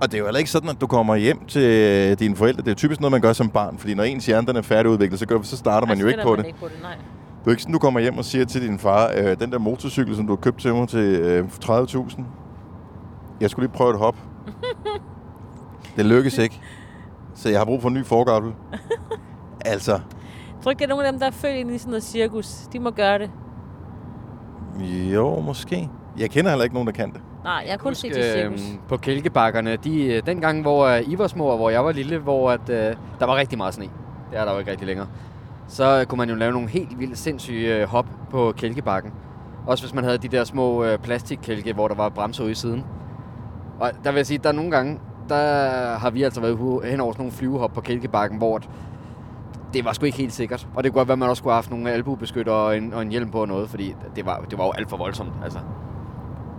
Og 0.00 0.06
det 0.10 0.14
er 0.14 0.18
jo 0.18 0.24
heller 0.24 0.38
ikke 0.38 0.50
sådan, 0.50 0.68
at 0.70 0.80
du 0.80 0.86
kommer 0.86 1.16
hjem 1.16 1.44
til 1.48 1.62
øh, 1.62 2.18
dine 2.18 2.36
forældre. 2.36 2.62
Det 2.62 2.70
er 2.70 2.74
typisk 2.74 3.00
noget, 3.00 3.12
man 3.12 3.20
gør 3.20 3.32
som 3.32 3.48
barn, 3.50 3.78
fordi 3.78 3.94
når 3.94 4.02
ens 4.04 4.26
hjerne 4.26 4.46
den 4.46 4.56
er 4.56 4.62
færdigudviklet, 4.62 5.18
så, 5.20 5.26
gør, 5.26 5.42
så 5.42 5.56
starter 5.56 5.86
man 5.86 5.96
Ej, 5.96 6.02
jo 6.02 6.08
ikke 6.08 6.20
på 6.22 6.28
man 6.30 6.38
det. 6.38 6.46
Ikke 6.46 6.58
på 6.58 6.66
det 6.68 6.82
nej. 6.82 6.94
Det 7.40 7.46
er 7.46 7.50
ikke 7.50 7.62
sådan, 7.62 7.72
du 7.72 7.78
kommer 7.78 8.00
hjem 8.00 8.18
og 8.18 8.24
siger 8.24 8.44
til 8.44 8.62
din 8.68 8.78
far, 8.78 9.12
øh, 9.16 9.40
den 9.40 9.52
der 9.52 9.58
motorcykel, 9.58 10.16
som 10.16 10.26
du 10.26 10.32
har 10.32 10.36
købt 10.40 10.60
til 10.60 10.74
mig 10.74 10.88
til 10.88 10.98
øh, 11.20 11.44
30.000, 11.64 12.22
jeg 13.40 13.50
skulle 13.50 13.66
lige 13.68 13.76
prøve 13.76 13.90
et 13.90 13.98
hop. 13.98 14.16
det 15.96 16.06
lykkes 16.06 16.38
ikke. 16.38 16.60
så 17.34 17.48
jeg 17.48 17.58
har 17.60 17.64
brug 17.64 17.82
for 17.82 17.88
en 17.88 17.94
ny 17.94 18.04
forgaffel. 18.04 18.52
altså, 19.60 19.92
Jeg 19.92 20.62
tror 20.62 20.70
ikke, 20.70 20.78
det 20.78 20.84
er 20.84 20.88
nogen 20.88 21.06
af 21.06 21.12
dem, 21.12 21.20
der 21.20 21.26
er 21.26 21.30
født 21.30 21.56
ind 21.56 21.70
i 21.70 21.78
sådan 21.78 21.90
noget 21.90 22.02
cirkus. 22.02 22.46
De 22.72 22.78
må 22.78 22.90
gøre 22.90 23.18
det. 23.18 23.30
jo, 25.14 25.40
måske. 25.40 25.88
Jeg 26.18 26.30
kender 26.30 26.50
heller 26.50 26.64
ikke 26.64 26.74
nogen, 26.74 26.86
der 26.86 26.92
kan 26.92 27.12
det. 27.12 27.20
Nej, 27.44 27.62
jeg 27.64 27.72
har 27.72 27.78
kun 27.78 27.94
set 27.94 28.14
det 28.14 28.24
cirkus. 28.32 28.70
øhm, 28.70 28.78
på 28.88 28.96
kælkebakkerne, 28.96 29.76
de, 29.76 30.02
øh, 30.04 30.22
den 30.26 30.40
gang, 30.40 30.62
hvor 30.62 30.86
øh, 30.86 31.00
I 31.08 31.18
var 31.18 31.26
små, 31.26 31.44
og 31.44 31.56
hvor 31.56 31.70
jeg 31.70 31.84
var 31.84 31.92
lille, 31.92 32.18
hvor 32.18 32.50
at, 32.50 32.68
øh, 32.70 32.96
der 33.20 33.26
var 33.26 33.36
rigtig 33.36 33.58
meget 33.58 33.74
sne. 33.74 33.84
Det 34.30 34.38
er 34.38 34.44
der 34.44 34.52
jo 34.52 34.58
ikke 34.58 34.70
rigtig 34.70 34.86
længere. 34.86 35.06
Så 35.68 36.00
øh, 36.00 36.06
kunne 36.06 36.18
man 36.18 36.28
jo 36.28 36.34
lave 36.34 36.52
nogle 36.52 36.68
helt 36.68 36.98
vildt 36.98 37.18
sindssyge 37.18 37.76
øh, 37.76 37.88
hop 37.88 38.06
på 38.30 38.52
kælkebakken. 38.56 39.12
Også 39.66 39.84
hvis 39.84 39.94
man 39.94 40.04
havde 40.04 40.18
de 40.18 40.28
der 40.28 40.44
små 40.44 40.84
øh, 40.84 40.98
plastikkælke, 40.98 41.72
hvor 41.72 41.88
der 41.88 41.94
var 41.94 42.08
bremser 42.08 42.44
ude 42.44 42.50
i 42.50 42.54
siden. 42.54 42.84
Og 43.80 43.90
der 44.04 44.10
vil 44.10 44.18
jeg 44.18 44.26
sige, 44.26 44.38
der 44.38 44.48
er 44.48 44.52
nogle 44.52 44.70
gange, 44.70 45.00
der 45.28 45.98
har 45.98 46.10
vi 46.10 46.22
altså 46.22 46.40
været 46.40 46.84
hen 46.84 47.00
over 47.00 47.12
sådan 47.12 47.20
nogle 47.20 47.32
flyvehop 47.32 47.72
på 47.72 47.80
kælkebakken, 47.80 48.38
hvor 48.38 48.60
det 49.74 49.84
var 49.84 49.92
sgu 49.92 50.06
ikke 50.06 50.18
helt 50.18 50.32
sikkert. 50.32 50.68
Og 50.74 50.84
det 50.84 50.92
kunne 50.92 51.00
godt 51.00 51.08
være, 51.08 51.12
at 51.12 51.18
man 51.18 51.28
også 51.28 51.40
skulle 51.40 51.52
have 51.52 51.56
haft 51.56 51.70
nogle 51.70 51.90
albubeskytter 51.90 52.52
og 52.52 52.76
en, 52.76 52.92
og 52.94 53.02
en 53.02 53.08
hjelm 53.08 53.30
på 53.30 53.40
og 53.40 53.48
noget, 53.48 53.70
fordi 53.70 53.94
det 54.16 54.26
var, 54.26 54.44
det 54.50 54.58
var 54.58 54.64
jo 54.64 54.72
alt 54.78 54.90
for 54.90 54.96
voldsomt. 54.96 55.32
Altså. 55.44 55.58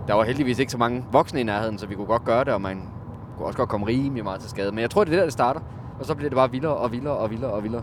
Der 0.08 0.14
var 0.14 0.24
heldigvis 0.24 0.58
ikke 0.58 0.72
så 0.72 0.78
mange 0.78 1.04
voksne 1.12 1.40
i 1.40 1.42
nærheden, 1.42 1.78
så 1.78 1.86
vi 1.86 1.94
kunne 1.94 2.06
godt 2.06 2.24
gøre 2.24 2.44
det, 2.44 2.52
og 2.52 2.60
man 2.60 2.88
kunne 3.36 3.46
også 3.46 3.56
godt 3.56 3.68
komme 3.68 3.86
rimelig 3.86 4.24
meget 4.24 4.40
til 4.40 4.50
skade. 4.50 4.72
Men 4.72 4.78
jeg 4.78 4.90
tror, 4.90 5.04
det 5.04 5.12
er 5.12 5.16
der, 5.16 5.24
det 5.24 5.32
starter. 5.32 5.60
Og 5.98 6.06
så 6.06 6.14
bliver 6.14 6.28
det 6.28 6.36
bare 6.36 6.50
vildere 6.50 6.76
og 6.76 6.92
vildere 6.92 7.14
og 7.14 7.30
vildere 7.30 7.50
og 7.50 7.62
vildere. 7.62 7.82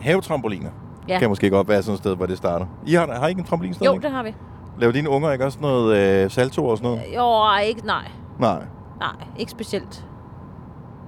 Havetrampoliner 0.00 0.70
Ja. 1.08 1.18
kan 1.18 1.28
måske 1.28 1.50
godt 1.50 1.68
være 1.68 1.82
sådan 1.82 1.92
et 1.94 1.98
sted, 1.98 2.16
hvor 2.16 2.26
det 2.26 2.36
starter. 2.38 2.66
I 2.86 2.94
har, 2.94 3.12
har 3.12 3.26
I 3.26 3.28
ikke 3.28 3.38
en 3.38 3.44
trampolin 3.46 3.72
Jo, 3.72 3.74
stadigvæk? 3.76 4.02
det 4.02 4.10
har 4.10 4.22
vi. 4.22 4.34
Laver 4.78 4.92
dine 4.92 5.08
unger 5.10 5.32
ikke 5.32 5.44
også 5.44 5.58
noget 5.60 5.96
øh, 6.24 6.30
salto 6.30 6.66
og 6.66 6.76
sådan 6.78 6.90
noget? 6.90 7.04
Jo, 7.16 7.66
ikke, 7.68 7.86
nej. 7.86 8.04
Nej. 8.40 8.62
Nej, 9.00 9.10
ikke 9.38 9.50
specielt. 9.52 10.04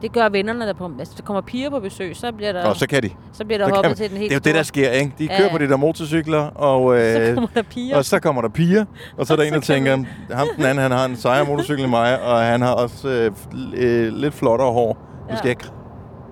Det 0.03 0.13
gør 0.13 0.29
vennerne, 0.29 0.67
der, 0.67 0.73
på, 0.73 0.91
altså, 0.99 1.15
der 1.17 1.23
kommer 1.23 1.41
piger 1.41 1.71
på 1.71 1.81
besøg, 1.81 2.17
så 2.17 2.33
bliver 2.33 2.53
der, 2.53 2.65
Og 2.67 2.77
så 2.77 2.87
kan 2.89 3.03
de. 3.03 3.11
så 3.33 3.45
bliver 3.45 3.59
der 3.59 3.69
Så 3.69 3.75
hoppet 3.75 3.97
til 3.97 4.11
den 4.11 4.17
helt 4.19 4.31
Det 4.31 4.37
er 4.37 4.41
jo 4.41 4.43
det, 4.45 4.55
der 4.55 4.63
sker, 4.63 4.91
ikke? 4.91 5.13
De 5.19 5.29
kører 5.29 5.43
ja. 5.43 5.53
på 5.53 5.59
de 5.59 5.69
der 5.69 5.77
motorcykler, 5.77 6.39
og, 6.43 6.99
øh, 6.99 7.27
Så 7.27 7.35
kommer 7.35 7.49
der 7.55 7.63
piger. 7.63 7.97
og 7.97 8.05
så 8.05 8.21
kommer 8.21 8.43
der 8.43 8.49
piger. 8.49 8.85
Og 9.19 9.27
så 9.27 9.33
er 9.33 9.37
der 9.37 9.45
en, 9.45 9.53
der 9.53 9.61
tænker, 9.61 10.05
ham 10.33 10.47
den 10.57 10.65
anden, 10.65 10.83
han 10.83 10.91
har 10.91 11.05
en 11.05 11.17
sejere 11.17 11.45
motorcykel 11.47 11.83
end 11.85 11.91
mig, 11.91 12.23
og 12.23 12.39
han 12.41 12.63
har 12.63 12.73
også 12.75 13.09
øh, 13.09 13.33
øh, 13.77 14.13
lidt 14.13 14.35
flottere 14.35 14.73
hår. 14.73 14.89
Nu 15.29 15.31
Ja. 15.31 15.37
skal 15.37 15.49
jeg... 15.49 15.57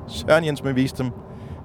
Søren 0.08 0.44
Jens 0.44 0.64
med 0.64 0.72
vise 0.72 0.96
dem, 0.96 1.10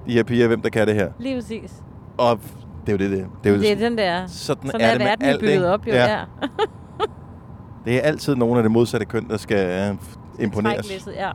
de 0.06 0.12
her 0.12 0.22
piger, 0.22 0.46
hvem 0.46 0.62
der 0.62 0.68
kan 0.68 0.86
det 0.86 0.94
her. 0.94 1.08
Lige 1.18 1.36
præcis. 1.36 1.82
Og 2.18 2.38
det 2.86 2.88
er 2.88 2.92
jo 2.92 2.98
det, 2.98 3.10
det, 3.18 3.26
det 3.44 3.50
er. 3.50 3.54
Jo, 3.54 3.60
Det 3.60 3.72
er 3.72 3.76
den 3.76 3.98
der. 3.98 4.26
Sådan, 4.26 4.66
Sådan 4.70 4.80
er, 4.80 4.86
er 4.86 4.90
det 4.90 4.98
med 5.00 5.06
verden 5.06 5.24
alt, 5.26 5.40
bygget 5.40 5.66
op, 5.66 5.86
jo, 5.86 5.92
Ja. 5.92 6.12
ja. 6.18 6.24
Det 7.84 7.96
er 7.96 8.00
altid 8.00 8.34
nogen 8.36 8.56
af 8.56 8.62
det 8.62 8.72
modsatte 8.72 9.06
køn, 9.06 9.28
der 9.28 9.36
skal 9.36 9.90
øh, 9.90 9.96
imponeres. 10.44 10.76
Træklæsset, 10.86 11.12
ja. 11.16 11.30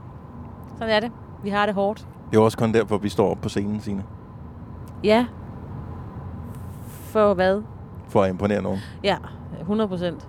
Sådan 0.78 0.96
er 0.96 1.00
det. 1.00 1.12
Vi 1.44 1.50
har 1.50 1.66
det 1.66 1.76
hårdt. 1.76 2.08
Det 2.32 2.38
er 2.38 2.42
også 2.42 2.58
kun 2.58 2.74
derfor, 2.74 2.98
vi 2.98 3.10
står 3.10 3.32
op 3.32 3.38
på 3.42 3.50
scenen, 3.50 3.82
Signe. 3.82 4.04
Ja. 5.04 5.26
For 6.88 7.34
hvad? 7.34 7.62
For 8.08 8.24
at 8.24 8.30
imponere 8.30 8.62
nogen. 8.62 8.80
Ja, 9.04 9.16
100 9.60 9.88
procent. 9.88 10.28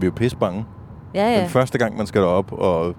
Vi 0.00 0.06
er 0.06 0.10
jo 0.10 0.14
pisse 0.16 0.36
bange. 0.36 0.66
Ja, 1.14 1.32
ja. 1.32 1.40
Den 1.40 1.48
første 1.48 1.78
gang, 1.78 1.96
man 1.96 2.06
skal 2.06 2.20
derop, 2.22 2.52
og 2.52 2.94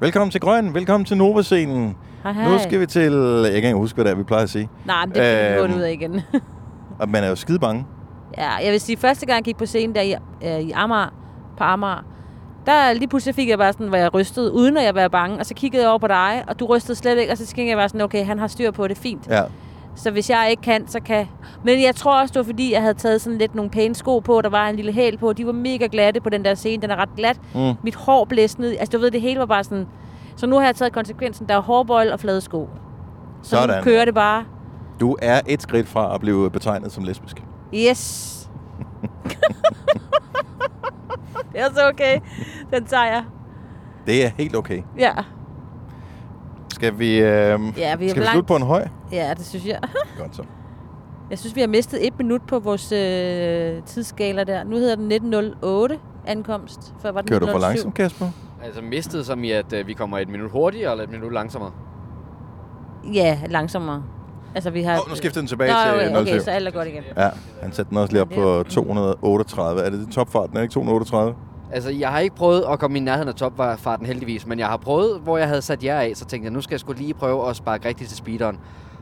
velkommen 0.00 0.30
til 0.30 0.40
Grøn, 0.40 0.74
velkommen 0.74 1.04
til 1.04 1.16
Nova-scenen. 1.16 1.96
Hej, 2.24 2.32
hej. 2.32 2.52
Nu 2.52 2.58
skal 2.58 2.80
vi 2.80 2.86
til... 2.86 3.12
Jeg 3.42 3.50
kan 3.52 3.64
ikke 3.64 3.74
huske, 3.74 3.94
hvad 3.96 4.04
det 4.04 4.10
er, 4.10 4.14
vi 4.16 4.22
plejer 4.22 4.42
at 4.42 4.50
sige. 4.50 4.68
Nej, 4.84 5.06
men 5.06 5.14
det 5.14 5.22
vi 5.22 5.60
Øhm, 5.62 5.74
ud 5.74 5.80
af 5.80 5.92
igen. 5.92 6.20
Og 7.00 7.08
man 7.08 7.24
er 7.24 7.28
jo 7.28 7.34
skide 7.36 7.58
bange. 7.58 7.86
ja, 8.38 8.50
jeg 8.64 8.72
vil 8.72 8.80
sige, 8.80 8.96
første 8.96 9.26
gang 9.26 9.36
jeg 9.36 9.44
gik 9.44 9.56
på 9.56 9.66
scenen 9.66 9.94
der 9.94 10.00
i, 10.00 10.14
øh, 10.44 10.60
i 10.60 10.70
Amager, 10.70 11.08
på 11.58 11.64
Amager, 11.64 12.04
der 12.66 12.92
lige 12.92 13.08
pludselig 13.08 13.34
fik 13.34 13.48
jeg 13.48 13.58
bare 13.58 13.72
sådan, 13.72 13.88
hvor 13.88 13.96
jeg 13.98 14.14
rystede, 14.14 14.52
uden 14.52 14.76
at 14.76 14.84
jeg 14.84 14.94
var 14.94 15.08
bange. 15.08 15.38
Og 15.38 15.46
så 15.46 15.54
kiggede 15.54 15.82
jeg 15.82 15.90
over 15.90 15.98
på 15.98 16.06
dig, 16.06 16.44
og 16.48 16.60
du 16.60 16.66
rystede 16.66 16.94
slet 16.98 17.18
ikke. 17.18 17.32
Og 17.32 17.38
så 17.38 17.46
tænkte 17.46 17.68
jeg 17.70 17.76
bare 17.76 17.88
sådan, 17.88 18.00
okay, 18.00 18.24
han 18.26 18.38
har 18.38 18.46
styr 18.46 18.70
på 18.70 18.88
det, 18.88 18.98
fint. 18.98 19.26
Ja. 19.30 19.42
Så 19.96 20.10
hvis 20.10 20.30
jeg 20.30 20.46
ikke 20.50 20.62
kan, 20.62 20.88
så 20.88 21.00
kan... 21.00 21.26
Men 21.64 21.82
jeg 21.82 21.94
tror 21.94 22.20
også, 22.20 22.32
det 22.32 22.38
var 22.38 22.44
fordi, 22.44 22.72
jeg 22.72 22.80
havde 22.80 22.94
taget 22.94 23.20
sådan 23.20 23.38
lidt 23.38 23.54
nogle 23.54 23.70
pæne 23.70 23.94
sko 23.94 24.18
på. 24.18 24.40
Der 24.42 24.48
var 24.48 24.68
en 24.68 24.76
lille 24.76 24.92
hæl 24.92 25.18
på. 25.18 25.32
De 25.32 25.46
var 25.46 25.52
mega 25.52 25.86
glatte 25.92 26.20
på 26.20 26.28
den 26.30 26.44
der 26.44 26.54
scene. 26.54 26.82
Den 26.82 26.90
er 26.90 26.96
ret 26.96 27.08
glat. 27.16 27.40
Mm. 27.54 27.72
Mit 27.82 27.94
hår 27.94 28.24
blæste 28.24 28.60
ned. 28.60 28.70
Altså, 28.80 28.96
du 28.96 28.98
ved, 28.98 29.10
det 29.10 29.20
hele 29.20 29.40
var 29.40 29.46
bare 29.46 29.64
sådan... 29.64 29.86
Så 30.36 30.46
nu 30.46 30.56
har 30.58 30.64
jeg 30.64 30.76
taget 30.76 30.92
konsekvensen. 30.92 31.48
Der 31.48 31.54
er 31.56 31.60
hårbøjle 31.60 32.12
og 32.12 32.20
flade 32.20 32.40
sko. 32.40 32.68
Så 33.42 33.50
Sådan. 33.50 33.78
nu 33.78 33.82
kører 33.84 34.04
det 34.04 34.14
bare. 34.14 34.44
Du 35.00 35.16
er 35.22 35.40
et 35.46 35.62
skridt 35.62 35.88
fra 35.88 36.14
at 36.14 36.20
blive 36.20 36.50
betegnet 36.50 36.92
som 36.92 37.04
lesbisk. 37.04 37.42
Yes. 37.74 38.40
det 41.52 41.60
er 41.60 41.66
så 41.74 41.88
okay. 41.88 42.20
Den 42.72 42.84
tager 42.84 43.04
jeg. 43.06 43.24
Det 44.06 44.24
er 44.26 44.28
helt 44.28 44.56
okay. 44.56 44.82
Ja. 44.98 45.12
Skal 46.74 46.98
vi, 46.98 47.18
øh, 47.18 47.26
Ja, 47.26 47.56
vi 47.58 47.72
skal 47.76 47.98
vi 47.98 48.06
langt. 48.08 48.30
slutte 48.30 48.46
på 48.46 48.56
en 48.56 48.62
høj? 48.62 48.88
Ja, 49.12 49.34
det 49.36 49.46
synes 49.46 49.66
jeg. 49.66 49.78
Godt 50.20 50.36
så. 50.36 50.42
Jeg 51.30 51.38
synes, 51.38 51.56
vi 51.56 51.60
har 51.60 51.68
mistet 51.68 52.06
et 52.06 52.18
minut 52.18 52.42
på 52.42 52.58
vores 52.58 52.92
øh, 52.92 53.82
tidsskala 53.82 54.44
der. 54.44 54.64
Nu 54.64 54.76
hedder 54.76 54.94
den 54.96 55.12
1908 55.12 55.98
ankomst. 56.26 56.94
Før 57.02 57.12
var 57.12 57.20
den 57.20 57.28
Kører 57.28 57.40
du 57.40 57.46
for 57.46 57.58
1907. 57.58 57.68
langsomt, 57.68 57.94
Kasper? 57.94 58.26
Altså 58.64 58.82
mistet 58.82 59.26
som 59.26 59.44
i, 59.44 59.50
at 59.50 59.72
øh, 59.72 59.86
vi 59.86 59.92
kommer 59.92 60.18
et 60.18 60.28
minut 60.28 60.50
hurtigere 60.50 60.90
eller 60.90 61.04
et 61.04 61.10
minut 61.10 61.32
langsommere? 61.32 61.70
Ja, 63.14 63.38
langsommere. 63.48 64.02
Altså, 64.54 64.70
vi 64.70 64.82
har... 64.82 65.00
Åh, 65.00 65.08
nu 65.08 65.14
skifter 65.14 65.40
den 65.40 65.48
tilbage 65.48 65.72
Nå, 65.72 65.78
til 65.82 66.08
okay, 66.08 66.20
okay, 66.20 66.38
07. 66.38 66.44
så 66.44 66.50
alt 66.50 66.68
er 66.68 66.72
godt 66.72 66.88
igen. 66.88 67.02
Ja, 67.16 67.28
han 67.62 67.72
satte 67.72 67.90
den 67.90 67.98
også 67.98 68.12
lige 68.12 68.22
op 68.22 68.28
på 68.28 68.64
238. 68.68 69.82
Er 69.82 69.90
det 69.90 70.00
det 70.00 70.08
topfarten? 70.12 70.56
Er 70.56 70.60
det 70.60 70.62
ikke 70.62 70.72
238? 70.72 71.34
Altså, 71.72 71.90
jeg 71.90 72.08
har 72.10 72.18
ikke 72.18 72.36
prøvet 72.36 72.64
at 72.70 72.78
komme 72.78 72.98
i 72.98 73.00
nærheden 73.00 73.28
af 73.28 73.34
topfarten 73.34 74.06
heldigvis, 74.06 74.46
men 74.46 74.58
jeg 74.58 74.66
har 74.66 74.76
prøvet, 74.76 75.20
hvor 75.20 75.38
jeg 75.38 75.48
havde 75.48 75.62
sat 75.62 75.84
jer 75.84 76.00
af, 76.00 76.12
så 76.14 76.24
tænkte 76.24 76.44
jeg, 76.44 76.52
nu 76.52 76.60
skal 76.60 76.74
jeg 76.74 76.80
skulle 76.80 77.00
lige 77.00 77.14
prøve 77.14 77.48
at 77.48 77.56
sparke 77.56 77.88
rigtigt 77.88 78.08
til 78.08 78.18
speederen. 78.18 78.58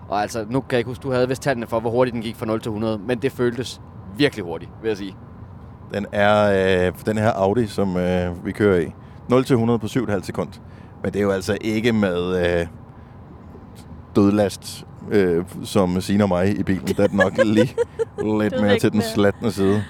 Og 0.08 0.22
altså, 0.22 0.44
nu 0.50 0.60
kan 0.60 0.70
jeg 0.70 0.78
ikke 0.78 0.90
huske, 0.90 1.02
du 1.02 1.12
havde 1.12 1.28
vist 1.28 1.42
tallene 1.42 1.66
for, 1.66 1.80
hvor 1.80 1.90
hurtigt 1.90 2.14
den 2.14 2.22
gik 2.22 2.36
fra 2.36 2.46
0 2.46 2.60
til 2.60 2.68
100, 2.68 2.98
men 3.06 3.18
det 3.18 3.32
føltes 3.32 3.80
virkelig 4.16 4.44
hurtigt, 4.44 4.70
vil 4.82 4.88
jeg 4.88 4.96
sige. 4.96 5.16
Den 5.94 6.06
er 6.12 6.86
øh, 6.86 6.92
den 7.06 7.18
her 7.18 7.30
Audi, 7.30 7.66
som 7.66 7.96
øh, 7.96 8.46
vi 8.46 8.52
kører 8.52 8.80
i. 8.80 8.92
0 9.28 9.44
til 9.44 9.54
100 9.54 9.78
på 9.78 9.86
7,5 9.86 10.22
sekund. 10.22 10.48
Men 11.02 11.12
det 11.12 11.18
er 11.18 11.22
jo 11.22 11.30
altså 11.30 11.58
ikke 11.60 11.92
med 11.92 12.46
øh, 12.60 12.66
dødlast, 14.16 14.86
øh, 15.10 15.44
som 15.64 16.00
Signe 16.00 16.24
og 16.24 16.28
mig 16.28 16.58
i 16.58 16.62
bilen. 16.62 16.86
Der 16.86 17.02
er 17.02 17.06
den 17.06 17.16
nok 17.16 17.36
lige 17.44 17.76
lidt 18.40 18.60
mere 18.60 18.78
til 18.78 18.92
den 18.92 19.02
slatne 19.02 19.52
side. 19.52 19.84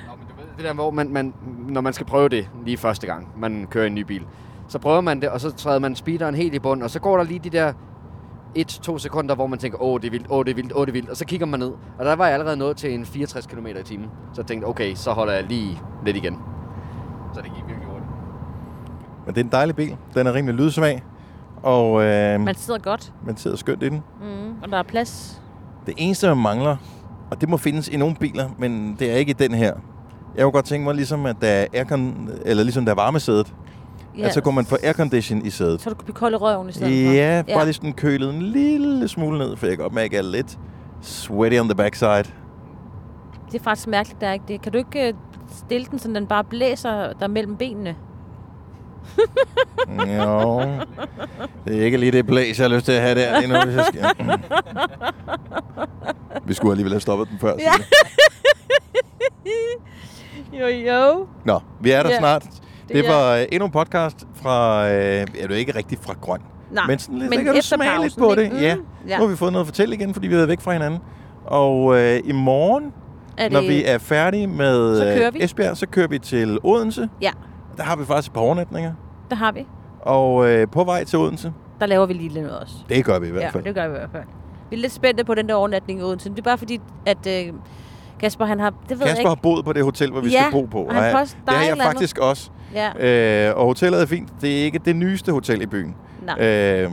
Det 0.57 0.65
der, 0.65 0.75
hvor 0.75 0.91
man, 0.91 1.13
man, 1.13 1.35
når 1.69 1.81
man 1.81 1.93
skal 1.93 2.07
prøve 2.07 2.29
det 2.29 2.49
lige 2.65 2.77
første 2.77 3.07
gang, 3.07 3.29
man 3.39 3.67
kører 3.71 3.87
en 3.87 3.95
ny 3.95 4.01
bil, 4.01 4.23
så 4.69 4.79
prøver 4.79 5.01
man 5.01 5.21
det, 5.21 5.29
og 5.29 5.41
så 5.41 5.51
træder 5.51 5.79
man 5.79 5.97
speederen 5.97 6.35
helt 6.35 6.55
i 6.55 6.59
bund, 6.59 6.83
og 6.83 6.91
så 6.91 7.01
går 7.01 7.17
der 7.17 7.25
lige 7.25 7.41
de 7.45 7.51
der 7.51 7.73
1-2 8.59 8.99
sekunder, 8.99 9.35
hvor 9.35 9.47
man 9.47 9.59
tænker, 9.59 9.83
åh, 9.83 10.01
det 10.01 10.07
er 10.07 10.11
vildt, 10.11 10.27
åh, 10.31 10.45
det 10.45 10.51
er 10.51 10.55
vildt, 10.55 10.73
åh, 10.75 10.87
det 10.87 10.89
er 10.89 10.93
vildt, 10.93 11.11
og 11.11 11.17
så 11.17 11.25
kigger 11.25 11.47
man 11.47 11.61
ned, 11.61 11.73
og 11.99 12.05
der 12.05 12.17
var 12.17 12.25
jeg 12.25 12.35
allerede 12.35 12.57
nået 12.57 12.77
til 12.77 12.95
en 12.95 13.05
64 13.07 13.47
km 13.47 13.67
i 13.67 13.83
timen. 13.85 14.11
Så 14.33 14.41
jeg 14.41 14.47
tænkte, 14.47 14.67
okay, 14.67 14.95
så 14.95 15.11
holder 15.13 15.33
jeg 15.33 15.45
lige 15.45 15.81
lidt 16.05 16.17
igen. 16.17 16.39
Så 17.35 17.41
det 17.41 17.53
gik. 17.55 17.72
Men 19.27 19.35
det 19.35 19.41
er 19.41 19.45
en 19.45 19.53
dejlig 19.53 19.77
bil. 19.77 19.97
Den 20.15 20.27
er 20.27 20.35
rimelig 20.35 20.55
lydsvag. 20.55 21.03
Og 21.63 22.03
øh, 22.05 22.41
Man 22.41 22.55
sidder 22.55 22.81
godt. 22.81 23.13
man 23.27 23.37
sidder 23.37 23.57
skønt 23.57 23.83
i 23.83 23.89
den. 23.89 24.03
Mm, 24.21 24.55
og 24.63 24.69
der 24.71 24.77
er 24.79 24.83
plads. 24.83 25.43
Det 25.87 25.95
eneste, 25.97 26.27
man 26.29 26.37
mangler, 26.39 26.77
og 27.31 27.41
det 27.41 27.49
må 27.49 27.57
findes 27.57 27.89
i 27.89 27.97
nogle 27.97 28.15
biler, 28.15 28.49
men 28.59 28.97
det 28.99 29.11
er 29.11 29.15
ikke 29.15 29.31
i 29.31 29.33
den 29.33 29.55
her. 29.55 29.73
Jeg 30.37 30.43
kunne 30.43 30.53
godt 30.53 30.65
tænke 30.65 30.85
mig, 30.85 30.95
ligesom 30.95 31.27
at 31.27 31.37
der 31.41 31.49
er, 31.49 31.67
aircon, 31.75 32.31
eller 32.45 32.63
ligesom 32.63 32.85
der 32.85 32.93
er 32.93 32.97
varmesædet, 32.97 33.55
Ja. 34.19 34.27
at 34.27 34.35
så 34.35 34.41
kunne 34.41 34.55
man 34.55 34.65
få 34.65 34.77
aircondition 34.83 35.47
i 35.47 35.51
sædet. 35.51 35.81
Så 35.81 35.91
du 35.91 35.95
kan 35.95 36.05
blive 36.05 36.15
kold 36.15 36.33
i 36.33 36.37
røven 36.37 36.69
i 36.69 36.73
stedet 36.73 37.07
for. 37.07 37.13
Ja, 37.15 37.43
bare 37.55 37.65
lige 37.65 37.75
sådan 37.75 37.93
kølet 37.93 38.35
en 38.35 38.43
lille 38.43 39.09
smule 39.09 39.39
ned, 39.39 39.57
for 39.57 39.67
jeg 39.67 39.77
kan 39.77 39.83
godt 39.83 39.93
mærke, 39.95 40.07
at 40.07 40.13
jeg 40.13 40.29
er 40.29 40.33
lidt 40.33 40.59
sweaty 41.01 41.57
on 41.61 41.69
the 41.69 41.75
backside. 41.75 42.25
Det 43.53 43.59
er 43.59 43.63
faktisk 43.65 43.89
mærkeligt, 43.89 44.21
der 44.21 44.27
er 44.29 44.33
ikke 44.33 44.45
det. 44.49 44.63
Kan 44.63 44.73
du 44.73 44.79
ikke 44.79 45.09
øh, 45.09 45.15
stille 45.49 45.87
den, 45.91 45.99
så 45.99 46.09
den 46.09 46.27
bare 46.27 46.45
blæser 46.45 47.13
der 47.21 47.27
mellem 47.29 47.57
benene? 47.57 47.97
Jo, 50.19 50.61
det 51.67 51.81
er 51.81 51.85
ikke 51.85 51.97
lige 51.97 52.13
det 52.13 52.27
blæs, 52.27 52.59
jeg 52.59 52.65
har 52.69 52.75
lyst 52.75 52.85
til 52.87 52.93
at 52.93 53.03
have 53.03 53.15
der 53.21 53.41
lige 53.41 53.53
nu, 53.53 53.59
hvis 53.65 53.77
jeg 53.77 53.85
skal. 53.89 54.05
Vi 56.47 56.55
skulle 56.55 56.73
alligevel 56.73 56.93
have 56.93 57.01
stoppet 57.01 57.29
den 57.31 57.39
før. 57.39 57.53
Ja. 57.59 57.73
jo, 60.61 60.67
jo. 60.67 61.27
Nå, 61.45 61.61
vi 61.81 61.91
er 61.91 62.03
der 62.03 62.11
Ja, 62.11 62.19
snart. 62.19 62.43
det 62.43 62.53
Det 62.89 63.07
er- 63.09 63.13
var 63.13 63.37
øh, 63.37 63.45
endnu 63.53 63.67
en 63.67 63.73
podcast 63.73 64.17
fra, 64.35 64.87
øh, 64.89 64.93
er 64.95 65.25
det 65.25 65.51
er 65.51 65.55
ikke 65.55 65.77
rigtig 65.77 65.99
fra 66.03 66.15
Grøn, 66.21 66.41
Nej, 66.73 66.87
men 66.87 66.99
sådan 66.99 67.19
lidt, 67.19 67.31
men 67.31 67.45
kan 67.45 67.55
du 67.55 67.61
smage 67.63 68.03
lidt 68.03 68.17
på 68.19 68.35
det. 68.35 68.53
Ja. 68.61 68.75
Mm, 68.75 68.83
ja. 69.09 69.17
Nu 69.19 69.25
har 69.25 69.31
vi 69.31 69.37
fået 69.37 69.53
noget 69.53 69.65
at 69.65 69.69
fortælle 69.69 69.95
igen, 69.95 70.15
fordi 70.15 70.27
vi 70.29 70.35
været 70.37 70.49
væk 70.49 70.61
fra 70.61 70.73
hinanden. 70.73 71.01
Og 71.45 71.99
øh, 71.99 72.21
i 72.25 72.33
morgen, 72.33 72.93
Er 73.37 73.49
når 73.49 73.61
det- 73.61 73.69
vi 73.69 73.85
er 73.85 73.99
færdige 73.99 74.47
med 74.47 74.97
Så 74.97 75.31
øh. 75.35 75.43
Esbjerg, 75.45 75.77
så 75.77 75.87
kører 75.87 76.09
vi 76.09 76.19
til 76.19 76.59
Odense. 76.63 77.09
Ja, 77.23 77.31
Der 77.77 77.83
har 77.83 77.97
vi 77.97 78.05
faktisk 78.05 78.29
et 78.31 78.35
par 78.35 78.41
overnatninger. 78.41 78.93
der 79.31 79.37
har 79.37 79.53
vi. 79.53 79.67
Og 80.01 80.49
øh, 80.51 80.69
på 80.69 80.85
vej 80.85 81.05
til 81.05 81.19
Odense, 81.19 81.53
Der 81.81 81.87
laver 81.87 82.07
vi 82.07 82.13
lige 82.13 82.29
lidt 82.29 82.45
noget 82.45 82.61
også. 82.61 82.75
det 82.89 83.05
gør 83.05 83.19
vi 83.19 83.27
i 83.27 83.31
hvert 83.31 83.43
Ja, 83.43 83.49
fald. 83.49 83.65
det 83.65 83.75
gør 83.75 83.89
vi 83.89 83.95
i 83.95 83.99
hvert 83.99 84.11
fald. 84.13 84.25
Vi 84.71 84.77
er 84.77 84.81
lidt 84.81 84.93
spændte 84.93 85.25
på 85.25 85.35
den 85.35 85.49
der 85.49 85.55
overnatning 85.55 86.01
i 86.01 86.03
Odense. 86.03 86.31
Det 86.31 86.39
er 86.39 86.43
bare 86.43 86.59
fordi, 86.59 86.81
at 87.07 87.27
øh, 87.27 87.53
Kasper, 88.21 88.45
han 88.45 88.61
har... 88.61 88.71
Det 88.71 88.79
ved 88.91 88.97
jeg 88.99 89.07
Kasper 89.07 89.19
ikke. 89.21 89.29
har 89.29 89.35
boet 89.35 89.65
på 89.65 89.73
det 89.73 89.85
hotel, 89.85 90.11
hvor 90.11 90.21
vi 90.21 90.31
Ja, 90.31 90.41
skal 90.41 90.53
bo 90.53 90.65
på. 90.67 90.79
og 90.83 90.95
han 90.95 91.03
jeg- 91.05 91.13
der 91.13 91.21
det 91.21 91.29
har 91.47 91.55
jeg 91.55 91.71
eller 91.71 91.85
andet. 91.85 91.85
faktisk 91.99 92.19
også. 92.19 92.51
Ja. 92.75 93.49
Øh, 93.51 93.57
og 93.57 93.65
hotellet 93.65 94.03
er 94.03 94.07
fint. 94.07 94.29
Det 94.41 94.61
er 94.61 94.65
ikke 94.65 94.79
det 94.79 94.97
nyeste 94.97 95.33
hotel 95.33 95.63
i 95.63 95.67
byen. 95.67 95.95
Nej. 96.27 96.35
Øh, 96.41 96.91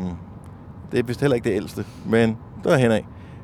Det 0.92 1.00
er 1.00 1.04
vist 1.04 1.22
heller 1.22 1.36
ikke 1.36 1.50
det 1.50 1.56
ældste, 1.56 1.86
men 2.06 2.38
der 2.64 2.72
er 2.74 2.78
henad. 2.78 3.00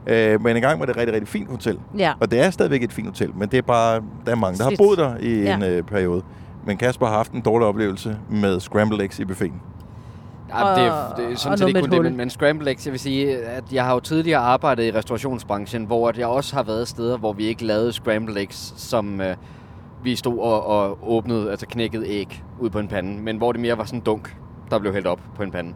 Øh, 0.08 0.42
men 0.42 0.56
engang 0.56 0.80
var 0.80 0.86
det 0.86 0.94
et 0.94 0.98
rigtig, 0.98 1.14
rigtig 1.14 1.28
fint 1.28 1.50
hotel. 1.50 1.80
Ja. 1.98 2.14
Og 2.20 2.32
det 2.32 2.40
er 2.46 2.50
stadigvæk 2.50 2.84
et 2.84 2.94
fint 2.94 3.08
hotel, 3.08 3.32
men 3.36 3.50
det 3.50 3.58
er 3.58 3.62
bare, 3.62 4.02
der 4.26 4.32
er 4.32 4.36
mange, 4.36 4.58
der 4.58 4.64
har 4.64 4.74
boet 4.78 4.98
der 4.98 5.18
i 5.18 5.42
Ja. 5.42 5.56
en 5.56 5.64
øh, 5.64 5.84
periode. 5.84 6.22
Men 6.66 6.78
Kasper 6.78 7.06
har 7.06 7.14
haft 7.18 7.32
en 7.32 7.42
dårlig 7.42 7.68
oplevelse 7.68 8.18
med 8.30 8.60
scrambled 8.60 9.02
eggs 9.02 9.20
i 9.20 9.26
buffeten. 9.26 9.62
Ja, 10.50 10.56
det, 10.60 10.84
er, 10.86 10.92
Og- 10.92 11.18
det 11.18 11.26
er 11.26 11.32
og 11.32 11.38
sådan 11.38 11.58
set 11.58 11.68
ikke 11.68 11.80
kun 11.80 11.90
et 11.90 11.92
det, 11.94 12.02
men, 12.04 12.18
men 12.18 12.30
scrambled 12.30 12.68
eggs, 12.68 12.86
jeg 12.86 12.92
vil 12.92 13.00
sige, 13.00 13.38
at 13.38 13.64
jeg 13.74 13.86
har 13.86 13.94
jo 13.94 14.00
tidligere 14.00 14.40
arbejdet 14.40 14.84
i 14.84 14.92
restaurationsbranchen, 14.92 15.86
hvor 15.86 16.10
at 16.10 16.18
jeg 16.18 16.28
også 16.28 16.56
har 16.56 16.64
været 16.64 16.88
steder, 16.88 17.18
hvor 17.18 17.34
vi 17.34 17.44
ikke 17.46 17.66
lavede 17.66 17.92
scrambled 17.94 18.38
eggs, 18.38 18.74
som 18.78 19.22
øh, 19.22 19.36
vi 20.04 20.16
stod 20.16 20.40
og, 20.40 20.66
og 20.66 20.98
åbnede, 21.12 21.52
altså 21.52 21.66
knækkede 21.66 22.08
æg 22.08 22.44
ud 22.60 22.70
på 22.70 22.80
en 22.80 22.88
pande, 22.88 23.22
men 23.22 23.38
hvor 23.38 23.52
det 23.52 23.62
mere 23.62 23.78
var 23.78 23.84
sådan 23.84 24.00
en 24.00 24.04
dunk, 24.06 24.36
der 24.72 24.80
blev 24.80 24.94
hældt 24.94 25.08
op 25.08 25.20
på 25.36 25.44
en 25.44 25.52
pande. 25.52 25.74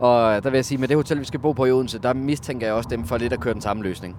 Og 0.00 0.42
der 0.44 0.50
vil 0.50 0.58
jeg 0.58 0.64
sige, 0.64 0.78
med 0.78 0.88
det 0.88 0.96
hotel, 0.96 1.20
vi 1.20 1.24
skal 1.24 1.40
bo 1.40 1.52
på 1.52 1.64
i 1.64 1.70
Odense, 1.72 1.98
der 1.98 2.12
mistænker 2.14 2.66
jeg 2.66 2.74
også 2.74 2.88
dem 2.88 3.04
for 3.04 3.16
lidt 3.18 3.32
at 3.32 3.40
køre 3.40 3.54
den 3.54 3.62
samme 3.62 3.82
løsning. 3.82 4.16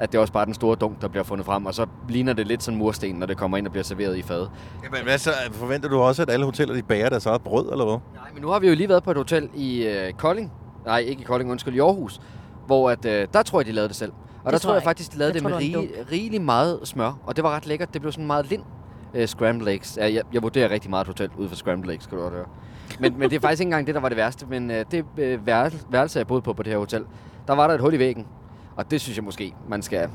At 0.00 0.12
det 0.12 0.18
er 0.18 0.20
også 0.22 0.32
bare 0.32 0.46
den 0.46 0.54
store 0.54 0.76
dunk, 0.76 1.00
der 1.00 1.08
bliver 1.08 1.24
fundet 1.24 1.46
frem, 1.46 1.66
og 1.66 1.74
så 1.74 1.86
ligner 2.08 2.32
det 2.32 2.46
lidt 2.46 2.62
sådan 2.62 2.78
mursten, 2.78 3.14
når 3.14 3.26
det 3.26 3.36
kommer 3.36 3.56
ind 3.58 3.66
og 3.66 3.72
bliver 3.72 3.84
serveret 3.84 4.16
i 4.16 4.22
fad. 4.22 4.46
Jamen, 4.84 5.02
hvad 5.04 5.18
så? 5.18 5.30
Forventer 5.52 5.88
du 5.88 5.98
også, 5.98 6.22
at 6.22 6.30
alle 6.30 6.44
hoteller 6.44 6.74
de 6.74 6.82
bager 6.82 7.08
deres 7.08 7.26
eget 7.26 7.42
brød, 7.42 7.72
eller 7.72 7.84
hvad? 7.84 7.98
Nej, 8.14 8.30
men 8.34 8.42
nu 8.42 8.48
har 8.48 8.58
vi 8.58 8.68
jo 8.68 8.74
lige 8.74 8.88
været 8.88 9.02
på 9.02 9.10
et 9.10 9.16
hotel 9.16 9.48
i 9.54 9.86
øh, 9.86 10.12
Kolding. 10.12 10.52
Nej, 10.86 10.98
ikke 10.98 11.22
i 11.22 11.24
Kolding, 11.24 11.50
undskyld, 11.50 11.74
i 11.74 11.78
Aarhus. 11.78 12.20
Hvor 12.66 12.90
at, 12.90 13.04
øh, 13.04 13.28
der 13.32 13.42
tror 13.42 13.60
jeg, 13.60 13.66
de 13.66 13.72
lavede 13.72 13.88
det 13.88 13.96
selv. 13.96 14.12
Og 14.44 14.52
der 14.52 14.58
tror 14.58 14.70
jeg 14.70 14.74
jeg 14.74 14.82
faktisk, 14.82 15.12
de 15.12 15.18
lavede 15.18 15.34
Jeg 15.34 15.42
det 15.42 15.50
tror, 15.50 15.60
med 15.60 15.66
det 15.66 15.74
en 15.74 15.80
rig, 15.80 16.12
rigelig 16.12 16.42
meget 16.42 16.80
smør. 16.84 17.18
Og 17.26 17.36
det 17.36 17.44
var 17.44 17.50
ret 17.56 17.66
lækkert. 17.66 17.94
Det 17.94 18.00
blev 18.00 18.12
sådan 18.12 18.26
meget 18.26 18.50
lind 18.50 18.62
øh, 19.14 19.28
scrambled 19.28 19.68
eggs. 19.68 19.96
Ja, 19.96 20.12
jeg, 20.12 20.22
jeg 20.32 20.42
vurderer 20.42 20.70
rigtig 20.70 20.90
meget 20.90 21.04
et 21.04 21.06
hotel 21.06 21.30
ud 21.38 21.48
for 21.48 21.56
scrambled 21.56 21.92
eggs, 21.92 22.04
skal 22.04 22.18
du 22.18 22.22
godt 22.22 22.34
høre. 22.34 22.46
Men, 23.00 23.18
men 23.18 23.30
det 23.30 23.36
er 23.36 23.40
faktisk 23.40 23.60
ikke 23.60 23.68
engang 23.68 23.86
det, 23.86 23.94
der 23.94 24.00
var 24.00 24.08
det 24.08 24.16
værste. 24.16 24.46
Men 24.46 24.70
øh, 24.70 24.84
det 24.90 25.04
øh, 25.16 25.46
værelse, 25.46 25.78
værelse, 25.90 26.18
jeg 26.18 26.26
boede 26.26 26.42
på 26.42 26.52
på 26.52 26.62
det 26.62 26.72
her 26.72 26.78
hotel, 26.78 27.04
der 27.46 27.54
var 27.54 27.66
der 27.66 27.74
et 27.74 27.80
hul 27.80 27.94
i 27.94 27.98
væggen. 27.98 28.26
Og 28.76 28.90
det 28.90 29.00
synes 29.00 29.16
jeg 29.16 29.24
måske, 29.24 29.54
man 29.68 29.82
skal 29.82 30.08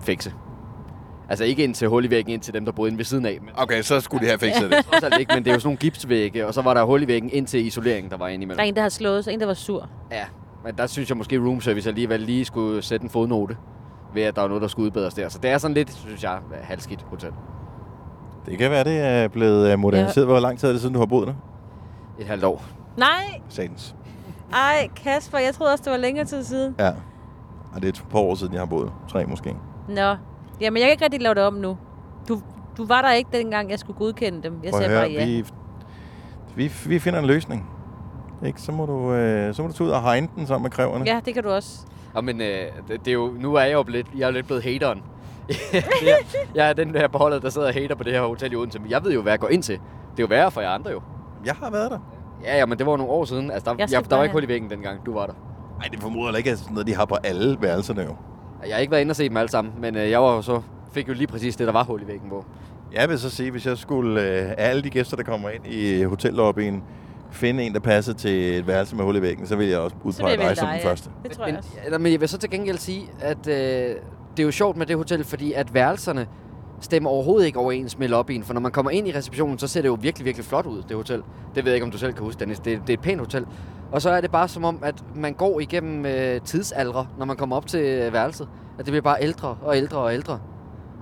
fikse. 0.00 0.32
Altså 1.28 1.44
ikke 1.44 1.64
ind 1.64 1.74
til 1.74 1.88
hul 1.88 2.04
i 2.04 2.10
væggen, 2.10 2.32
ind 2.32 2.40
til 2.40 2.54
dem, 2.54 2.64
der 2.64 2.72
boede 2.72 2.88
inde 2.88 2.98
ved 2.98 3.04
siden 3.04 3.26
af. 3.26 3.38
Men 3.40 3.50
Okay, 3.56 3.82
så 3.82 4.00
skulle 4.00 4.20
de 4.22 4.26
have 4.26 4.38
fikset 4.38 4.70
det. 4.70 4.84
trods 4.92 5.02
alt 5.04 5.20
ikke, 5.20 5.34
men 5.34 5.44
det 5.44 5.50
er 5.50 5.54
jo 5.54 5.60
sådan 5.60 5.66
nogle 5.68 5.78
gipsvægge, 5.78 6.46
og 6.46 6.54
så 6.54 6.62
var 6.62 6.74
der 6.74 6.84
hul 6.84 7.02
i 7.02 7.06
væggen 7.06 7.30
ind 7.32 7.46
til 7.46 7.66
isoleringen, 7.66 8.10
der 8.10 8.16
var 8.16 8.28
inde 8.28 8.36
Der 8.40 8.42
imellem. 8.46 8.60
er 8.60 8.64
en, 8.64 8.76
der 8.76 8.82
har 8.82 8.88
slået 8.88 9.24
sig, 9.24 9.32
en, 9.34 9.40
der 9.40 9.46
var 9.46 9.54
sur. 9.54 9.88
Ja, 10.10 10.24
men 10.64 10.74
der 10.78 10.86
synes 10.86 11.08
jeg 11.08 11.16
måske, 11.16 11.38
room 11.38 11.60
service 11.60 11.88
alligevel 11.88 12.20
lige 12.20 12.44
skulle 12.44 12.82
sætte 12.82 13.04
en 13.04 13.10
fodnote 13.10 13.56
ved, 14.14 14.22
at 14.22 14.34
der 14.36 14.40
var 14.40 14.48
noget, 14.48 14.62
der 14.62 14.68
skulle 14.68 14.86
udbedres 14.86 15.14
der. 15.14 15.28
Så 15.28 15.38
det 15.38 15.50
er 15.50 15.58
sådan 15.58 15.74
lidt, 15.74 15.92
synes 15.92 16.22
jeg, 16.22 16.38
halvskidt 16.62 17.02
hotel. 17.02 17.30
Det 18.46 18.58
kan 18.58 18.70
være, 18.70 18.84
det 18.84 18.98
er 19.00 19.28
blevet 19.28 19.72
øh, 19.72 19.78
moderniseret. 19.78 20.26
Hvor 20.26 20.40
lang 20.40 20.58
tid 20.58 20.68
er 20.68 20.72
det 20.72 20.80
siden, 20.80 20.94
du 20.94 20.98
har 21.00 21.06
boet 21.06 21.26
der? 21.26 21.34
Et 22.18 22.26
halvt 22.26 22.44
år. 22.44 22.64
Nej, 22.96 23.40
Satans. 23.48 23.94
ej 24.52 24.88
Kasper, 24.96 25.38
jeg 25.38 25.54
troede 25.54 25.72
også, 25.72 25.84
det 25.84 25.90
var 25.90 25.96
længere 25.98 26.24
tid 26.24 26.44
siden. 26.44 26.74
Ja. 26.78 26.90
Og 27.74 27.82
det 27.82 27.84
er 27.84 27.88
et 27.88 28.04
par 28.10 28.18
år 28.18 28.34
siden, 28.34 28.52
jeg 28.52 28.60
har 28.60 28.66
boet. 28.66 28.92
Tre 29.08 29.26
måske. 29.26 29.56
Nå, 29.88 30.16
jamen 30.60 30.80
jeg 30.80 30.86
kan 30.86 30.90
ikke 30.90 31.04
rigtig 31.04 31.20
lave 31.20 31.34
det 31.34 31.42
om 31.42 31.54
nu. 31.54 31.76
Du, 32.28 32.40
du 32.76 32.86
var 32.86 33.02
der 33.02 33.12
ikke 33.12 33.30
dengang, 33.32 33.70
jeg 33.70 33.78
skulle 33.78 33.98
godkende 33.98 34.42
dem. 34.42 34.60
Jeg 34.62 34.70
Prøv 34.70 34.80
at 34.80 34.86
sagde 34.86 35.00
bare 35.00 35.10
høre, 35.10 35.20
ja. 35.20 35.26
vi, 35.26 35.44
vi, 36.54 36.72
vi 36.86 36.98
finder 36.98 37.18
en 37.18 37.26
løsning. 37.26 37.70
Ikke? 38.46 38.60
Så, 38.60 38.72
må 38.72 38.86
du, 38.86 39.12
øh, 39.12 39.54
så 39.54 39.62
må 39.62 39.68
du 39.68 39.74
tage 39.74 39.86
ud 39.86 39.92
og 39.92 40.02
hegne 40.02 40.28
den 40.36 40.46
sammen 40.46 40.62
med 40.62 40.70
kræverne. 40.70 41.04
Ja, 41.06 41.20
det 41.24 41.34
kan 41.34 41.42
du 41.42 41.50
også. 41.50 41.86
Og 42.14 42.24
men 42.24 42.40
øh, 42.40 42.46
det, 42.88 43.04
det, 43.04 43.08
er 43.08 43.12
jo, 43.12 43.34
nu 43.38 43.54
er 43.54 43.62
jeg 43.62 43.72
jo 43.72 43.84
lidt, 43.88 44.06
jeg 44.16 44.26
er 44.26 44.30
lidt 44.30 44.46
blevet 44.46 44.62
hateren. 44.62 45.02
jeg, 46.06 46.16
jeg 46.54 46.68
er 46.68 46.72
den 46.72 46.94
der 46.94 47.08
beholdet, 47.08 47.42
der 47.42 47.50
sidder 47.50 47.66
og 47.66 47.74
hater 47.74 47.94
på 47.94 48.02
det 48.04 48.12
her 48.12 48.22
hotel 48.22 48.52
i 48.52 48.56
Odense. 48.56 48.78
Men 48.78 48.90
jeg 48.90 49.04
ved 49.04 49.12
jo, 49.12 49.22
hvad 49.22 49.32
jeg 49.32 49.40
går 49.40 49.48
ind 49.48 49.62
til. 49.62 49.74
Det 50.16 50.18
er 50.18 50.22
jo 50.22 50.26
værre 50.26 50.50
for 50.50 50.60
jer 50.60 50.70
andre 50.70 50.90
jo. 50.90 51.00
Jeg 51.44 51.54
har 51.54 51.70
været 51.70 51.90
der. 51.90 51.98
Ja, 52.44 52.58
ja, 52.58 52.66
men 52.66 52.78
det 52.78 52.86
var 52.86 52.96
nogle 52.96 53.12
år 53.12 53.24
siden. 53.24 53.50
Altså, 53.50 53.70
der, 53.70 53.76
Jeg 53.78 53.92
jeg, 53.92 54.10
der 54.10 54.16
var 54.16 54.22
ikke 54.22 54.32
hul 54.32 54.44
i 54.44 54.48
væggen 54.48 54.70
dengang, 54.70 55.06
du 55.06 55.14
var 55.14 55.26
der. 55.26 55.32
Nej, 55.78 55.88
det 55.92 56.00
formoder 56.00 56.26
heller 56.26 56.38
ikke, 56.38 56.50
at 56.50 56.58
sådan 56.58 56.72
noget, 56.72 56.86
de 56.86 56.94
har 56.94 57.04
på 57.04 57.14
alle 57.24 57.56
værelserne 57.60 58.02
jo. 58.02 58.16
Jeg 58.66 58.74
har 58.74 58.80
ikke 58.80 58.90
været 58.90 59.00
inde 59.00 59.12
og 59.12 59.16
set 59.16 59.30
dem 59.30 59.36
alle 59.36 59.48
sammen, 59.50 59.74
men 59.80 59.96
øh, 59.96 60.10
jeg 60.10 60.22
var 60.22 60.34
jo 60.34 60.42
så, 60.42 60.60
fik 60.92 61.08
jo 61.08 61.14
lige 61.14 61.26
præcis 61.26 61.56
det, 61.56 61.66
der 61.66 61.72
var 61.72 61.84
hul 61.84 62.02
i 62.02 62.06
væggen 62.06 62.28
på. 62.30 62.44
Jeg 62.92 63.08
vil 63.08 63.18
så 63.18 63.30
sige, 63.30 63.50
hvis 63.50 63.66
jeg 63.66 63.78
skulle 63.78 64.20
øh, 64.22 64.50
af 64.50 64.54
alle 64.70 64.82
de 64.82 64.90
gæster, 64.90 65.16
der 65.16 65.22
kommer 65.22 65.48
ind 65.48 65.66
i 65.66 66.02
hotellobbyen, 66.02 66.82
finde 67.30 67.62
en, 67.62 67.72
der 67.74 67.80
passer 67.80 68.12
til 68.12 68.58
et 68.58 68.66
værelse 68.66 68.96
med 68.96 69.04
hul 69.04 69.16
i 69.16 69.22
væggen, 69.22 69.46
så 69.46 69.56
vil 69.56 69.68
jeg 69.68 69.78
også 69.78 69.96
udpege 70.04 70.36
dig 70.36 70.56
som 70.56 70.68
den 70.68 70.80
første. 70.82 71.10
Det 71.22 71.32
tror 71.32 71.46
jeg 71.46 71.58
også. 71.58 71.70
Ja, 71.90 71.98
men 71.98 72.12
jeg 72.12 72.20
vil 72.20 72.28
så 72.28 72.38
til 72.38 72.50
gengæld 72.50 72.78
sige, 72.78 73.10
at 73.20 73.46
øh, 73.46 73.54
det 74.36 74.42
er 74.42 74.42
jo 74.42 74.50
sjovt 74.50 74.76
med 74.76 74.86
det 74.86 74.96
hotel, 74.96 75.24
fordi 75.24 75.52
at 75.52 75.74
værelserne 75.74 76.26
stemmer 76.80 77.10
overhovedet 77.10 77.46
ikke 77.46 77.58
overens 77.58 77.98
med 77.98 78.08
lobbyen. 78.08 78.42
For 78.42 78.54
når 78.54 78.60
man 78.60 78.72
kommer 78.72 78.90
ind 78.90 79.08
i 79.08 79.12
receptionen, 79.12 79.58
så 79.58 79.66
ser 79.66 79.82
det 79.82 79.88
jo 79.88 79.98
virkelig, 80.00 80.24
virkelig 80.24 80.44
flot 80.44 80.66
ud, 80.66 80.82
det 80.88 80.96
hotel. 80.96 81.22
Det 81.54 81.64
ved 81.64 81.72
jeg 81.72 81.74
ikke, 81.74 81.84
om 81.84 81.90
du 81.90 81.98
selv 81.98 82.12
kan 82.12 82.24
huske, 82.24 82.40
Dennis. 82.40 82.58
Det, 82.58 82.80
det 82.86 82.92
er 82.92 82.94
et 82.94 83.00
pænt 83.00 83.20
hotel. 83.20 83.46
Og 83.92 84.02
så 84.02 84.10
er 84.10 84.20
det 84.20 84.30
bare 84.30 84.48
som 84.48 84.64
om, 84.64 84.78
at 84.82 85.04
man 85.14 85.34
går 85.34 85.60
igennem 85.60 86.06
øh, 86.06 86.40
tidsaldre, 86.40 87.06
når 87.18 87.26
man 87.26 87.36
kommer 87.36 87.56
op 87.56 87.66
til 87.66 87.80
øh, 87.80 88.12
værelset. 88.12 88.48
At 88.78 88.84
det 88.84 88.92
bliver 88.92 89.02
bare 89.02 89.16
ældre 89.22 89.56
og 89.62 89.76
ældre 89.76 89.98
og 89.98 90.14
ældre. 90.14 90.40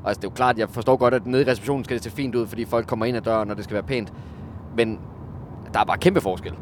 Og 0.02 0.08
altså, 0.08 0.20
det 0.20 0.26
er 0.26 0.30
jo 0.30 0.34
klart, 0.34 0.58
jeg 0.58 0.68
forstår 0.68 0.96
godt, 0.96 1.14
at 1.14 1.26
nede 1.26 1.42
i 1.42 1.46
receptionen 1.46 1.84
skal 1.84 1.94
det 1.94 2.04
se 2.04 2.10
fint 2.10 2.34
ud, 2.34 2.46
fordi 2.46 2.64
folk 2.64 2.86
kommer 2.86 3.06
ind 3.06 3.16
ad 3.16 3.22
døren, 3.22 3.50
og 3.50 3.56
det 3.56 3.64
skal 3.64 3.74
være 3.74 3.82
pænt. 3.82 4.12
Men 4.76 5.00
der 5.72 5.80
er 5.80 5.84
bare 5.84 5.98
kæmpe 5.98 6.20
forskel. 6.20 6.52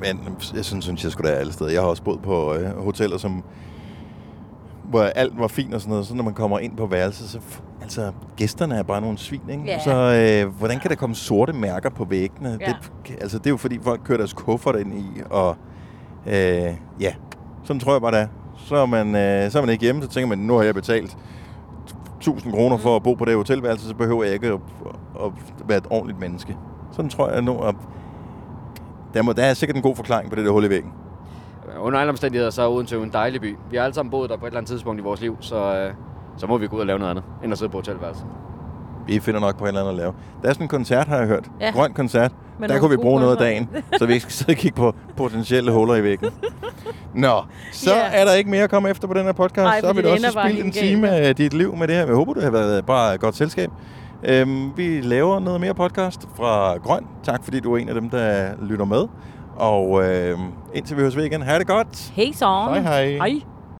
Men 0.00 0.36
jeg 0.54 0.64
synes, 0.64 0.84
synes 0.84 1.04
jeg 1.04 1.12
skulle 1.12 1.30
da 1.30 1.36
alle 1.36 1.52
steder. 1.52 1.70
Jeg 1.70 1.80
har 1.80 1.88
også 1.88 2.02
boet 2.02 2.22
på 2.22 2.54
øh, 2.54 2.82
hoteller, 2.84 3.18
som, 3.18 3.44
hvor 4.90 5.02
alt 5.02 5.38
var 5.38 5.48
fint 5.48 5.74
og 5.74 5.80
sådan 5.80 5.90
noget. 5.90 6.06
Så 6.06 6.14
når 6.14 6.24
man 6.24 6.34
kommer 6.34 6.58
ind 6.58 6.76
på 6.76 6.86
værelset, 6.86 7.28
så 7.28 7.40
altså, 7.82 8.12
gæsterne 8.36 8.74
er 8.74 8.82
bare 8.82 9.00
nogle 9.00 9.18
svin, 9.18 9.40
ikke? 9.50 9.64
Ja. 9.64 9.78
Så 9.78 9.92
øh, 10.44 10.54
hvordan 10.58 10.80
kan 10.80 10.90
der 10.90 10.96
komme 10.96 11.14
sorte 11.14 11.52
mærker 11.52 11.90
på 11.90 12.04
væggene? 12.04 12.58
Ja. 12.60 12.74
Det, 13.06 13.16
altså, 13.20 13.38
det 13.38 13.46
er 13.46 13.50
jo 13.50 13.56
fordi, 13.56 13.78
folk 13.82 14.00
kører 14.04 14.18
deres 14.18 14.32
kuffert 14.32 14.76
ind 14.76 14.94
i, 14.94 15.22
og 15.30 15.56
øh, 16.26 16.74
ja, 17.00 17.14
sådan 17.64 17.80
tror 17.80 17.92
jeg 17.92 18.00
bare, 18.00 18.12
det 18.12 18.20
er. 18.20 18.26
Så 18.56 18.76
er, 18.76 18.86
man, 18.86 19.06
øh, 19.06 19.50
så 19.50 19.58
er 19.58 19.62
man 19.62 19.70
ikke 19.70 19.82
hjemme, 19.82 20.02
så 20.02 20.08
tænker 20.08 20.28
man, 20.28 20.38
nu 20.38 20.56
har 20.56 20.62
jeg 20.62 20.74
betalt 20.74 21.16
1000 22.16 22.52
kroner 22.52 22.76
for 22.76 22.96
at 22.96 23.02
bo 23.02 23.14
på 23.14 23.24
det 23.24 23.34
hotelværelse, 23.36 23.88
så 23.88 23.94
behøver 23.94 24.24
jeg 24.24 24.32
ikke 24.32 24.46
at, 24.46 24.60
at 25.24 25.32
være 25.68 25.78
et 25.78 25.86
ordentligt 25.90 26.20
menneske. 26.20 26.56
Sådan 26.92 27.10
tror 27.10 27.30
jeg 27.30 27.42
nu, 27.42 27.58
at 27.58 27.74
der, 29.14 29.22
må, 29.22 29.32
der 29.32 29.44
er 29.44 29.54
sikkert 29.54 29.76
en 29.76 29.82
god 29.82 29.96
forklaring 29.96 30.30
på 30.30 30.36
det 30.36 30.44
der 30.44 30.50
hul 30.50 30.64
i 30.64 30.70
væggen. 30.70 30.92
Under 31.78 31.98
alle 31.98 32.10
omstændigheder, 32.10 32.50
så 32.50 32.62
er 32.62 32.66
Odense 32.66 32.96
jo 32.96 33.02
en 33.02 33.12
dejlig 33.12 33.40
by. 33.40 33.56
Vi 33.70 33.76
har 33.76 33.84
alle 33.84 33.94
sammen 33.94 34.10
boet 34.10 34.30
der 34.30 34.36
på 34.36 34.46
et 34.46 34.50
eller 34.50 34.58
andet 34.58 34.70
tidspunkt 34.70 35.00
i 35.00 35.02
vores 35.02 35.20
liv, 35.20 35.36
så, 35.40 35.56
øh, 35.56 35.92
så 36.36 36.46
må 36.46 36.58
vi 36.58 36.66
gå 36.66 36.76
ud 36.76 36.80
og 36.80 36.86
lave 36.86 36.98
noget 36.98 37.10
andet, 37.10 37.24
end 37.44 37.52
at 37.52 37.58
sidde 37.58 37.70
på 37.70 37.78
hotelværelse. 37.78 38.22
Vi 39.06 39.20
finder 39.20 39.40
nok 39.40 39.58
på 39.58 39.64
et 39.64 39.68
eller 39.68 39.80
andet 39.80 39.90
at 39.90 39.96
lave. 39.96 40.12
Der 40.42 40.48
er 40.48 40.52
sådan 40.52 40.64
en 40.64 40.68
koncert, 40.68 41.06
har 41.06 41.16
jeg 41.16 41.26
hørt. 41.26 41.50
Ja. 41.60 41.70
Grøn 41.70 41.92
koncert. 41.92 42.32
Med 42.58 42.68
der 42.68 42.78
kunne 42.78 42.90
vi 42.90 42.96
bruge 42.96 43.20
noget 43.20 43.32
af 43.32 43.38
dagen, 43.38 43.68
så 43.98 44.06
vi 44.06 44.12
ikke 44.12 44.22
skal 44.22 44.32
sidde 44.32 44.50
og 44.50 44.56
kigge 44.56 44.76
på 44.76 44.94
potentielle 45.16 45.72
huller 45.72 45.94
i 45.94 46.02
væggen. 46.02 46.30
Nå, 47.14 47.42
så 47.72 47.90
yeah. 47.90 48.20
er 48.20 48.24
der 48.24 48.32
ikke 48.32 48.50
mere 48.50 48.62
at 48.62 48.70
komme 48.70 48.90
efter 48.90 49.08
på 49.08 49.14
den 49.14 49.24
her 49.24 49.32
podcast. 49.32 49.66
Ej, 49.66 49.80
så 49.80 49.86
har 49.86 49.92
vi 49.92 50.02
da 50.02 50.12
også 50.12 50.38
spildt 50.42 50.64
en 50.64 50.72
time 50.72 51.06
galt. 51.06 51.26
af 51.26 51.36
dit 51.36 51.54
liv 51.54 51.76
med 51.76 51.88
det 51.88 51.96
her. 51.96 52.06
Jeg 52.06 52.14
håber, 52.14 52.34
det 52.34 52.42
har 52.42 52.50
været 52.50 52.86
bare 52.86 53.14
et 53.14 53.20
godt 53.20 53.36
selskab. 53.36 53.70
Øhm, 54.24 54.76
vi 54.76 55.00
laver 55.00 55.40
noget 55.40 55.60
mere 55.60 55.74
podcast 55.74 56.28
fra 56.36 56.76
Grøn. 56.76 57.06
Tak 57.22 57.44
fordi 57.44 57.60
du 57.60 57.74
er 57.74 57.78
en 57.78 57.88
af 57.88 57.94
dem, 57.94 58.10
der 58.10 58.50
lytter 58.62 58.84
med. 58.84 59.06
Og 59.60 60.04
øhm, 60.04 60.40
indtil 60.74 60.96
vi 60.96 61.00
høres 61.02 61.16
ved 61.16 61.24
igen, 61.24 61.42
ha' 61.42 61.58
det 61.58 61.66
godt. 61.66 62.12
Hej 62.14 62.32
så. 62.34 62.46
Hej, 62.46 62.80
hej. 62.80 63.06
Hej. 63.28 63.40